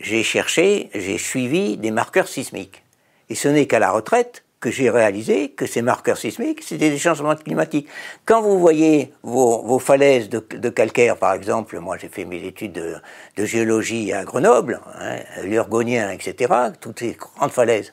j'ai 0.00 0.24
cherché, 0.24 0.90
j'ai 0.92 1.18
suivi 1.18 1.76
des 1.76 1.92
marqueurs 1.92 2.26
sismiques. 2.26 2.82
Et 3.30 3.36
ce 3.36 3.46
n'est 3.46 3.66
qu'à 3.66 3.78
la 3.78 3.92
retraite 3.92 4.42
que 4.58 4.68
j'ai 4.68 4.90
réalisé 4.90 5.50
que 5.50 5.66
ces 5.66 5.82
marqueurs 5.82 6.18
sismiques, 6.18 6.64
c'était 6.64 6.90
des 6.90 6.98
changements 6.98 7.36
climatiques. 7.36 7.86
Quand 8.24 8.42
vous 8.42 8.58
voyez 8.58 9.12
vos, 9.22 9.78
falaises 9.78 10.28
de, 10.28 10.68
calcaire, 10.68 11.16
par 11.16 11.32
exemple, 11.32 11.78
moi 11.78 11.96
j'ai 11.96 12.08
fait 12.08 12.24
mes 12.24 12.42
études 12.42 12.72
de, 12.72 13.44
géologie 13.44 14.12
à 14.12 14.24
Grenoble, 14.24 14.80
hein, 14.98 15.18
l'urgonien, 15.44 16.10
etc., 16.10 16.52
toutes 16.80 16.98
ces 16.98 17.12
grandes 17.12 17.52
falaises, 17.52 17.92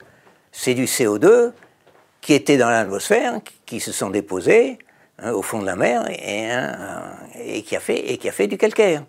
c'est 0.52 0.74
du 0.74 0.86
CO2 0.86 1.52
qui 2.20 2.34
était 2.34 2.58
dans 2.58 2.70
l'atmosphère, 2.70 3.42
qui 3.68 3.80
se 3.80 3.92
sont 3.92 4.10
déposés, 4.10 4.80
Hein, 5.20 5.32
au 5.34 5.44
fond 5.44 5.60
de 5.60 5.66
la 5.66 5.76
mer 5.76 6.10
et, 6.10 6.50
et, 7.58 7.62
qui 7.62 7.76
a 7.76 7.80
fait, 7.80 8.12
et 8.12 8.18
qui 8.18 8.28
a 8.28 8.32
fait 8.32 8.48
du 8.48 8.58
calcaire. 8.58 9.04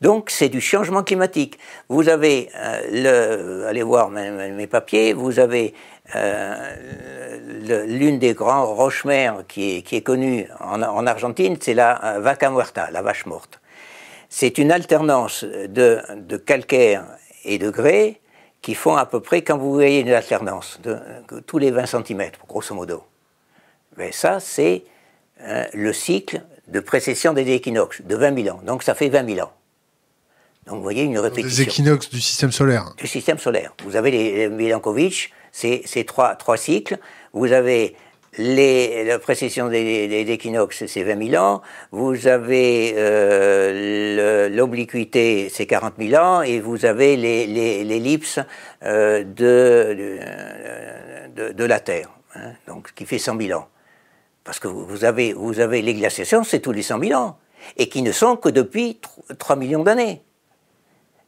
Donc 0.00 0.30
c'est 0.30 0.48
du 0.48 0.60
changement 0.60 1.02
climatique. 1.02 1.58
Vous 1.88 2.08
avez, 2.08 2.48
euh, 2.56 3.62
le, 3.62 3.66
allez 3.66 3.82
voir 3.82 4.08
mes, 4.10 4.66
papiers, 4.68 5.12
vous 5.12 5.40
avez 5.40 5.74
euh, 6.14 7.86
l'une 7.86 8.20
des 8.20 8.34
grands 8.34 8.72
roches-mères 8.72 9.44
qui 9.48 9.78
est, 9.78 9.82
qui 9.82 9.96
est 9.96 10.02
connue 10.02 10.46
en, 10.60 10.80
en 10.80 11.06
Argentine, 11.06 11.56
c'est 11.60 11.74
la 11.74 12.18
vaca 12.20 12.48
muerta, 12.50 12.90
la 12.92 13.02
vache 13.02 13.26
morte. 13.26 13.60
C'est 14.28 14.58
une 14.58 14.70
alternance 14.70 15.44
de, 15.44 16.00
de 16.16 16.36
calcaire 16.36 17.04
et 17.44 17.58
degrés 17.58 18.20
qui 18.60 18.74
font 18.74 18.96
à 18.96 19.06
peu 19.06 19.20
près, 19.20 19.42
quand 19.42 19.58
vous 19.58 19.72
voyez 19.72 20.00
une 20.00 20.12
alternance, 20.12 20.80
de, 20.82 20.98
tous 21.46 21.58
les 21.58 21.72
20 21.72 21.86
cm, 21.86 22.30
grosso 22.48 22.74
modo. 22.74 23.02
Mais 23.96 24.12
ça, 24.12 24.38
c'est 24.40 24.84
hein, 25.46 25.66
le 25.72 25.92
cycle 25.92 26.42
de 26.68 26.80
précession 26.80 27.32
des 27.32 27.50
équinoxes, 27.50 28.02
de 28.02 28.16
20 28.16 28.42
000 28.44 28.56
ans. 28.56 28.60
Donc 28.64 28.82
ça 28.82 28.94
fait 28.94 29.08
20 29.08 29.34
000 29.34 29.46
ans. 29.46 29.52
Donc 30.66 30.76
vous 30.76 30.82
voyez 30.82 31.02
une 31.02 31.18
répétition. 31.18 31.64
Des 31.64 31.70
équinoxes 31.70 32.08
du 32.08 32.20
système 32.20 32.52
solaire. 32.52 32.94
Du 32.96 33.06
système 33.06 33.38
solaire. 33.38 33.74
Vous 33.84 33.96
avez 33.96 34.10
les, 34.10 34.48
Milankovitch, 34.48 35.32
c'est 35.50 36.04
trois, 36.06 36.36
trois 36.36 36.56
cycles. 36.56 36.98
Vous 37.32 37.52
avez 37.52 37.96
les, 38.38 39.04
la 39.04 39.18
précession 39.18 39.68
des, 39.68 40.08
des, 40.08 40.32
équinoxes, 40.32 40.86
c'est 40.86 41.02
20 41.02 41.30
000 41.30 41.44
ans. 41.44 41.62
Vous 41.90 42.26
avez 42.26 42.94
euh, 42.96 44.48
l'obliquité, 44.48 45.50
c'est 45.52 45.66
40 45.66 45.94
000 45.98 46.22
ans. 46.22 46.42
Et 46.42 46.60
vous 46.60 46.84
avez 46.84 47.16
l'ellipse 47.16 48.38
euh, 48.84 49.24
de, 49.24 50.20
de, 51.34 51.52
de, 51.52 51.64
la 51.64 51.80
Terre, 51.80 52.10
hein, 52.34 52.52
donc 52.68 52.92
qui 52.94 53.04
fait 53.04 53.18
100 53.18 53.38
000 53.38 53.58
ans. 53.58 53.68
Parce 54.44 54.58
que 54.58 54.68
vous 54.68 55.04
avez, 55.04 55.32
vous 55.32 55.60
avez 55.60 55.82
les 55.82 55.94
glaciations, 55.94 56.44
c'est 56.44 56.60
tous 56.60 56.72
les 56.72 56.82
100 56.82 57.00
000 57.00 57.20
ans. 57.20 57.38
Et 57.76 57.88
qui 57.88 58.02
ne 58.02 58.10
sont 58.10 58.36
que 58.36 58.48
depuis 58.48 58.98
3 59.38 59.56
millions 59.56 59.84
d'années. 59.84 60.22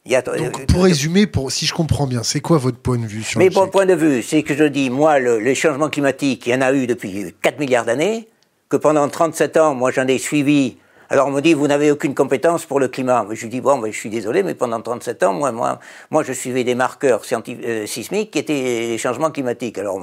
Donc, 0.07 0.67
pour 0.67 0.83
résumer, 0.83 1.25
pour, 1.25 1.51
si 1.51 1.65
je 1.65 1.73
comprends 1.73 2.05
bien, 2.05 2.21
c'est 2.21 2.39
quoi 2.39 2.59
votre 2.59 2.77
point 2.77 2.97
de 2.97 3.07
vue 3.07 3.23
sur 3.23 3.39
Mais 3.39 3.49
mon 3.49 3.67
point 3.67 3.87
de 3.87 3.95
vue, 3.95 4.21
c'est 4.21 4.43
que 4.43 4.53
je 4.53 4.65
dis, 4.65 4.91
moi, 4.91 5.17
le, 5.17 5.39
les 5.39 5.55
changements 5.55 5.89
climatiques, 5.89 6.45
il 6.45 6.51
y 6.51 6.55
en 6.55 6.61
a 6.61 6.71
eu 6.73 6.85
depuis 6.85 7.33
4 7.41 7.59
milliards 7.59 7.85
d'années, 7.85 8.27
que 8.69 8.77
pendant 8.77 9.07
37 9.09 9.57
ans, 9.57 9.73
moi, 9.73 9.89
j'en 9.89 10.07
ai 10.07 10.19
suivi. 10.19 10.77
Alors, 11.09 11.27
on 11.27 11.31
me 11.31 11.41
dit, 11.41 11.55
vous 11.55 11.67
n'avez 11.67 11.89
aucune 11.89 12.13
compétence 12.13 12.65
pour 12.65 12.79
le 12.79 12.87
climat. 12.87 13.25
Mais 13.27 13.35
je 13.35 13.47
dis, 13.47 13.61
bon, 13.61 13.83
je 13.83 13.97
suis 13.97 14.11
désolé, 14.11 14.43
mais 14.43 14.53
pendant 14.53 14.79
37 14.79 15.23
ans, 15.23 15.33
moi, 15.33 15.51
moi, 15.51 15.79
moi 16.11 16.23
je 16.23 16.33
suivais 16.33 16.63
des 16.63 16.75
marqueurs 16.75 17.21
euh, 17.31 17.85
sismiques 17.87 18.29
qui 18.29 18.39
étaient 18.39 18.53
les 18.53 18.97
changements 18.99 19.31
climatiques. 19.31 19.79
Alors, 19.79 19.99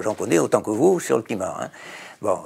j'en 0.00 0.14
connais 0.14 0.38
autant 0.38 0.60
que 0.60 0.70
vous 0.70 1.00
sur 1.00 1.16
le 1.16 1.24
climat. 1.24 1.56
Hein. 1.60 1.70
Bon, 2.20 2.38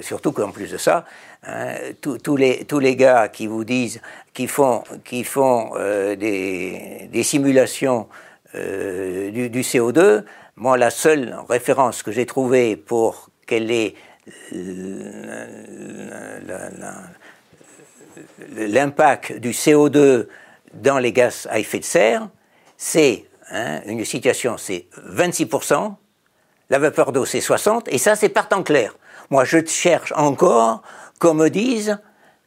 surtout 0.00 0.32
qu'en 0.32 0.50
plus 0.50 0.70
de 0.70 0.78
ça, 0.78 1.04
hein, 1.42 1.74
tous 2.00 2.36
les, 2.36 2.64
tous 2.64 2.78
les 2.78 2.96
gars 2.96 3.28
qui 3.28 3.46
vous 3.46 3.64
disent, 3.64 4.00
qui 4.32 4.46
font, 4.46 4.82
qui 5.04 5.24
font 5.24 5.72
euh, 5.76 6.16
des, 6.16 7.22
simulations 7.22 8.08
euh, 8.54 9.30
du, 9.30 9.50
du, 9.50 9.60
CO2, 9.60 10.24
moi, 10.56 10.78
la 10.78 10.88
seule 10.88 11.36
référence 11.50 12.02
que 12.02 12.12
j'ai 12.12 12.24
trouvée 12.24 12.76
pour 12.76 13.28
quelle 13.46 13.70
est 13.70 13.94
l'impact 18.56 19.34
du 19.34 19.50
CO2 19.50 20.28
dans 20.72 20.98
les 20.98 21.12
gaz 21.12 21.46
à 21.50 21.58
effet 21.58 21.78
de 21.78 21.84
serre, 21.84 22.28
c'est 22.78 23.26
hein, 23.50 23.80
une 23.86 24.04
situation, 24.04 24.56
c'est 24.56 24.86
26%, 25.10 25.94
la 26.70 26.78
vapeur 26.78 27.12
d'eau, 27.12 27.24
c'est 27.24 27.40
60, 27.40 27.88
et 27.88 27.98
ça, 27.98 28.16
c'est 28.16 28.28
par 28.28 28.48
temps 28.48 28.62
clair. 28.62 28.94
Moi, 29.30 29.44
je 29.44 29.64
cherche 29.64 30.12
encore 30.16 30.82
qu'on 31.18 31.34
me 31.34 31.48
dise 31.48 31.98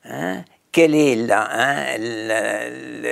hein, 0.06 0.44
quelle 0.72 0.96
est 0.96 1.32
hein, 1.32 1.98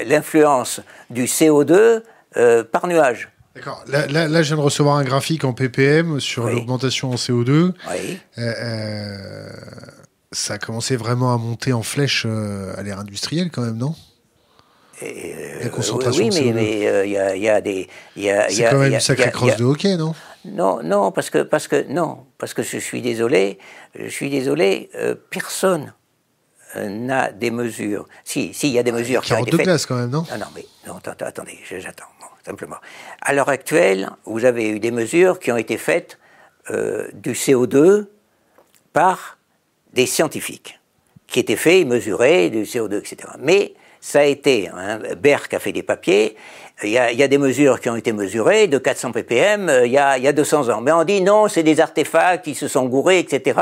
l'influence 0.06 0.82
du 1.10 1.26
CO2 1.26 2.02
euh, 2.38 2.64
par 2.64 2.88
nuage. 2.88 3.30
D'accord. 3.56 3.84
Là, 3.88 4.08
là, 4.08 4.42
je 4.44 4.48
viens 4.48 4.58
de 4.58 4.62
recevoir 4.62 4.96
un 4.98 5.04
graphique 5.04 5.44
en 5.44 5.54
ppm 5.54 6.20
sur 6.20 6.48
l'augmentation 6.48 7.12
en 7.12 7.16
CO2. 7.16 7.74
Oui. 7.90 8.20
Euh, 8.38 8.54
euh, 8.62 9.50
ça 10.32 10.54
a 10.54 10.58
commencé 10.60 10.96
vraiment 10.96 11.34
à 11.34 11.38
monter 11.38 11.74
en 11.74 11.82
flèche 11.82 12.26
à 12.26 12.82
l'ère 12.84 13.00
industrielle, 13.00 13.50
quand 13.52 13.64
même, 13.64 13.78
non? 13.78 13.96
La 15.02 15.70
concentration 15.70 16.26
oui, 16.26 16.52
mais 16.54 17.06
il 17.06 17.12
y, 17.12 17.50
a 17.50 17.62
des. 17.62 17.88
C'est 18.16 18.70
quand 18.70 18.80
même 18.80 18.94
une 18.94 19.00
sacrée 19.00 19.32
crosse 19.32 19.56
de 19.56 19.64
hockey, 19.64 19.98
non? 19.98 20.14
Non, 20.46 20.82
non, 20.84 21.12
parce 21.12 21.30
que, 21.30 21.40
parce 21.40 21.68
que, 21.68 21.86
non, 21.90 22.26
parce 22.38 22.54
que 22.54 22.64
je 22.64 22.78
suis 22.78 23.02
désolé, 23.02 23.60
je 23.96 24.08
suis 24.08 24.30
désolé, 24.30 24.90
euh, 24.96 25.16
personne 25.30 25.94
euh, 26.76 26.88
n'a 26.88 27.32
des 27.32 27.52
mesures. 27.52 28.08
Si, 28.24 28.54
si, 28.54 28.68
il 28.68 28.74
y 28.74 28.80
a 28.80 28.84
des 28.84 28.92
mesures 28.92 29.22
qui 29.22 29.34
ont 29.34 29.40
été 29.40 29.58
de 29.58 29.64
glace 29.64 29.86
quand 29.86 29.96
même, 29.96 30.10
non? 30.10 30.26
Non, 30.32 30.38
non, 30.38 30.46
mais 30.56 30.66
non, 30.88 30.98
attendez, 30.98 31.60
j'attends, 31.70 32.06
simplement. 32.46 32.78
À 33.22 33.34
l'heure 33.34 33.50
actuelle, 33.50 34.10
vous 34.26 34.46
avez 34.46 34.70
eu 34.70 34.80
des 34.80 34.92
mesures 34.92 35.40
qui 35.40 35.52
ont 35.52 35.58
été 35.58 35.78
faites 35.78 36.20
euh, 36.70 37.10
du 37.14 37.34
CO2 37.34 38.08
par 38.94 39.38
des 39.94 40.06
scientifiques, 40.06 40.80
qui 41.28 41.40
étaient 41.40 41.56
faits, 41.56 41.86
mesurés, 41.86 42.50
du 42.50 42.64
CO2, 42.64 43.00
etc. 43.00 43.34
Mais 43.40 43.74
ça 44.00 44.20
a 44.20 44.24
été, 44.24 44.70
hein, 44.70 45.00
Berck 45.18 45.54
a 45.54 45.60
fait 45.60 45.74
des 45.74 45.84
papiers, 45.84 46.38
il 46.84 46.92
y, 46.92 46.98
a, 46.98 47.28
des 47.28 47.38
mesures 47.38 47.82
qui 47.82 47.90
ont 47.90 47.96
été 47.96 48.14
mesurées 48.14 48.68
de 48.68 48.78
400 48.78 49.12
ppm 49.12 49.70
euh, 49.70 49.86
il 49.86 49.92
y 49.92 49.98
a, 49.98 50.18
il 50.18 50.24
y 50.24 50.28
a 50.28 50.34
200 50.34 50.70
ans. 50.70 50.82
Mais 50.82 50.92
on 50.92 51.04
dit 51.04 51.22
non, 51.22 51.48
c'est 51.48 51.64
des 51.64 51.80
artefacts 51.80 52.46
qui 52.46 52.56
se 52.56 52.68
sont 52.68 52.86
gourés, 52.86 53.20
etc. 53.20 53.60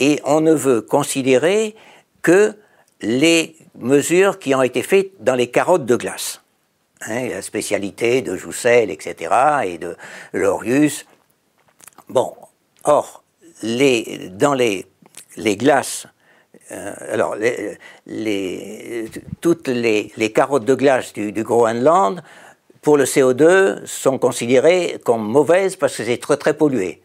Et 0.00 0.20
on 0.24 0.40
ne 0.40 0.52
veut 0.52 0.80
considérer 0.80 1.76
que 2.22 2.54
les 3.02 3.56
mesures 3.78 4.38
qui 4.38 4.54
ont 4.54 4.62
été 4.62 4.82
faites 4.82 5.12
dans 5.20 5.34
les 5.34 5.48
carottes 5.48 5.86
de 5.86 5.96
glace. 5.96 6.42
Hein, 7.06 7.28
la 7.28 7.40
spécialité 7.40 8.20
de 8.20 8.36
Joussel, 8.36 8.90
etc., 8.90 9.32
et 9.64 9.78
de 9.78 9.96
Lorius. 10.32 11.06
Bon, 12.08 12.34
or, 12.84 13.22
les, 13.62 14.28
dans 14.30 14.54
les, 14.54 14.86
les 15.36 15.56
glaces 15.56 16.06
euh, 16.72 16.94
alors, 17.10 17.34
les, 18.06 19.08
toutes 19.40 19.68
les, 19.68 20.32
carottes 20.32 20.64
de 20.64 20.74
glace 20.74 21.12
du, 21.12 21.32
Groenland, 21.42 22.22
pour 22.82 22.96
le 22.96 23.04
CO2, 23.04 23.84
sont 23.86 24.18
considérées 24.18 24.98
comme 25.04 25.26
mauvaises 25.26 25.76
parce 25.76 25.96
que 25.96 26.04
c'est 26.04 26.18
très 26.18 26.36
très 26.36 26.54
pollué. 26.54 27.02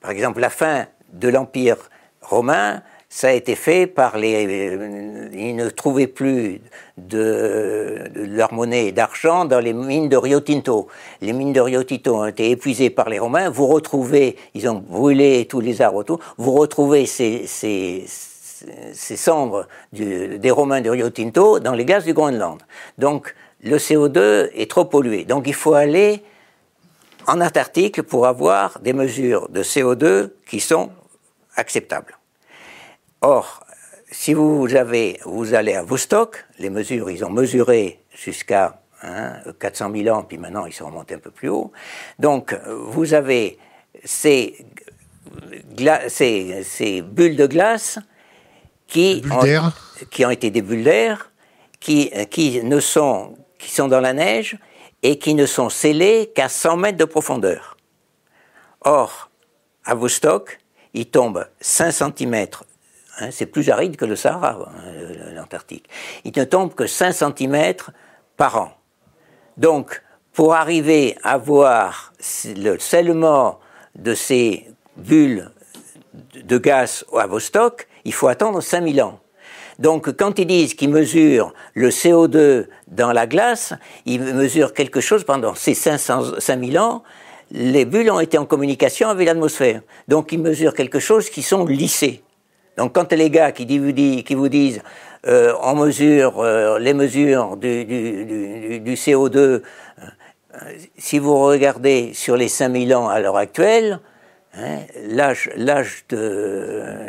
Par 0.00 0.10
exemple, 0.10 0.40
la 0.40 0.50
fin 0.50 0.86
de 1.12 1.28
l'Empire 1.28 1.76
romain, 2.20 2.82
ça 3.08 3.28
a 3.28 3.32
été 3.32 3.54
fait 3.54 3.86
par 3.86 4.18
les. 4.18 5.30
Ils 5.32 5.54
ne 5.54 5.68
trouvaient 5.70 6.08
plus 6.08 6.60
de, 6.98 8.10
leur 8.14 8.52
monnaie 8.52 8.92
d'argent 8.92 9.44
dans 9.44 9.60
les 9.60 9.72
mines 9.72 10.08
de 10.08 10.16
Rio 10.16 10.40
Tinto. 10.40 10.88
Les 11.20 11.32
mines 11.32 11.52
de 11.52 11.60
Rio 11.60 11.84
Tinto 11.84 12.16
ont 12.16 12.26
été 12.26 12.50
épuisées 12.50 12.90
par 12.90 13.08
les 13.08 13.18
Romains. 13.18 13.50
Vous 13.50 13.66
retrouvez, 13.66 14.36
ils 14.54 14.68
ont 14.68 14.74
brûlé 14.74 15.46
tous 15.46 15.60
les 15.60 15.80
arbres 15.80 15.98
autour. 15.98 16.18
Vous 16.38 16.52
retrouvez 16.52 17.06
ces, 17.06 17.46
ces 17.46 18.04
ces 18.92 19.16
cendres 19.16 19.66
des 19.92 20.50
Romains 20.50 20.80
de 20.80 20.90
Rio 20.90 21.10
Tinto 21.10 21.60
dans 21.60 21.72
les 21.72 21.84
gaz 21.84 22.04
du 22.04 22.14
Groenland. 22.14 22.58
Donc 22.98 23.34
le 23.64 23.78
CO2 23.78 24.50
est 24.54 24.70
trop 24.70 24.84
pollué. 24.84 25.24
Donc 25.24 25.46
il 25.46 25.54
faut 25.54 25.74
aller 25.74 26.22
en 27.26 27.40
Antarctique 27.40 28.02
pour 28.02 28.26
avoir 28.26 28.78
des 28.80 28.92
mesures 28.92 29.48
de 29.48 29.62
CO2 29.62 30.30
qui 30.46 30.60
sont 30.60 30.90
acceptables. 31.56 32.16
Or, 33.22 33.64
si 34.10 34.34
vous, 34.34 34.74
avez, 34.74 35.18
vous 35.24 35.54
allez 35.54 35.74
à 35.74 35.82
Vostok, 35.82 36.44
les 36.58 36.70
mesures, 36.70 37.10
ils 37.10 37.24
ont 37.24 37.30
mesuré 37.30 38.00
jusqu'à 38.14 38.80
400 39.58 39.86
hein, 39.86 39.92
000 39.94 40.16
ans, 40.16 40.22
puis 40.22 40.38
maintenant 40.38 40.66
ils 40.66 40.72
sont 40.72 40.86
remontés 40.86 41.14
un 41.14 41.18
peu 41.18 41.30
plus 41.30 41.48
haut. 41.48 41.72
Donc 42.18 42.54
vous 42.68 43.14
avez 43.14 43.58
ces, 44.04 44.66
ces 46.62 47.02
bulles 47.02 47.36
de 47.36 47.46
glace 47.46 47.98
qui, 48.86 49.22
ont, 49.32 49.70
qui 50.10 50.26
ont 50.26 50.30
été 50.30 50.50
des 50.50 50.62
bulles 50.62 50.84
d'air, 50.84 51.32
qui, 51.80 52.10
qui, 52.30 52.62
ne 52.62 52.78
sont, 52.80 53.36
qui 53.64 53.70
sont 53.70 53.88
dans 53.88 54.00
la 54.00 54.12
neige 54.12 54.58
et 55.02 55.18
qui 55.18 55.34
ne 55.34 55.46
sont 55.46 55.70
scellées 55.70 56.30
qu'à 56.34 56.48
100 56.48 56.76
mètres 56.76 56.98
de 56.98 57.04
profondeur. 57.04 57.76
Or, 58.82 59.30
à 59.84 59.94
Vostok, 59.94 60.60
il 60.92 61.06
tombe 61.06 61.46
5 61.60 61.90
cm, 61.90 62.46
hein, 63.18 63.30
c'est 63.30 63.46
plus 63.46 63.70
aride 63.70 63.96
que 63.96 64.04
le 64.04 64.16
Sahara, 64.16 64.68
hein, 64.68 65.32
l'Antarctique, 65.34 65.88
il 66.24 66.32
ne 66.36 66.44
tombe 66.44 66.74
que 66.74 66.86
5 66.86 67.12
cm 67.12 67.74
par 68.36 68.56
an. 68.58 68.72
Donc, 69.56 70.02
pour 70.32 70.54
arriver 70.54 71.16
à 71.22 71.38
voir 71.38 72.12
le 72.44 72.78
scellement 72.78 73.60
de 73.94 74.14
ces 74.14 74.68
bulles 74.96 75.50
de 76.34 76.58
gaz 76.58 77.04
à 77.16 77.26
Vostok, 77.26 77.88
il 78.04 78.12
faut 78.12 78.28
attendre 78.28 78.60
5000 78.60 79.02
ans. 79.02 79.20
Donc 79.78 80.12
quand 80.16 80.38
ils 80.38 80.46
disent 80.46 80.74
qu'ils 80.74 80.90
mesurent 80.90 81.52
le 81.74 81.90
CO2 81.90 82.66
dans 82.88 83.12
la 83.12 83.26
glace, 83.26 83.74
ils 84.06 84.20
mesurent 84.20 84.72
quelque 84.72 85.00
chose 85.00 85.24
pendant 85.24 85.54
ces 85.54 85.74
500, 85.74 86.38
5000 86.38 86.78
ans. 86.78 87.02
Les 87.50 87.84
bulles 87.84 88.10
ont 88.10 88.20
été 88.20 88.38
en 88.38 88.46
communication 88.46 89.08
avec 89.08 89.26
l'atmosphère. 89.26 89.82
Donc 90.08 90.32
ils 90.32 90.40
mesurent 90.40 90.74
quelque 90.74 90.98
chose 90.98 91.30
qui 91.30 91.42
sont 91.42 91.66
lissés. 91.66 92.22
Donc 92.76 92.94
quand 92.94 93.12
les 93.12 93.30
gars 93.30 93.52
qui, 93.52 93.78
vous 93.78 94.48
disent 94.48 94.82
euh, 95.26 95.54
on 95.62 95.74
mesure 95.76 96.40
euh, 96.40 96.78
les 96.78 96.94
mesures 96.94 97.56
du, 97.56 97.84
du 98.80 98.94
CO2, 98.94 99.36
euh, 99.36 99.60
si 100.98 101.18
vous 101.18 101.38
regardez 101.42 102.12
sur 102.14 102.36
les 102.36 102.48
5000 102.48 102.94
ans 102.94 103.08
à 103.08 103.20
l'heure 103.20 103.36
actuelle, 103.36 104.00
Hein, 104.56 104.82
l'âge, 105.08 106.06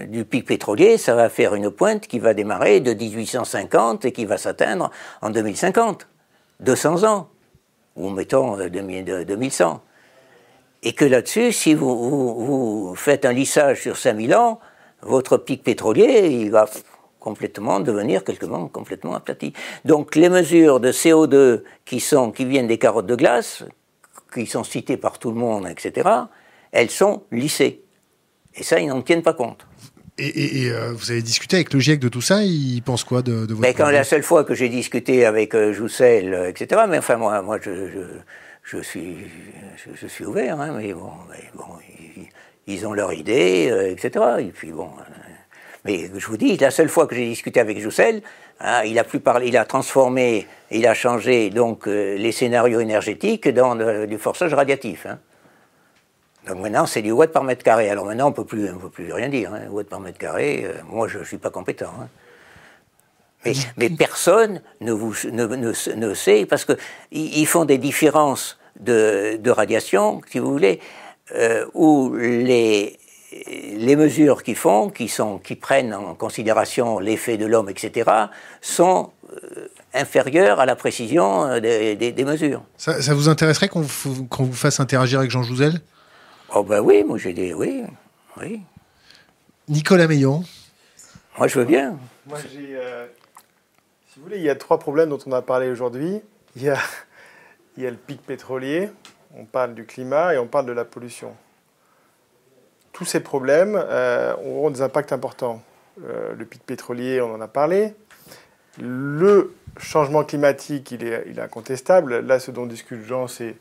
du 0.07 0.25
pic 0.25 0.45
pétrolier, 0.45 0.97
ça 0.97 1.13
va 1.13 1.29
faire 1.29 1.53
une 1.53 1.69
pointe 1.69 2.07
qui 2.07 2.19
va 2.19 2.33
démarrer 2.33 2.79
de 2.79 2.93
1850 2.93 4.05
et 4.05 4.11
qui 4.11 4.25
va 4.25 4.37
s'atteindre 4.37 4.89
en 5.21 5.29
2050. 5.29 6.07
200 6.61 7.03
ans. 7.03 7.29
ou 7.95 8.09
mettons 8.09 8.57
2100. 8.57 9.81
Et 10.83 10.93
que 10.93 11.05
là-dessus, 11.05 11.51
si 11.51 11.73
vous, 11.73 12.93
faites 12.95 13.25
un 13.25 13.33
lissage 13.33 13.81
sur 13.81 13.97
5000 13.97 14.35
ans, 14.35 14.59
votre 15.01 15.37
pic 15.37 15.63
pétrolier, 15.63 16.29
il 16.29 16.51
va 16.51 16.65
complètement 17.19 17.79
devenir 17.79 18.23
quelque 18.23 18.45
chose 18.45 18.69
complètement 18.71 19.15
aplati. 19.15 19.53
Donc 19.83 20.15
les 20.15 20.29
mesures 20.29 20.79
de 20.79 20.91
CO2 20.91 21.63
qui, 21.85 21.99
sont, 21.99 22.31
qui 22.31 22.45
viennent 22.45 22.67
des 22.67 22.77
carottes 22.77 23.07
de 23.07 23.15
glace, 23.15 23.63
qui 24.33 24.45
sont 24.45 24.63
citées 24.63 24.97
par 24.97 25.19
tout 25.19 25.31
le 25.31 25.37
monde, 25.37 25.67
etc., 25.67 26.07
elles 26.75 26.91
sont 26.91 27.23
lissées. 27.31 27.81
Et 28.53 28.63
ça, 28.63 28.79
ils 28.79 28.87
n'en 28.87 29.01
tiennent 29.01 29.23
pas 29.23 29.33
compte. 29.33 29.65
Et, 30.17 30.69
euh, 30.69 30.93
vous 30.93 31.11
avez 31.11 31.21
discuté 31.21 31.57
avec 31.57 31.73
le 31.73 31.79
GIEC 31.81 31.99
de 31.99 32.07
tout 32.07 32.21
ça 32.21 32.41
Il 32.43 32.81
pense 32.81 33.03
quoi 33.03 33.21
de, 33.21 33.33
votre 33.33 33.59
mais 33.59 33.73
quand 33.73 33.89
La 33.89 34.05
seule 34.05 34.23
fois 34.23 34.45
que 34.45 34.53
j'ai 34.53 34.69
discuté 34.69 35.25
avec 35.25 35.53
euh, 35.55 35.73
Joussel, 35.73 36.33
euh, 36.33 36.49
etc., 36.49 36.83
mais 36.87 36.97
enfin, 36.97 37.17
moi, 37.17 37.41
moi 37.41 37.59
je, 37.61 37.71
je, 38.63 38.77
suis, 38.77 39.17
je, 39.93 40.07
suis 40.07 40.25
ouvert, 40.25 40.59
hein, 40.59 40.73
mais 40.77 40.93
bon, 40.93 41.11
bon 41.53 41.65
ils, 42.65 42.87
ont 42.87 42.93
leur 42.93 43.11
idée, 43.11 43.73
etc. 43.89 44.25
Et 44.39 44.51
puis 44.51 44.71
bon. 44.71 44.89
mais 45.83 46.09
je 46.17 46.27
vous 46.27 46.37
dis, 46.37 46.55
la 46.57 46.71
seule 46.71 46.89
fois 46.89 47.07
que 47.07 47.15
j'ai 47.15 47.27
discuté 47.27 47.59
avec 47.59 47.79
Joussel, 47.81 48.21
hein, 48.61 48.83
il 48.85 48.97
a 48.97 49.03
plus 49.03 49.19
parlé, 49.19 49.47
il 49.47 49.57
a 49.57 49.65
transformé, 49.65 50.47
il 50.71 50.87
a 50.87 50.93
changé 50.93 51.49
donc 51.49 51.87
les 51.87 52.31
scénarios 52.31 52.79
énergétiques 52.79 53.49
dans 53.49 53.75
du 54.05 54.17
forçage 54.17 54.53
radiatif. 54.53 55.07
Hein. 55.07 55.19
Donc 56.47 56.59
maintenant, 56.59 56.85
c'est 56.85 57.01
du 57.01 57.11
watt 57.11 57.31
par 57.31 57.43
mètre 57.43 57.63
carré. 57.63 57.89
Alors 57.89 58.05
maintenant, 58.05 58.27
on 58.27 58.29
ne 58.29 58.35
peut 58.35 58.89
plus 58.89 59.13
rien 59.13 59.29
dire. 59.29 59.53
Hein. 59.53 59.67
Watt 59.69 59.87
par 59.87 59.99
mètre 59.99 60.17
carré, 60.17 60.65
euh, 60.65 60.73
moi, 60.87 61.07
je 61.07 61.19
ne 61.19 61.23
suis 61.23 61.37
pas 61.37 61.49
compétent. 61.49 61.91
Hein. 61.99 62.07
Mais, 63.77 63.91
personne 63.91 64.61
ne, 64.81 64.91
vous, 64.91 65.13
ne, 65.31 66.13
sait, 66.15 66.47
parce 66.47 66.65
qu'ils 66.65 67.45
font 67.45 67.65
des 67.65 67.77
différences 67.77 68.57
de, 68.79 69.49
radiation, 69.49 70.21
si 70.31 70.39
vous 70.39 70.51
voulez, 70.51 70.79
euh, 71.35 71.63
où 71.75 72.15
les, 72.15 72.97
les 73.75 73.95
mesures 73.95 74.41
qu'ils 74.41 74.55
font, 74.55 74.89
qui, 74.89 75.07
sont, 75.07 75.37
qui 75.37 75.55
prennent 75.55 75.93
en 75.93 76.15
considération 76.15 76.97
l'effet 76.97 77.37
de 77.37 77.45
l'homme, 77.45 77.69
etc., 77.69 78.09
sont 78.61 79.11
euh, 79.31 79.67
inférieures 79.93 80.59
à 80.59 80.65
la 80.65 80.75
précision 80.75 81.59
des, 81.59 82.23
mesures. 82.25 82.63
Ça, 82.77 83.13
vous 83.13 83.29
intéresserait 83.29 83.67
qu'on 83.67 83.81
vous 83.81 84.53
fasse 84.53 84.79
interagir 84.79 85.19
avec 85.19 85.29
Jean 85.29 85.43
Jouzel? 85.43 85.81
Oh 86.57 86.63
ben 86.63 86.79
oui, 86.79 87.03
moi 87.03 87.17
j'ai 87.17 87.33
dit 87.33 87.53
oui, 87.53 87.83
oui. 88.37 88.61
Nicolas 89.67 90.07
Meillon 90.07 90.41
Moi 91.37 91.49
je 91.49 91.59
veux 91.59 91.65
bien. 91.65 91.99
Moi 92.25 92.37
j'ai... 92.49 92.77
Euh, 92.77 93.07
si 94.07 94.19
vous 94.19 94.23
voulez, 94.23 94.37
il 94.37 94.43
y 94.43 94.49
a 94.49 94.55
trois 94.55 94.79
problèmes 94.79 95.09
dont 95.09 95.19
on 95.25 95.33
a 95.33 95.41
parlé 95.41 95.69
aujourd'hui. 95.69 96.21
Il 96.55 96.63
y 96.63 96.69
a, 96.69 96.77
il 97.75 97.83
y 97.83 97.87
a 97.87 97.91
le 97.91 97.97
pic 97.97 98.21
pétrolier, 98.21 98.89
on 99.35 99.43
parle 99.43 99.75
du 99.75 99.85
climat 99.85 100.33
et 100.33 100.37
on 100.37 100.47
parle 100.47 100.65
de 100.65 100.71
la 100.71 100.85
pollution. 100.85 101.35
Tous 102.93 103.03
ces 103.03 103.19
problèmes 103.19 103.75
euh, 103.75 104.33
auront 104.37 104.69
des 104.69 104.81
impacts 104.81 105.11
importants. 105.11 105.61
Euh, 106.05 106.33
le 106.35 106.45
pic 106.45 106.63
pétrolier, 106.65 107.19
on 107.19 107.33
en 107.33 107.41
a 107.41 107.49
parlé. 107.49 107.95
Le 108.79 109.53
changement 109.77 110.23
climatique, 110.23 110.89
il 110.91 111.03
est, 111.03 111.25
il 111.27 111.37
est 111.37 111.41
incontestable. 111.41 112.19
Là, 112.19 112.39
ce 112.39 112.51
dont 112.51 112.65
discute 112.65 113.03
Jean, 113.03 113.27
c'est 113.27 113.57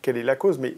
quelle 0.00 0.16
est 0.16 0.22
la 0.22 0.36
cause. 0.36 0.60
Mais 0.60 0.76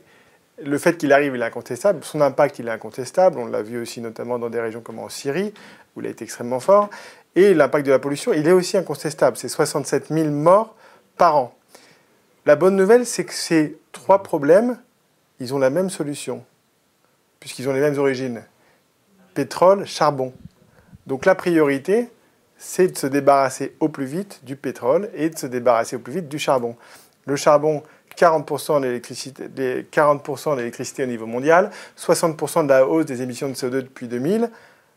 le 0.64 0.78
fait 0.78 0.96
qu'il 0.96 1.12
arrive, 1.12 1.34
il 1.34 1.42
est 1.42 1.44
incontestable. 1.44 2.02
Son 2.02 2.20
impact, 2.20 2.58
il 2.58 2.68
est 2.68 2.72
incontestable. 2.72 3.38
On 3.38 3.46
l'a 3.46 3.62
vu 3.62 3.80
aussi 3.80 4.00
notamment 4.00 4.38
dans 4.38 4.50
des 4.50 4.60
régions 4.60 4.80
comme 4.80 4.98
en 4.98 5.08
Syrie, 5.08 5.54
où 5.94 6.00
il 6.00 6.06
a 6.06 6.10
été 6.10 6.24
extrêmement 6.24 6.60
fort. 6.60 6.90
Et 7.36 7.54
l'impact 7.54 7.86
de 7.86 7.92
la 7.92 7.98
pollution, 7.98 8.32
il 8.32 8.46
est 8.48 8.52
aussi 8.52 8.76
incontestable. 8.76 9.36
C'est 9.36 9.48
67 9.48 10.08
000 10.08 10.30
morts 10.30 10.74
par 11.16 11.36
an. 11.36 11.54
La 12.46 12.56
bonne 12.56 12.76
nouvelle, 12.76 13.06
c'est 13.06 13.24
que 13.24 13.34
ces 13.34 13.78
trois 13.92 14.22
problèmes, 14.22 14.78
ils 15.38 15.54
ont 15.54 15.58
la 15.58 15.70
même 15.70 15.90
solution, 15.90 16.44
puisqu'ils 17.40 17.68
ont 17.68 17.72
les 17.72 17.80
mêmes 17.80 17.98
origines. 17.98 18.42
Pétrole, 19.34 19.86
charbon. 19.86 20.32
Donc 21.06 21.26
la 21.26 21.34
priorité, 21.34 22.08
c'est 22.56 22.88
de 22.88 22.98
se 22.98 23.06
débarrasser 23.06 23.74
au 23.80 23.88
plus 23.88 24.06
vite 24.06 24.40
du 24.44 24.56
pétrole 24.56 25.10
et 25.14 25.30
de 25.30 25.38
se 25.38 25.46
débarrasser 25.46 25.96
au 25.96 26.00
plus 26.00 26.14
vite 26.14 26.28
du 26.28 26.38
charbon. 26.38 26.76
Le 27.26 27.36
charbon, 27.36 27.82
40% 28.18 28.80
d'électricité, 28.80 29.44
40% 29.92 30.56
d'électricité 30.56 31.04
au 31.04 31.06
niveau 31.06 31.26
mondial, 31.26 31.70
60% 31.98 32.64
de 32.64 32.68
la 32.68 32.86
hausse 32.86 33.06
des 33.06 33.22
émissions 33.22 33.48
de 33.48 33.54
CO2 33.54 33.82
depuis 33.82 34.08
2000. 34.08 34.50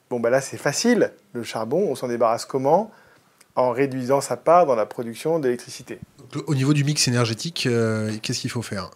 Bon, 0.09 0.19
ben 0.19 0.29
là, 0.29 0.41
c'est 0.41 0.57
facile. 0.57 1.11
Le 1.33 1.43
charbon, 1.43 1.87
on 1.89 1.95
s'en 1.95 2.07
débarrasse 2.07 2.45
comment? 2.45 2.91
En 3.55 3.71
réduisant 3.71 4.21
sa 4.21 4.37
part 4.37 4.65
dans 4.65 4.75
la 4.75 4.85
production 4.85 5.39
d'électricité. 5.39 5.99
Au 6.47 6.55
niveau 6.55 6.73
du 6.73 6.83
mix 6.83 7.07
énergétique, 7.07 7.67
euh, 7.67 8.11
qu'est-ce 8.21 8.39
qu'il 8.39 8.49
faut 8.49 8.61
faire? 8.61 8.89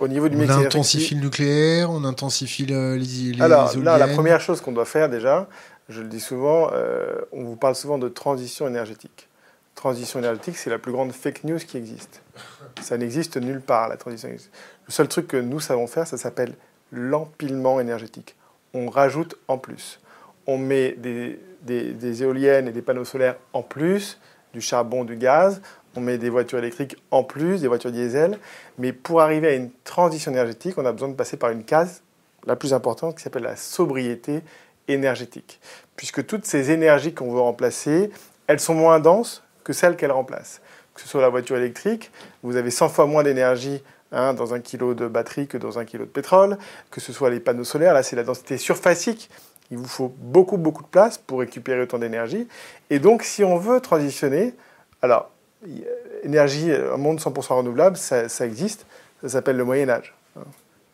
Au 0.00 0.08
niveau 0.08 0.28
du 0.28 0.36
on 0.36 0.48
intensifie 0.48 1.14
le 1.14 1.20
nucléaire, 1.20 1.90
on 1.90 2.04
intensifie 2.04 2.64
les, 2.64 2.98
les 2.98 3.42
Alors 3.42 3.76
là, 3.78 3.98
la 3.98 4.08
première 4.08 4.40
chose 4.40 4.60
qu'on 4.60 4.72
doit 4.72 4.86
faire 4.86 5.10
déjà, 5.10 5.46
je 5.90 6.00
le 6.00 6.08
dis 6.08 6.20
souvent, 6.20 6.70
euh, 6.72 7.20
on 7.32 7.44
vous 7.44 7.56
parle 7.56 7.74
souvent 7.74 7.98
de 7.98 8.08
transition 8.08 8.66
énergétique. 8.66 9.28
Transition 9.74 10.18
énergétique, 10.18 10.56
c'est 10.56 10.70
la 10.70 10.78
plus 10.78 10.92
grande 10.92 11.12
fake 11.12 11.44
news 11.44 11.58
qui 11.58 11.76
existe. 11.76 12.22
Ça 12.82 12.96
n'existe 12.96 13.36
nulle 13.36 13.60
part, 13.60 13.88
la 13.88 13.96
transition. 13.96 14.28
Le 14.28 14.92
seul 14.92 15.08
truc 15.08 15.28
que 15.28 15.36
nous 15.36 15.60
savons 15.60 15.86
faire, 15.86 16.06
ça 16.06 16.16
s'appelle 16.16 16.54
l'empilement 16.92 17.80
énergétique. 17.80 18.36
On 18.74 18.88
rajoute 18.88 19.36
en 19.48 19.58
plus. 19.58 20.00
On 20.46 20.58
met 20.58 20.92
des, 20.92 21.40
des, 21.62 22.22
éoliennes 22.22 22.68
et 22.68 22.72
des 22.72 22.82
panneaux 22.82 23.04
solaires 23.04 23.36
en 23.52 23.62
plus, 23.62 24.18
du 24.52 24.60
charbon, 24.60 25.04
du 25.04 25.16
gaz. 25.16 25.60
On 25.96 26.00
met 26.00 26.18
des 26.18 26.30
voitures 26.30 26.58
électriques 26.58 26.96
en 27.10 27.24
plus, 27.24 27.60
des 27.60 27.68
voitures 27.68 27.92
diesel. 27.92 28.38
Mais 28.78 28.92
pour 28.92 29.20
arriver 29.20 29.48
à 29.48 29.54
une 29.54 29.70
transition 29.84 30.30
énergétique, 30.32 30.78
on 30.78 30.86
a 30.86 30.92
besoin 30.92 31.08
de 31.08 31.14
passer 31.14 31.36
par 31.36 31.50
une 31.50 31.64
case, 31.64 32.02
la 32.46 32.56
plus 32.56 32.72
importante, 32.72 33.16
qui 33.16 33.22
s'appelle 33.22 33.42
la 33.42 33.56
sobriété 33.56 34.42
énergétique. 34.88 35.60
Puisque 35.96 36.26
toutes 36.26 36.46
ces 36.46 36.70
énergies 36.70 37.12
qu'on 37.12 37.32
veut 37.32 37.40
remplacer, 37.40 38.10
elles 38.46 38.60
sont 38.60 38.74
moins 38.74 38.98
denses 38.98 39.42
que 39.62 39.72
celles 39.72 39.96
qu'elles 39.96 40.12
remplacent 40.12 40.60
que 41.00 41.06
ce 41.06 41.12
soit 41.12 41.22
la 41.22 41.30
voiture 41.30 41.56
électrique, 41.56 42.10
vous 42.42 42.56
avez 42.56 42.70
100 42.70 42.90
fois 42.90 43.06
moins 43.06 43.22
d'énergie 43.22 43.82
hein, 44.12 44.34
dans 44.34 44.52
un 44.52 44.60
kilo 44.60 44.92
de 44.92 45.08
batterie 45.08 45.46
que 45.46 45.56
dans 45.56 45.78
un 45.78 45.86
kilo 45.86 46.04
de 46.04 46.10
pétrole, 46.10 46.58
que 46.90 47.00
ce 47.00 47.12
soit 47.12 47.30
les 47.30 47.40
panneaux 47.40 47.64
solaires, 47.64 47.94
là 47.94 48.02
c'est 48.02 48.16
la 48.16 48.22
densité 48.22 48.58
surfacique, 48.58 49.30
il 49.70 49.78
vous 49.78 49.88
faut 49.88 50.14
beaucoup 50.18 50.58
beaucoup 50.58 50.82
de 50.82 50.88
place 50.88 51.16
pour 51.16 51.40
récupérer 51.40 51.80
autant 51.80 51.98
d'énergie. 51.98 52.46
Et 52.90 52.98
donc 52.98 53.22
si 53.22 53.42
on 53.42 53.56
veut 53.56 53.80
transitionner, 53.80 54.54
alors 55.00 55.30
énergie, 56.22 56.70
un 56.70 56.98
monde 56.98 57.18
100% 57.18 57.54
renouvelable, 57.54 57.96
ça, 57.96 58.26
existe, 58.40 58.84
ça 59.22 59.30
s'appelle 59.30 59.56
le 59.56 59.64
Moyen 59.64 59.88
Âge. 59.88 60.14
Hein. 60.38 60.42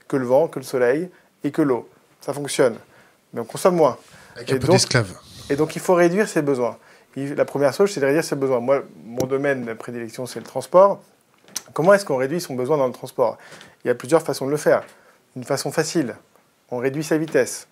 Que 0.07 0.16
le 0.16 0.27
vent, 0.27 0.47
que 0.47 0.61
le 0.61 0.65
soleil 0.65 1.09
et 1.43 1.51
que 1.51 1.62
l'eau. 1.62 1.89
Ça 2.20 2.33
fonctionne. 2.33 2.77
Mais 3.33 3.41
on 3.41 3.45
consomme 3.45 3.74
moins. 3.74 3.97
Avec 4.37 4.53
un 4.53 4.59
peu 4.59 4.69
d'esclaves. 4.69 5.15
Et 5.51 5.57
donc 5.57 5.74
il 5.74 5.83
faut 5.83 5.95
réduire 5.95 6.28
ses 6.28 6.43
besoins 6.43 6.77
la 7.17 7.45
première 7.45 7.73
chose, 7.73 7.91
c'est 7.91 8.01
de 8.01 8.07
réduire 8.07 8.25
ses 8.25 8.37
besoins. 8.37 8.61
Moi, 8.61 8.83
mon 9.05 9.27
domaine 9.27 9.65
de 9.65 9.73
prédilection, 9.73 10.27
c'est 10.27 10.39
le 10.39 10.45
transport. 10.45 11.01
Comment 11.73 11.95
est-ce 11.95 12.05
qu'on 12.05 12.17
réduit 12.17 12.41
son 12.41 12.55
besoin 12.55 12.77
dans 12.77 12.87
le 12.87 12.93
transport? 12.93 13.39
Il 13.85 13.89
y 13.89 13.91
a 13.91 13.95
plusieurs 13.95 14.23
façons 14.23 14.47
de 14.47 14.51
le 14.51 14.57
faire. 14.57 14.85
Une 15.35 15.45
façon 15.45 15.73
facile, 15.73 16.15
on 16.71 16.79
réduit 16.79 17.05
sa 17.05 17.19
vitesse. 17.19 17.69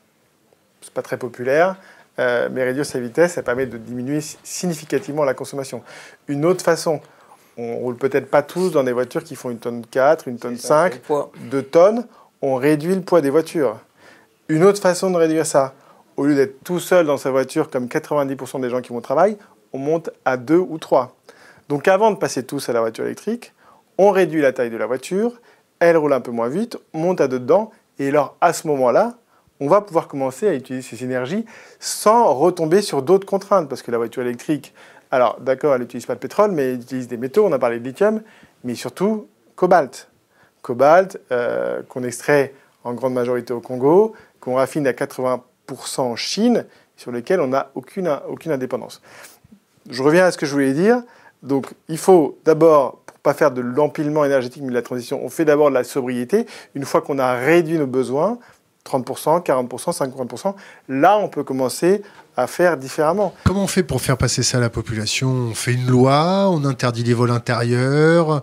C'est 0.81 0.93
pas 0.93 1.03
très 1.03 1.17
populaire, 1.17 1.77
euh, 2.19 2.49
mais 2.51 2.65
réduire 2.65 2.87
sa 2.87 3.01
vitesse, 3.01 3.35
ça 3.35 3.43
permet 3.43 3.67
de 3.67 3.79
diminuer 3.79 4.21
significativement 4.43 5.25
la 5.25 5.35
consommation. 5.35 5.83
Une 6.29 6.45
autre 6.45 6.63
façon, 6.63 7.01
on 7.57 7.77
roule 7.77 7.97
peut-être 7.97 8.31
pas 8.31 8.43
tous 8.43 8.71
dans 8.71 8.85
des 8.85 8.93
voitures 8.93 9.25
qui 9.25 9.37
font 9.37 9.51
une 9.51 9.59
tonne 9.59 9.85
4, 9.87 10.29
une 10.29 10.39
tonne 10.39 10.57
5, 10.57 11.01
2 11.51 11.63
tonnes, 11.63 12.07
on 12.43 12.57
réduit 12.57 12.95
le 12.95 13.01
poids 13.01 13.21
des 13.21 13.31
voitures. 13.31 13.79
Une 14.49 14.65
autre 14.65 14.81
façon 14.81 15.11
de 15.11 15.17
réduire 15.17 15.47
ça, 15.47 15.73
au 16.17 16.25
lieu 16.27 16.35
d'être 16.35 16.63
tout 16.65 16.81
seul 16.81 17.07
dans 17.07 17.17
sa 17.17 17.31
voiture, 17.31 17.71
comme 17.71 17.87
90% 17.87 18.61
des 18.61 18.71
gens 18.71 18.81
qui 18.81 18.91
vont 18.91 18.99
au 18.99 19.03
travail, 19.03 19.37
on 19.73 19.79
monte 19.79 20.11
à 20.25 20.37
deux 20.37 20.59
ou 20.59 20.79
trois. 20.79 21.17
Donc 21.69 21.89
avant 21.89 22.11
de 22.11 22.17
passer 22.17 22.45
tous 22.45 22.69
à 22.69 22.73
la 22.73 22.81
voiture 22.81 23.05
électrique, 23.05 23.53
on 23.99 24.11
réduit 24.11 24.41
la 24.41 24.53
taille 24.53 24.71
de 24.71 24.77
la 24.77 24.87
voiture, 24.87 25.41
elle 25.81 25.97
roule 25.97 26.13
un 26.13 26.21
peu 26.21 26.31
moins 26.31 26.49
vite, 26.49 26.77
on 26.93 26.99
monte 26.99 27.21
à 27.21 27.29
deux 27.29 27.41
dedans, 27.41 27.71
et 27.99 28.09
alors 28.09 28.37
à 28.41 28.53
ce 28.53 28.67
moment-là, 28.69 29.15
on 29.61 29.69
va 29.69 29.81
pouvoir 29.81 30.09
commencer 30.09 30.49
à 30.49 30.55
utiliser 30.55 30.97
ces 30.97 31.05
énergies 31.05 31.45
sans 31.79 32.35
retomber 32.35 32.83
sur 32.83 33.03
d'autres 33.03 33.27
contraintes, 33.27 33.69
parce 33.69 33.83
que 33.83 33.91
la 33.91 33.99
voiture 33.99 34.23
électrique, 34.23 34.75
alors 35.11 35.39
d'accord, 35.41 35.75
elle 35.75 35.83
n'utilise 35.83 36.07
pas 36.07 36.15
de 36.15 36.21
pétrole, 36.21 36.53
mais 36.53 36.73
elle 36.73 36.81
utilise 36.81 37.09
des 37.09 37.17
métaux, 37.17 37.47
on 37.47 37.53
a 37.53 37.59
parlé 37.59 37.79
de 37.79 37.85
lithium, 37.85 38.23
mais 38.65 38.75
surtout 38.75 39.29
cobalt. 39.57 40.09
Cobalt 40.63 41.21
euh, 41.31 41.83
qu'on 41.89 42.03
extrait 42.03 42.55
en 42.83 42.95
grande 42.95 43.15
majorité 43.15 43.53
au 43.53 43.61
Congo, 43.61 44.15
qu'on 44.41 44.57
raffine 44.57 44.87
à 44.87 44.93
80 44.93 45.43
en 45.99 46.17
Chine, 46.17 46.67
sur 46.97 47.13
lesquels 47.13 47.41
on 47.41 47.49
n'a 47.49 47.71
aucune, 47.75 48.19
aucune 48.29 48.53
indépendance. 48.53 49.01
Je 49.91 50.03
reviens 50.03 50.27
à 50.27 50.31
ce 50.31 50.39
que 50.39 50.47
je 50.47 50.53
voulais 50.53 50.73
dire. 50.73 51.03
Donc, 51.43 51.67
il 51.89 51.99
faut 51.99 52.39
d'abord, 52.45 53.01
pour 53.07 53.19
pas 53.19 53.35
faire 53.35 53.51
de 53.51 53.61
l'empilement 53.61 54.25
énergétique 54.25 54.63
mais 54.63 54.71
de 54.71 54.75
la 54.75 54.83
transition, 54.83 55.23
on 55.23 55.29
fait 55.29 55.45
d'abord 55.45 55.69
de 55.69 55.75
la 55.75 55.85
sobriété. 55.85 56.47
Une 56.75 56.85
fois 56.85 57.03
qu'on 57.03 57.19
a 57.19 57.35
réduit 57.35 57.79
nos 57.79 57.87
besoins, 57.87 58.39
30%, 58.87 59.43
40%, 59.43 59.97
50%. 59.97 60.55
Là, 60.89 61.19
on 61.19 61.29
peut 61.29 61.45
commencer 61.45 62.03
à 62.37 62.47
faire 62.47 62.77
différemment. 62.77 63.35
Comment 63.45 63.65
on 63.65 63.67
fait 63.67 63.83
pour 63.83 64.01
faire 64.01 64.17
passer 64.17 64.43
ça 64.43 64.59
à 64.59 64.61
la 64.61 64.71
population? 64.71 65.29
On 65.29 65.55
fait 65.55 65.73
une 65.73 65.87
loi, 65.87 66.49
on 66.51 66.65
interdit 66.65 67.05
les 67.05 67.15
vols 67.15 67.31
intérieurs, 67.31 68.43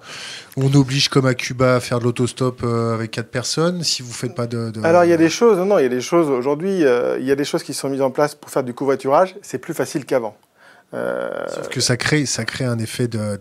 on 0.58 0.74
oblige 0.74 1.10
comme 1.10 1.26
à 1.26 1.34
Cuba 1.34 1.76
à 1.76 1.80
faire 1.80 2.00
de 2.00 2.06
l'autostop 2.06 2.62
euh, 2.64 2.94
avec 2.94 3.12
quatre 3.12 3.30
personnes. 3.30 3.84
Si 3.84 4.02
vous 4.02 4.14
faites 4.14 4.36
pas 4.36 4.48
de, 4.48 4.72
alors 4.84 5.04
il 5.04 5.10
y 5.10 5.14
a 5.14 5.18
des 5.18 5.30
choses, 5.30 5.58
non, 5.58 5.80
il 5.80 5.84
y 5.84 5.86
a 5.86 5.90
des 5.90 6.02
choses 6.02 6.30
aujourd'hui, 6.30 6.86
euh, 6.86 7.18
il 7.20 7.26
y 7.26 7.32
a 7.32 7.36
des 7.36 7.46
choses 7.46 7.64
qui 7.64 7.74
sont 7.74 7.90
mises 7.90 8.02
en 8.02 8.12
place 8.12 8.36
pour 8.36 8.50
faire 8.50 8.64
du 8.64 8.74
covoiturage. 8.74 9.36
C'est 9.42 9.58
plus 9.58 9.74
facile 9.74 10.06
qu'avant. 10.06 10.36
Euh, 10.94 11.48
Sauf 11.48 11.70
que 11.70 11.80
ça 11.80 11.96
crée, 11.96 12.26
ça 12.26 12.44
crée 12.44 12.66
un 12.66 12.78
effet 12.78 13.08
de, 13.08 13.38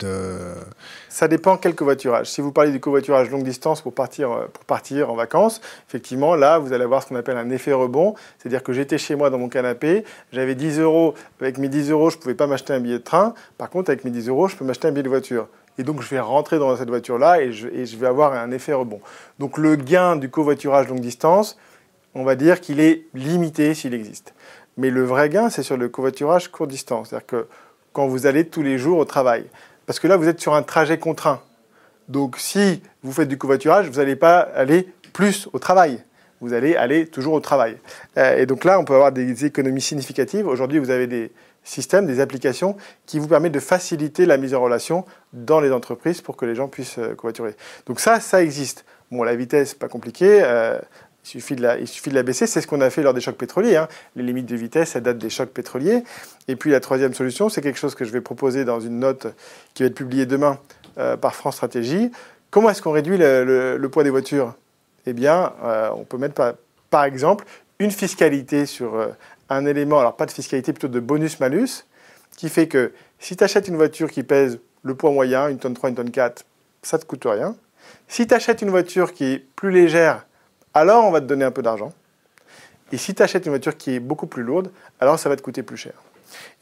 Ça 1.09 1.27
dépend 1.27 1.57
quel 1.57 1.75
covoiturage. 1.75 2.29
Si 2.29 2.41
vous 2.41 2.53
parlez 2.53 2.71
du 2.71 2.79
covoiturage 2.79 3.29
longue 3.31 3.43
distance 3.43 3.81
pour 3.81 3.93
partir, 3.93 4.31
euh, 4.31 4.47
pour 4.53 4.65
partir 4.65 5.11
en 5.11 5.17
vacances, 5.17 5.61
effectivement, 5.89 6.37
là, 6.37 6.59
vous 6.59 6.73
allez 6.73 6.85
avoir 6.85 7.03
ce 7.03 7.09
qu'on 7.09 7.17
appelle 7.17 7.37
un 7.37 7.51
effet 7.51 7.73
rebond. 7.73 8.15
C'est-à-dire 8.39 8.63
que 8.63 8.73
j'étais 8.73 8.99
chez 8.99 9.17
moi 9.17 9.31
dans 9.31 9.39
mon 9.39 9.49
canapé, 9.49 10.05
j'avais 10.33 10.55
10 10.55 10.79
euros. 10.79 11.15
Avec 11.41 11.59
mes 11.59 11.69
10 11.69 11.91
euros, 11.91 12.11
je 12.11 12.17
ne 12.17 12.23
pouvais 12.23 12.35
pas 12.35 12.47
m'acheter 12.47 12.73
un 12.73 12.81
billet 12.81 12.99
de 12.99 13.05
train. 13.05 13.35
Par 13.59 13.69
contre, 13.69 13.91
avec 13.91 14.05
mes 14.05 14.11
10 14.11 14.29
euros, 14.29 14.47
je 14.47 14.55
peux 14.55 14.65
m'acheter 14.65 14.87
un 14.87 14.93
billet 14.93 15.03
de 15.03 15.09
voiture. 15.09 15.49
Et 15.79 15.83
donc, 15.83 16.03
je 16.03 16.09
vais 16.09 16.21
rentrer 16.21 16.59
dans 16.59 16.77
cette 16.77 16.89
voiture-là 16.89 17.43
et 17.43 17.53
je, 17.53 17.67
et 17.69 17.87
je 17.87 17.97
vais 17.97 18.07
avoir 18.07 18.35
un 18.35 18.51
effet 18.53 18.75
rebond. 18.75 19.01
Donc, 19.41 19.59
le 19.59 19.75
gain 19.75 20.15
du 20.15 20.29
covoiturage 20.29 20.89
longue 20.89 21.01
distance, 21.01 21.57
on 22.15 22.23
va 22.23 22.37
dire 22.37 22.61
qu'il 22.61 22.81
est 22.81 23.07
limité 23.15 23.75
s'il 23.75 23.95
existe. 23.95 24.35
Mais 24.77 24.91
le 24.91 25.05
vrai 25.05 25.29
gain, 25.29 25.51
c'est 25.51 25.63
sur 25.63 25.77
le 25.77 25.89
covoiturage 25.89 26.49
courte 26.49 26.71
distance. 26.71 27.11
C'est-à-dire 27.11 27.27
que 27.27 27.47
quand 27.93 28.07
vous 28.07 28.27
allez 28.27 28.47
tous 28.47 28.63
les 28.63 28.79
jours 28.79 28.99
au 28.99 29.05
travail. 29.05 29.45
Parce 29.87 29.99
que 29.99 30.07
là, 30.07 30.17
vous 30.17 30.29
êtes 30.29 30.41
sur 30.41 30.55
un 30.55 30.63
trajet 30.63 30.99
contraint. 30.99 31.41
Donc 32.09 32.37
si 32.39 32.83
vous 33.03 33.13
faites 33.13 33.29
du 33.29 33.39
covoiturage, 33.39 33.89
vous 33.89 33.99
n'allez 33.99 34.17
pas 34.17 34.39
aller 34.39 34.89
plus 35.13 35.49
au 35.53 35.59
travail. 35.59 36.03
Vous 36.41 36.55
allez 36.55 36.75
aller 36.75 37.07
toujours 37.07 37.35
au 37.35 37.41
travail. 37.41 37.77
Euh, 38.17 38.39
et 38.39 38.47
donc 38.47 38.65
là, 38.65 38.79
on 38.79 38.85
peut 38.85 38.95
avoir 38.95 39.13
des 39.13 39.45
économies 39.45 39.81
significatives. 39.81 40.47
Aujourd'hui, 40.47 40.79
vous 40.79 40.91
avez 40.91 41.07
des 41.07 41.33
systèmes, 41.63 42.07
des 42.07 42.21
applications 42.21 42.77
qui 43.07 43.19
vous 43.19 43.29
permettent 43.29 43.53
de 43.53 43.61
faciliter 43.61 44.27
la 44.27 44.39
mise 44.39 44.55
en 44.55 44.63
relation 44.63 45.05
dans 45.33 45.61
les 45.61 45.71
entreprises 45.71 46.21
pour 46.21 46.37
que 46.37 46.47
les 46.47 46.55
gens 46.55 46.69
puissent 46.69 46.99
euh, 46.99 47.15
covoiturer. 47.15 47.55
Donc 47.87 48.01
ça, 48.01 48.21
ça 48.21 48.43
existe. 48.43 48.85
Bon, 49.11 49.23
la 49.23 49.37
vitesse, 49.37 49.75
pas 49.75 49.89
compliqué. 49.89 50.41
Euh, 50.43 50.79
il 51.25 51.29
suffit, 51.29 51.55
de 51.55 51.63
la, 51.63 51.79
il 51.79 51.87
suffit 51.87 52.11
de 52.11 52.15
la 52.15 52.23
baisser. 52.23 52.47
C'est 52.47 52.61
ce 52.61 52.67
qu'on 52.67 52.81
a 52.81 52.91
fait 52.91 53.03
lors 53.03 53.15
des 53.15 53.21
chocs 53.21 53.37
pétroliers. 53.37 53.77
Hein. 53.77 53.89
Les 54.17 54.23
limites 54.23 54.47
de 54.47 54.57
vitesse, 54.57 54.91
ça 54.91 55.01
date 55.01 55.19
des 55.19 55.31
chocs 55.31 55.51
pétroliers. 55.51 56.03
Et 56.49 56.57
puis 56.57 56.71
la 56.71 56.81
troisième 56.81 57.15
solution, 57.15 57.49
c'est 57.49 57.61
quelque 57.61 57.79
chose 57.79 57.95
que 57.95 58.05
je 58.05 58.11
vais 58.11 58.21
proposer 58.21 58.65
dans 58.65 58.81
une 58.81 58.99
note 58.99 59.27
qui 59.75 59.83
va 59.83 59.89
être 59.89 59.95
publiée 59.95 60.27
demain 60.27 60.59
euh, 60.99 61.17
par 61.17 61.35
France 61.35 61.57
Stratégie. 61.57 62.11
Comment 62.51 62.71
est-ce 62.71 62.83
qu'on 62.83 62.93
réduit 62.93 63.17
le, 63.19 63.89
poids 63.93 64.03
des 64.03 64.11
voitures? 64.11 64.55
Eh 65.07 65.13
bien, 65.13 65.53
euh, 65.63 65.91
on 65.95 66.05
peut 66.05 66.19
mettre 66.19 66.57
par, 66.91 67.05
exemple 67.05 67.45
une 67.79 67.91
fiscalité 67.91 68.67
sur 68.67 68.97
euh, 68.97 69.09
un 69.49 69.67
élément, 69.67 70.01
alors 70.01 70.17
pas 70.17 70.27
de 70.27 70.33
fiscalité, 70.33 70.73
plutôt 70.73 70.89
de 70.89 71.01
bonus-malus, 71.01 71.87
qui 72.37 72.49
fait 72.49 72.67
que 72.67 72.93
si 73.19 73.37
tu 73.37 73.45
achètes 73.45 73.69
une 73.69 73.77
voiture 73.77 74.11
qui 74.11 74.23
pèse 74.23 74.59
le 74.83 74.95
poids 74.95 75.11
moyen, 75.11 75.49
une 75.49 75.59
tonne 75.59 75.75
3, 75.75 75.91
une 75.91 75.97
tonne 75.97 76.11
4, 76.11 76.45
ça 76.83 76.97
ne 76.97 77.03
te 77.03 77.07
coûte 77.07 77.25
rien. 77.25 77.55
Si 78.09 78.27
tu 78.27 78.35
achètes 78.35 78.63
une 78.63 78.71
voiture 78.71 79.13
qui 79.13 79.25
est 79.25 79.39
plus 79.57 79.71
légère, 79.71 80.27
alors 80.75 81.05
on 81.05 81.11
va 81.11 81.21
te 81.21 81.27
donner 81.27 81.45
un 81.45 81.51
peu 81.51 81.63
d'argent. 81.63 81.93
Et 82.93 82.97
si 82.97 83.15
tu 83.15 83.23
achètes 83.23 83.47
une 83.47 83.53
voiture 83.53 83.77
qui 83.77 83.95
est 83.95 84.01
beaucoup 84.01 84.27
plus 84.27 84.43
lourde, 84.43 84.71
alors 85.01 85.19
ça 85.19 85.29
va 85.29 85.37
te 85.37 85.43
coûter 85.43 85.63
plus 85.63 85.77
cher. 85.77 85.93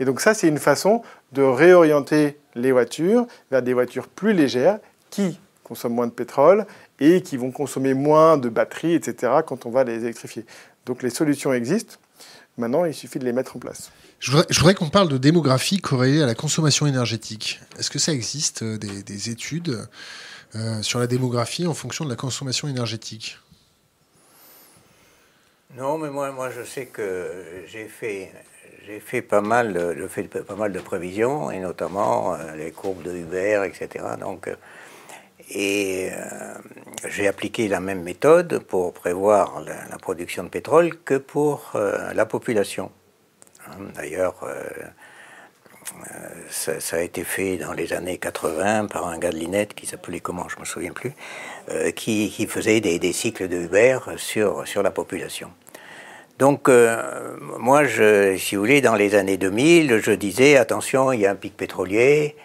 Et 0.01 0.05
donc 0.05 0.21
ça, 0.21 0.35
c'est 0.35 0.49
une 0.49 0.59
façon 0.59 1.03
de 1.33 1.43
réorienter 1.43 2.39
les 2.55 2.73
voitures 2.73 3.27
vers 3.51 3.63
des 3.63 3.75
voitures 3.75 4.09
plus 4.09 4.33
légères 4.33 4.79
qui 5.11 5.39
consomment 5.65 5.95
moins 5.95 6.07
de 6.07 6.13
pétrole 6.13 6.67
et 7.01 7.23
qui 7.23 7.37
vont 7.37 7.51
consommer 7.51 7.95
moins 7.95 8.39
de 8.39 8.49
batterie, 8.49 8.95
etc., 8.95 9.33
quand 9.47 9.67
on 9.67 9.71
va 9.71 9.85
les 9.85 10.05
électrifier. 10.05 10.45
Donc 10.87 11.03
les 11.03 11.11
solutions 11.11 11.53
existent. 11.53 11.97
Maintenant, 12.57 12.85
il 12.85 12.95
suffit 12.95 13.19
de 13.19 13.25
les 13.25 13.33
mettre 13.33 13.57
en 13.57 13.61
place. 13.61 13.91
Je 14.19 14.33
voudrais, 14.33 14.75
qu'on 14.75 14.89
parle 14.89 15.09
de 15.09 15.19
démographie 15.19 15.79
corrélée 15.79 16.23
à 16.23 16.27
la 16.27 16.35
consommation 16.35 16.87
énergétique. 16.87 17.61
Est-ce 17.79 17.89
que 17.89 18.01
ça 18.01 18.13
existe, 18.13 18.63
euh, 18.63 18.77
des, 18.77 19.31
études 19.31 19.87
euh, 20.57 20.83
sur 20.83 20.99
la 20.99 21.07
démographie 21.07 21.69
en 21.69 21.75
fonction 21.75 22.05
de 22.05 22.11
la 22.11 22.17
consommation 22.17 22.67
énergétique? 22.67 23.39
Non, 25.77 25.99
mais 25.99 26.11
moi, 26.11 26.33
moi 26.33 26.51
je 26.51 26.63
sais 26.63 26.87
que 26.87 27.45
j'ai 27.67 27.87
fait, 27.87 28.33
j'ai 28.87 29.01
fait 29.01 29.21
pas 29.21 29.43
mal, 29.43 29.75
de, 29.75 30.09
fait 30.09 30.23
pas 30.25 30.55
mal 30.55 30.73
de 30.73 30.81
prévisions, 30.81 31.51
et 31.51 31.59
notamment 31.59 32.35
euh, 32.35 32.57
les 32.57 32.71
courbes 32.71 33.03
de 33.03 33.15
Uber, 33.15 33.63
etc. 33.67 34.05
Donc, 34.19 34.49
euh, 34.49 34.57
et 35.51 36.11
euh, 36.13 36.55
j'ai 37.09 37.29
appliqué 37.29 37.69
la 37.69 37.81
même 37.81 38.03
méthode 38.03 38.61
pour 38.61 38.95
prévoir 38.95 39.61
la, 39.61 39.99
production 39.99 40.45
de 40.45 40.49
pétrole 40.49 40.99
que 41.05 41.15
pour 41.15 41.73
la 41.75 42.27
population. 42.27 42.91
Hein, 43.67 43.77
d'ailleurs, 43.95 44.47
ça, 46.51 46.97
a 46.97 47.01
été 47.01 47.25
fait 47.25 47.57
dans 47.57 47.73
les 47.73 47.93
années 47.93 48.19
80 48.19 48.87
par 48.87 49.09
un 49.09 49.19
gars 49.19 49.31
de 49.31 49.37
Linette 49.37 49.75
qui 49.75 49.87
s'appelait 49.87 50.21
comment, 50.21 50.49
je 50.49 50.59
me 50.59 50.65
souviens 50.65 50.93
plus, 50.93 51.13
qui, 51.95 52.31
qui, 52.31 52.47
faisait 52.47 52.81
des, 52.81 52.99
des, 52.99 53.13
cycles 53.13 53.49
de 53.49 53.57
Uber 53.57 53.99
sur, 54.17 54.67
sur 54.67 54.83
la 54.83 54.91
population. 54.91 55.51
Donc, 56.39 56.69
euh, 56.69 57.37
moi, 57.59 57.85
je, 57.85 58.37
si 58.37 58.55
vous 58.55 58.63
voulez, 58.63 58.81
dans 58.81 58.95
les 58.95 59.17
années 59.17 59.37
2000, 59.37 59.99
je 59.99 60.13
disais, 60.13 60.57
attention, 60.57 61.11
il 61.11 61.21
y 61.21 61.27
a 61.27 61.33
un 61.33 61.35
pic 61.35 61.57
pétrolier, 61.57 62.37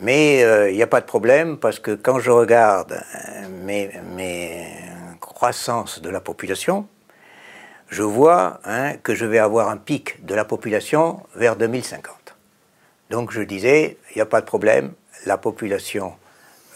mais 0.00 0.42
euh, 0.42 0.70
il 0.70 0.76
n'y 0.76 0.82
a 0.82 0.86
pas 0.86 1.02
de 1.02 1.06
problème, 1.06 1.58
parce 1.58 1.78
que 1.78 1.90
quand 1.90 2.18
je 2.20 2.30
regarde 2.30 2.92
euh, 2.92 3.48
mes, 3.66 3.90
mes 4.16 4.66
croissances 5.20 6.00
de 6.00 6.08
la 6.08 6.20
population, 6.20 6.86
je 7.90 8.02
vois 8.02 8.60
hein, 8.64 8.94
que 9.02 9.14
je 9.14 9.26
vais 9.26 9.38
avoir 9.38 9.68
un 9.68 9.76
pic 9.76 10.24
de 10.24 10.34
la 10.34 10.46
population 10.46 11.20
vers 11.36 11.56
2050. 11.56 12.23
Donc, 13.10 13.32
je 13.32 13.42
disais, 13.42 13.96
il 14.10 14.16
n'y 14.16 14.22
a 14.22 14.26
pas 14.26 14.40
de 14.40 14.46
problème, 14.46 14.92
la 15.26 15.38
population 15.38 16.12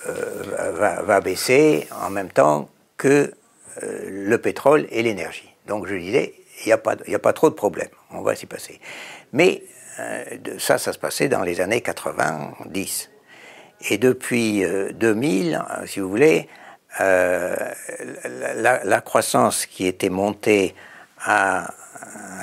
va, 0.07 1.03
va, 1.03 1.21
baisser 1.21 1.87
en 2.03 2.09
même 2.09 2.31
temps 2.31 2.71
que 2.97 3.35
le 3.83 4.39
pétrole 4.39 4.87
et 4.91 5.03
l'énergie. 5.03 5.53
Donc, 5.67 5.87
je 5.87 5.97
disais, 5.97 6.35
il 6.65 6.69
n'y 6.69 7.15
a, 7.15 7.19
pas, 7.19 7.33
trop 7.33 7.51
de 7.51 7.55
problèmes. 7.55 7.89
On 8.11 8.23
va 8.23 8.35
s'y 8.35 8.47
passer. 8.47 8.81
Mais 9.33 9.63
euh, 10.01 10.25
ça, 10.59 10.79
ça 10.79 10.93
se 10.93 10.99
passait 10.99 11.29
dans 11.29 11.43
les 11.43 11.61
années 11.61 11.81
90. 11.81 13.11
Et 13.91 13.99
depuis 13.99 14.65
2000, 14.95 15.55
euh, 15.55 15.59
euh, 15.59 15.87
si 15.87 16.01
vous 16.01 16.09
voulez, 16.09 16.49
la, 16.99 19.01
croissance 19.05 19.67
qui 19.67 19.87
était 19.87 20.09
montée 20.09 20.75
à 21.21 21.73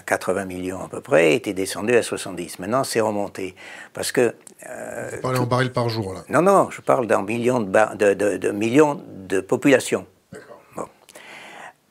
80 0.06 0.46
millions 0.46 0.84
à 0.84 0.88
peu 0.88 1.02
près 1.02 1.36
était 1.36 1.54
descendue 1.54 1.96
à 1.96 2.04
70. 2.04 2.60
Maintenant, 2.60 2.84
c'est 2.84 3.00
remonté. 3.00 3.56
Parce 3.94 4.12
que. 4.12 4.36
Vous 4.62 5.22
parlez 5.22 5.40
en 5.40 5.46
baril 5.46 5.72
par 5.72 5.90
jour, 5.90 6.14
là 6.14 6.24
Non, 6.30 6.42
non, 6.42 6.70
je 6.72 6.82
parle 6.82 7.08
d'un 7.08 7.22
million 7.22 7.60
de, 7.60 8.14
de, 8.14 8.38
de, 8.38 8.52
millions 8.52 9.02
de 9.28 9.40
population. 9.40 10.06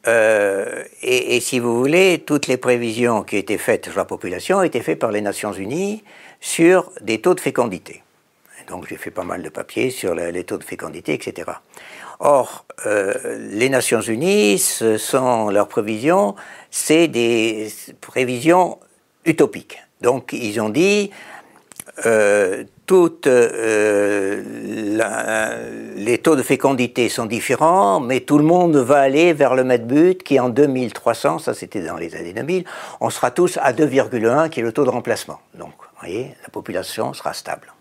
Euh, 0.06 0.84
et, 1.02 1.40
si 1.40 1.58
vous 1.58 1.78
voulez, 1.78 2.22
toutes 2.26 2.46
les 2.46 2.58
prévisions 2.58 3.22
qui 3.22 3.36
étaient 3.36 3.58
faites 3.58 3.86
sur 3.86 3.96
la 3.96 4.04
population 4.04 4.62
étaient 4.62 4.82
faites 4.82 4.98
par 4.98 5.10
les 5.10 5.22
Nations 5.22 5.52
Unies 5.52 6.04
sur 6.40 6.92
des 7.00 7.22
taux 7.22 7.34
de 7.34 7.40
fécondité. 7.40 8.02
donc 8.68 8.86
j'ai 8.86 8.96
fait 8.96 9.10
pas 9.10 9.24
mal 9.24 9.42
de 9.42 9.48
papiers 9.48 9.88
sur 9.88 10.14
les 10.14 10.44
taux 10.44 10.58
de 10.58 10.64
fécondité, 10.64 11.14
etc. 11.14 11.52
Or, 12.20 12.66
euh, 12.86 13.12
les 13.52 13.68
Nations 13.68 14.00
Unies, 14.00 14.58
ce 14.58 14.98
sont 14.98 15.50
leurs 15.50 15.68
prévisions, 15.68 16.34
c'est 16.70 17.08
des 17.08 17.72
prévisions 18.00 18.78
utopiques. 19.24 19.78
Donc 20.00 20.32
ils 20.32 20.60
ont 20.60 20.68
dit 20.68 21.10
euh, 22.06 22.64
toutes 22.86 23.26
euh, 23.26 24.42
les 25.96 26.18
taux 26.18 26.36
de 26.36 26.42
fécondité 26.42 27.08
sont 27.08 27.26
différents, 27.26 28.00
mais 28.00 28.20
tout 28.20 28.38
le 28.38 28.44
monde 28.44 28.76
va 28.76 28.98
aller 28.98 29.32
vers 29.32 29.54
le 29.54 29.64
mètre 29.64 29.86
but 29.86 30.22
qui 30.22 30.38
en 30.38 30.48
2300, 30.48 31.38
ça 31.38 31.54
c'était 31.54 31.80
dans 31.80 31.96
les 31.96 32.14
années 32.14 32.32
2000, 32.32 32.64
on 33.00 33.10
sera 33.10 33.30
tous 33.30 33.58
à 33.62 33.72
2,1 33.72 34.50
qui 34.50 34.60
est 34.60 34.62
le 34.62 34.72
taux 34.72 34.84
de 34.84 34.90
remplacement. 34.90 35.40
Donc, 35.54 35.72
vous 35.78 36.00
voyez, 36.00 36.34
la 36.42 36.48
population 36.50 37.14
sera 37.14 37.32
stable. 37.32 37.73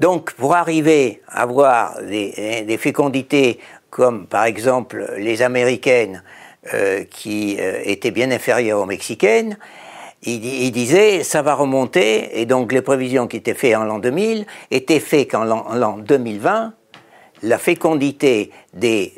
Donc, 0.00 0.32
pour 0.32 0.54
arriver 0.54 1.22
à 1.28 1.42
avoir 1.42 2.02
des, 2.02 2.64
des 2.66 2.78
fécondités 2.78 3.60
comme 3.90 4.26
par 4.26 4.44
exemple 4.44 5.14
les 5.18 5.42
américaines 5.42 6.22
euh, 6.72 7.04
qui 7.04 7.56
euh, 7.58 7.80
étaient 7.84 8.10
bien 8.10 8.30
inférieures 8.30 8.80
aux 8.80 8.86
mexicaines, 8.86 9.58
il, 10.22 10.70
disait 10.70 11.24
ça 11.24 11.40
va 11.40 11.54
remonter, 11.54 12.40
et 12.40 12.46
donc 12.46 12.72
les 12.72 12.82
prévisions 12.82 13.26
qui 13.26 13.38
étaient 13.38 13.54
faites 13.54 13.74
en 13.74 13.84
l'an 13.84 13.98
2000 13.98 14.44
étaient 14.70 15.00
faites 15.00 15.30
qu'en 15.30 15.44
l'an 15.44 15.96
2020, 15.96 16.74
la 17.42 17.58
fécondité 17.58 18.50
des 18.74 19.14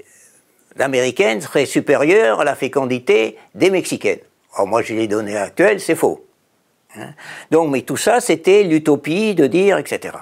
américaines 0.78 1.40
serait 1.40 1.66
supérieure 1.66 2.40
à 2.40 2.44
la 2.44 2.54
fécondité 2.54 3.36
des 3.56 3.70
mexicaines. 3.70 4.20
Or, 4.56 4.68
moi, 4.68 4.82
j'ai 4.82 4.94
les 4.94 5.08
données 5.08 5.36
actuelles, 5.36 5.80
c'est 5.80 5.96
faux. 5.96 6.24
Hein. 6.96 7.14
donc, 7.50 7.70
mais 7.70 7.82
tout 7.82 7.96
ça, 7.96 8.20
c'était 8.20 8.62
l'utopie 8.64 9.34
de 9.34 9.46
dire, 9.46 9.78
etc. 9.78 10.14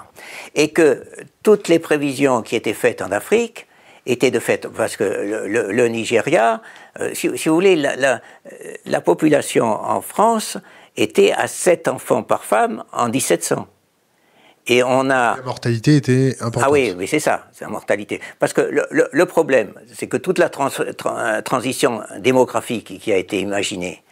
Et 0.55 0.69
que 0.69 1.03
toutes 1.43 1.67
les 1.67 1.79
prévisions 1.79 2.41
qui 2.41 2.55
étaient 2.55 2.73
faites 2.73 3.01
en 3.01 3.11
Afrique 3.11 3.67
était 4.05 4.31
de 4.31 4.39
fait, 4.39 4.67
parce 4.67 4.97
que 4.97 5.03
le, 5.03 5.87
Nigeria, 5.87 6.61
euh, 6.99 7.11
si, 7.13 7.27
vous 7.27 7.53
voulez, 7.53 7.75
la, 7.75 9.01
population 9.01 9.65
en 9.65 10.01
France 10.01 10.57
était 10.97 11.31
à 11.31 11.47
7 11.47 11.87
enfants 11.87 12.23
par 12.23 12.43
femme 12.43 12.83
en 12.91 13.09
1700. 13.09 13.67
Et 14.67 14.83
on 14.83 15.09
a... 15.09 15.37
La 15.37 15.43
mortalité 15.43 15.95
était 15.95 16.35
importante. 16.39 16.63
Ah 16.65 16.71
oui, 16.71 16.93
oui 16.95 17.07
c'est 17.07 17.19
ça, 17.19 17.47
c'est 17.51 17.65
la 17.65 17.71
mortalité. 17.71 18.21
Parce 18.39 18.53
que 18.53 18.61
le, 18.61 19.25
problème, 19.25 19.73
c'est 19.93 20.07
que 20.07 20.17
toute 20.17 20.39
la 20.39 20.49
transition 21.41 22.01
démographique 22.19 22.99
qui 22.99 23.11
a 23.11 23.17
été 23.17 23.39
imaginée 23.39 24.03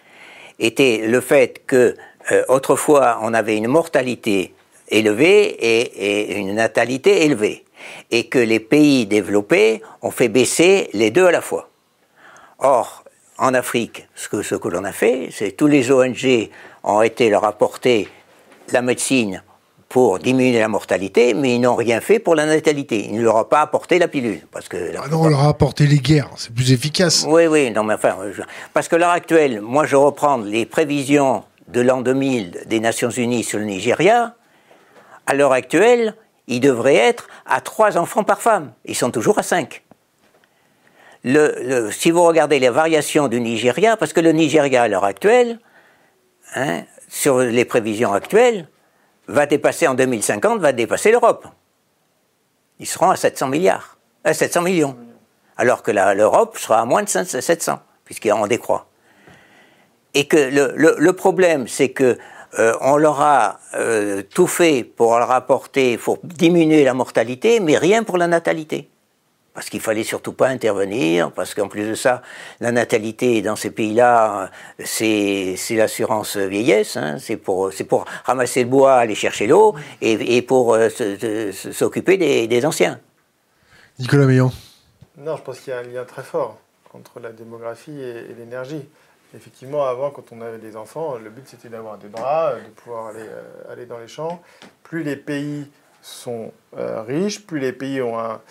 était 0.60 1.04
le 1.08 1.22
fait 1.22 1.66
que 1.66 1.96
euh, 2.32 2.44
autrefois 2.48 3.20
on 3.22 3.34
avait 3.34 3.58
une 3.58 3.68
mortalité 3.68 4.54
élevée 4.90 5.46
et, 5.46 6.32
et 6.32 6.38
une 6.38 6.56
natalité 6.56 7.26
élevée 7.26 7.66
et 8.12 8.28
que 8.28 8.40
les 8.40 8.60
pays 8.60 9.06
développés 9.06 9.82
ont 10.02 10.12
fait 10.12 10.30
baisser 10.30 10.90
les 10.94 11.12
deux 11.12 11.26
à 11.26 11.32
la 11.32 11.42
fois. 11.42 11.70
Or, 12.60 13.04
en 13.38 13.54
Afrique, 13.54 14.08
ce 14.16 14.28
que, 14.28 14.42
ce 14.42 14.56
que 14.56 14.68
l'on 14.68 14.84
a 14.84 14.92
fait, 14.92 15.30
c'est 15.32 15.52
tous 15.52 15.68
les 15.68 15.92
ONG 15.92 16.50
ont 16.84 17.02
été 17.02 17.30
leur 17.30 17.46
apporter 17.46 18.10
la 18.72 18.82
médecine 18.82 19.44
pour 19.88 20.20
diminuer 20.20 20.60
la 20.60 20.68
mortalité, 20.68 21.34
mais 21.34 21.56
ils 21.56 21.62
n'ont 21.62 21.76
rien 21.76 22.00
fait 22.00 22.20
pour 22.20 22.36
la 22.36 22.46
natalité. 22.46 23.08
Ils 23.08 23.16
ne 23.16 23.24
leur 23.24 23.38
ont 23.38 23.44
pas 23.44 23.62
apporté 23.62 23.98
la 23.98 24.08
pilule. 24.08 24.42
Parce 24.52 24.68
que 24.68 24.78
ah 24.96 25.08
non, 25.10 25.22
on 25.22 25.30
leur 25.30 25.40
a 25.40 25.48
apporté 25.48 25.88
les 25.88 25.98
guerres, 25.98 26.30
c'est 26.36 26.54
plus 26.54 26.72
efficace. 26.72 27.26
Oui, 27.28 27.48
oui, 27.48 27.72
non, 27.72 27.84
mais 27.84 27.96
enfin, 27.96 28.16
parce 28.74 28.88
que 28.88 28.96
l'heure 28.96 29.10
actuelle, 29.10 29.62
moi 29.62 29.86
je 29.86 29.96
reprends 29.96 30.38
les 30.38 30.68
prévisions 30.68 31.44
de 31.72 31.82
l'an 31.82 32.02
2000 32.02 32.64
des 32.66 32.80
Nations 32.80 33.10
Unies 33.10 33.44
sur 33.44 33.60
le 33.60 33.66
Nigeria. 33.66 34.36
À 35.28 35.34
l'heure 35.34 35.54
actuelle, 35.54 36.16
ils 36.48 36.60
devraient 36.60 36.96
être 36.96 37.28
à 37.46 37.62
trois 37.62 37.98
enfants 37.98 38.24
par 38.24 38.42
femme. 38.42 38.74
Ils 38.86 38.96
sont 38.96 39.12
toujours 39.12 39.38
à 39.40 39.44
cinq. 39.44 39.84
Si 41.24 42.12
vous 42.12 42.24
regardez 42.24 42.60
les 42.60 42.70
variations 42.70 43.28
du 43.28 43.40
Nigeria, 43.40 43.98
parce 43.98 44.14
que 44.14 44.22
le 44.22 44.32
Nigeria 44.32 44.84
à 44.84 44.88
l'heure 44.88 45.04
actuelle, 45.04 45.60
hein, 46.56 46.84
sur 47.08 47.40
les 47.40 47.66
prévisions 47.66 48.14
actuelles, 48.14 48.68
va 49.28 49.46
dépasser 49.46 49.88
en 49.88 49.94
2050, 49.94 50.60
va 50.60 50.72
dépasser 50.72 51.12
l'Europe. 51.12 51.46
Ils 52.80 52.88
seront 52.88 53.12
à 53.12 53.16
700 53.16 53.50
milliards, 53.50 53.98
à 54.24 54.34
700 54.34 54.62
millions. 54.62 54.98
Alors 55.58 55.84
que 55.84 55.92
l'Europe 55.92 56.58
sera 56.58 56.80
à 56.80 56.86
moins 56.86 57.04
de 57.04 57.10
700, 57.10 57.80
puisqu'on 58.06 58.48
décroît. 58.48 58.89
Et 60.14 60.28
que 60.28 60.38
le, 60.38 61.14
problème, 61.14 61.68
c'est 61.68 61.90
que 61.90 62.18
euh, 62.58 62.74
on 62.82 62.98
leur 62.98 63.22
a 63.22 63.60
euh, 63.76 64.24
tout 64.24 64.48
fait 64.48 64.84
pour 64.84 65.18
leur 65.18 65.32
apporter, 65.32 65.98
pour 65.98 66.18
diminuer 66.24 66.84
la 66.84 66.94
mortalité, 66.94 67.60
mais 67.60 67.78
rien 67.78 68.04
pour 68.04 68.18
la 68.18 68.28
natalité 68.28 68.90
parce 69.60 69.70
qu'il 69.70 69.82
fallait 69.82 70.06
surtout 70.06 70.32
pas 70.32 70.48
intervenir, 70.48 71.34
parce 71.34 71.54
qu'en 71.54 71.68
plus 71.68 71.90
de 71.90 71.94
ça, 71.94 72.22
la 72.62 72.72
natalité 72.72 73.42
dans 73.42 73.58
ces 73.58 73.72
pays-là, 73.72 74.52
c'est 74.86 75.58
l'assurance 75.72 76.38
vieillesse, 76.38 76.96
hein. 76.96 77.18
c'est 77.20 77.36
pour, 77.36 77.70
pour 77.90 78.06
ramasser 78.24 78.64
le 78.64 78.70
bois, 78.70 78.96
aller 78.96 79.16
chercher 79.16 79.48
l'eau, 79.48 79.76
et, 80.00 80.42
pour 80.44 80.76
euh, 80.76 80.88
s'occuper 81.52 82.16
des, 82.48 82.66
anciens. 82.66 83.02
Nicolas 84.00 84.28
Meillon 84.28 84.50
Non, 85.18 85.36
je 85.36 85.42
pense 85.42 85.60
qu'il 85.60 85.74
y 85.74 85.76
a 85.76 85.80
un 85.80 85.84
lien 85.84 86.06
très 86.06 86.24
fort 86.24 86.58
entre 86.94 87.20
la 87.20 87.34
démographie 87.34 88.00
et, 88.00 88.34
l'énergie. 88.40 88.88
Effectivement, 89.36 89.86
avant, 89.86 90.10
quand 90.10 90.32
on 90.32 90.42
avait 90.42 90.58
des 90.58 90.76
enfants, 90.76 91.18
le 91.18 91.30
but 91.30 91.48
c'était 91.48 91.70
d'avoir 91.70 91.98
des 91.98 92.08
bras, 92.08 92.56
de 92.56 92.70
pouvoir 92.82 93.08
aller, 93.08 93.20
euh, 93.22 93.72
aller 93.72 93.86
dans 93.86 94.00
les 94.00 94.08
champs. 94.08 94.42
Plus 94.84 95.04
les 95.04 95.16
pays 95.16 95.70
sont 96.02 96.52
euh, 96.78 97.04
riches, 97.04 97.46
plus 97.46 97.60
les 97.60 97.74
pays 97.74 98.02
ont 98.02 98.18
un, 98.20 98.42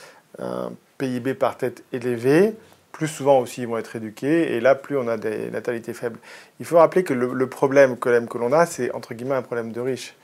PIB 0.98 1.34
par 1.34 1.56
tête 1.56 1.82
élevé, 1.92 2.55
plus 2.92 3.09
souvent 3.09 3.38
aussi 3.38 3.62
ils 3.62 3.68
vont 3.68 3.78
être 3.78 3.96
éduqués, 3.96 4.55
et 4.55 4.60
là, 4.60 4.74
plus 4.74 4.96
on 4.96 5.09
a 5.09 5.16
des 5.16 5.50
natalités 5.50 5.94
faibles. 5.94 6.18
Il 6.60 6.66
faut 6.66 6.78
rappeler 6.78 7.02
que 7.02 7.14
le, 7.14 7.46
problème 7.48 7.96
que 7.96 8.38
l'on 8.38 8.52
a, 8.52 8.66
c'est 8.66 8.92
entre 8.92 9.14
guillemets 9.14 9.36
un 9.36 9.42
problème 9.42 9.72
de 9.72 9.80
riches. 9.80 10.14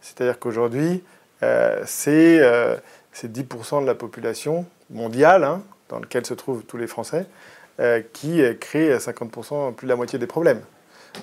C'est-à-dire 0.00 0.38
qu'aujourd'hui, 0.38 1.04
euh, 1.42 1.82
c'est 1.84 2.40
10% 2.40 2.40
euh, 2.42 3.80
de 3.82 3.86
la 3.86 3.94
population 3.94 4.66
mondiale, 4.90 5.44
hein, 5.44 5.62
dans 5.88 5.98
laquelle 5.98 6.26
se 6.26 6.34
trouvent 6.34 6.64
tous 6.64 6.76
les 6.76 6.86
Français, 6.86 7.26
euh, 7.26 7.49
qui 8.12 8.42
crée 8.60 8.96
50%, 8.96 9.74
plus 9.74 9.86
de 9.86 9.90
la 9.90 9.96
moitié 9.96 10.18
des 10.18 10.26
problèmes. 10.26 10.60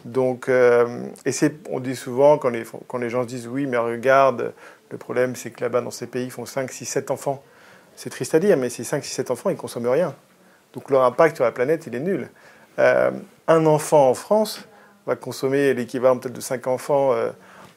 Donc, 0.06 0.50
et 0.50 1.32
on 1.70 1.80
dit 1.80 1.96
souvent, 1.96 2.38
quand 2.38 2.50
les, 2.50 2.64
quand 2.88 2.98
les 2.98 3.10
gens 3.10 3.24
se 3.24 3.28
disent 3.28 3.48
oui, 3.48 3.66
mais 3.68 3.78
regarde, 3.78 4.54
le 4.90 4.98
problème 4.98 5.36
c'est 5.36 5.52
que 5.52 5.62
là-bas, 5.62 5.82
dans 5.82 5.92
ces 5.92 6.08
pays, 6.08 6.26
ils 6.26 6.32
font 6.32 6.46
5, 6.46 6.72
6, 6.72 6.86
7 6.86 7.12
enfants. 7.12 7.44
C'est 7.96 8.10
triste 8.10 8.36
à 8.36 8.40
dire, 8.40 8.58
mais 8.58 8.70
ces 8.70 8.84
5, 8.84 9.04
6, 9.04 9.12
7 9.12 9.32
enfants, 9.32 9.50
ils 9.50 9.54
ne 9.54 9.60
consomment 9.60 9.90
rien. 9.90 10.16
Donc 10.74 10.90
leur 10.90 11.04
impact 11.04 11.36
sur 11.38 11.46
la 11.46 11.52
planète, 11.52 11.88
il 11.88 11.96
est 11.96 12.00
nul. 12.00 12.30
Euh, 12.80 13.12
un 13.48 13.66
enfant 13.66 14.10
en 14.10 14.14
France 14.14 14.68
va 15.06 15.16
consommer 15.16 15.74
l'équivalent 15.74 16.18
peut-être 16.18 16.36
de 16.36 16.42
5 16.42 16.68
enfants 16.68 17.14
euh, 17.14 17.32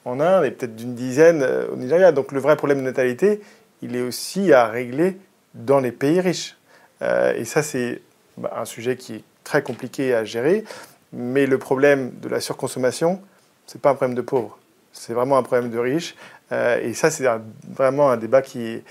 en 0.05 0.20
Inde 0.20 0.44
et 0.44 0.51
peut-être 0.51 0.77
d'une 0.77 0.94
dizaine 0.94 1.43
euh, 1.43 1.69
au 1.73 1.77
Nigeria. 1.77 2.12
Donc 2.12 2.32
le 2.32 2.40
vrai 2.40 2.57
problème 2.57 2.78
de 2.78 2.85
natalité, 2.85 3.40
il 3.82 3.97
est 3.97 4.02
aussi 4.02 4.52
à 4.52 4.66
régler 4.66 5.16
dans 5.55 5.81
les 5.81 5.93
pays 5.93 6.20
riches. 6.20 6.57
et 7.01 7.44
ça, 7.47 7.62
c'est 7.62 8.02
bah, 8.36 8.52
un 8.57 8.65
sujet 8.65 8.97
qui 8.97 9.16
est 9.16 9.24
très 9.44 9.62
compliqué 9.62 10.15
à 10.15 10.24
gérer. 10.24 10.65
Mais 11.12 11.47
le 11.47 11.59
problème 11.59 12.12
de 12.20 12.28
la 12.28 12.40
surconsommation, 12.40 13.20
ce 13.66 13.77
n'est 13.77 13.81
pas 13.81 13.90
un 13.90 13.94
problème 13.94 14.16
de 14.16 14.23
pauvres. 14.23 14.59
C'est 14.93 15.12
vraiment 15.12 15.39
un 15.39 15.43
problème 15.43 15.70
de 15.70 15.78
riches. 15.78 16.15
et 16.51 16.94
ça, 16.94 17.11
c'est 17.11 17.27
vraiment 17.69 18.11
un 18.11 18.16
débat 18.16 18.43
qui 18.43 18.66
est 18.66 18.85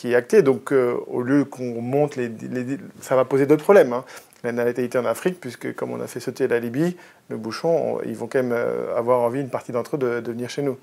qui 0.00 0.12
est 0.12 0.14
acté. 0.14 0.42
Donc, 0.42 0.72
euh, 0.72 0.96
au 1.08 1.20
lieu 1.20 1.44
qu'on 1.44 1.82
monte 1.82 2.16
les, 2.16 2.30
ça 3.02 3.16
va 3.16 3.26
poser 3.26 3.44
d'autres 3.44 3.64
problèmes. 3.64 3.92
Hein. 3.92 4.04
La 4.42 4.52
natalité 4.52 4.96
en 4.96 5.04
Afrique, 5.04 5.38
puisque 5.38 5.74
comme 5.74 5.90
on 5.92 6.00
a 6.00 6.06
fait 6.06 6.20
sauter 6.20 6.48
la 6.48 6.58
Libye, 6.58 6.96
le 7.28 7.36
bouchon, 7.36 7.98
ils 8.06 8.16
vont 8.16 8.26
quand 8.26 8.38
même 8.38 8.54
euh, 8.54 8.96
avoir 8.96 9.20
envie, 9.20 9.42
une 9.42 9.50
partie 9.50 9.72
d'entre 9.72 9.96
eux, 9.96 10.22
de, 10.22 10.32
venir 10.32 10.48
chez 10.48 10.62
nous. 10.62 10.78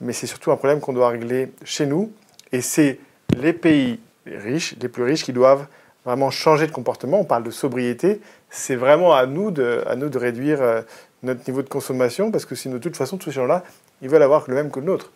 Mais 0.00 0.14
c'est 0.14 0.26
surtout 0.26 0.50
un 0.50 0.56
problème 0.56 0.80
qu'on 0.80 0.94
doit 0.94 1.10
régler 1.10 1.52
chez 1.62 1.84
nous. 1.84 2.10
Et 2.50 2.62
c'est 2.62 2.98
les 3.36 3.52
pays 3.52 4.00
riches, 4.24 4.74
les 4.80 4.88
plus 4.88 5.02
riches, 5.02 5.24
qui 5.24 5.34
doivent 5.34 5.66
vraiment 6.08 6.30
changer 6.30 6.66
de 6.66 6.72
comportement. 6.72 7.20
On 7.20 7.24
parle 7.24 7.44
de 7.44 7.50
sobriété. 7.50 8.20
C'est 8.50 8.76
vraiment 8.76 9.14
à 9.14 9.26
nous 9.26 9.50
de, 9.50 9.82
à 9.86 9.96
nous 9.96 10.08
de 10.08 10.18
réduire 10.18 10.60
euh, 10.60 10.82
notre 11.22 11.40
niveau 11.48 11.62
de 11.62 11.68
consommation, 11.68 12.30
parce 12.30 12.44
que 12.44 12.54
sinon, 12.54 12.74
de 12.74 12.80
toute 12.80 12.96
façon, 12.96 13.16
tous 13.16 13.26
ces 13.26 13.36
gens-là, 13.36 13.62
ils 14.02 14.08
veulent 14.08 14.22
avoir 14.22 14.44
le 14.48 14.54
même 14.54 14.70
que 14.70 14.80
le 14.80 14.86
nôtre. 14.86 15.10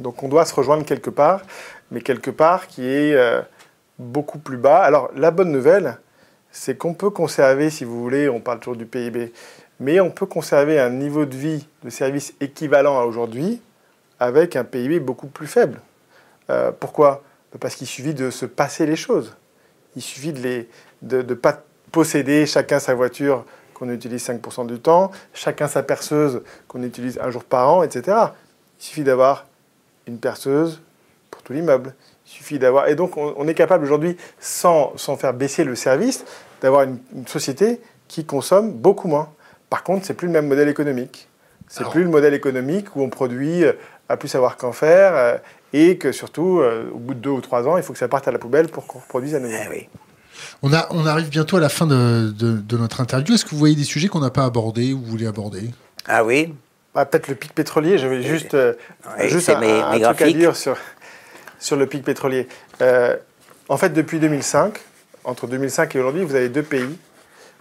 Donc 0.00 0.22
on 0.22 0.28
doit 0.28 0.44
se 0.44 0.54
rejoindre 0.54 0.84
quelque 0.84 1.08
part 1.10 1.40
mais 1.90 2.00
quelque 2.00 2.30
part 2.30 2.66
qui 2.66 2.86
est 2.86 3.14
euh, 3.14 3.40
beaucoup 3.98 4.38
plus 4.38 4.56
bas. 4.56 4.82
Alors 4.82 5.10
la 5.14 5.30
bonne 5.30 5.52
nouvelle, 5.52 5.98
c'est 6.50 6.76
qu'on 6.76 6.94
peut 6.94 7.10
conserver, 7.10 7.70
si 7.70 7.84
vous 7.84 8.00
voulez, 8.00 8.28
on 8.28 8.40
parle 8.40 8.58
toujours 8.58 8.76
du 8.76 8.86
PIB, 8.86 9.32
mais 9.80 10.00
on 10.00 10.10
peut 10.10 10.26
conserver 10.26 10.80
un 10.80 10.90
niveau 10.90 11.24
de 11.24 11.36
vie 11.36 11.66
de 11.84 11.90
service 11.90 12.34
équivalent 12.40 12.98
à 12.98 13.04
aujourd'hui 13.04 13.60
avec 14.18 14.56
un 14.56 14.64
PIB 14.64 15.00
beaucoup 15.00 15.26
plus 15.26 15.46
faible. 15.46 15.80
Euh, 16.48 16.72
pourquoi? 16.78 17.22
Parce 17.60 17.74
qu'il 17.74 17.86
suffit 17.86 18.14
de 18.14 18.30
se 18.30 18.46
passer 18.46 18.86
les 18.86 18.96
choses. 18.96 19.36
Il 19.96 20.02
suffit 20.02 20.32
de 20.32 20.66
ne 21.02 21.22
de, 21.22 21.34
pas 21.34 21.64
posséder 21.90 22.46
chacun 22.46 22.78
sa 22.78 22.94
voiture 22.94 23.44
qu'on 23.74 23.90
utilise 23.90 24.26
5% 24.26 24.66
du 24.66 24.78
temps, 24.78 25.10
chacun 25.34 25.68
sa 25.68 25.82
perceuse 25.82 26.42
qu'on 26.68 26.82
utilise 26.82 27.18
un 27.18 27.30
jour 27.30 27.44
par 27.44 27.68
an, 27.72 27.82
etc. 27.82 28.16
Il 28.78 28.84
suffit 28.84 29.04
d'avoir 29.04 29.46
une 30.06 30.18
perceuse, 30.18 30.80
tout 31.44 31.52
l'immeuble. 31.52 31.94
Il 32.26 32.30
suffit 32.30 32.58
d'avoir. 32.58 32.88
Et 32.88 32.94
donc, 32.94 33.16
on, 33.16 33.46
est 33.46 33.54
capable 33.54 33.84
aujourd'hui, 33.84 34.16
sans, 34.40 34.92
sans, 34.96 35.16
faire 35.16 35.32
baisser 35.32 35.64
le 35.64 35.74
service, 35.76 36.24
d'avoir 36.60 36.82
une, 36.82 36.98
société 37.26 37.80
qui 38.08 38.24
consomme 38.24 38.72
beaucoup 38.72 39.08
moins. 39.08 39.32
Par 39.70 39.82
contre, 39.82 40.06
c'est 40.06 40.14
plus 40.14 40.26
le 40.26 40.32
même 40.32 40.48
modèle 40.48 40.68
économique. 40.68 41.28
C'est 41.68 41.88
plus 41.88 42.04
le 42.04 42.10
modèle 42.10 42.34
économique 42.34 42.94
où 42.94 43.02
on 43.02 43.10
produit 43.10 43.64
euh, 43.64 43.72
à 44.08 44.16
plus 44.16 44.28
savoir 44.28 44.56
qu'en 44.56 44.70
faire 44.70 45.16
euh, 45.16 45.36
et 45.72 45.98
que 45.98 46.12
surtout, 46.12 46.60
euh, 46.60 46.90
au 46.92 46.98
bout 46.98 47.14
de 47.14 47.20
deux 47.20 47.30
ou 47.30 47.40
trois 47.40 47.66
ans, 47.66 47.76
il 47.76 47.82
faut 47.82 47.92
que 47.92 47.98
ça 47.98 48.08
parte 48.08 48.28
à 48.28 48.32
la 48.32 48.38
poubelle 48.38 48.68
pour 48.68 48.86
qu'on 48.86 48.98
reproduise 48.98 49.34
à 49.34 49.40
nouveau. 49.40 49.54
Eh 49.64 49.68
oui. 49.68 49.88
On, 50.62 50.72
a, 50.72 50.86
on 50.90 51.06
arrive 51.06 51.28
bientôt 51.28 51.56
à 51.56 51.60
la 51.60 51.68
fin 51.68 51.86
de, 51.86 52.30
de, 52.30 52.76
notre 52.76 53.00
interview. 53.00 53.34
Est-ce 53.34 53.44
que 53.44 53.50
vous 53.50 53.58
voyez 53.58 53.74
des 53.74 53.84
sujets 53.84 54.08
qu'on 54.08 54.20
n'a 54.20 54.30
pas 54.30 54.44
abordés 54.44 54.92
ou 54.92 54.98
vous 54.98 55.06
voulez 55.06 55.26
aborder? 55.26 55.70
Ah 56.06 56.24
oui. 56.24 56.54
Bah, 56.94 57.04
Peut-être 57.04 57.28
le 57.28 57.34
pic 57.34 57.54
pétrolier. 57.54 57.98
J'avais 57.98 58.22
juste, 58.22 58.56
juste 59.20 59.48
un, 59.48 59.62
un 59.62 59.98
truc 59.98 60.22
à 60.22 60.32
dire 60.32 60.56
sur, 60.56 60.76
sur 61.58 61.76
le 61.76 61.86
pic 61.86 62.04
pétrolier. 62.04 62.48
Euh, 62.82 63.16
en 63.68 63.76
fait, 63.76 63.90
depuis 63.90 64.18
2005, 64.18 64.78
entre 65.24 65.46
2005 65.46 65.94
et 65.94 65.98
aujourd'hui, 65.98 66.22
vous 66.22 66.34
avez 66.34 66.48
deux 66.48 66.62
pays. 66.62 66.96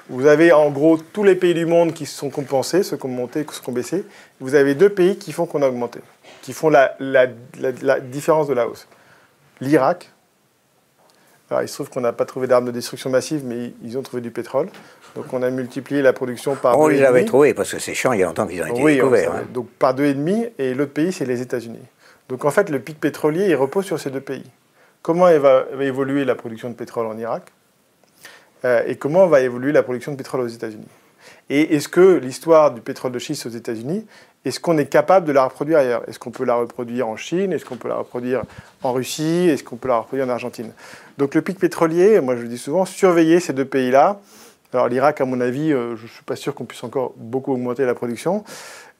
Vous 0.07 0.27
avez 0.27 0.51
en 0.51 0.69
gros 0.69 0.97
tous 0.97 1.23
les 1.23 1.35
pays 1.35 1.55
du 1.55 1.65
monde 1.65 1.93
qui 1.93 2.05
se 2.05 2.15
sont 2.15 2.29
compensés, 2.29 2.83
ceux 2.83 2.95
qui 2.95 3.05
ont 3.05 3.09
monté, 3.09 3.45
ceux 3.51 3.61
qui 3.61 3.69
ont 3.69 3.73
baissé. 3.73 4.03
Vous 4.39 4.53
avez 4.53 4.75
deux 4.75 4.89
pays 4.89 5.17
qui 5.17 5.31
font 5.31 5.47
qu'on 5.47 5.63
a 5.63 5.67
augmenté, 5.67 5.99
qui 6.45 6.53
font 6.53 6.69
la, 6.69 6.95
la, 6.99 7.25
la, 7.81 7.99
différence 7.99 8.47
de 8.47 8.53
la 8.53 8.67
hausse. 8.67 8.87
L'Irak. 9.61 10.11
Alors, 11.49 11.63
il 11.63 11.67
se 11.67 11.73
trouve 11.73 11.89
qu'on 11.89 12.01
n'a 12.01 12.13
pas 12.13 12.25
trouvé 12.25 12.45
d'armes 12.45 12.65
de 12.65 12.71
destruction 12.71 13.09
massive, 13.09 13.43
mais 13.43 13.73
ils 13.83 13.97
ont 13.97 14.03
trouvé 14.03 14.21
du 14.21 14.29
pétrole. 14.29 14.67
Donc, 15.15 15.33
on 15.33 15.41
a 15.41 15.49
multiplié 15.49 16.03
la 16.03 16.13
production 16.13 16.53
par 16.53 16.77
On 16.77 16.87
les 16.87 17.01
avait 17.01 17.25
trouvés, 17.25 17.55
parce 17.55 17.71
que 17.71 17.79
c'est 17.79 17.95
chiant, 17.95 18.13
il 18.13 18.19
y 18.19 18.23
a 18.23 18.27
longtemps 18.27 18.45
qu'ils 18.45 18.61
ont 18.61 18.67
été 18.67 18.79
oui, 18.79 18.97
découverts. 18.97 19.31
Hein. 19.33 19.43
Donc, 19.51 19.71
par 19.71 19.95
deux 19.95 20.05
et 20.05 20.13
demi, 20.13 20.45
et 20.59 20.75
l'autre 20.75 20.93
pays, 20.93 21.11
c'est 21.11 21.25
les 21.25 21.41
États-Unis. 21.41 21.81
Donc 22.29 22.45
en 22.45 22.51
fait, 22.51 22.69
le 22.69 22.79
pic 22.79 22.99
pétrolier, 22.99 23.47
il 23.47 23.55
repose 23.55 23.85
sur 23.85 23.99
ces 23.99 24.11
deux 24.11 24.21
pays. 24.21 24.45
comment 25.01 25.25
va, 25.39 25.65
évoluer 25.81 26.25
la 26.25 26.35
production 26.35 26.69
de 26.69 26.75
pétrole 26.75 27.07
en 27.07 27.17
Irak? 27.17 27.51
Et 28.87 28.95
comment 28.95 29.25
va 29.27 29.41
évoluer 29.41 29.71
la 29.71 29.83
production 29.83 30.11
de 30.11 30.17
pétrole 30.17 30.41
aux 30.41 30.47
États-Unis? 30.47 30.87
Et 31.49 31.75
est-ce 31.75 31.87
que 31.87 32.17
l'histoire 32.17 32.71
du 32.71 32.81
pétrole 32.81 33.11
de 33.11 33.19
schiste 33.19 33.45
aux 33.45 33.49
États-Unis, 33.49 34.05
est-ce 34.45 34.59
qu'on 34.59 34.77
est 34.77 34.85
capable 34.85 35.25
de 35.25 35.31
la 35.31 35.43
reproduire 35.43 35.79
ailleurs? 35.79 36.03
Est-ce 36.07 36.19
qu'on 36.19 36.31
peut 36.31 36.45
la 36.45 36.55
reproduire 36.55 37.07
en 37.07 37.17
Chine? 37.17 37.51
Est-ce 37.51 37.65
qu'on 37.65 37.77
peut 37.77 37.87
la 37.87 37.95
reproduire 37.95 38.43
en 38.83 38.93
Russie? 38.93 39.49
Est-ce 39.49 39.63
qu'on 39.63 39.75
peut 39.75 39.87
la 39.87 39.97
reproduire 39.97 40.27
en 40.27 40.29
Argentine? 40.29 40.71
Donc 41.17 41.33
le 41.33 41.41
pic 41.41 41.57
pétrolier, 41.57 42.21
moi 42.21 42.35
je 42.35 42.41
le 42.41 42.47
dis 42.47 42.57
souvent, 42.57 42.85
surveiller 42.85 43.39
ces 43.39 43.53
deux 43.53 43.65
pays-là. 43.65 44.19
Alors 44.73 44.87
l'Irak, 44.87 45.21
à 45.21 45.25
mon 45.25 45.41
avis, 45.41 45.71
je 45.71 45.91
ne 45.91 46.07
suis 46.07 46.23
pas 46.25 46.35
sûr 46.35 46.53
qu'on 46.53 46.65
puisse 46.65 46.83
encore 46.83 47.13
beaucoup 47.17 47.53
augmenter 47.53 47.85
la 47.85 47.95
production. 47.95 48.43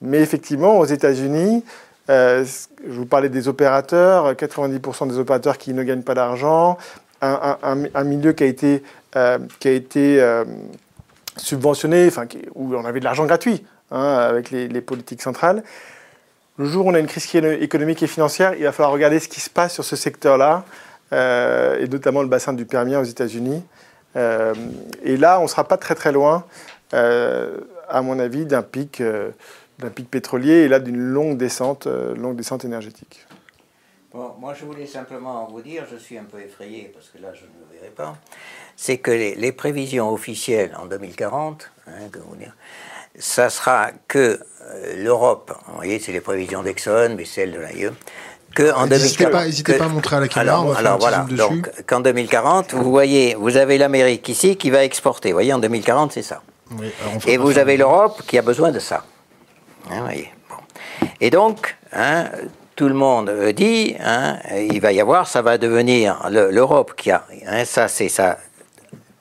Mais 0.01 0.19
effectivement, 0.19 0.79
aux 0.79 0.85
États-Unis, 0.85 1.63
euh, 2.09 2.45
je 2.87 2.93
vous 2.93 3.05
parlais 3.05 3.29
des 3.29 3.47
opérateurs, 3.47 4.33
90% 4.33 5.07
des 5.07 5.17
opérateurs 5.17 5.57
qui 5.57 5.73
ne 5.73 5.83
gagnent 5.83 6.03
pas 6.03 6.13
d'argent, 6.13 6.77
un, 7.21 8.03
milieu 8.03 8.33
qui 8.33 8.43
a 8.43 8.47
été, 8.47 8.83
euh, 9.15 9.39
qui 9.59 9.67
a 9.67 9.71
été 9.71 10.21
euh, 10.21 10.45
subventionné, 11.37 12.07
enfin, 12.07 12.25
où 12.53 12.75
on 12.75 12.85
avait 12.85 12.99
de 12.99 13.05
l'argent 13.05 13.25
gratuit 13.25 13.63
hein, 13.91 14.17
avec 14.17 14.51
les, 14.51 14.81
politiques 14.81 15.21
centrales. 15.21 15.63
Le 16.57 16.65
jour 16.65 16.85
où 16.85 16.89
on 16.89 16.93
a 16.93 16.99
une 16.99 17.07
crise 17.07 17.33
économique 17.35 18.01
et 18.03 18.07
financière, 18.07 18.53
il 18.55 18.63
va 18.63 18.71
falloir 18.71 18.91
regarder 18.91 19.19
ce 19.19 19.27
qui 19.27 19.41
se 19.41 19.49
passe 19.49 19.73
sur 19.73 19.83
ce 19.83 19.95
secteur-là, 19.95 20.63
et 21.11 21.87
notamment 21.89 22.21
le 22.21 22.29
bassin 22.29 22.53
du 22.53 22.65
Permien 22.65 23.01
aux 23.01 23.05
États-Unis. 23.05 23.61
et 24.15 25.17
là, 25.17 25.39
on 25.39 25.43
ne 25.43 25.47
sera 25.47 25.65
pas 25.65 25.75
très 25.75 25.95
très 25.95 26.13
loin, 26.13 26.45
à 26.93 28.01
mon 28.01 28.19
avis, 28.19 28.45
d'un 28.45 28.61
pic 28.61 29.01
d'un 29.79 29.89
pic 29.89 30.09
pétrolier 30.09 30.53
et 30.53 30.67
là 30.67 30.79
d'une 30.79 30.97
longue 30.97 31.37
descente, 31.37 31.87
euh, 31.87 32.15
longue 32.15 32.35
descente 32.35 32.65
énergétique. 32.65 33.25
Bon, 34.15 34.31
moi, 34.39 34.53
je 34.57 34.63
voulais 34.63 34.85
simplement 34.85 35.45
vous 35.51 35.59
dire, 35.59 35.83
je 35.91 35.97
suis 35.97 36.17
un 36.17 36.23
peu 36.23 36.39
effrayé 36.39 36.89
parce 36.93 37.09
que 37.09 37.21
là, 37.21 37.33
je 37.33 37.41
ne 37.41 37.47
le 37.47 37.77
verrai 37.77 37.91
pas, 37.93 38.15
c'est 38.77 38.97
que 38.97 39.11
les, 39.11 39.51
prévisions 39.51 40.09
officielles 40.09 40.73
en 40.81 40.85
2040, 40.85 41.69
hein, 41.87 41.91
ça 43.19 43.49
sera 43.49 43.91
que 44.07 44.39
euh, 44.61 45.03
l'Europe, 45.03 45.51
vous 45.67 45.75
voyez, 45.75 45.99
c'est 45.99 46.13
les 46.13 46.21
prévisions 46.21 46.63
d'Exxon, 46.63 47.13
mais 47.17 47.25
celles 47.25 47.51
de 47.51 47.59
l'AIE, 47.59 47.89
que 48.55 48.73
en 48.73 48.87
N'hésitez 48.87 49.25
pas, 49.25 49.31
pas, 49.77 49.83
à 49.83 49.87
montrer 49.89 50.15
à 50.15 50.19
la 50.21 50.29
caméra. 50.29 50.59
Alors, 50.59 50.77
alors 50.77 50.97
voilà, 50.97 51.27
donc 51.29 51.69
qu'en 51.85 51.99
2040, 51.99 52.73
vous 52.73 52.89
voyez, 52.89 53.35
vous 53.35 53.57
avez 53.57 53.77
l'Amérique 53.77 54.29
ici 54.29 54.55
qui 54.55 54.69
va 54.69 54.85
exporter. 54.85 55.31
Vous 55.31 55.35
voyez, 55.35 55.51
en 55.51 55.59
2040, 55.59 56.13
c'est 56.13 56.21
ça. 56.21 56.41
Et 57.27 57.35
vous 57.35 57.57
avez 57.57 57.75
l'Europe 57.75 58.21
qui 58.25 58.37
a 58.37 58.41
besoin 58.41 58.71
de 58.71 58.79
ça. 58.79 59.03
Hein, 59.91 60.07
Et 61.19 61.29
donc, 61.29 61.75
hein, 61.91 62.29
tout 62.75 62.87
le 62.87 62.93
monde 62.93 63.31
dit, 63.55 63.95
hein, 63.99 64.37
il 64.69 64.81
va 64.81 64.91
y 64.91 64.99
avoir, 64.99 65.27
ça 65.27 65.41
va 65.41 65.57
devenir 65.57 66.27
l'Europe 66.29 66.93
qui 66.97 67.11
a, 67.11 67.25
ça 67.65 67.87
c'est 67.87 68.09
sa 68.09 68.37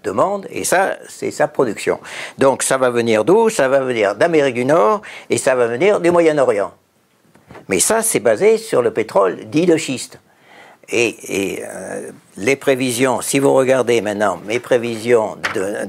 demande 0.03 0.47
et 0.51 0.65
ça 0.65 0.97
c'est 1.09 1.31
sa 1.31 1.49
production. 1.49 2.01
Donc 2.39 2.63
ça 2.63 2.77
va 2.79 2.91
venir 2.91 3.25
d'où? 3.25 3.49
Ça 3.49 3.69
va 3.69 3.81
venir 3.81 4.17
d'Amérique 4.17 4.55
du 4.55 4.65
Nord 4.65 5.03
et 5.31 5.39
ça 5.39 5.55
va 5.55 5.67
venir 5.67 6.01
du 6.01 6.11
Moyen-Orient. 6.11 6.73
Mais 7.69 7.79
ça 7.79 8.03
c'est 8.03 8.21
basé 8.21 8.59
sur 8.59 8.83
le 8.83 8.93
pétrole 8.93 9.45
dit 9.47 9.67
de 9.67 9.77
schiste. 9.77 10.19
Et, 10.91 11.63
euh, 11.67 12.11
les 12.37 12.57
prévisions, 12.57 13.23
si 13.23 13.39
vous 13.39 13.55
regardez 13.55 14.03
maintenant 14.03 14.39
mes 14.45 14.59
prévisions 14.59 15.39
euh, 15.57 15.87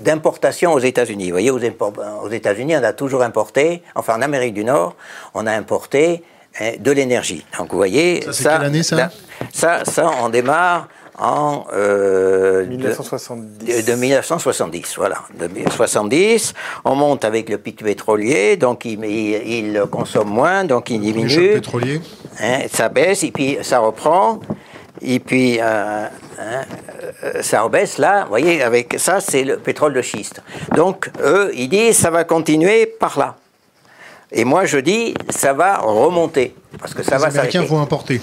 d'importation 0.00 0.72
aux 0.72 0.78
États-Unis, 0.78 1.26
vous 1.26 1.32
voyez, 1.32 1.50
aux, 1.50 2.28
États-Unis, 2.28 2.76
on 2.76 2.84
a 2.84 2.92
toujours 2.92 3.22
importé, 3.22 3.82
enfin 3.96 4.16
en 4.16 4.22
Amérique 4.22 4.54
du 4.54 4.64
Nord, 4.64 4.94
on 5.34 5.46
a 5.46 5.52
importé 5.52 6.22
hein, 6.22 6.41
de 6.60 6.90
l'énergie. 6.90 7.44
Donc 7.58 7.70
vous 7.70 7.76
voyez, 7.76 8.22
ça, 8.22 8.32
ça, 8.32 8.50
quelle 8.56 8.66
année, 8.66 8.82
ça, 8.82 9.10
ça, 9.52 9.84
ça, 9.84 10.10
on 10.22 10.28
démarre 10.28 10.88
en 11.18 11.66
euh, 11.72 12.66
1970. 12.66 13.86
De, 13.86 13.92
1970, 13.92 14.94
voilà. 14.96 15.16
De 15.38 15.46
1970, 15.46 16.54
on 16.84 16.94
monte 16.94 17.24
avec 17.24 17.48
le 17.48 17.58
pic 17.58 17.82
pétrolier, 17.82 18.56
donc 18.56 18.84
il, 18.84 19.04
il, 19.04 19.82
consomme 19.90 20.28
moins, 20.28 20.64
donc 20.64 20.90
il 20.90 21.00
diminue. 21.00 21.48
Le 21.48 21.54
pétrolier. 21.54 22.00
Hein, 22.40 22.60
ça 22.72 22.88
baisse 22.88 23.22
et 23.24 23.30
puis 23.30 23.58
ça 23.62 23.78
reprend. 23.78 24.40
Et 25.00 25.18
puis 25.18 25.58
euh, 25.60 26.06
hein, 26.38 26.62
ça 27.40 27.62
rebaisse 27.62 27.98
là, 27.98 28.22
vous 28.22 28.28
voyez, 28.28 28.62
avec 28.62 28.94
ça 28.98 29.20
c'est 29.20 29.44
le 29.44 29.58
pétrole 29.58 29.94
de 29.94 30.02
schiste. 30.02 30.42
Donc 30.74 31.10
eux, 31.20 31.50
ils 31.54 31.68
disent 31.68 31.96
ça 31.96 32.10
va 32.10 32.24
continuer 32.24 32.86
par 32.86 33.18
là. 33.18 33.36
Et 34.32 34.44
moi 34.44 34.64
je 34.64 34.78
dis 34.78 35.14
ça 35.28 35.52
va 35.52 35.78
remonter 35.78 36.54
parce 36.78 36.94
que 36.94 37.02
ça 37.02 37.16
Les 37.16 37.22
va. 37.22 37.28
Les 37.28 37.38
Américains 37.38 37.64
vont 37.64 37.80
importer. 37.80 38.20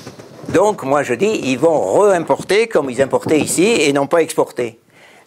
Donc 0.49 0.84
moi 0.84 1.03
je 1.03 1.14
dis, 1.14 1.41
ils 1.44 1.60
vont 1.60 1.99
réimporter 1.99 2.68
comme 2.68 2.90
ils 2.90 3.02
importaient 3.02 3.40
ici 3.40 3.65
et 3.65 3.94
non 3.94 4.07
pas 4.07 4.22
exporter. 4.23 4.80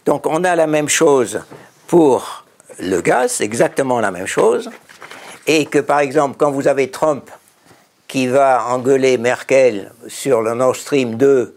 Donc 0.05 0.27
on 0.27 0.43
a 0.43 0.57
la 0.57 0.67
même 0.67 0.89
chose 0.89 1.43
pour 1.87 2.45
le 2.81 3.01
gaz, 3.01 3.41
exactement 3.41 4.01
la 4.01 4.11
même 4.11 4.27
chose. 4.27 4.69
Et 5.47 5.67
que 5.67 5.79
par 5.79 6.01
exemple, 6.01 6.37
quand 6.39 6.51
vous 6.51 6.67
avez 6.67 6.91
Trump 6.91 7.31
qui 8.09 8.27
va 8.27 8.67
engueuler 8.67 9.17
Merkel 9.17 9.93
sur 10.09 10.43
le 10.43 10.55
Nord 10.55 10.75
Stream 10.75 11.15
2 11.15 11.55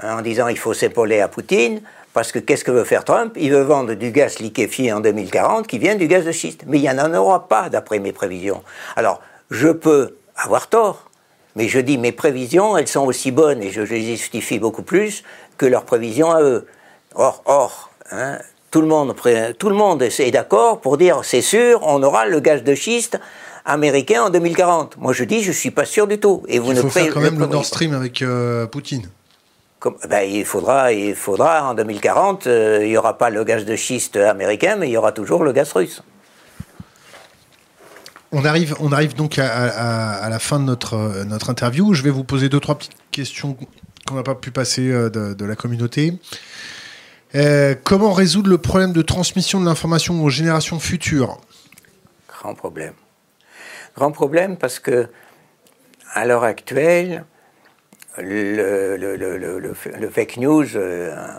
hein, 0.00 0.18
en 0.18 0.22
disant 0.22 0.48
il 0.48 0.58
faut 0.58 0.74
s'épauler 0.74 1.20
à 1.20 1.28
Poutine, 1.28 1.82
parce 2.12 2.32
que 2.32 2.38
qu'est-ce 2.38 2.64
que 2.64 2.70
veut 2.70 2.84
faire 2.84 3.04
Trump? 3.04 3.34
Il 3.38 3.52
veut 3.52 3.62
vendre 3.62 3.94
du 3.94 4.10
gaz 4.10 4.38
liquéfié 4.38 4.92
en 4.92 5.00
2040 5.00 5.66
qui 5.66 5.78
vient 5.78 5.94
du 5.94 6.06
gaz 6.08 6.24
de 6.24 6.32
schiste. 6.32 6.64
Mais 6.66 6.78
il 6.78 6.82
n'y 6.82 6.90
en 6.90 7.14
aura 7.14 7.48
pas 7.48 7.68
d'après 7.68 7.98
mes 7.98 8.12
prévisions. 8.12 8.62
Alors, 8.96 9.20
je 9.50 9.68
peux 9.68 10.16
avoir 10.36 10.68
tort, 10.68 11.10
mais 11.56 11.68
je 11.68 11.78
dis, 11.78 11.98
mes 11.98 12.12
prévisions, 12.12 12.76
elles 12.76 12.88
sont 12.88 13.04
aussi 13.04 13.30
bonnes, 13.30 13.62
et 13.62 13.70
je, 13.70 13.82
les 13.82 14.02
justifie 14.02 14.58
beaucoup 14.58 14.82
plus 14.82 15.22
que 15.58 15.66
leurs 15.66 15.84
prévisions 15.84 16.30
à 16.30 16.42
eux. 16.42 16.66
Or, 17.14 17.42
or 17.46 17.90
hein, 18.10 18.38
tout, 18.70 18.80
le 18.80 18.86
monde, 18.86 19.14
tout 19.58 19.68
le 19.68 19.74
monde 19.74 20.02
est 20.02 20.30
d'accord 20.30 20.80
pour 20.80 20.96
dire, 20.96 21.20
c'est 21.22 21.42
sûr, 21.42 21.80
on 21.82 22.02
aura 22.02 22.26
le 22.26 22.40
gaz 22.40 22.62
de 22.62 22.74
schiste 22.74 23.18
américain 23.64 24.24
en 24.24 24.30
2040. 24.30 24.96
Moi, 24.98 25.12
je 25.12 25.24
dis, 25.24 25.42
je 25.42 25.52
suis 25.52 25.70
pas 25.70 25.84
sûr 25.84 26.06
du 26.06 26.18
tout. 26.18 26.42
Et 26.48 26.58
vous 26.58 26.72
Il 26.72 26.78
faut 26.78 26.88
faire 26.88 27.12
quand 27.12 27.20
même 27.20 27.38
le 27.38 27.46
Nord 27.46 27.64
Stream 27.64 27.92
avec 27.92 28.22
euh, 28.22 28.66
Poutine. 28.66 29.08
Comme, 29.82 29.96
ben, 30.08 30.22
il, 30.22 30.44
faudra, 30.44 30.92
il 30.92 31.16
faudra, 31.16 31.68
en 31.68 31.74
2040, 31.74 32.46
euh, 32.46 32.78
il 32.82 32.90
n'y 32.90 32.96
aura 32.96 33.18
pas 33.18 33.30
le 33.30 33.42
gaz 33.42 33.64
de 33.64 33.74
schiste 33.74 34.14
américain, 34.14 34.76
mais 34.76 34.88
il 34.88 34.92
y 34.92 34.96
aura 34.96 35.10
toujours 35.10 35.42
le 35.42 35.52
gaz 35.52 35.72
russe. 35.72 36.04
On 38.30 38.44
arrive, 38.44 38.76
on 38.78 38.92
arrive 38.92 39.16
donc 39.16 39.40
à, 39.40 40.28
la 40.30 40.38
fin 40.38 40.60
de 40.60 40.64
notre, 40.64 40.94
euh, 40.94 41.24
notre 41.24 41.50
interview. 41.50 41.94
Je 41.94 42.04
vais 42.04 42.10
vous 42.10 42.22
poser 42.22 42.48
deux, 42.48 42.60
trois 42.60 42.78
petites 42.78 42.96
questions 43.10 43.58
qu'on 44.06 44.14
n'a 44.14 44.22
pas 44.22 44.36
pu 44.36 44.52
passer 44.52 44.88
euh, 44.88 45.10
de, 45.10 45.44
la 45.44 45.56
communauté. 45.56 46.14
Euh, 47.34 47.74
comment 47.82 48.12
résoudre 48.12 48.48
le 48.48 48.58
problème 48.58 48.92
de 48.92 49.02
transmission 49.02 49.60
de 49.60 49.66
l'information 49.66 50.22
aux 50.22 50.30
générations 50.30 50.78
futures? 50.78 51.40
Grand 52.28 52.54
problème. 52.54 52.94
Grand 53.96 54.12
problème 54.12 54.56
parce 54.56 54.78
que, 54.78 55.08
à 56.14 56.24
l'heure 56.24 56.44
actuelle, 56.44 57.24
le, 58.18 59.72
fake 60.10 60.36
news 60.38 60.66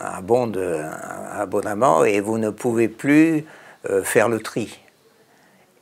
abonde 0.02 0.58
abondamment 1.32 2.04
et 2.06 2.20
vous 2.20 2.38
ne 2.38 2.50
pouvez 2.50 2.88
plus 2.88 3.46
faire 4.04 4.30
le 4.30 4.40
tri 4.40 4.80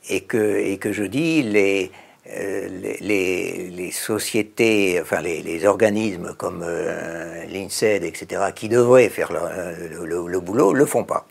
et 0.08 0.22
que, 0.22 0.58
et 0.58 0.78
que 0.78 0.92
je 0.92 1.04
dis 1.04 1.42
les, 1.42 1.90
euh, 2.30 2.68
les, 3.00 3.70
les, 3.70 3.90
sociétés, 3.90 5.00
enfin 5.00 5.20
les, 5.20 5.66
organismes 5.66 6.34
comme 6.34 6.62
euh, 6.64 7.44
l'INSED, 7.46 8.04
etc., 8.04 8.52
qui 8.54 8.68
devraient 8.68 9.08
faire 9.08 9.32
le, 9.32 10.40
boulot, 10.40 10.72
le 10.72 10.86
font 10.86 11.04
pas. 11.04 11.26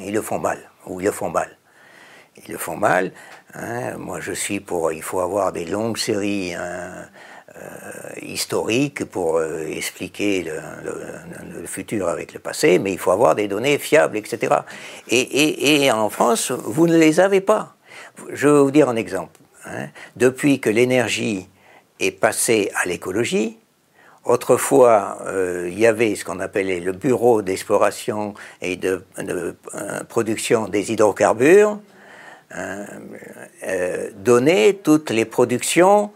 Ils 0.00 0.14
le 0.14 0.22
font 0.22 0.38
mal, 0.38 0.58
ou 0.86 1.00
ils 1.00 1.04
le 1.04 1.12
font 1.12 1.30
mal. 1.30 1.56
Ils 2.36 2.52
le 2.52 2.58
font 2.58 2.76
mal. 2.76 3.12
Hein. 3.54 3.96
Moi, 3.98 4.20
je 4.20 4.32
suis 4.32 4.60
pour. 4.60 4.92
Il 4.92 5.02
faut 5.02 5.20
avoir 5.20 5.52
des 5.52 5.66
longues 5.66 5.98
séries 5.98 6.54
hein, 6.54 7.08
euh, 7.54 8.10
historiques 8.22 9.04
pour 9.04 9.36
euh, 9.36 9.66
expliquer 9.66 10.42
le, 10.42 11.66
futur 11.66 12.08
avec 12.08 12.32
le 12.32 12.38
passé, 12.38 12.78
mais 12.78 12.92
il 12.92 12.98
faut 12.98 13.10
avoir 13.10 13.34
des 13.34 13.46
données 13.46 13.76
fiables, 13.78 14.16
etc. 14.16 14.54
Et, 15.10 15.90
en 15.92 16.08
France, 16.08 16.50
vous 16.50 16.86
ne 16.86 16.96
les 16.96 17.20
avez 17.20 17.42
pas. 17.42 17.76
Je 18.32 18.48
vais 18.48 18.58
vous 18.58 18.70
dire 18.70 18.88
un 18.88 18.96
exemple. 18.96 19.38
Hein. 19.66 19.88
Depuis 20.16 20.60
que 20.60 20.70
l'énergie 20.70 21.46
est 22.00 22.10
passée 22.10 22.70
à 22.74 22.86
l'écologie, 22.86 23.58
Autrefois, 24.24 25.18
euh, 25.26 25.68
il 25.68 25.76
y 25.76 25.84
avait 25.84 26.14
ce 26.14 26.24
qu'on 26.24 26.38
appelait 26.38 26.78
le 26.78 26.92
bureau 26.92 27.42
d'exploration 27.42 28.34
et 28.60 28.76
de, 28.76 29.04
production 30.08 30.68
des 30.68 30.92
hydrocarbures, 30.92 31.80
hein, 32.52 32.86
donnait 34.14 34.74
toutes 34.74 35.10
les 35.10 35.24
productions 35.24 36.12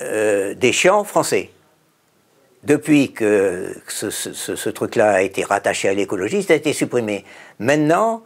des 0.00 0.72
champs 0.72 1.04
français. 1.04 1.50
Depuis 2.64 3.12
que 3.12 3.74
ce, 3.88 4.68
truc-là 4.70 5.12
a 5.12 5.22
été 5.22 5.44
rattaché 5.44 5.88
à 5.88 5.94
l'écologie, 5.94 6.42
ça 6.42 6.52
a 6.52 6.56
été 6.56 6.72
supprimé. 6.72 7.24
Maintenant, 7.58 8.22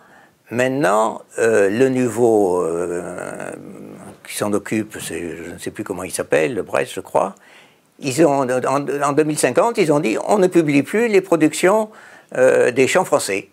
Maintenant, 0.50 1.22
euh, 1.38 1.68
le 1.68 1.88
nouveau 1.88 2.62
euh, 2.62 3.50
qui 4.26 4.36
s'en 4.36 4.52
occupe, 4.52 4.96
je 5.00 5.52
ne 5.52 5.58
sais 5.58 5.72
plus 5.72 5.82
comment 5.82 6.04
il 6.04 6.12
s'appelle, 6.12 6.54
le 6.54 6.62
Brest, 6.62 6.92
je 6.94 7.00
crois, 7.00 7.34
Ils 7.98 8.24
en, 8.24 8.44
2050, 8.44 9.78
ils 9.78 9.92
ont 9.92 9.98
dit 9.98 10.16
on 10.24 10.38
ne 10.38 10.46
publie 10.46 10.84
plus 10.84 11.08
les 11.08 11.20
productions 11.20 11.90
euh, 12.36 12.70
des 12.70 12.86
champs 12.86 13.04
français. 13.04 13.48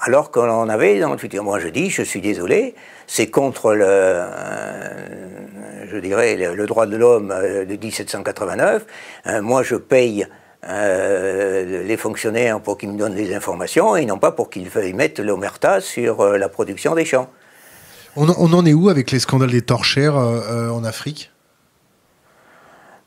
Alors 0.00 0.30
qu'on 0.30 0.68
avait 0.68 0.98
dans 1.00 1.12
le 1.12 1.18
futur. 1.18 1.44
Moi, 1.44 1.58
je 1.60 1.68
dis, 1.68 1.90
je 1.90 2.02
suis 2.02 2.20
désolé, 2.20 2.74
c'est 3.06 3.28
contre 3.28 3.74
le, 3.74 3.84
euh, 3.86 5.33
je 5.94 5.98
dirais, 5.98 6.36
le, 6.36 6.66
droit 6.66 6.86
de 6.86 6.96
l'homme 6.96 7.30
euh, 7.30 7.64
de 7.64 7.76
1789. 7.76 8.84
moi, 9.42 9.62
je 9.62 9.76
paye 9.76 10.26
les 10.66 11.96
fonctionnaires 11.98 12.58
pour 12.58 12.78
qu'ils 12.78 12.90
me 12.90 12.98
donnent 12.98 13.14
des 13.14 13.34
informations 13.34 13.96
et 13.96 14.06
non 14.06 14.16
pas 14.16 14.32
pour 14.32 14.48
qu'ils 14.48 14.70
mettent 14.94 15.20
l'omerta 15.20 15.82
sur 15.82 16.24
la 16.24 16.48
production 16.48 16.94
des 16.94 17.04
champs. 17.04 17.28
On, 18.16 18.30
en 18.30 18.64
est 18.64 18.72
où 18.72 18.88
avec 18.88 19.10
les 19.10 19.18
scandales 19.18 19.50
des 19.50 19.60
torchères 19.60 20.16
en 20.16 20.82
Afrique? 20.84 21.32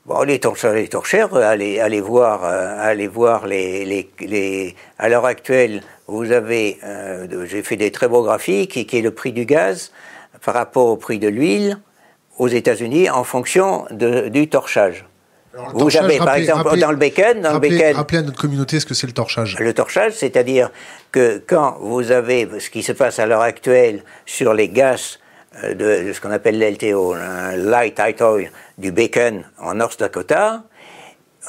Bon, 0.06 0.22
les, 0.22 0.40
torchères, 0.40 1.36
allez, 1.36 1.80
allez 1.80 2.00
voir, 2.00 2.44
allez 2.44 3.08
voir 3.08 3.48
les, 3.48 3.86
les, 3.86 4.10
les 4.20 4.76
à 5.00 5.10
l'heure 5.10 5.26
actuelle, 5.26 5.82
vous 6.08 6.32
avez, 6.32 6.80
euh, 6.86 7.46
j'ai 7.46 7.62
fait 7.64 7.76
des 7.76 7.92
très 7.92 8.08
beaux 8.08 8.24
graphiques, 8.24 8.88
qui 8.88 8.98
est 8.98 9.02
le 9.02 9.12
prix 9.12 9.34
du 9.34 9.46
gaz 9.46 9.92
par 10.44 10.54
rapport 10.54 10.88
au 10.88 10.96
prix 10.96 11.20
de 11.20 11.28
l'huile 11.28 11.80
aux 12.38 12.48
États-Unis 12.48 13.10
en 13.10 13.24
fonction 13.24 13.86
de, 13.92 14.30
du 14.30 14.48
torchage. 14.48 15.06
vous 15.74 15.98
avez, 15.98 16.18
par 16.18 16.36
exemple, 16.36 16.78
dans 16.78 16.92
le 16.92 16.98
bacon, 16.98 17.42
dans 17.42 17.54
rappelez, 17.54 17.70
le 17.70 17.78
bacon. 17.78 17.96
Rappelez 17.96 18.20
à 18.20 18.22
notre 18.22 18.40
communauté 18.40 18.80
ce 18.80 18.86
que 18.86 18.94
c'est 18.94 19.08
le 19.08 19.14
torchage. 19.14 19.58
Le 19.60 19.74
torchage, 19.74 20.14
c'est-à-dire 20.14 20.70
que 21.12 21.42
quand 21.46 21.78
vous 21.80 22.12
avez 22.12 22.48
ce 22.60 22.70
qui 22.70 22.84
se 22.84 22.92
passe 22.92 23.20
à 23.20 23.26
l'heure 23.26 23.42
actuelle 23.42 24.04
sur 24.26 24.54
les 24.54 24.70
gaz 24.70 25.20
euh, 25.64 25.74
de, 25.74 26.14
ce 26.14 26.22
qu'on 26.22 26.32
appelle 26.32 26.60
l'LTO, 26.60 27.16
Light 27.56 27.96
Tight 27.96 28.22
Oil, 28.22 28.52
du 28.78 28.92
bacon 28.92 29.44
en 29.60 29.74
North 29.74 30.00
Dakota, 30.00 30.64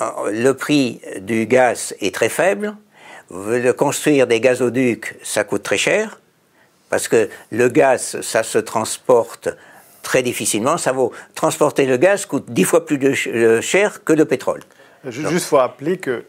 euh, 0.01 0.05
le 0.33 0.53
prix 0.55 1.01
du 1.21 1.47
gaz 1.47 1.95
est 2.01 2.15
très 2.15 2.29
faible. 2.29 2.75
De 3.31 3.73
construire 3.73 4.27
des 4.27 4.41
gazoducs, 4.41 5.17
ça 5.23 5.45
coûte 5.45 5.63
très 5.63 5.77
cher, 5.77 6.19
parce 6.89 7.09
que 7.09 7.29
le 7.51 7.69
gaz, 7.69 8.23
ça 8.23 8.43
se 8.43 8.57
transporte 8.57 9.51
très 10.09 10.23
difficilement. 10.23 10.79
Ça 10.79 10.93
vaut 10.93 11.13
transporter 11.35 11.85
le 11.85 11.99
gaz 11.99 12.25
coûte 12.25 12.47
dix 12.49 12.65
fois 12.65 12.87
plus 12.87 12.99
euh, 13.27 13.61
cher 13.61 14.03
que 14.05 14.15
le 14.15 14.25
pétrole. 14.25 14.63
Juste, 15.07 15.45
faut 15.45 15.59
rappeler 15.59 15.99
que 15.99 16.25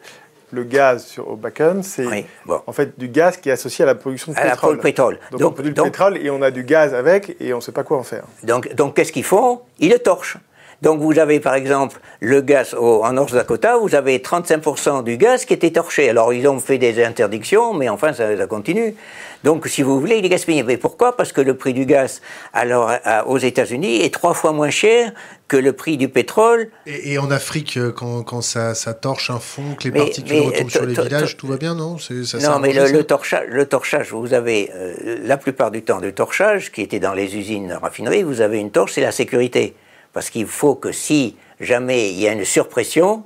le 0.52 0.64
gaz 0.64 1.06
sur, 1.06 1.30
au 1.30 1.38
bacon, 1.38 1.82
c'est 1.82 2.26
en 2.68 2.74
fait 2.74 3.00
du 3.00 3.08
gaz 3.08 3.38
qui 3.38 3.48
est 3.50 3.54
associé 3.54 3.84
à 3.84 3.86
la 3.86 3.96
production 3.96 4.34
de 4.34 4.38
pétrole. 4.38 4.76
La 4.76 4.82
pétrole. 4.82 5.20
Donc, 5.32 5.42
on 5.42 5.52
produit 5.52 5.74
du 5.74 5.82
pétrole 5.82 6.18
et 6.18 6.30
on 6.30 6.42
a 6.42 6.52
du 6.52 6.64
gaz 6.64 6.94
avec 6.94 7.38
et 7.40 7.54
on 7.54 7.58
ne 7.58 7.62
sait 7.62 7.72
pas 7.72 7.84
quoi 7.84 7.98
en 7.98 8.04
faire. 8.04 8.26
Donc, 8.44 8.74
donc 8.76 8.96
qu'est-ce 8.96 9.14
qu'ils 9.14 9.24
font? 9.24 9.62
Ils 9.80 9.92
le 9.92 10.00
torchent. 10.00 10.38
Donc 10.82 11.02
vous 11.02 11.20
avez 11.20 11.40
par 11.40 11.56
exemple 11.56 12.00
le 12.20 12.42
gaz 12.42 12.74
en 12.74 13.12
North 13.12 13.34
Dakota, 13.34 13.78
vous 13.78 13.96
avez 13.96 14.20
35% 14.20 15.04
du 15.04 15.18
gaz 15.18 15.46
qui 15.46 15.54
était 15.54 15.72
torché. 15.72 16.10
Alors 16.10 16.34
ils 16.34 16.48
ont 16.48 16.60
fait 16.60 16.78
des 16.78 17.04
interdictions, 17.04 17.74
mais 17.74 17.90
enfin 17.90 18.14
ça, 18.14 18.38
ça 18.38 18.48
continue. 18.48 18.96
Donc 19.44 19.68
si 19.68 19.82
vous 19.82 19.99
voulez, 19.99 20.18
il 20.18 20.26
est 20.26 20.30
gaspillé. 20.30 20.64
Mais 20.64 20.78
pourquoi? 20.78 21.16
Parce 21.16 21.32
que 21.32 21.41
le 21.41 21.56
prix 21.56 21.74
du 21.74 21.86
gaz 21.86 22.22
alors, 22.53 22.91
aux 23.26 23.38
États-Unis 23.38 24.02
est 24.02 24.14
trois 24.14 24.34
fois 24.34 24.52
moins 24.52 24.70
cher 24.70 25.14
que 25.49 25.57
le 25.57 25.74
prix 25.74 25.98
du 25.98 26.07
pétrole. 26.07 26.70
Et, 26.86 27.18
en 27.18 27.32
Afrique, 27.32 27.76
euh, 27.76 27.91
quand, 27.91 28.24
quand 28.24 28.41
ça, 28.41 28.76
ça, 28.76 28.94
torche 28.94 29.32
un 29.32 29.40
fond, 29.40 29.76
que 29.78 29.86
les 29.86 29.91
particules 29.91 30.40
retombent 30.40 30.70
sur 30.70 30.86
les 30.86 30.94
villages, 30.94 31.36
tout 31.36 31.48
va 31.48 31.57
bien, 31.57 31.76
non? 31.76 31.98
Ça, 31.98 32.14
Non, 32.38 32.60
mais 32.60 32.72
le, 32.72 33.03
torchage, 33.03 33.48
le 33.49 33.66
torchage, 33.66 34.14
vous 34.14 34.34
avez 34.34 34.72
euh, 34.74 35.18
la 35.24 35.38
plupart 35.38 35.72
du 35.72 35.82
temps 35.82 35.99
du 35.99 36.14
torchage 36.14 36.72
qui 36.72 36.82
était 36.82 36.99
dans 36.99 37.14
les 37.14 37.36
usines 37.36 37.74
raffineries, 37.74 38.24
vous 38.24 38.41
avez 38.41 38.60
une 38.60 38.72
torche, 38.72 38.94
c'est 38.94 39.02
la 39.02 39.11
sécurité. 39.11 39.76
Parce 40.14 40.30
qu'il 40.30 40.48
faut 40.48 40.76
que 40.76 40.91
si 40.91 41.36
jamais 41.60 42.11
il 42.11 42.20
y 42.20 42.28
a 42.28 42.32
une 42.32 42.45
surpression, 42.45 43.24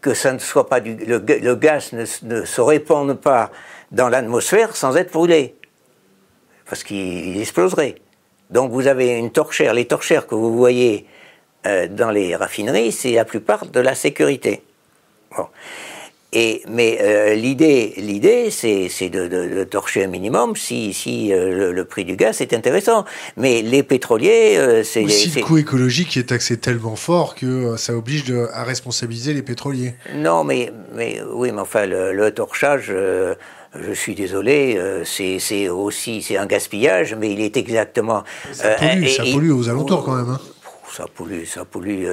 que 0.00 0.14
ça 0.14 0.32
ne 0.32 0.38
soit 0.38 0.68
pas 0.68 0.80
du, 0.80 0.96
le, 0.96 1.18
gaz 1.54 1.92
ne, 1.92 2.04
se 2.04 2.60
répande 2.60 3.14
pas 3.14 3.50
dans 3.92 4.08
l'atmosphère 4.08 4.76
sans 4.76 4.96
être 4.96 5.12
brûlé, 5.12 5.54
parce 6.66 6.82
qu'il 6.82 7.40
exploserait. 7.40 7.96
Donc 8.50 8.72
vous 8.72 8.86
avez 8.86 9.10
une 9.16 9.30
torchère. 9.30 9.74
Les 9.74 9.86
torchères 9.86 10.26
que 10.26 10.34
vous 10.34 10.56
voyez 10.56 11.06
euh, 11.66 11.88
dans 11.88 12.10
les 12.10 12.34
raffineries, 12.34 12.92
c'est 12.92 13.12
la 13.12 13.24
plupart 13.24 13.66
de 13.66 13.80
la 13.80 13.94
sécurité. 13.94 14.62
Bon. 15.36 15.46
Et, 16.32 16.62
mais 16.68 16.98
euh, 17.00 17.34
l'idée, 17.34 17.92
l'idée, 17.96 18.50
c'est, 18.50 18.88
de, 19.08 19.64
torcher 19.64 20.04
un 20.04 20.06
minimum 20.06 20.54
si, 20.54 20.94
si 20.94 21.32
euh, 21.32 21.72
le, 21.72 21.84
prix 21.84 22.04
du 22.04 22.14
gaz 22.14 22.40
est 22.40 22.52
intéressant. 22.52 23.04
Mais 23.36 23.62
les 23.62 23.82
pétroliers, 23.82 24.56
euh, 24.56 24.84
c'est 24.84 25.04
aussi 25.04 25.32
le 25.34 25.42
coût 25.44 25.58
écologique 25.58 26.16
est 26.16 26.28
taxé 26.28 26.56
tellement 26.56 26.94
fort 26.94 27.34
que 27.34 27.76
ça 27.76 27.94
oblige 27.94 28.24
de, 28.24 28.46
à 28.52 28.62
responsabiliser 28.62 29.34
les 29.34 29.42
pétroliers. 29.42 29.94
Non, 30.14 30.44
mais, 30.44 30.72
mais 30.94 31.20
oui, 31.32 31.50
mais 31.50 31.60
enfin 31.60 31.86
le, 31.86 32.30
torchage. 32.30 32.92
Je 33.74 33.92
suis 33.92 34.14
désolé, 34.14 34.80
c'est 35.04 35.68
aussi 35.68 36.22
c'est 36.22 36.36
un 36.36 36.46
gaspillage, 36.46 37.14
mais 37.14 37.32
il 37.32 37.40
est 37.40 37.56
exactement. 37.56 38.24
Ça 38.52 38.70
pollue, 38.74 39.06
ça 39.06 39.22
pollue 39.32 39.52
aux 39.52 39.68
alentours 39.68 40.04
quand 40.04 40.16
même. 40.16 40.30
Hein 40.30 40.40
ça 40.92 41.06
pollue, 41.06 41.44
ça 41.44 41.64
pollue. 41.64 42.06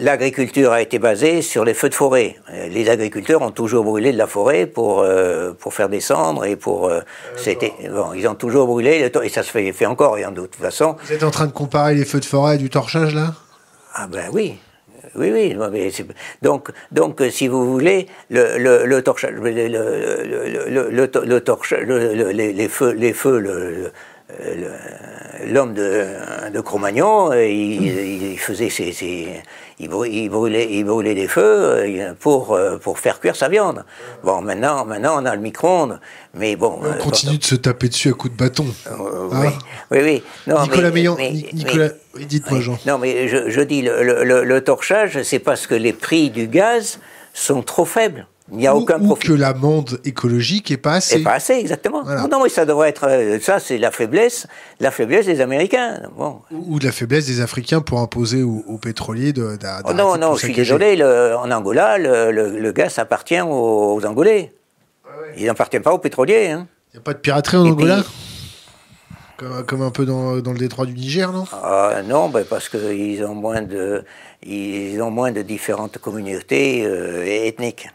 L'agriculture 0.00 0.72
a 0.72 0.80
été 0.80 0.98
basée 0.98 1.42
sur 1.42 1.64
les 1.64 1.74
feux 1.74 1.88
de 1.88 1.94
forêt. 1.94 2.36
Les 2.70 2.88
agriculteurs 2.88 3.42
ont 3.42 3.50
toujours 3.50 3.84
brûlé 3.84 4.12
de 4.12 4.18
la 4.18 4.26
forêt 4.26 4.66
pour, 4.66 5.00
euh, 5.00 5.52
pour 5.52 5.74
faire 5.74 5.88
descendre 5.88 6.44
et 6.44 6.56
pour. 6.56 6.86
Euh, 6.86 7.00
c'était 7.36 7.72
bon, 7.90 8.12
ils 8.14 8.26
ont 8.28 8.34
toujours 8.34 8.66
brûlé 8.66 9.10
et 9.22 9.28
ça 9.28 9.42
se 9.42 9.50
fait, 9.50 9.72
fait 9.72 9.86
encore 9.86 10.18
et 10.18 10.24
de 10.24 10.40
toute 10.40 10.54
façon. 10.56 10.96
Vous 11.04 11.12
êtes 11.12 11.24
en 11.24 11.30
train 11.30 11.46
de 11.46 11.52
comparer 11.52 11.94
les 11.94 12.04
feux 12.04 12.20
de 12.20 12.24
forêt 12.24 12.56
et 12.56 12.58
du 12.58 12.70
torchage 12.70 13.14
là? 13.14 13.34
Ah 13.94 14.06
ben 14.06 14.28
oui. 14.32 14.56
Oui, 15.16 15.30
oui. 15.32 15.56
donc, 16.42 16.70
donc, 16.90 17.22
si 17.30 17.46
vous 17.48 17.70
voulez, 17.70 18.08
le, 18.30 18.58
le, 18.58 18.84
le 18.84 19.02
torchage, 19.02 19.32
le, 19.32 19.50
les, 22.32 22.68
feux, 22.68 22.92
les 22.92 23.12
feux, 23.12 23.38
le, 23.38 23.92
l'homme 25.46 25.74
de, 25.74 26.06
de 26.52 26.60
Cro-Magnon, 26.60 27.32
euh, 27.32 27.46
il, 27.46 28.38
faisait 28.38 28.70
ses, 28.70 29.42
il, 29.78 29.88
brûlait, 29.88 30.68
il 30.70 30.84
brûlait 30.84 31.14
des 31.14 31.28
feux 31.28 31.42
euh, 31.42 32.14
pour, 32.18 32.52
euh, 32.52 32.76
pour 32.78 32.98
faire 32.98 33.20
cuire 33.20 33.36
sa 33.36 33.48
viande. 33.48 33.84
Bon, 34.22 34.40
maintenant, 34.40 34.84
maintenant 34.84 35.20
on 35.20 35.24
a 35.24 35.34
le 35.34 35.40
micro-ondes, 35.40 36.00
mais 36.34 36.56
bon. 36.56 36.80
On 36.82 37.02
continue 37.02 37.38
de 37.38 37.44
se 37.44 37.54
taper 37.54 37.88
dessus 37.88 38.10
à 38.10 38.12
coups 38.12 38.32
de 38.32 38.38
bâton. 38.38 38.66
oui, 39.32 39.48
oui, 39.90 39.98
oui. 40.02 40.22
Nicolas 40.46 40.90
Meillan, 40.90 41.16
Nicolas, 41.52 41.90
dites-moi 42.18 42.60
Jean. 42.60 42.78
Non, 42.86 42.98
mais 42.98 43.28
je, 43.28 43.50
je 43.50 43.60
dis, 43.60 43.82
le, 43.82 44.24
le, 44.24 44.44
le 44.44 44.60
torchage, 44.64 45.22
c'est 45.22 45.38
parce 45.38 45.66
que 45.66 45.74
les 45.74 45.92
prix 45.92 46.30
du 46.30 46.46
gaz 46.48 46.98
sont 47.32 47.62
trop 47.62 47.84
faibles. 47.84 48.26
Il 48.52 48.58
n'y 48.58 48.66
a 48.66 48.76
aucun 48.76 48.98
profit. 48.98 49.28
que 49.28 49.32
l'amende 49.32 50.00
écologique 50.04 50.70
est 50.70 50.76
pas 50.76 50.94
assez. 50.94 51.16
Est 51.16 51.22
pas 51.22 51.32
assez, 51.32 51.54
exactement. 51.54 52.04
Non, 52.04 52.42
mais 52.42 52.50
ça 52.50 52.66
devrait 52.66 52.90
être. 52.90 53.08
Euh, 53.08 53.38
ça, 53.40 53.58
c'est 53.58 53.78
la 53.78 53.90
faiblesse, 53.90 54.46
la 54.80 54.90
faiblesse 54.90 55.24
des 55.24 55.40
Américains. 55.40 56.02
Bon. 56.16 56.40
Ou 56.50 56.78
de 56.78 56.84
la 56.84 56.92
faiblesse 56.92 57.26
des 57.26 57.40
Africains 57.40 57.80
pour 57.80 58.00
imposer 58.00 58.42
aux, 58.42 58.78
pétroliers 58.78 59.32
de. 59.32 59.56
Oh 59.86 59.94
non, 59.94 60.18
non, 60.18 60.34
je 60.34 60.44
suis 60.44 60.54
désolé. 60.54 61.02
en 61.02 61.50
Angola, 61.50 61.96
le, 61.98 62.72
gaz 62.72 62.98
appartient 62.98 63.40
aux, 63.40 64.04
Angolais. 64.04 64.52
Il 65.38 65.46
n'appartient 65.46 65.80
pas 65.80 65.92
aux 65.92 65.98
pétroliers. 65.98 66.50
Hein. 66.50 66.66
Il 66.92 66.96
n'y 66.96 67.00
a 67.00 67.02
pas 67.02 67.14
de 67.14 67.18
piraterie 67.18 67.56
en 67.56 67.66
Angola 67.66 68.02
comme, 69.66 69.82
un 69.82 69.90
peu 69.90 70.06
dans, 70.06 70.34
le 70.34 70.58
détroit 70.58 70.86
du 70.86 70.94
Niger, 70.94 71.32
non? 71.32 71.44
Ah, 71.52 72.02
Non, 72.06 72.28
ben 72.28 72.44
parce 72.48 72.68
qu'ils 72.68 73.24
ont 73.24 73.34
moins 73.34 73.62
de, 73.62 74.04
ils 74.42 75.00
ont 75.02 75.10
moins 75.10 75.32
de 75.32 75.42
différentes 75.42 75.98
communautés 75.98 76.84
euh, 76.84 77.24
ethniques. 77.46 77.88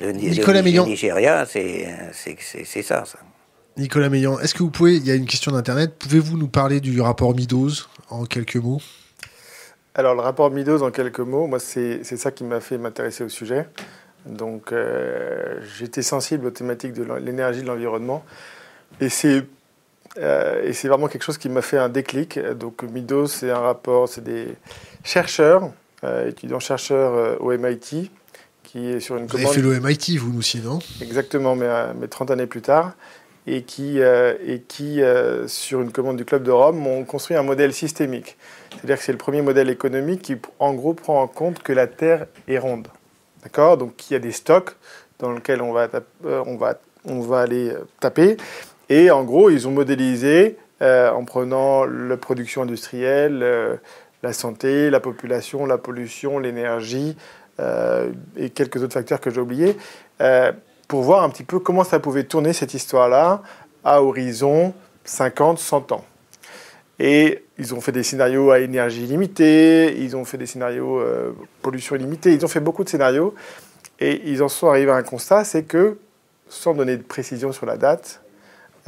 Le, 0.00 0.12
Nicolas 0.12 0.62
le, 0.62 0.70
Nigeria, 0.70 1.46
c'est 1.46 2.82
ça, 2.82 3.04
ça. 3.04 3.18
Nicolas 3.76 4.08
Meillan, 4.08 4.38
est-ce 4.40 4.54
que 4.54 4.62
vous 4.62 4.70
pouvez, 4.70 4.96
il 4.96 5.06
y 5.06 5.10
a 5.10 5.14
une 5.14 5.26
question 5.26 5.52
d'Internet, 5.52 5.94
pouvez-vous 5.98 6.36
nous 6.36 6.48
parler 6.48 6.80
du 6.80 7.00
rapport 7.00 7.34
Midos 7.34 7.86
en 8.10 8.24
quelques 8.24 8.56
mots? 8.56 8.80
Alors, 9.94 10.14
le 10.14 10.20
rapport 10.20 10.50
Midos 10.50 10.82
en 10.82 10.90
quelques 10.90 11.20
mots, 11.20 11.46
moi, 11.46 11.58
c'est 11.58 12.04
ça 12.04 12.30
qui 12.30 12.44
m'a 12.44 12.60
fait 12.60 12.78
m'intéresser 12.78 13.24
au 13.24 13.28
sujet. 13.28 13.66
Donc, 14.26 14.72
euh, 14.72 15.60
j'étais 15.78 16.02
sensible 16.02 16.46
aux 16.46 16.50
thématiques 16.50 16.92
de 16.92 17.04
l'énergie, 17.18 17.62
de 17.62 17.66
l'environnement. 17.66 18.24
Et 19.00 19.08
c'est 19.08 19.44
euh, 20.18 20.62
et 20.64 20.72
c'est 20.72 20.88
vraiment 20.88 21.06
quelque 21.06 21.22
chose 21.22 21.38
qui 21.38 21.48
m'a 21.48 21.62
fait 21.62 21.78
un 21.78 21.88
déclic. 21.88 22.38
Donc, 22.38 22.82
Midos, 22.82 23.28
c'est 23.28 23.50
un 23.50 23.60
rapport, 23.60 24.08
c'est 24.08 24.24
des 24.24 24.56
chercheurs, 25.04 25.70
euh, 26.04 26.28
étudiants-chercheurs 26.28 27.40
au 27.40 27.56
MIT, 27.56 28.10
qui 28.70 28.86
est 28.86 29.00
sur 29.00 29.16
une 29.16 29.26
vous 29.26 29.36
avez 29.36 29.46
fait 29.46 29.60
le 29.60 29.80
MIT, 29.80 30.16
vous 30.18 30.38
aussi, 30.38 30.60
non 30.60 30.78
Exactement, 31.02 31.56
mais, 31.56 31.66
euh, 31.66 31.92
mais 31.98 32.06
30 32.06 32.30
années 32.30 32.46
plus 32.46 32.62
tard. 32.62 32.92
Et 33.46 33.62
qui, 33.62 34.00
euh, 34.00 34.34
et 34.46 34.60
qui 34.60 35.02
euh, 35.02 35.48
sur 35.48 35.80
une 35.80 35.90
commande 35.90 36.16
du 36.16 36.24
Club 36.24 36.44
de 36.44 36.52
Rome, 36.52 36.86
ont 36.86 37.04
construit 37.04 37.36
un 37.36 37.42
modèle 37.42 37.72
systémique. 37.72 38.36
C'est-à-dire 38.70 38.98
que 38.98 39.02
c'est 39.02 39.12
le 39.12 39.18
premier 39.18 39.42
modèle 39.42 39.70
économique 39.70 40.22
qui, 40.22 40.36
en 40.60 40.74
gros, 40.74 40.94
prend 40.94 41.20
en 41.20 41.26
compte 41.26 41.62
que 41.62 41.72
la 41.72 41.88
Terre 41.88 42.26
est 42.46 42.58
ronde. 42.58 42.86
D'accord? 43.42 43.76
Donc, 43.76 44.08
il 44.08 44.12
y 44.12 44.16
a 44.16 44.20
des 44.20 44.30
stocks 44.30 44.76
dans 45.18 45.32
lesquels 45.32 45.62
on 45.62 45.72
va, 45.72 45.88
on 46.22 46.56
va, 46.56 46.78
on 47.04 47.20
va 47.20 47.40
aller 47.40 47.72
taper. 47.98 48.36
Et 48.88 49.10
en 49.10 49.24
gros, 49.24 49.50
ils 49.50 49.66
ont 49.66 49.72
modélisé 49.72 50.56
en 50.80 51.24
prenant 51.24 51.84
la 51.84 52.16
production 52.16 52.62
industrielle, 52.62 53.78
la 54.22 54.32
santé, 54.32 54.90
la 54.90 55.00
population, 55.00 55.66
la 55.66 55.76
pollution, 55.76 56.38
l'énergie 56.38 57.16
et 58.36 58.50
quelques 58.50 58.82
autres 58.82 58.94
facteurs 58.94 59.20
que 59.20 59.30
j'ai 59.30 59.40
oubliés, 59.40 59.76
pour 60.88 61.02
voir 61.02 61.22
un 61.22 61.30
petit 61.30 61.44
peu 61.44 61.58
comment 61.58 61.84
ça 61.84 62.00
pouvait 62.00 62.24
tourner 62.24 62.52
cette 62.52 62.74
histoire-là 62.74 63.42
à 63.84 64.02
horizon 64.02 64.74
50, 65.04 65.58
100 65.58 65.92
ans. 65.92 66.04
Et 66.98 67.44
ils 67.58 67.74
ont 67.74 67.80
fait 67.80 67.92
des 67.92 68.02
scénarios 68.02 68.50
à 68.50 68.60
énergie 68.60 69.06
limitée, 69.06 69.96
ils 69.98 70.16
ont 70.16 70.24
fait 70.24 70.36
des 70.36 70.46
scénarios 70.46 71.02
pollution 71.62 71.96
illimitée, 71.96 72.32
ils 72.32 72.44
ont 72.44 72.48
fait 72.48 72.60
beaucoup 72.60 72.84
de 72.84 72.88
scénarios. 72.88 73.34
Et 74.00 74.22
ils 74.24 74.42
en 74.42 74.48
sont 74.48 74.68
arrivés 74.68 74.90
à 74.90 74.96
un 74.96 75.02
constat, 75.02 75.44
c'est 75.44 75.62
que, 75.64 75.98
sans 76.48 76.74
donner 76.74 76.96
de 76.96 77.02
précision 77.02 77.52
sur 77.52 77.66
la 77.66 77.76
date, 77.76 78.22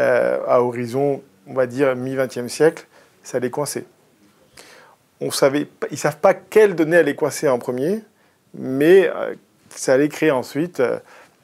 euh, 0.01 0.40
à 0.49 0.62
horizon, 0.62 1.23
on 1.47 1.53
va 1.53 1.66
dire, 1.66 1.94
mi-20e 1.94 2.49
siècle, 2.49 2.86
ça 3.23 3.36
allait 3.36 3.51
coincer. 3.51 3.85
On 5.20 5.31
savait, 5.31 5.69
ils 5.90 5.93
ne 5.93 5.97
savent 5.97 6.16
pas 6.16 6.32
quelle 6.32 6.74
donnée 6.74 6.97
allait 6.97 7.15
coincer 7.15 7.47
en 7.49 7.59
premier, 7.59 8.03
mais 8.55 9.09
euh, 9.09 9.35
ça 9.70 9.95
allait 9.95 10.09
créer 10.09 10.31
ensuite, 10.31 10.81
euh, 10.81 10.99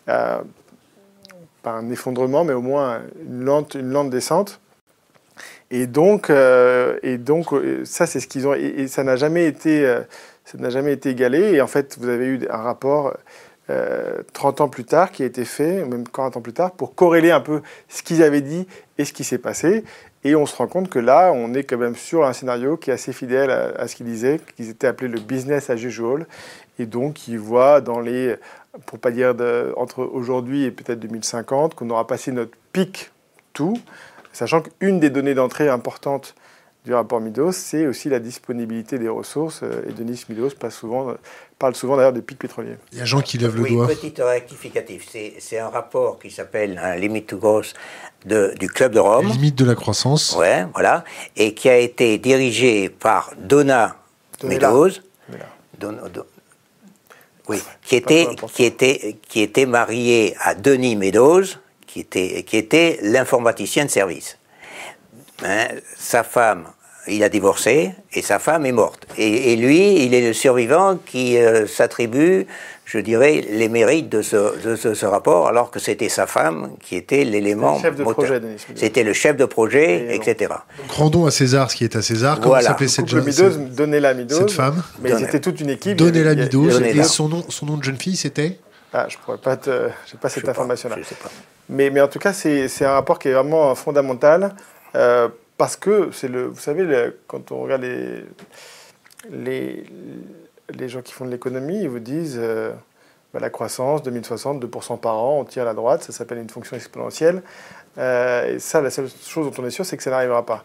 pas 0.06 1.70
un 1.70 1.90
effondrement, 1.90 2.44
mais 2.44 2.52
au 2.52 2.62
moins 2.62 3.02
une 3.24 3.44
lente, 3.44 3.74
une 3.74 3.90
lente 3.90 4.10
descente. 4.10 4.60
Et 5.70 5.86
donc, 5.86 6.30
et 6.30 7.18
donc 7.18 7.48
ça, 7.84 8.06
c'est 8.06 8.20
ce 8.20 8.26
qu'ils 8.26 8.48
ont. 8.48 8.54
Et, 8.54 8.88
ça 8.88 9.04
n'a 9.04 9.16
jamais 9.16 9.46
été, 9.46 10.00
jamais 10.68 10.94
été 10.94 11.10
égalé. 11.10 11.52
Et 11.52 11.60
en 11.60 11.66
fait, 11.66 11.98
vous 12.00 12.08
avez 12.08 12.24
eu 12.24 12.40
un 12.48 12.56
rapport 12.56 13.14
30 14.32 14.60
euh, 14.60 14.64
ans 14.64 14.68
plus 14.68 14.84
tard, 14.84 15.12
qui 15.12 15.22
a 15.22 15.26
été 15.26 15.44
fait, 15.44 15.84
même 15.84 16.08
40 16.08 16.38
ans 16.38 16.40
plus 16.40 16.54
tard, 16.54 16.72
pour 16.72 16.94
corréler 16.94 17.30
un 17.30 17.40
peu 17.40 17.60
ce 17.88 18.02
qu'ils 18.02 18.22
avaient 18.22 18.40
dit 18.40 18.66
et 18.96 19.04
ce 19.04 19.12
qui 19.12 19.24
s'est 19.24 19.38
passé. 19.38 19.84
Et 20.24 20.34
on 20.34 20.46
se 20.46 20.56
rend 20.56 20.66
compte 20.66 20.88
que 20.88 20.98
là, 20.98 21.32
on 21.32 21.54
est 21.54 21.62
quand 21.62 21.78
même 21.78 21.94
sur 21.94 22.24
un 22.24 22.32
scénario 22.32 22.76
qui 22.76 22.90
est 22.90 22.92
assez 22.92 23.12
fidèle 23.12 23.50
à, 23.50 23.86
ce 23.86 23.94
qu'ils 23.94 24.06
disaient, 24.06 24.40
qu'ils 24.56 24.68
étaient 24.68 24.86
appelés 24.86 25.08
le 25.08 25.20
business 25.20 25.70
as 25.70 25.76
usual. 25.76 26.26
Et 26.78 26.86
donc, 26.86 27.28
ils 27.28 27.38
voient 27.38 27.80
dans 27.80 28.00
les, 28.00 28.36
pour 28.86 28.98
pas 28.98 29.10
dire 29.10 29.34
entre 29.76 30.02
aujourd'hui 30.02 30.64
et 30.64 30.70
peut-être 30.70 31.00
2050, 31.00 31.74
qu'on 31.74 31.90
aura 31.90 32.06
passé 32.06 32.32
notre 32.32 32.52
pic 32.72 33.10
tout, 33.52 33.78
sachant 34.32 34.62
qu'une 34.62 35.00
des 35.00 35.10
données 35.10 35.34
d'entrée 35.34 35.68
importantes 35.68 36.34
du 36.88 36.94
rapport 36.94 37.20
Midos, 37.20 37.52
c'est 37.52 37.86
aussi 37.86 38.08
la 38.08 38.18
disponibilité 38.18 38.98
des 38.98 39.10
ressources. 39.10 39.60
Euh, 39.62 39.82
et 39.86 39.92
Denis 39.92 40.24
Midos 40.30 40.52
passe 40.58 40.74
souvent, 40.74 41.14
parle 41.58 41.74
souvent 41.74 41.98
d'ailleurs 41.98 42.14
des 42.14 42.22
pics 42.22 42.38
pétroliers. 42.38 42.76
Il 42.92 42.98
y 42.98 43.00
a 43.02 43.04
Jean 43.04 43.20
qui 43.20 43.36
lève 43.36 43.54
le 43.54 43.60
oui, 43.60 43.74
doigt. 43.74 43.86
Petite 43.88 44.18
rectificatif. 44.18 45.06
C'est 45.38 45.58
un 45.58 45.68
rapport 45.68 46.18
qui 46.18 46.30
s'appelle 46.30 46.80
un 46.82 46.96
Limit 46.96 47.24
to 47.24 47.36
Growth 47.36 47.74
de, 48.24 48.54
du 48.58 48.68
Club 48.68 48.92
de 48.92 49.00
Rome. 49.00 49.26
Limite 49.26 49.54
de 49.54 49.66
la 49.66 49.74
croissance. 49.74 50.34
Ouais, 50.38 50.64
voilà. 50.72 51.04
Et 51.36 51.52
qui 51.52 51.68
a 51.68 51.76
été 51.76 52.16
dirigé 52.16 52.88
par 52.88 53.32
Donna 53.36 53.96
Meadows. 54.42 54.92
oui, 57.48 57.62
qui 57.82 57.96
était, 57.96 58.28
qui, 58.54 58.64
était, 58.64 59.18
qui 59.28 59.42
était 59.42 59.66
marié 59.66 60.34
à 60.40 60.54
Denis 60.54 60.96
Meadows, 60.96 61.44
qui 61.86 62.00
était, 62.00 62.44
qui 62.44 62.56
était 62.56 62.98
l'informaticien 63.02 63.84
de 63.84 63.90
service. 63.90 64.38
Hein, 65.44 65.68
sa 65.98 66.24
femme, 66.24 66.66
il 67.08 67.22
a 67.22 67.28
divorcé 67.28 67.92
et 68.12 68.22
sa 68.22 68.38
femme 68.38 68.66
est 68.66 68.72
morte. 68.72 69.06
Et, 69.16 69.56
lui, 69.56 70.04
il 70.04 70.14
est 70.14 70.26
le 70.26 70.32
survivant 70.32 70.98
qui 71.04 71.36
euh, 71.36 71.66
s'attribue, 71.66 72.46
je 72.84 72.98
dirais, 72.98 73.44
les 73.50 73.68
mérites 73.68 74.08
de 74.08 74.22
ce, 74.22 75.06
rapport, 75.06 75.48
alors 75.48 75.70
que 75.70 75.78
c'était 75.78 76.08
sa 76.08 76.26
femme 76.26 76.70
qui 76.80 76.96
était 76.96 77.24
l'élément. 77.24 77.80
chef 77.80 77.96
de 77.96 78.04
projet, 78.04 78.40
C'était 78.74 79.04
le 79.04 79.12
chef 79.12 79.36
de 79.36 79.44
projet, 79.44 80.14
etc. 80.14 80.54
rendons 80.88 81.26
à 81.26 81.30
César 81.30 81.70
ce 81.70 81.76
qui 81.76 81.84
est 81.84 81.96
à 81.96 82.02
César. 82.02 82.40
Comment 82.40 82.60
s'appelait 82.60 82.88
cette 82.88 83.08
jeune 83.08 83.30
femme 83.30 83.68
Donnez-la 83.70 84.14
Cette 84.28 84.50
femme. 84.50 84.82
Mais 85.00 85.16
c'était 85.18 85.40
toute 85.40 85.60
une 85.60 85.70
équipe. 85.70 85.96
Donnez-la 85.96 86.34
Midos. 86.34 86.80
Et 86.80 87.02
son 87.02 87.28
nom, 87.28 87.44
son 87.48 87.66
nom 87.66 87.76
de 87.76 87.84
jeune 87.84 87.98
fille, 87.98 88.16
c'était 88.16 88.58
ah, 88.92 89.06
je 89.08 89.18
pourrais 89.18 89.38
pas 89.38 89.56
te, 89.56 89.90
j'ai 90.06 90.16
pas 90.16 90.28
cette 90.30 90.48
information-là. 90.48 90.96
Mais, 91.68 91.90
mais 91.90 92.00
en 92.00 92.08
tout 92.08 92.18
cas, 92.18 92.32
c'est, 92.32 92.68
c'est 92.68 92.86
un 92.86 92.92
rapport 92.92 93.18
qui 93.18 93.28
est 93.28 93.34
vraiment 93.34 93.74
fondamental. 93.74 94.54
Euh, 94.94 95.28
parce 95.58 95.76
que 95.76 96.10
c'est 96.12 96.28
le, 96.28 96.46
vous 96.46 96.60
savez, 96.60 97.12
quand 97.26 97.52
on 97.52 97.60
regarde 97.62 97.82
les, 97.82 98.24
les, 99.30 99.84
les, 100.70 100.88
gens 100.88 101.02
qui 101.02 101.12
font 101.12 101.26
de 101.26 101.30
l'économie, 101.30 101.82
ils 101.82 101.88
vous 101.88 101.98
disent 101.98 102.38
euh, 102.40 102.72
bah, 103.34 103.40
la 103.40 103.50
croissance 103.50 104.04
2060, 104.04 104.64
2% 104.64 105.00
par 105.00 105.16
an, 105.16 105.40
on 105.40 105.44
tire 105.44 105.62
à 105.62 105.66
la 105.66 105.74
droite, 105.74 106.04
ça 106.04 106.12
s'appelle 106.12 106.38
une 106.38 106.48
fonction 106.48 106.76
exponentielle. 106.76 107.42
Euh, 107.98 108.54
et 108.54 108.58
ça, 108.60 108.80
la 108.80 108.90
seule 108.90 109.08
chose 109.24 109.50
dont 109.50 109.62
on 109.62 109.66
est 109.66 109.70
sûr, 109.70 109.84
c'est 109.84 109.96
que 109.96 110.02
ça 110.02 110.10
n'arrivera 110.10 110.46
pas. 110.46 110.64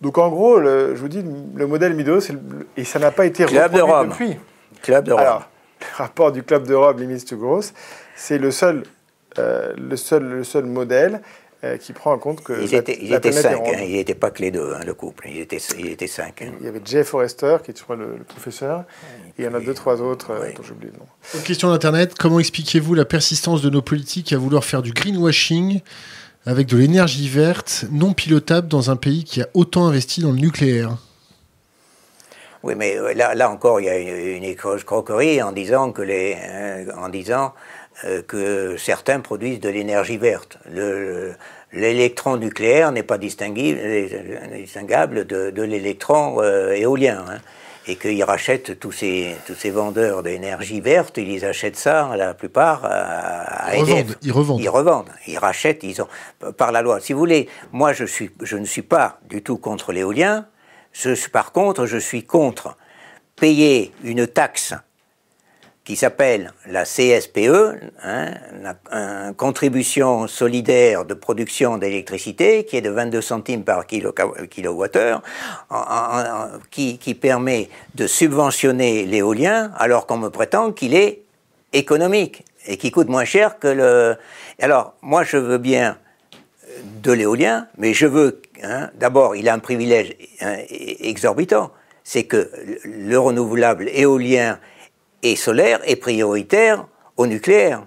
Donc 0.00 0.16
en 0.18 0.28
gros, 0.28 0.62
je 0.62 0.94
vous 0.94 1.08
dis, 1.08 1.24
le 1.54 1.66
modèle 1.66 1.94
Midos, 1.94 2.30
et 2.76 2.84
ça 2.84 3.00
n'a 3.00 3.10
pas 3.10 3.26
été 3.26 3.44
Club 3.44 3.72
de 3.74 3.80
Rome. 3.80 4.10
depuis. 4.10 4.36
Club 4.82 5.04
de 5.04 5.12
Rome. 5.12 5.20
Alors, 5.20 5.50
le 5.80 5.96
rapport 5.96 6.30
du 6.30 6.44
Club 6.44 6.64
de 6.64 6.74
Rome, 6.74 7.00
Limits 7.00 7.24
to 7.24 7.36
Growth, 7.36 7.74
c'est 8.14 8.38
le 8.38 8.52
seul, 8.52 8.84
le, 9.36 9.96
seul, 9.96 10.22
le 10.22 10.44
seul 10.44 10.66
modèle 10.66 11.14
euh, 11.14 11.22
qui 11.80 11.92
prend 11.92 12.12
en 12.12 12.18
compte 12.18 12.42
que. 12.42 12.62
Ils 12.62 12.74
étaient, 12.74 12.98
ils 13.00 13.12
étaient 13.12 13.32
cinq, 13.32 13.60
hein, 13.66 13.80
ils 13.80 13.94
n'étaient 13.94 14.14
pas 14.14 14.30
que 14.30 14.42
les 14.42 14.50
deux, 14.50 14.74
hein, 14.74 14.80
le 14.86 14.94
couple. 14.94 15.28
Ils 15.28 15.40
étaient, 15.40 15.60
ils 15.78 15.88
étaient 15.88 16.06
cinq. 16.06 16.42
Hein. 16.42 16.52
Il 16.60 16.66
y 16.66 16.68
avait 16.68 16.80
Jeff 16.84 17.08
Forrester, 17.08 17.56
qui 17.64 17.72
est, 17.72 17.78
je 17.78 17.82
crois, 17.82 17.96
le, 17.96 18.18
professeur, 18.28 18.84
et 19.38 19.42
il 19.42 19.44
y 19.44 19.48
en 19.48 19.54
a 19.54 19.60
deux, 19.60 19.74
trois 19.74 20.00
autres 20.00 20.30
euh, 20.30 20.52
dont 20.56 20.62
j'ai 20.62 20.72
oublié 20.72 20.92
le 20.92 20.98
nom. 20.98 21.06
Une 21.34 21.42
question 21.42 21.70
d'Internet 21.70 22.14
comment 22.16 22.38
expliquez-vous 22.38 22.94
la 22.94 23.04
persistance 23.04 23.60
de 23.62 23.70
nos 23.70 23.82
politiques 23.82 24.32
à 24.32 24.38
vouloir 24.38 24.64
faire 24.64 24.82
du 24.82 24.92
greenwashing 24.92 25.80
avec 26.46 26.68
de 26.68 26.76
l'énergie 26.76 27.28
verte 27.28 27.86
non 27.90 28.12
pilotable 28.12 28.68
dans 28.68 28.90
un 28.90 28.96
pays 28.96 29.24
qui 29.24 29.42
a 29.42 29.48
autant 29.54 29.86
investi 29.86 30.20
dans 30.20 30.30
le 30.30 30.38
nucléaire? 30.38 30.96
Oui, 32.62 32.74
mais 32.76 32.96
euh, 32.96 33.14
là, 33.14 33.34
là 33.34 33.50
encore, 33.50 33.80
il 33.80 33.86
y 33.86 33.88
a 33.88 33.98
une, 33.98 34.44
une 34.44 34.54
croquerie 34.54 35.42
en 35.42 35.52
disant 35.52 35.92
que 35.92 36.02
les, 36.02 36.36
en 36.96 37.08
disant 37.08 37.46
euh, 37.46 37.48
que 38.26 38.76
certains 38.76 39.20
produisent 39.20 39.60
de 39.60 39.68
l'énergie 39.68 40.18
verte. 40.18 40.58
L'électron 41.72 42.36
nucléaire 42.38 42.92
n'est 42.92 43.02
pas 43.02 43.18
distinguable 43.18 45.26
de, 45.26 45.62
l'électron 45.62 46.40
euh, 46.40 46.72
éolien. 46.72 47.24
Hein. 47.28 47.38
et 47.86 47.96
qu'ils 47.96 48.24
rachètent 48.24 48.78
tous 48.78 48.92
ces, 48.92 49.36
tous 49.46 49.54
ces 49.54 49.70
vendeurs 49.70 50.22
d'énergie 50.22 50.80
verte, 50.80 51.18
ils 51.18 51.28
les 51.28 51.44
achètent 51.44 51.76
ça, 51.76 52.10
la 52.16 52.32
plupart, 52.34 52.84
à, 52.84 53.76
ils, 53.76 53.80
revendent, 53.80 54.16
ils 54.22 54.32
revendent. 54.32 54.60
Ils 54.60 54.68
revendent. 54.68 55.10
Ils 55.26 55.38
rachètent, 55.38 55.82
ils 55.82 56.00
ont, 56.00 56.08
par 56.56 56.72
la 56.72 56.82
loi. 56.82 57.00
Si 57.00 57.12
vous 57.12 57.18
voulez, 57.18 57.48
moi, 57.72 57.92
je, 57.92 58.04
suis, 58.04 58.30
je 58.42 58.56
ne 58.56 58.64
suis 58.64 58.82
pas 58.82 59.20
du 59.28 59.42
tout 59.42 59.58
contre 59.58 59.92
l'éolien. 59.92 60.46
par 61.32 61.52
contre, 61.52 61.86
je 61.86 61.98
suis 61.98 62.24
contre 62.24 62.76
payer 63.36 63.92
une 64.04 64.26
taxe 64.26 64.74
qui 65.88 65.96
s'appelle 65.96 66.52
la 66.66 66.84
CSPE, 66.84 67.80
hein, 68.04 68.34
la, 68.60 69.32
contribution 69.32 70.28
solidaire 70.28 71.06
de 71.06 71.14
production 71.14 71.78
d'électricité, 71.78 72.66
qui 72.66 72.76
est 72.76 72.82
de 72.82 72.90
22 72.90 73.22
centimes 73.22 73.64
par 73.64 73.86
kilowattheure, 73.86 75.22
qui, 76.70 76.98
qui 76.98 77.14
permet 77.14 77.70
de 77.94 78.06
subventionner 78.06 79.06
l'éolien, 79.06 79.72
alors 79.78 80.06
qu'on 80.06 80.18
me 80.18 80.28
prétend 80.28 80.72
qu'il 80.72 80.94
est 80.94 81.22
économique 81.72 82.44
et 82.66 82.76
qui 82.76 82.90
coûte 82.90 83.08
moins 83.08 83.24
cher 83.24 83.58
que 83.58 83.68
le. 83.68 84.16
Alors, 84.60 84.92
moi, 85.00 85.24
je 85.24 85.38
veux 85.38 85.56
bien 85.56 85.96
de 87.02 87.12
l'éolien, 87.12 87.66
mais 87.78 87.94
je 87.94 88.04
veux. 88.04 88.42
Hein, 88.62 88.90
D'abord, 88.96 89.36
il 89.36 89.48
a 89.48 89.54
un 89.54 89.58
privilège 89.58 90.14
hein, 90.42 90.56
exorbitant, 90.68 91.72
c'est 92.04 92.24
que 92.24 92.50
le 92.84 93.18
renouvelable 93.18 93.88
éolien 93.88 94.58
et 95.22 95.36
solaire 95.36 95.80
est 95.84 95.96
prioritaire 95.96 96.86
au 97.16 97.26
nucléaire. 97.26 97.84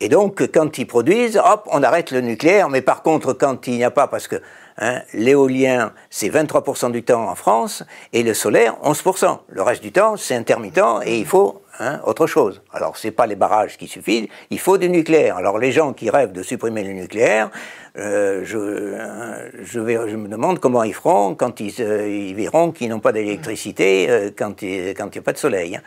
Et 0.00 0.08
donc, 0.08 0.50
quand 0.52 0.78
ils 0.78 0.86
produisent, 0.86 1.36
hop, 1.36 1.68
on 1.70 1.82
arrête 1.82 2.10
le 2.10 2.20
nucléaire. 2.20 2.68
Mais 2.68 2.82
par 2.82 3.02
contre, 3.02 3.32
quand 3.32 3.68
il 3.68 3.74
n'y 3.74 3.84
a 3.84 3.90
pas, 3.90 4.08
parce 4.08 4.26
que 4.26 4.42
hein, 4.78 5.00
l'éolien, 5.14 5.92
c'est 6.10 6.28
23% 6.28 6.90
du 6.90 7.04
temps 7.04 7.28
en 7.28 7.36
France, 7.36 7.84
et 8.12 8.24
le 8.24 8.34
solaire, 8.34 8.76
11%. 8.82 9.38
Le 9.48 9.62
reste 9.62 9.82
du 9.82 9.92
temps, 9.92 10.16
c'est 10.16 10.34
intermittent, 10.34 10.80
et 11.04 11.18
il 11.18 11.26
faut 11.26 11.61
hein, 11.78 12.00
autre 12.04 12.26
chose. 12.26 12.62
Alors, 12.72 12.96
ce 12.96 13.06
n'est 13.06 13.12
pas 13.12 13.26
les 13.26 13.36
barrages 13.36 13.76
qui 13.76 13.88
suffisent, 13.88 14.28
il 14.50 14.58
faut 14.58 14.78
du 14.78 14.88
nucléaire. 14.88 15.36
Alors, 15.36 15.58
les 15.58 15.72
gens 15.72 15.92
qui 15.92 16.10
rêvent 16.10 16.32
de 16.32 16.42
supprimer 16.42 16.84
le 16.84 16.92
nucléaire, 16.92 17.50
euh, 17.98 18.42
je, 18.44 18.94
hein, 18.98 19.50
je, 19.62 19.78
me 20.16 20.28
demande 20.28 20.58
comment 20.58 20.82
ils 20.82 20.94
feront 20.94 21.34
quand 21.34 21.60
ils, 21.60 21.74
euh, 21.80 22.32
verront 22.34 22.72
qu'ils 22.72 22.88
n'ont 22.88 23.00
pas 23.00 23.12
d'électricité 23.12 24.08
euh, 24.08 24.30
quand 24.34 24.62
il 24.62 24.94
n'y 24.94 25.18
a 25.18 25.22
pas 25.22 25.32
de 25.32 25.38
soleil. 25.38 25.76
Hein. 25.76 25.82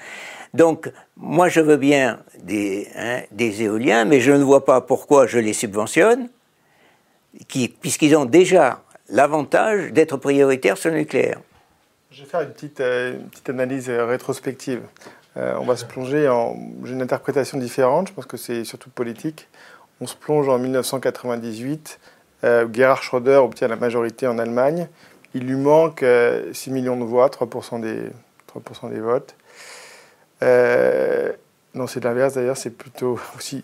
Donc, 0.53 0.91
moi, 1.17 1.49
je 1.49 1.61
veux 1.61 1.77
bien 1.77 2.19
des, 2.43 2.87
éoliens, 3.61 4.05
mais 4.05 4.19
je 4.19 4.31
ne 4.31 4.43
vois 4.43 4.63
pas 4.63 4.81
pourquoi 4.81 5.27
je 5.27 5.39
les 5.39 5.53
subventionne, 5.53 6.29
puisqu'ils 7.81 8.15
ont 8.15 8.25
déjà 8.25 8.81
l'avantage 9.09 9.91
d'être 9.91 10.17
prioritaires 10.17 10.77
sur 10.77 10.91
le 10.91 10.97
nucléaire. 10.97 11.39
Je 12.11 12.23
vais 12.23 12.29
faire 12.29 12.41
une 12.41 12.53
petite 12.53 13.49
analyse 13.49 13.89
rétrospective. 13.89 14.81
On 15.35 15.65
va 15.65 15.75
se 15.75 15.85
plonger 15.85 16.29
en. 16.29 16.57
J'ai 16.83 16.93
une 16.93 17.01
interprétation 17.01 17.57
différente, 17.57 18.07
je 18.09 18.13
pense 18.13 18.25
que 18.25 18.37
c'est 18.37 18.63
surtout 18.63 18.89
politique. 18.89 19.47
On 20.01 20.07
se 20.07 20.15
plonge 20.15 20.47
en 20.49 20.57
1998. 20.57 21.99
Euh, 22.43 22.67
Gerhard 22.71 23.01
Schröder 23.03 23.37
obtient 23.37 23.67
la 23.67 23.75
majorité 23.75 24.27
en 24.27 24.37
Allemagne. 24.37 24.87
Il 25.33 25.45
lui 25.45 25.55
manque 25.55 26.05
6 26.53 26.71
millions 26.71 26.97
de 26.97 27.03
voix, 27.03 27.27
3% 27.27 27.81
des, 27.81 28.09
3 28.47 28.89
des 28.89 28.99
votes. 28.99 29.35
non, 31.73 31.87
c'est 31.87 32.03
l'inverse 32.03 32.35
d'ailleurs, 32.35 32.55
c'est 32.55 32.69
plutôt 32.69 33.19
aussi 33.37 33.63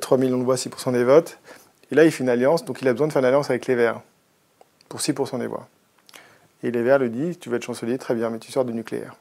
3 0.00 0.18
millions 0.18 0.38
de 0.38 0.44
voix, 0.44 0.56
6% 0.56 0.92
des 0.92 1.04
votes. 1.04 1.38
Et 1.90 1.94
là, 1.94 2.04
il 2.04 2.10
fait 2.10 2.24
une 2.24 2.30
alliance, 2.30 2.64
donc 2.64 2.82
il 2.82 2.88
a 2.88 2.92
besoin 2.92 3.06
de 3.06 3.12
faire 3.12 3.20
une 3.20 3.26
alliance 3.26 3.50
avec 3.50 3.66
les 3.66 3.74
Verts 3.74 4.00
pour 4.88 5.00
6% 5.00 5.38
des 5.38 5.46
voix. 5.46 5.68
Et 6.62 6.70
les 6.70 6.82
Verts 6.82 6.98
lui 6.98 7.10
disent 7.10 7.38
Tu 7.38 7.48
veux 7.48 7.56
être 7.56 7.64
chancelier, 7.64 7.98
très 7.98 8.14
bien, 8.14 8.30
mais 8.30 8.38
tu 8.38 8.50
sors 8.50 8.64
du 8.64 8.72
nucléaire. 8.72 9.14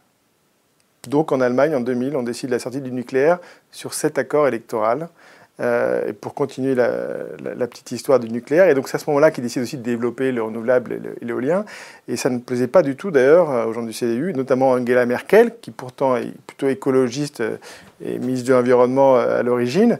Donc 1.09 1.31
en 1.31 1.41
Allemagne, 1.41 1.75
en 1.75 1.81
2000, 1.81 2.15
on 2.15 2.23
décide 2.23 2.49
la 2.49 2.59
sortie 2.59 2.81
du 2.81 2.91
nucléaire 2.91 3.39
sur 3.71 3.93
cet 3.93 4.17
accord 4.17 4.47
électoral. 4.47 5.09
Euh, 5.61 6.11
pour 6.19 6.33
continuer 6.33 6.75
la, 6.75 7.67
petite 7.67 7.89
histoire 7.93 8.19
du 8.19 8.29
nucléaire. 8.29 8.67
Et 8.67 8.73
donc 8.73 8.89
c'est 8.89 8.95
à 8.95 8.99
ce 8.99 9.09
moment-là 9.09 9.31
qu'ils 9.31 9.41
décident 9.41 9.63
aussi 9.63 9.77
de 9.77 9.83
développer 9.83 10.33
le 10.33 10.43
renouvelable 10.43 10.99
et 11.21 11.25
l'éolien. 11.25 11.63
Et 12.09 12.17
ça 12.17 12.29
ne 12.29 12.39
plaisait 12.39 12.67
pas 12.67 12.81
du 12.81 12.97
tout 12.97 13.09
d'ailleurs 13.09 13.65
aux 13.65 13.71
gens 13.71 13.83
du 13.83 13.93
CDU, 13.93 14.33
notamment 14.33 14.71
Angela 14.71 15.05
Merkel, 15.05 15.53
qui 15.61 15.71
pourtant 15.71 16.17
est 16.17 16.33
plutôt 16.45 16.67
écologiste 16.67 17.41
et 18.03 18.19
ministre 18.19 18.49
de 18.49 18.53
l'Environnement 18.53 19.15
à 19.15 19.43
l'origine. 19.43 19.97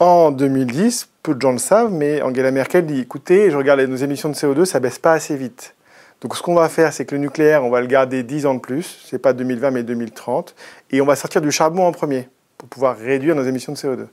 En 0.00 0.30
2010, 0.30 1.08
peu 1.22 1.34
de 1.34 1.40
gens 1.40 1.52
le 1.52 1.58
savent, 1.58 1.90
mais 1.90 2.20
Angela 2.20 2.50
Merkel 2.50 2.84
dit 2.84 3.00
écoutez, 3.00 3.50
je 3.50 3.56
regarde 3.56 3.80
nos 3.80 3.96
émissions 3.96 4.28
de 4.28 4.34
CO2, 4.34 4.66
ça 4.66 4.80
baisse 4.80 4.98
pas 4.98 5.14
assez 5.14 5.34
vite. 5.34 5.74
Donc 6.22 6.36
ce 6.36 6.42
qu'on 6.42 6.54
va 6.54 6.68
faire, 6.68 6.92
c'est 6.92 7.04
que 7.04 7.16
le 7.16 7.20
nucléaire, 7.20 7.64
on 7.64 7.70
va 7.70 7.80
le 7.80 7.88
garder 7.88 8.22
10 8.22 8.46
ans 8.46 8.54
de 8.54 8.60
plus, 8.60 9.00
c'est 9.04 9.18
pas 9.18 9.32
2020 9.32 9.72
mais 9.72 9.82
2030, 9.82 10.54
et 10.92 11.00
on 11.00 11.04
va 11.04 11.16
sortir 11.16 11.40
du 11.40 11.50
charbon 11.50 11.84
en 11.84 11.90
premier 11.90 12.28
pour 12.58 12.68
pouvoir 12.68 12.96
réduire 12.96 13.34
nos 13.34 13.42
émissions 13.42 13.72
de 13.72 13.76
CO2. 13.76 14.06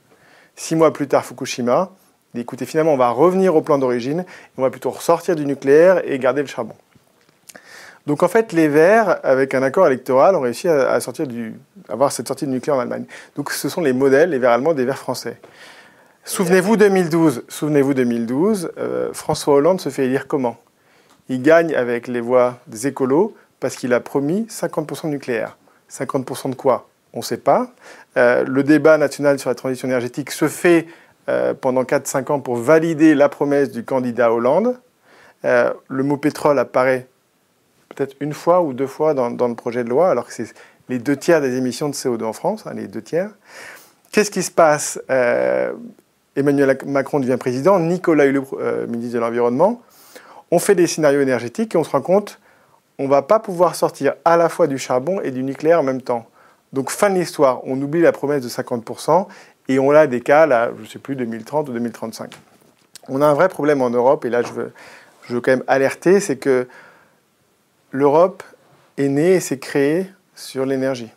Six 0.56 0.74
mois 0.74 0.92
plus 0.92 1.06
tard, 1.06 1.24
Fukushima, 1.24 1.92
écoutez, 2.34 2.66
finalement, 2.66 2.94
on 2.94 2.96
va 2.96 3.10
revenir 3.10 3.54
au 3.54 3.62
plan 3.62 3.78
d'origine, 3.78 4.24
on 4.58 4.62
va 4.62 4.70
plutôt 4.70 4.90
ressortir 4.90 5.36
du 5.36 5.46
nucléaire 5.46 6.02
et 6.04 6.18
garder 6.18 6.42
le 6.42 6.48
charbon. 6.48 6.74
Donc 8.08 8.24
en 8.24 8.28
fait, 8.28 8.52
les 8.52 8.66
Verts, 8.66 9.20
avec 9.22 9.54
un 9.54 9.62
accord 9.62 9.86
électoral, 9.86 10.34
ont 10.34 10.40
réussi 10.40 10.66
à, 10.66 10.98
sortir 10.98 11.28
du, 11.28 11.54
avoir 11.88 12.10
cette 12.10 12.26
sortie 12.26 12.44
du 12.44 12.50
nucléaire 12.50 12.76
en 12.76 12.80
Allemagne. 12.80 13.04
Donc 13.36 13.52
ce 13.52 13.68
sont 13.68 13.82
les 13.82 13.92
modèles, 13.92 14.30
les 14.30 14.38
Verts 14.38 14.50
allemands, 14.50 14.74
des 14.74 14.84
Verts 14.84 14.98
français. 14.98 15.36
Souvenez-vous 16.24 16.76
2012, 16.76 17.44
souvenez-vous 17.46 17.94
2012, 17.94 18.72
euh, 18.78 19.12
François 19.12 19.54
Hollande 19.54 19.80
se 19.80 19.90
fait 19.90 20.06
élire 20.06 20.26
comment? 20.26 20.56
Il 21.30 21.42
gagne 21.42 21.74
avec 21.74 22.08
les 22.08 22.20
voix 22.20 22.58
des 22.66 22.88
écolos 22.88 23.34
parce 23.60 23.76
qu'il 23.76 23.94
a 23.94 24.00
promis 24.00 24.46
50% 24.50 25.04
de 25.04 25.10
nucléaire. 25.10 25.56
50% 25.90 26.50
de 26.50 26.54
quoi? 26.56 26.88
On 27.14 27.18
ne 27.18 27.24
sait 27.24 27.36
pas. 27.36 27.70
Euh, 28.16 28.44
le 28.44 28.64
débat 28.64 28.98
national 28.98 29.38
sur 29.38 29.48
la 29.48 29.54
transition 29.54 29.86
énergétique 29.86 30.32
se 30.32 30.48
fait 30.48 30.86
euh, 31.28 31.54
pendant 31.54 31.84
4-5 31.84 32.32
ans 32.32 32.40
pour 32.40 32.56
valider 32.56 33.14
la 33.14 33.28
promesse 33.28 33.70
du 33.70 33.84
candidat 33.84 34.32
Hollande. 34.32 34.76
Euh, 35.44 35.72
le 35.88 36.02
mot 36.02 36.16
pétrole 36.16 36.58
apparaît 36.58 37.06
peut-être 37.90 38.16
une 38.18 38.34
fois 38.34 38.62
ou 38.62 38.72
deux 38.72 38.88
fois 38.88 39.14
dans, 39.14 39.48
le 39.48 39.54
projet 39.54 39.84
de 39.84 39.88
loi, 39.88 40.10
alors 40.10 40.26
que 40.26 40.32
c'est 40.32 40.52
les 40.88 40.98
deux 40.98 41.16
tiers 41.16 41.40
des 41.40 41.56
émissions 41.56 41.88
de 41.88 41.94
CO2 41.94 42.24
en 42.24 42.32
France, 42.32 42.66
hein, 42.66 42.72
les 42.74 42.88
deux 42.88 43.02
tiers. 43.02 43.30
Qu'est-ce 44.10 44.32
qui 44.32 44.42
se 44.42 44.50
passe? 44.50 45.00
Emmanuel 46.36 46.78
Macron 46.86 47.20
devient 47.20 47.36
président, 47.36 47.78
Nicolas 47.78 48.26
Hulot, 48.26 48.58
ministre 48.88 49.14
de 49.14 49.18
l'Environnement, 49.20 49.82
on 50.50 50.58
fait 50.58 50.74
des 50.74 50.86
scénarios 50.86 51.20
énergétiques 51.20 51.74
et 51.74 51.78
on 51.78 51.84
se 51.84 51.90
rend 51.90 52.02
compte, 52.02 52.40
on 52.98 53.04
ne 53.04 53.08
va 53.08 53.22
pas 53.22 53.40
pouvoir 53.40 53.74
sortir 53.74 54.14
à 54.24 54.36
la 54.36 54.48
fois 54.48 54.66
du 54.66 54.78
charbon 54.78 55.20
et 55.20 55.30
du 55.30 55.42
nucléaire 55.42 55.80
en 55.80 55.82
même 55.82 56.02
temps. 56.02 56.26
Donc 56.72 56.90
fin 56.90 57.10
de 57.10 57.14
l'histoire, 57.14 57.60
on 57.64 57.80
oublie 57.80 58.00
la 58.00 58.12
promesse 58.12 58.42
de 58.42 58.48
50% 58.48 59.26
et 59.68 59.78
on 59.78 59.90
a 59.90 60.06
des 60.06 60.20
cas, 60.20 60.46
je 60.76 60.82
ne 60.82 60.86
sais 60.86 60.98
plus, 60.98 61.16
2030 61.16 61.68
ou 61.68 61.72
2035. 61.72 62.34
On 63.08 63.22
a 63.22 63.26
un 63.26 63.34
vrai 63.34 63.48
problème 63.48 63.82
en 63.82 63.90
Europe, 63.90 64.24
et 64.24 64.30
là 64.30 64.42
je 64.42 64.52
veux, 64.52 64.72
je 65.22 65.34
veux 65.34 65.40
quand 65.40 65.52
même 65.52 65.64
alerter, 65.66 66.20
c'est 66.20 66.36
que 66.36 66.68
l'Europe 67.90 68.42
est 68.98 69.08
née 69.08 69.34
et 69.34 69.40
s'est 69.40 69.58
créée 69.58 70.06
sur 70.34 70.66
l'énergie. 70.66 71.10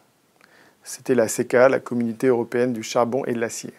C'était 0.83 1.15
la 1.15 1.27
CECA, 1.27 1.69
la 1.69 1.79
Communauté 1.79 2.27
européenne 2.27 2.73
du 2.73 2.83
charbon 2.83 3.23
et 3.25 3.33
de 3.33 3.39
l'acier. 3.39 3.73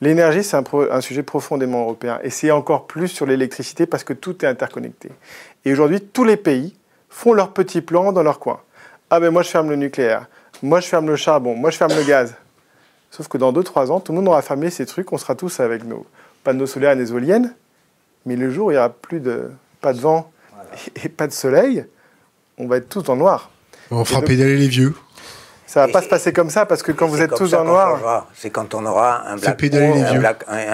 L'énergie, 0.00 0.42
c'est 0.42 0.56
un, 0.56 1.00
sujet 1.00 1.22
profondément 1.22 1.82
européen. 1.82 2.18
Et 2.22 2.30
c'est 2.30 2.50
encore 2.50 2.86
plus 2.86 3.08
sur 3.08 3.26
l'électricité 3.26 3.86
parce 3.86 4.02
que 4.02 4.12
tout 4.12 4.44
est 4.44 4.48
interconnecté. 4.48 5.10
Et 5.64 5.72
aujourd'hui, 5.72 6.00
tous 6.00 6.24
les 6.24 6.36
pays 6.36 6.74
font 7.10 7.34
leur 7.34 7.52
petit 7.52 7.82
plan 7.82 8.12
dans 8.12 8.22
leur 8.22 8.38
coin. 8.38 8.60
Ah 9.10 9.20
ben 9.20 9.30
moi, 9.30 9.42
je 9.42 9.50
ferme 9.50 9.68
le 9.68 9.76
nucléaire. 9.76 10.26
Moi, 10.62 10.80
je 10.80 10.86
ferme 10.86 11.06
le 11.08 11.16
charbon. 11.16 11.54
Moi, 11.54 11.70
je 11.70 11.76
ferme 11.76 11.94
le 11.94 12.04
gaz. 12.04 12.34
Sauf 13.10 13.28
que 13.28 13.36
dans 13.36 13.52
2-3 13.52 13.90
ans, 13.90 14.00
tout 14.00 14.12
le 14.12 14.18
monde 14.18 14.28
aura 14.28 14.40
fermé 14.40 14.70
ces 14.70 14.86
trucs. 14.86 15.12
On 15.12 15.18
sera 15.18 15.34
tous 15.34 15.60
avec 15.60 15.84
nos 15.84 16.06
panneaux 16.44 16.66
solaires 16.66 16.92
et 16.92 16.96
nos 16.96 17.04
éoliennes. 17.04 17.54
Mais 18.24 18.36
le 18.36 18.50
jour 18.50 18.68
où 18.68 18.70
il 18.70 18.74
n'y 18.74 18.78
aura 18.78 18.90
plus 18.90 19.20
de, 19.20 19.50
pas 19.80 19.92
de 19.92 20.00
vent 20.00 20.30
et 21.02 21.08
pas 21.08 21.26
de 21.26 21.32
soleil, 21.32 21.84
on 22.56 22.66
va 22.66 22.78
être 22.78 22.88
tous 22.88 23.08
en 23.10 23.16
noir. 23.16 23.50
On 23.90 24.04
fera 24.04 24.22
pédaler 24.22 24.56
les 24.56 24.68
vieux. 24.68 24.94
Ça 25.70 25.86
va 25.86 25.92
pas 25.92 26.02
se 26.02 26.08
passer 26.08 26.32
comme 26.32 26.50
ça 26.50 26.66
parce 26.66 26.82
que 26.82 26.90
quand 26.90 27.06
vous 27.06 27.22
êtes 27.22 27.32
tous 27.36 27.54
en 27.54 27.64
noir, 27.64 28.26
c'est 28.34 28.50
quand 28.50 28.74
on 28.74 28.84
aura 28.86 29.28
un 29.28 29.36
black, 29.36 29.62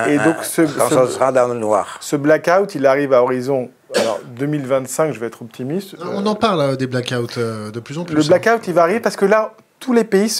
et 0.08 0.16
donc 0.16 0.36
ce, 0.42 0.62
quand 0.62 0.88
sera 1.06 1.32
dans 1.32 1.48
le 1.48 1.54
noir. 1.58 1.98
Ce 2.00 2.16
blackout, 2.16 2.74
il 2.74 2.86
arrive 2.86 3.12
à 3.12 3.22
horizon 3.22 3.68
alors 3.94 4.20
2025, 4.36 5.12
je 5.12 5.20
vais 5.20 5.26
être 5.26 5.42
optimiste. 5.42 5.96
On 6.02 6.24
en 6.24 6.34
parle 6.34 6.60
euh, 6.60 6.76
des 6.76 6.86
blackouts 6.86 7.38
euh, 7.38 7.70
de 7.70 7.78
plus 7.78 7.98
en 7.98 8.04
plus. 8.04 8.16
Le 8.16 8.22
blackout, 8.22 8.66
il 8.66 8.74
va 8.74 8.82
arriver 8.82 9.00
parce 9.00 9.16
que 9.16 9.26
là, 9.26 9.52
tous 9.78 9.92
les 9.92 10.04
pays, 10.04 10.32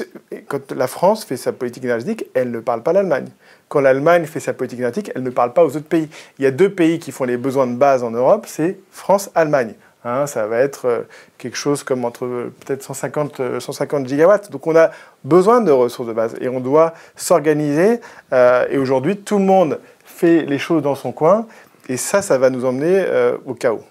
quand 0.48 0.72
la 0.72 0.86
France 0.86 1.24
fait 1.24 1.36
sa 1.36 1.52
politique 1.52 1.84
énergétique, 1.84 2.24
elle 2.34 2.50
ne 2.50 2.60
parle 2.60 2.82
pas 2.82 2.92
l'Allemagne. 2.92 3.28
Quand 3.68 3.80
l'Allemagne 3.80 4.24
fait 4.24 4.40
sa 4.40 4.52
politique 4.52 4.78
énergétique, 4.78 5.12
elle 5.14 5.22
ne 5.22 5.30
parle 5.30 5.52
pas 5.52 5.64
aux 5.64 5.76
autres 5.76 5.88
pays. 5.88 6.08
Il 6.38 6.44
y 6.44 6.46
a 6.46 6.50
deux 6.50 6.70
pays 6.70 6.98
qui 6.98 7.12
font 7.12 7.24
les 7.24 7.36
besoins 7.36 7.66
de 7.66 7.76
base 7.76 8.02
en 8.02 8.10
Europe, 8.10 8.46
c'est 8.48 8.78
France-Allemagne. 8.90 9.74
Hein, 10.06 10.28
ça 10.28 10.46
va 10.46 10.58
être 10.58 10.84
euh, 10.84 11.02
quelque 11.36 11.56
chose 11.56 11.82
comme 11.82 12.04
entre 12.04 12.26
euh, 12.26 12.54
peut-être 12.60 12.84
150, 12.84 13.58
150 13.58 14.04
euh, 14.04 14.08
gigawatts. 14.08 14.52
Donc 14.52 14.68
on 14.68 14.76
a 14.76 14.92
besoin 15.24 15.60
de 15.60 15.72
ressources 15.72 16.06
de 16.06 16.12
base 16.12 16.36
et 16.40 16.48
on 16.48 16.60
doit 16.60 16.94
s'organiser. 17.16 18.00
et 18.32 18.78
aujourd'hui, 18.78 19.16
tout 19.16 19.38
le 19.38 19.44
monde 19.44 19.80
fait 20.04 20.44
les 20.44 20.58
choses 20.58 20.82
dans 20.82 20.94
son 20.94 21.10
coin. 21.10 21.46
Et 21.88 21.96
ça, 21.96 22.22
ça 22.22 22.38
va 22.38 22.50
nous 22.50 22.64
emmener 22.64 23.04
au 23.44 23.54
chaos, 23.54 23.82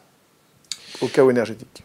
au 1.01 1.07
chaos 1.07 1.29
énergétique. 1.29 1.83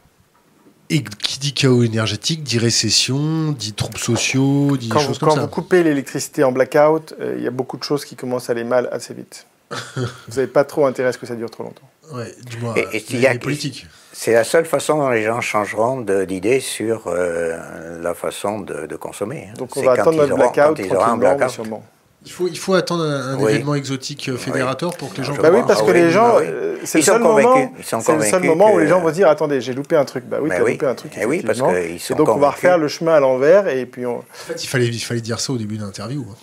Et 0.91 1.03
qui 1.03 1.39
dit 1.39 1.53
chaos 1.53 1.83
énergétique 1.83 2.43
dit 2.43 2.59
récession, 2.59 3.53
dit 3.53 3.73
troubles 3.73 3.99
sociaux, 3.99 4.77
dit 4.77 4.89
quand 4.89 5.01
choses 5.01 5.19
vous, 5.19 5.27
comme 5.27 5.31
ça. 5.31 5.37
Quand 5.37 5.43
vous 5.43 5.49
coupez 5.49 5.83
l'électricité 5.83 6.45
en 6.45 6.53
blackout, 6.53 7.15
il 7.21 7.43
y 7.43 7.47
a 7.47 7.53
beaucoup 7.53 7.77
de 7.77 7.85
choses 7.85 8.05
qui 8.05 8.15
commencent 8.15 8.49
à 8.49 8.53
aller 8.53 8.65
mal 8.65 8.89
assez 8.93 9.15
vite. 9.15 9.47
vous 9.97 10.05
n'avez 10.37 10.49
pas 10.49 10.65
trop 10.65 10.87
intérêt 10.87 11.09
à 11.09 11.13
ce 11.13 11.19
que 11.19 11.27
ça 11.27 11.35
dure 11.35 11.51
trop 11.51 11.65
longtemps. 11.65 11.89
Ouais, 12.13 12.35
dis-moi, 12.45 12.75
les 12.93 13.39
politiques. 13.39 13.87
C'est 14.13 14.33
la 14.33 14.45
seule 14.45 14.67
façon 14.67 14.99
dont 14.99 15.09
les 15.11 15.23
gens 15.23 15.41
changeront 15.41 16.01
d'idée 16.01 16.61
sur 16.61 17.05
euh, 17.07 18.03
la 18.03 18.15
façon 18.15 18.61
de, 18.61 18.97
consommer. 18.97 19.49
Hein. 19.51 19.55
Donc 19.57 19.77
on 19.77 19.83
va 19.83 19.93
attendre 19.93 20.27
notre 20.27 20.35
blackout 20.35 20.89
tranquillement, 20.89 21.49
sûrement. 21.49 21.85
Il 22.23 22.33
faut, 22.33 22.49
il 22.49 22.59
faut 22.59 22.75
attendre 22.75 23.05
un, 23.05 23.39
événement 23.39 23.75
exotique 23.75 24.29
euh, 24.29 24.37
fédérateur 24.37 24.95
pour 24.95 25.11
que 25.11 25.19
les 25.19 25.25
gens. 25.25 25.35
Bah 25.37 25.49
oui, 25.51 25.61
parce 25.67 25.81
que 25.81 25.91
les 25.91 26.11
gens, 26.11 26.35
euh, 26.39 26.77
c'est 26.85 26.99
le 26.99 27.05
seul 27.05 27.23
moment, 27.23 27.73
c'est 27.81 28.15
le 28.15 28.23
seul 28.23 28.43
moment 28.43 28.75
où 28.75 28.79
les 28.79 28.89
gens 28.89 29.01
vont 29.01 29.11
dire 29.11 29.29
attendez, 29.29 29.63
j'ai 29.63 29.73
loupé 29.73 29.97
un 29.97 30.05
truc. 30.05 30.27
Bah 30.27 30.37
oui, 30.43 30.51
bah 30.51 30.57
t'as 30.59 30.71
loupé 30.71 30.87
un 30.87 30.95
truc. 30.95 31.17
Et 31.17 31.25
oui, 31.25 31.43
parce 31.43 31.63
que 31.63 31.77
et 31.77 32.15
donc 32.15 32.29
on 32.29 32.37
va 32.37 32.51
refaire 32.51 32.77
le 32.77 32.89
chemin 32.89 33.15
à 33.15 33.21
l'envers 33.21 33.69
et 33.69 33.87
puis 33.87 34.05
on. 34.05 34.19
En 34.19 34.25
fait, 34.33 34.63
il 34.63 34.67
fallait, 34.67 34.89
il 34.89 35.01
fallait 35.01 35.23
dire 35.23 35.41
ça 35.41 35.55
au 35.55 35.57
début 35.57 35.79
de 35.79 35.83
l'interview. 35.83 36.27
Hein. 36.31 36.35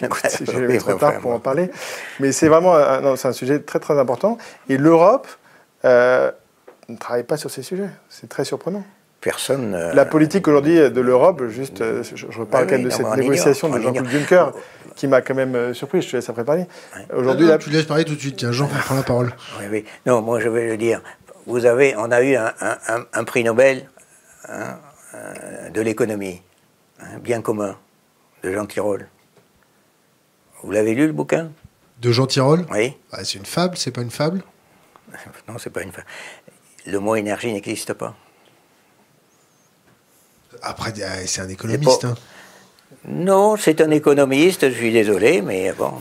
je 0.40 0.58
vais 0.58 0.78
trop 0.78 0.94
tard 0.94 1.18
pour 1.20 1.32
en 1.32 1.40
parler, 1.40 1.70
mais 2.18 2.32
c'est 2.32 2.48
vraiment 2.48 2.74
un, 2.74 3.14
un 3.22 3.32
sujet 3.32 3.58
très 3.58 3.78
très 3.78 3.98
important. 3.98 4.38
Et 4.70 4.78
l'Europe, 4.78 5.26
euh, 5.84 6.30
ne 6.88 6.96
travaille 6.96 7.24
pas 7.24 7.36
sur 7.36 7.50
ces 7.50 7.62
sujets. 7.62 7.90
C'est 8.08 8.28
très 8.28 8.44
surprenant. 8.44 8.84
Personne. 9.20 9.74
Euh, 9.74 9.92
la 9.94 10.04
politique 10.04 10.46
aujourd'hui 10.46 10.76
de 10.76 11.00
l'Europe, 11.00 11.44
juste, 11.48 11.80
euh, 11.80 12.02
je, 12.14 12.26
reparle 12.38 12.66
quand 12.66 12.76
même 12.76 12.84
de 12.84 12.90
cette 12.90 13.16
négociation 13.16 13.68
de 13.68 13.80
Jean-Claude 13.80 14.08
Juncker, 14.08 14.52
qui 14.94 15.08
m'a 15.08 15.22
quand 15.22 15.34
même 15.34 15.74
surpris. 15.74 16.02
Je 16.02 16.10
te 16.10 16.16
laisse 16.16 16.28
après 16.28 16.44
parler. 16.44 16.66
Aujourd'hui, 17.14 17.48
tu 17.58 17.70
laisses 17.70 17.86
parler 17.86 18.04
tout 18.04 18.14
de 18.14 18.20
suite. 18.20 18.36
Tiens, 18.36 18.52
Jean, 18.52 18.68
prends 18.68 18.94
la 18.94 19.02
parole. 19.02 19.34
Oui, 19.58 19.66
oui. 19.70 19.84
Non, 20.06 20.22
moi, 20.22 20.40
je 20.40 20.48
vais 20.48 20.68
le 20.68 20.76
dire. 20.76 21.02
Vous 21.46 21.64
avez, 21.66 21.96
on 21.96 22.10
a 22.10 22.22
eu 22.22 22.36
un, 22.36 23.24
prix 23.24 23.42
Nobel 23.42 23.88
hein, 24.48 24.78
de 25.72 25.80
l'économie, 25.80 26.42
un 27.00 27.18
bien 27.18 27.40
commun, 27.40 27.76
de 28.42 28.52
Jean 28.52 28.66
Tirole. 28.66 29.08
Vous 30.62 30.70
l'avez 30.70 30.94
lu 30.94 31.06
le 31.06 31.12
bouquin? 31.12 31.50
De 32.00 32.12
Jean 32.12 32.26
Tirole? 32.26 32.66
Oui. 32.70 32.96
Ah, 33.12 33.24
c'est 33.24 33.38
une 33.38 33.46
fable, 33.46 33.76
c'est 33.76 33.90
pas 33.90 34.02
une 34.02 34.10
fable? 34.10 34.42
Non, 35.48 35.58
c'est 35.58 35.70
pas 35.70 35.82
une. 35.82 35.92
Le 36.86 37.00
mot 37.00 37.16
énergie 37.16 37.52
n'existe 37.52 37.92
pas. 37.92 38.14
Après, 40.62 40.92
ah, 41.04 41.26
c'est 41.26 41.40
un 41.40 41.48
économiste. 41.48 42.04
Hein. 42.04 42.14
Non, 43.06 43.56
c'est 43.56 43.80
un 43.80 43.90
économiste, 43.90 44.68
je 44.68 44.74
suis 44.74 44.92
désolé, 44.92 45.42
mais 45.42 45.72
bon. 45.72 45.92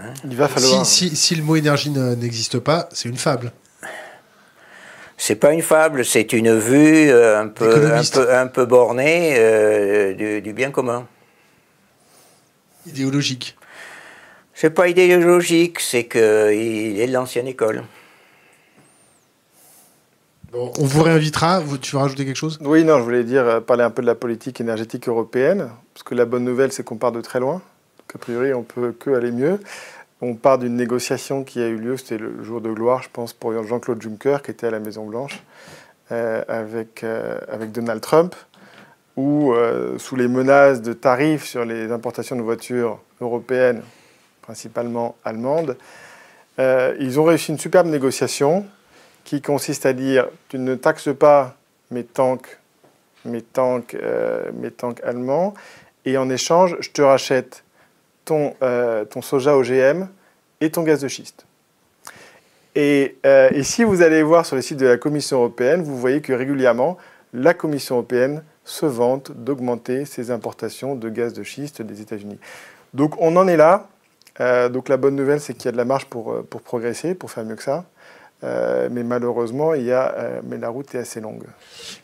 Hein. 0.00 0.14
Il 0.24 0.36
va 0.36 0.48
falloir. 0.48 0.84
Si, 0.86 1.34
le 1.34 1.42
mot 1.42 1.56
énergie 1.56 1.90
n'existe 1.90 2.58
pas, 2.58 2.88
c'est 2.92 3.08
une 3.08 3.16
fable. 3.16 3.52
C'est 5.16 5.36
pas 5.36 5.52
une 5.52 5.62
fable, 5.62 6.04
c'est 6.04 6.32
une 6.32 6.58
vue 6.58 7.08
euh, 7.10 7.40
un, 7.40 7.48
peu, 7.48 7.94
un, 8.30 8.46
peu, 8.48 8.66
bornée 8.66 9.36
euh, 9.38 10.40
du, 10.40 10.52
bien 10.52 10.70
commun. 10.70 11.06
Idéologique. 12.86 13.56
C'est 14.54 14.70
pas 14.70 14.88
idéologique, 14.88 15.80
c'est 15.80 16.06
qu'il 16.06 16.20
est 16.20 17.06
de 17.06 17.12
l'ancienne 17.12 17.46
école. 17.46 17.84
On 20.54 20.84
vous 20.84 21.02
réinvitera. 21.02 21.62
Tu 21.80 21.96
veux 21.96 22.02
rajouter 22.02 22.24
quelque 22.24 22.36
chose? 22.36 22.58
Oui, 22.62 22.84
non, 22.84 22.98
je 22.98 23.02
voulais 23.02 23.24
dire, 23.24 23.46
euh, 23.46 23.60
parler 23.60 23.82
un 23.82 23.90
peu 23.90 24.02
de 24.02 24.06
la 24.06 24.14
politique 24.14 24.60
énergétique 24.60 25.08
européenne. 25.08 25.70
Parce 25.92 26.02
que 26.04 26.14
la 26.14 26.24
bonne 26.24 26.44
nouvelle, 26.44 26.72
c'est 26.72 26.84
qu'on 26.84 26.96
part 26.96 27.12
de 27.12 27.20
très 27.20 27.40
loin. 27.40 27.62
A 28.14 28.18
priori, 28.18 28.54
on 28.54 28.62
peut 28.62 28.92
que 28.92 29.10
aller 29.10 29.32
mieux. 29.32 29.58
On 30.20 30.34
part 30.34 30.58
d'une 30.58 30.76
négociation 30.76 31.42
qui 31.42 31.60
a 31.60 31.66
eu 31.66 31.76
lieu, 31.76 31.96
c'était 31.96 32.18
le 32.18 32.42
jour 32.44 32.60
de 32.60 32.72
gloire, 32.72 33.02
je 33.02 33.08
pense, 33.12 33.32
pour 33.32 33.52
Jean-Claude 33.64 34.00
Juncker, 34.00 34.38
qui 34.42 34.52
était 34.52 34.68
à 34.68 34.70
la 34.70 34.78
Maison-Blanche, 34.78 35.42
euh, 36.12 36.42
avec, 36.46 37.02
euh, 37.02 37.38
avec 37.48 37.72
Donald 37.72 38.00
Trump, 38.00 38.34
où, 39.16 39.52
sous 39.98 40.16
les 40.16 40.26
menaces 40.26 40.82
de 40.82 40.92
tarifs 40.92 41.44
sur 41.44 41.64
les 41.64 41.92
importations 41.92 42.34
de 42.34 42.42
voitures 42.42 43.00
européennes, 43.20 43.82
principalement 44.42 45.14
allemandes, 45.24 45.76
ils 46.58 47.20
ont 47.20 47.24
réussi 47.24 47.52
une 47.52 47.58
superbe 47.58 47.86
négociation 47.86 48.66
qui 49.24 49.40
consiste 49.40 49.86
à 49.86 49.92
dire 49.92 50.28
tu 50.48 50.58
ne 50.58 50.74
taxes 50.74 51.14
pas 51.18 51.56
mes 51.90 52.04
tanks, 52.04 52.58
mes 53.24 53.42
tanks, 53.42 53.94
euh, 53.94 54.50
mes 54.54 54.70
tanks 54.70 55.02
allemands, 55.02 55.54
et 56.04 56.16
en 56.18 56.28
échange, 56.28 56.76
je 56.80 56.90
te 56.90 57.02
rachète 57.02 57.64
ton, 58.24 58.54
euh, 58.62 59.04
ton 59.04 59.22
soja 59.22 59.56
OGM 59.56 60.06
et 60.60 60.70
ton 60.70 60.82
gaz 60.82 61.00
de 61.00 61.08
schiste. 61.08 61.46
Et, 62.74 63.16
euh, 63.24 63.50
et, 63.52 63.62
si 63.62 63.84
vous 63.84 64.02
allez 64.02 64.22
voir 64.22 64.44
sur 64.44 64.56
le 64.56 64.62
site 64.62 64.78
de 64.78 64.86
la 64.86 64.96
Commission 64.96 65.38
européenne, 65.38 65.82
vous 65.82 65.96
voyez 65.96 66.20
que 66.20 66.32
régulièrement, 66.32 66.98
la 67.32 67.54
Commission 67.54 67.96
européenne 67.96 68.42
se 68.64 68.84
vante 68.86 69.30
d'augmenter 69.30 70.04
ses 70.04 70.30
importations 70.30 70.96
de 70.96 71.08
gaz 71.08 71.32
de 71.32 71.42
schiste 71.42 71.82
des 71.82 72.00
États-Unis. 72.00 72.38
Donc 72.92 73.14
on 73.20 73.36
en 73.36 73.46
est 73.46 73.56
là. 73.56 73.88
donc 74.70 74.88
la 74.88 74.96
bonne 74.96 75.14
nouvelle, 75.14 75.40
c'est 75.40 75.54
qu'il 75.54 75.66
y 75.66 75.68
a 75.68 75.72
de 75.72 75.76
la 75.76 75.84
marge 75.84 76.06
pour, 76.06 76.44
pour 76.46 76.62
progresser, 76.62 77.14
pour 77.14 77.30
faire 77.30 77.44
mieux 77.44 77.56
que 77.56 77.62
ça. 77.62 77.84
Euh, 78.44 78.88
mais 78.90 79.04
malheureusement, 79.04 79.74
il 79.74 79.84
y 79.84 79.92
a, 79.92 80.14
euh, 80.18 80.40
mais 80.44 80.58
la 80.58 80.68
route 80.68 80.94
est 80.94 80.98
assez 80.98 81.20
longue. 81.20 81.44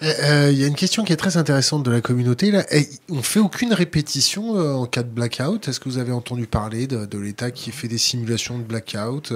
Euh, 0.02 0.48
il 0.50 0.58
y 0.58 0.64
a 0.64 0.66
une 0.66 0.74
question 0.74 1.04
qui 1.04 1.12
est 1.12 1.16
très 1.16 1.36
intéressante 1.36 1.82
de 1.82 1.90
la 1.90 2.00
communauté. 2.00 2.50
Là. 2.50 2.64
on 3.10 3.22
fait 3.22 3.40
aucune 3.40 3.74
répétition 3.74 4.52
en 4.52 4.86
cas 4.86 5.02
de 5.02 5.08
blackout? 5.08 5.68
Est-ce 5.68 5.80
que 5.80 5.88
vous 5.88 5.98
avez 5.98 6.12
entendu 6.12 6.46
parler 6.46 6.86
de, 6.86 7.18
l'État 7.18 7.50
qui 7.50 7.70
fait 7.72 7.88
des 7.88 7.98
simulations 7.98 8.58
de 8.58 8.62
blackout 8.62 9.32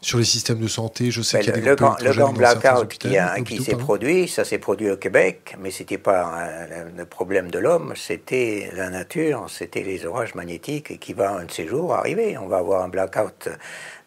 sur 0.00 0.18
les 0.18 0.24
systèmes 0.24 0.58
de 0.58 0.68
santé? 0.68 1.10
Je 1.10 1.22
sais 1.22 1.38
qu'il 1.40 1.50
y 1.50 1.52
a 1.52 1.60
des 1.60 1.60
le, 1.60 1.76
grand, 1.76 1.96
le 2.02 2.12
grand 2.12 2.32
blackout 2.32 2.88
qui, 2.88 3.62
s'est 3.62 3.76
produit, 3.76 4.26
ça 4.26 4.44
s'est 4.44 4.58
produit 4.58 4.90
au 4.90 4.96
Québec, 4.96 5.56
mais 5.60 5.70
c'était 5.70 5.98
pas 5.98 6.56
le 6.96 7.04
problème 7.04 7.50
de 7.50 7.58
l'homme, 7.58 7.92
c'était 7.94 8.70
la 8.74 8.90
nature, 8.90 9.46
c'était 9.48 9.82
les 9.82 10.06
orages 10.06 10.34
magnétiques 10.34 10.98
qui 10.98 11.12
vont 11.12 11.38
un 11.38 11.44
de 11.44 11.52
ces 11.52 11.66
jours 11.66 11.94
arriver. 11.94 12.36
On 12.38 12.48
va 12.48 12.58
avoir 12.58 12.82
un 12.82 12.88
blackout 12.88 13.48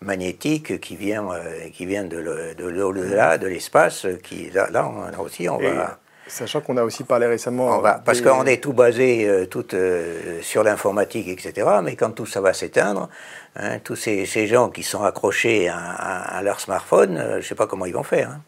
magnétique 0.02 0.80
qui 0.80 0.96
vient, 0.96 1.30
euh, 1.32 1.70
qui 1.74 1.86
vient 1.86 2.04
de 2.04 2.18
l'au-delà, 2.18 3.38
de 3.38 3.48
l'espace, 3.48 4.08
qui 4.24 4.50
là, 4.52 4.70
là, 4.72 4.90
aussi 5.20 5.50
on 5.50 5.58
va... 5.58 6.00
Sachant 6.28 6.62
qu'on 6.62 6.78
a 6.78 6.84
aussi 6.84 7.04
parlé 7.04 7.26
récemment... 7.26 7.82
parce 8.06 8.22
qu'on 8.22 8.46
est 8.46 8.62
tout 8.62 8.74
basé 8.74 9.28
euh, 9.28 9.48
tout, 9.48 9.74
euh, 9.74 10.40
sur 10.44 10.64
l'informatique, 10.64 11.28
etc. 11.28 11.68
Mais 11.84 11.96
quand 11.96 12.12
tout 12.12 12.28
ça 12.28 12.40
va 12.40 12.54
s'éteindre, 12.54 13.10
hein, 13.56 13.80
tous 13.80 13.96
ces, 13.96 14.28
ces, 14.28 14.46
gens 14.46 14.70
qui 14.70 14.84
sont 14.84 15.04
accrochés 15.04 15.70
à, 15.70 16.40
leur 16.44 16.60
smartphone, 16.60 17.18
je 17.32 17.38
ne 17.38 17.42
sais 17.42 17.56
pas 17.56 17.66
comment 17.66 17.88
ils 17.88 17.96
vont 17.96 18.04
faire. 18.04 18.30
Hein. 18.30 18.42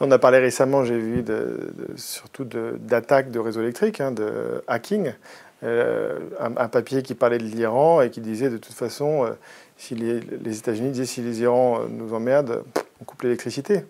On 0.00 0.10
a 0.10 0.18
parlé 0.18 0.38
récemment, 0.38 0.82
j'ai 0.82 0.98
vu, 0.98 1.22
de, 1.22 1.72
surtout 1.96 2.44
d'attaques 2.44 3.30
de, 3.30 3.38
réseaux 3.38 3.60
électriques, 3.60 4.00
hein, 4.00 4.10
de 4.10 4.64
hacking. 4.66 5.12
un, 5.62 6.68
papier 6.68 7.02
qui 7.02 7.14
parlait 7.14 7.38
de 7.38 7.44
l'Iran 7.44 8.00
et 8.00 8.08
qui 8.08 8.22
disait 8.22 8.48
de 8.48 8.56
toute 8.56 8.74
façon, 8.74 9.28
si 9.82 9.96
les, 9.96 10.58
États-Unis 10.58 10.90
disaient 10.90 11.06
si 11.06 11.22
les 11.22 11.40
Irans 11.40 11.80
euh, 11.80 11.86
nous 11.90 12.14
emmerdent, 12.14 12.62
on 13.00 13.04
coupe 13.04 13.22
l'électricité. 13.22 13.84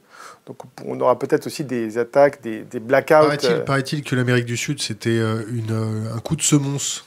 Donc 0.47 0.57
on 0.87 0.99
aura 1.01 1.19
peut-être 1.19 1.47
aussi 1.47 1.65
des 1.65 1.99
attaques, 1.99 2.41
des, 2.41 2.63
des 2.63 2.81
blackouts. 2.81 3.45
Euh. 3.45 3.61
Paraît-il 3.61 4.03
que 4.03 4.17
l'Amérique 4.17 4.47
du 4.47 4.57
Sud, 4.57 4.81
c'était 4.81 5.11
euh, 5.11 5.43
un 6.15 6.19
coup 6.21 6.35
de 6.35 6.43
semonce 6.43 7.05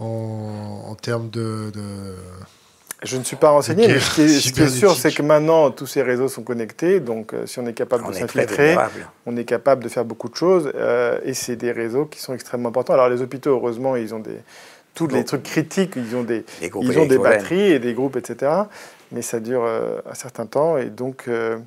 en, 0.00 0.96
termes 1.00 1.28
de, 1.28 1.70
Je 3.02 3.16
ne 3.18 3.24
suis 3.24 3.36
pas 3.36 3.50
renseigné, 3.50 3.88
mais 3.88 4.00
ce 4.00 4.14
qui 4.14 4.60
est, 4.60 4.68
sûr, 4.68 4.96
c'est 4.96 5.12
que 5.12 5.22
maintenant, 5.22 5.70
tous 5.70 5.86
ces 5.86 6.02
réseaux 6.02 6.28
sont 6.28 6.42
connectés. 6.42 7.00
Donc, 7.00 7.32
si 7.46 7.58
on 7.58 7.66
est 7.66 7.74
capable 7.74 8.08
de 8.08 8.12
s'infiltrer, 8.12 8.76
on 9.26 9.36
est 9.36 9.44
capable 9.44 9.84
de 9.84 9.88
faire 9.88 10.04
beaucoup 10.04 10.28
de 10.28 10.34
choses. 10.34 10.72
et 11.24 11.34
c'est 11.34 11.56
des 11.56 11.72
réseaux 11.72 12.06
qui 12.06 12.20
sont 12.20 12.34
extrêmement 12.34 12.70
importants. 12.70 12.94
Alors, 12.94 13.08
les 13.08 13.22
hôpitaux, 13.22 13.50
heureusement, 13.50 13.96
ils 13.96 14.14
ont 14.14 14.20
des, 14.20 14.40
tous 14.94 15.08
les 15.08 15.24
trucs 15.24 15.42
critiques, 15.42 15.94
ils 15.96 16.14
ont 16.16 16.22
des, 16.22 16.44
ils 16.62 16.98
ont 16.98 17.06
des 17.06 17.18
batteries 17.18 17.72
et 17.72 17.78
des 17.78 17.94
groupes, 17.94 18.16
etc. 18.16 18.52
Mais 19.12 19.22
ça 19.22 19.40
dure 19.40 19.64
euh, 19.64 19.98
un 20.10 20.14
certain 20.14 20.46
temps 20.46 20.76
et 20.78 20.86
donc 20.86 21.24
euh, 21.28 21.58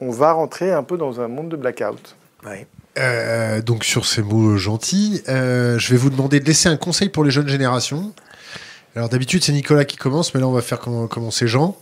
on 0.00 0.10
va 0.10 0.32
rentrer 0.32 0.72
un 0.72 0.82
peu 0.82 0.96
dans 0.96 1.20
un 1.20 1.28
monde 1.28 1.48
de 1.48 1.56
blackout. 1.56 2.16
Euh, 2.98 3.60
donc 3.60 3.84
sur 3.84 4.06
ces 4.06 4.22
mots 4.22 4.56
gentils, 4.56 5.22
je 5.26 5.90
vais 5.90 5.96
vous 5.96 6.10
demander 6.10 6.40
de 6.40 6.44
laisser 6.44 6.68
un 6.68 6.76
conseil 6.76 7.08
pour 7.08 7.24
les 7.24 7.30
jeunes 7.30 7.48
générations. 7.48 8.12
Alors 8.94 9.08
d'habitude 9.08 9.42
c'est 9.42 9.52
Nicolas 9.52 9.84
qui 9.84 9.96
commence, 9.96 10.34
mais 10.34 10.40
là 10.40 10.46
on 10.46 10.52
va 10.52 10.62
faire 10.62 10.80
commencer 10.80 11.46
Jean. 11.46 11.76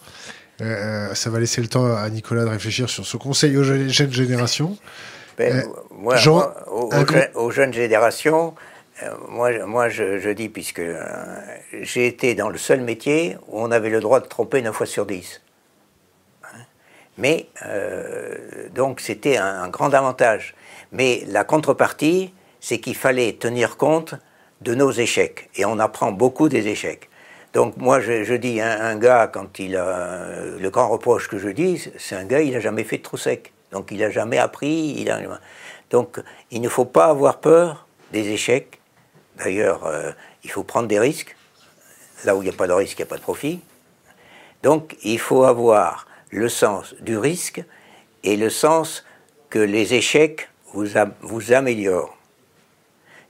ça 0.58 1.30
va 1.30 1.40
laisser 1.40 1.60
le 1.60 1.68
temps 1.68 1.94
à 1.94 2.08
Nicolas 2.08 2.44
de 2.44 2.50
réfléchir 2.50 2.88
sur 2.88 3.06
ce 3.06 3.16
conseil 3.16 3.56
aux 3.56 3.62
jeunes 3.62 4.12
générations. 4.12 4.76
Ben, 5.38 5.64
Jean, 6.16 6.52
aux, 7.34 7.50
jeunes 7.50 7.72
générations, 7.72 8.48
euh, 8.48 8.73
moi, 9.28 9.66
moi 9.66 9.88
je, 9.88 10.30
dis, 10.30 10.48
puisque 10.48 10.80
euh, 10.80 11.40
j'ai 11.80 12.06
été 12.06 12.34
dans 12.34 12.48
le 12.48 12.58
seul 12.58 12.80
métier 12.80 13.36
où 13.48 13.60
on 13.60 13.70
avait 13.70 13.90
le 13.90 14.00
droit 14.00 14.20
de 14.20 14.26
tromper 14.26 14.62
9 14.62 14.74
fois 14.74 14.86
sur 14.86 15.06
10. 15.06 15.42
Hein. 16.44 16.46
Mais, 17.18 17.46
euh, 17.64 18.68
donc, 18.74 19.00
c'était 19.00 19.36
un, 19.36 19.68
grand 19.68 19.94
avantage. 19.94 20.54
Mais 20.92 21.24
la 21.26 21.44
contrepartie, 21.44 22.32
c'est 22.60 22.78
qu'il 22.78 22.96
fallait 22.96 23.32
tenir 23.32 23.76
compte 23.76 24.14
de 24.60 24.74
nos 24.74 24.90
échecs. 24.90 25.50
Et 25.56 25.64
on 25.64 25.78
apprend 25.78 26.12
beaucoup 26.12 26.48
des 26.48 26.68
échecs. 26.68 27.08
Donc, 27.52 27.76
moi, 27.76 28.00
je, 28.00 28.34
dis, 28.34 28.60
un, 28.60 28.96
gars, 28.96 29.28
quand 29.32 29.58
il 29.58 29.76
a. 29.76 30.26
Le 30.58 30.70
grand 30.70 30.88
reproche 30.88 31.28
que 31.28 31.38
je 31.38 31.48
dis, 31.48 31.88
c'est 31.98 32.16
un 32.16 32.24
gars, 32.24 32.40
il 32.40 32.52
n'a 32.52 32.60
jamais 32.60 32.84
fait 32.84 32.98
de 32.98 33.02
trou 33.02 33.16
sec. 33.16 33.52
Donc, 33.70 33.90
il 33.90 33.98
n'a 33.98 34.10
jamais 34.10 34.38
appris. 34.38 35.06
Donc, 35.90 36.20
il 36.50 36.60
ne 36.60 36.68
faut 36.68 36.84
pas 36.84 37.06
avoir 37.06 37.38
peur 37.38 37.86
des 38.12 38.30
échecs 38.30 38.80
D'ailleurs, 39.44 39.84
euh, 39.84 40.10
il 40.42 40.50
faut 40.50 40.62
prendre 40.62 40.88
des 40.88 40.98
risques. 40.98 41.36
Là 42.24 42.34
où 42.34 42.40
il 42.40 42.46
n'y 42.46 42.54
a 42.54 42.56
pas 42.56 42.66
de 42.66 42.72
risque, 42.72 42.98
il 42.98 43.02
n'y 43.02 43.08
a 43.08 43.10
pas 43.10 43.18
de 43.18 43.22
profit. 43.22 43.60
Donc, 44.62 44.96
il 45.04 45.18
faut 45.18 45.44
avoir 45.44 46.06
le 46.30 46.48
sens 46.48 46.94
du 47.00 47.18
risque 47.18 47.62
et 48.22 48.36
le 48.36 48.48
sens 48.48 49.04
que 49.50 49.58
les 49.58 49.92
échecs 49.92 50.48
vous, 50.72 51.52
améliorent. 51.52 52.16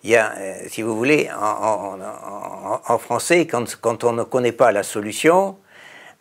Il 0.05 0.11
y 0.11 0.17
a, 0.17 0.33
euh, 0.37 0.55
si 0.69 0.83
vous 0.83 0.97
voulez, 0.97 1.29
en, 1.37 2.99
français, 2.99 3.47
quand, 3.49 4.05
on 4.05 4.13
ne 4.13 4.23
connaît 4.23 4.53
pas 4.53 4.71
la 4.71 4.85
solution, 4.85 5.59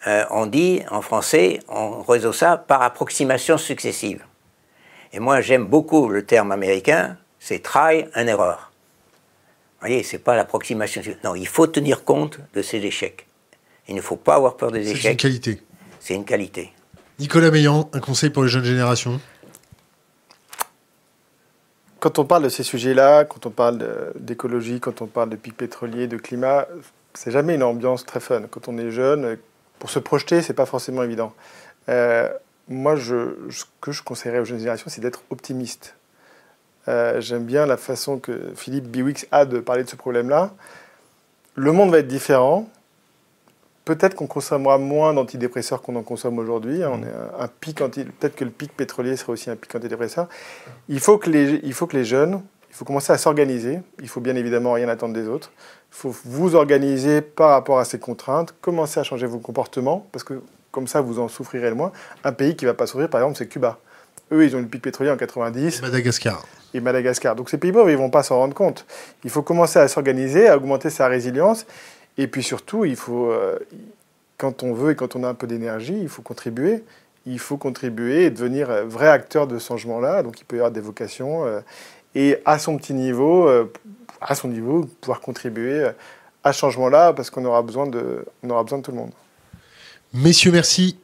euh, 0.07 0.25
on 0.31 0.47
dit 0.47 0.81
en 0.89 1.03
français, 1.03 1.59
on 1.67 2.01
résout 2.01 2.33
ça 2.33 2.57
par 2.57 2.81
approximation 2.81 3.59
successive. 3.59 4.25
Et 5.11 5.19
moi, 5.19 5.41
j'aime 5.41 5.65
beaucoup 5.65 6.09
le 6.09 6.25
terme 6.25 6.51
américain, 6.51 7.17
c'est 7.39 7.61
try 7.61 8.05
and 8.15 8.27
error 8.27 8.72
voyez, 9.87 10.03
c'est 10.03 10.19
pas 10.19 10.35
l'approximation. 10.35 11.01
Non, 11.23 11.35
il 11.35 11.47
faut 11.47 11.67
tenir 11.67 12.03
compte 12.03 12.39
de 12.53 12.61
ces 12.61 12.77
échecs. 12.77 13.27
Il 13.87 13.95
ne 13.95 14.01
faut 14.01 14.15
pas 14.15 14.35
avoir 14.35 14.55
peur 14.55 14.71
des 14.71 14.89
échecs. 14.89 15.01
C'est 15.01 15.11
une 15.11 15.17
qualité. 15.17 15.61
C'est 15.99 16.15
une 16.15 16.25
qualité. 16.25 16.71
Nicolas 17.19 17.51
Meillan, 17.51 17.89
un 17.93 17.99
conseil 17.99 18.29
pour 18.29 18.43
les 18.43 18.49
jeunes 18.49 18.63
générations? 18.63 19.19
Quand 21.99 22.19
on 22.19 22.25
parle 22.25 22.43
de 22.43 22.49
ces 22.49 22.63
sujets-là, 22.63 23.25
quand 23.25 23.45
on 23.45 23.49
parle 23.49 24.11
d'écologie, 24.15 24.79
quand 24.79 25.01
on 25.01 25.07
parle 25.07 25.29
de 25.29 25.35
pic 25.35 25.55
pétrolier, 25.55 26.07
de 26.07 26.17
climat, 26.17 26.67
c'est 27.13 27.31
jamais 27.31 27.55
une 27.55 27.63
ambiance 27.63 28.05
très 28.05 28.19
fun. 28.19 28.43
Quand 28.49 28.67
on 28.67 28.77
est 28.77 28.91
jeune, 28.91 29.37
pour 29.79 29.89
se 29.89 29.99
projeter, 29.99 30.41
c'est 30.41 30.53
pas 30.53 30.65
forcément 30.65 31.03
évident. 31.03 31.33
Euh, 31.89 32.29
moi, 32.67 32.95
je, 32.95 33.35
ce 33.49 33.65
que 33.81 33.91
je 33.91 34.01
conseillerais 34.01 34.39
aux 34.39 34.45
jeunes 34.45 34.59
générations, 34.59 34.89
c'est 34.89 35.01
d'être 35.01 35.23
optimiste. 35.29 35.95
Euh, 36.87 37.21
j'aime 37.21 37.45
bien 37.45 37.65
la 37.65 37.77
façon 37.77 38.19
que 38.19 38.51
Philippe 38.55 38.85
Biwix 38.85 39.27
a 39.31 39.45
de 39.45 39.59
parler 39.59 39.83
de 39.83 39.89
ce 39.89 39.95
problème-là. 39.95 40.51
Le 41.55 41.71
monde 41.71 41.91
va 41.91 41.99
être 41.99 42.07
différent. 42.07 42.67
Peut-être 43.85 44.15
qu'on 44.15 44.27
consommera 44.27 44.77
moins 44.77 45.13
d'antidépresseurs 45.13 45.81
qu'on 45.81 45.95
en 45.95 46.03
consomme 46.03 46.39
aujourd'hui. 46.39 46.81
On 46.85 47.03
est 47.03 47.13
un 47.39 47.47
pic 47.47 47.79
Peut-être 47.79 48.35
que 48.35 48.45
le 48.45 48.51
pic 48.51 48.75
pétrolier 48.75 49.17
serait 49.17 49.33
aussi 49.33 49.49
un 49.49 49.55
pic 49.55 49.73
antidépresseur. 49.75 50.27
Il 50.87 50.99
faut 50.99 51.17
que 51.17 51.29
les, 51.29 51.59
il 51.63 51.73
faut 51.73 51.85
que 51.85 51.97
les 51.97 52.05
jeunes, 52.05 52.41
il 52.69 52.75
faut 52.75 52.85
commencer 52.85 53.11
à 53.11 53.17
s'organiser. 53.17 53.81
Il 54.01 54.07
faut 54.07 54.21
bien 54.21 54.35
évidemment 54.35 54.73
rien 54.73 54.87
attendre 54.87 55.13
des 55.13 55.27
autres. 55.27 55.51
Il 55.91 55.95
faut 55.95 56.15
vous 56.25 56.55
organiser 56.55 57.21
par 57.21 57.49
rapport 57.49 57.77
à 57.77 57.85
ces 57.85 57.99
contraintes, 57.99 58.55
commencer 58.61 58.99
à 58.99 59.03
changer 59.03 59.27
vos 59.27 59.39
comportements, 59.39 60.07
parce 60.11 60.23
que 60.23 60.41
comme 60.71 60.87
ça, 60.87 61.01
vous 61.01 61.19
en 61.19 61.27
souffrirez 61.27 61.69
le 61.69 61.75
moins. 61.75 61.91
Un 62.23 62.31
pays 62.31 62.55
qui 62.55 62.65
ne 62.65 62.71
va 62.71 62.73
pas 62.73 62.87
souffrir, 62.87 63.07
par 63.07 63.21
exemple, 63.21 63.37
c'est 63.37 63.47
Cuba. 63.47 63.79
Eux, 64.33 64.45
ils 64.45 64.55
ont 64.55 64.59
une 64.59 64.67
pique 64.67 64.81
pétrolière 64.81 65.13
en 65.13 65.17
90. 65.17 65.79
Et 65.79 65.81
Madagascar. 65.81 66.45
Et 66.73 66.79
Madagascar. 66.79 67.35
Donc 67.35 67.49
ces 67.49 67.57
pays 67.57 67.71
pauvres, 67.71 67.89
ils 67.89 67.97
vont 67.97 68.09
pas 68.09 68.23
s'en 68.23 68.37
rendre 68.37 68.55
compte. 68.55 68.85
Il 69.23 69.29
faut 69.29 69.43
commencer 69.43 69.77
à 69.77 69.87
s'organiser, 69.87 70.47
à 70.47 70.57
augmenter 70.57 70.89
sa 70.89 71.07
résilience. 71.07 71.65
Et 72.17 72.27
puis 72.27 72.41
surtout, 72.41 72.83
il 72.85 72.95
faut, 72.95 73.31
euh, 73.31 73.59
quand 74.37 74.63
on 74.63 74.73
veut 74.73 74.91
et 74.91 74.95
quand 74.95 75.15
on 75.15 75.23
a 75.23 75.27
un 75.27 75.33
peu 75.35 75.45
d'énergie, 75.45 75.97
il 75.99 76.09
faut 76.09 76.23
contribuer. 76.23 76.83
Il 77.25 77.39
faut 77.39 77.57
contribuer 77.57 78.25
et 78.25 78.29
devenir 78.31 78.69
euh, 78.69 78.83
vrai 78.85 79.07
acteur 79.07 79.45
de 79.45 79.59
ce 79.59 79.67
changement-là. 79.67 80.23
Donc 80.23 80.39
il 80.39 80.45
peut 80.45 80.55
y 80.55 80.59
avoir 80.59 80.71
des 80.71 80.81
vocations. 80.81 81.45
Euh, 81.45 81.59
et 82.15 82.37
à 82.45 82.59
son 82.59 82.77
petit 82.77 82.93
niveau, 82.93 83.49
à 84.21 84.35
son 84.35 84.47
niveau, 84.47 84.87
pouvoir 85.01 85.19
contribuer 85.19 85.87
à 86.43 86.53
ce 86.53 86.59
changement-là 86.59 87.11
parce 87.13 87.31
qu'on 87.31 87.43
aura, 87.43 87.63
besoin 87.63 87.87
de, 87.87 88.23
aura 88.47 88.61
besoin 88.61 88.77
de 88.79 88.83
tout 88.83 88.91
le 88.91 88.97
monde. 88.97 89.11
Messieurs. 90.13 90.51
Merci, 90.51 90.99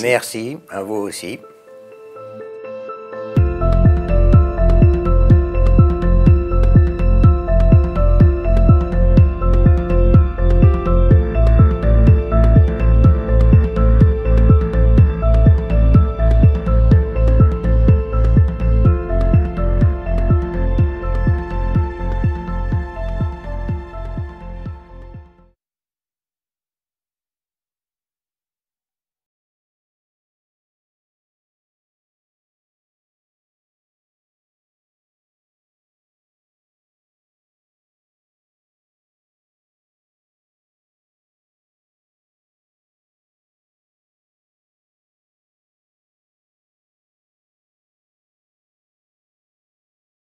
merci 0.00 0.58
à 0.68 0.82
vous 0.82 0.96
aussi. 0.96 1.38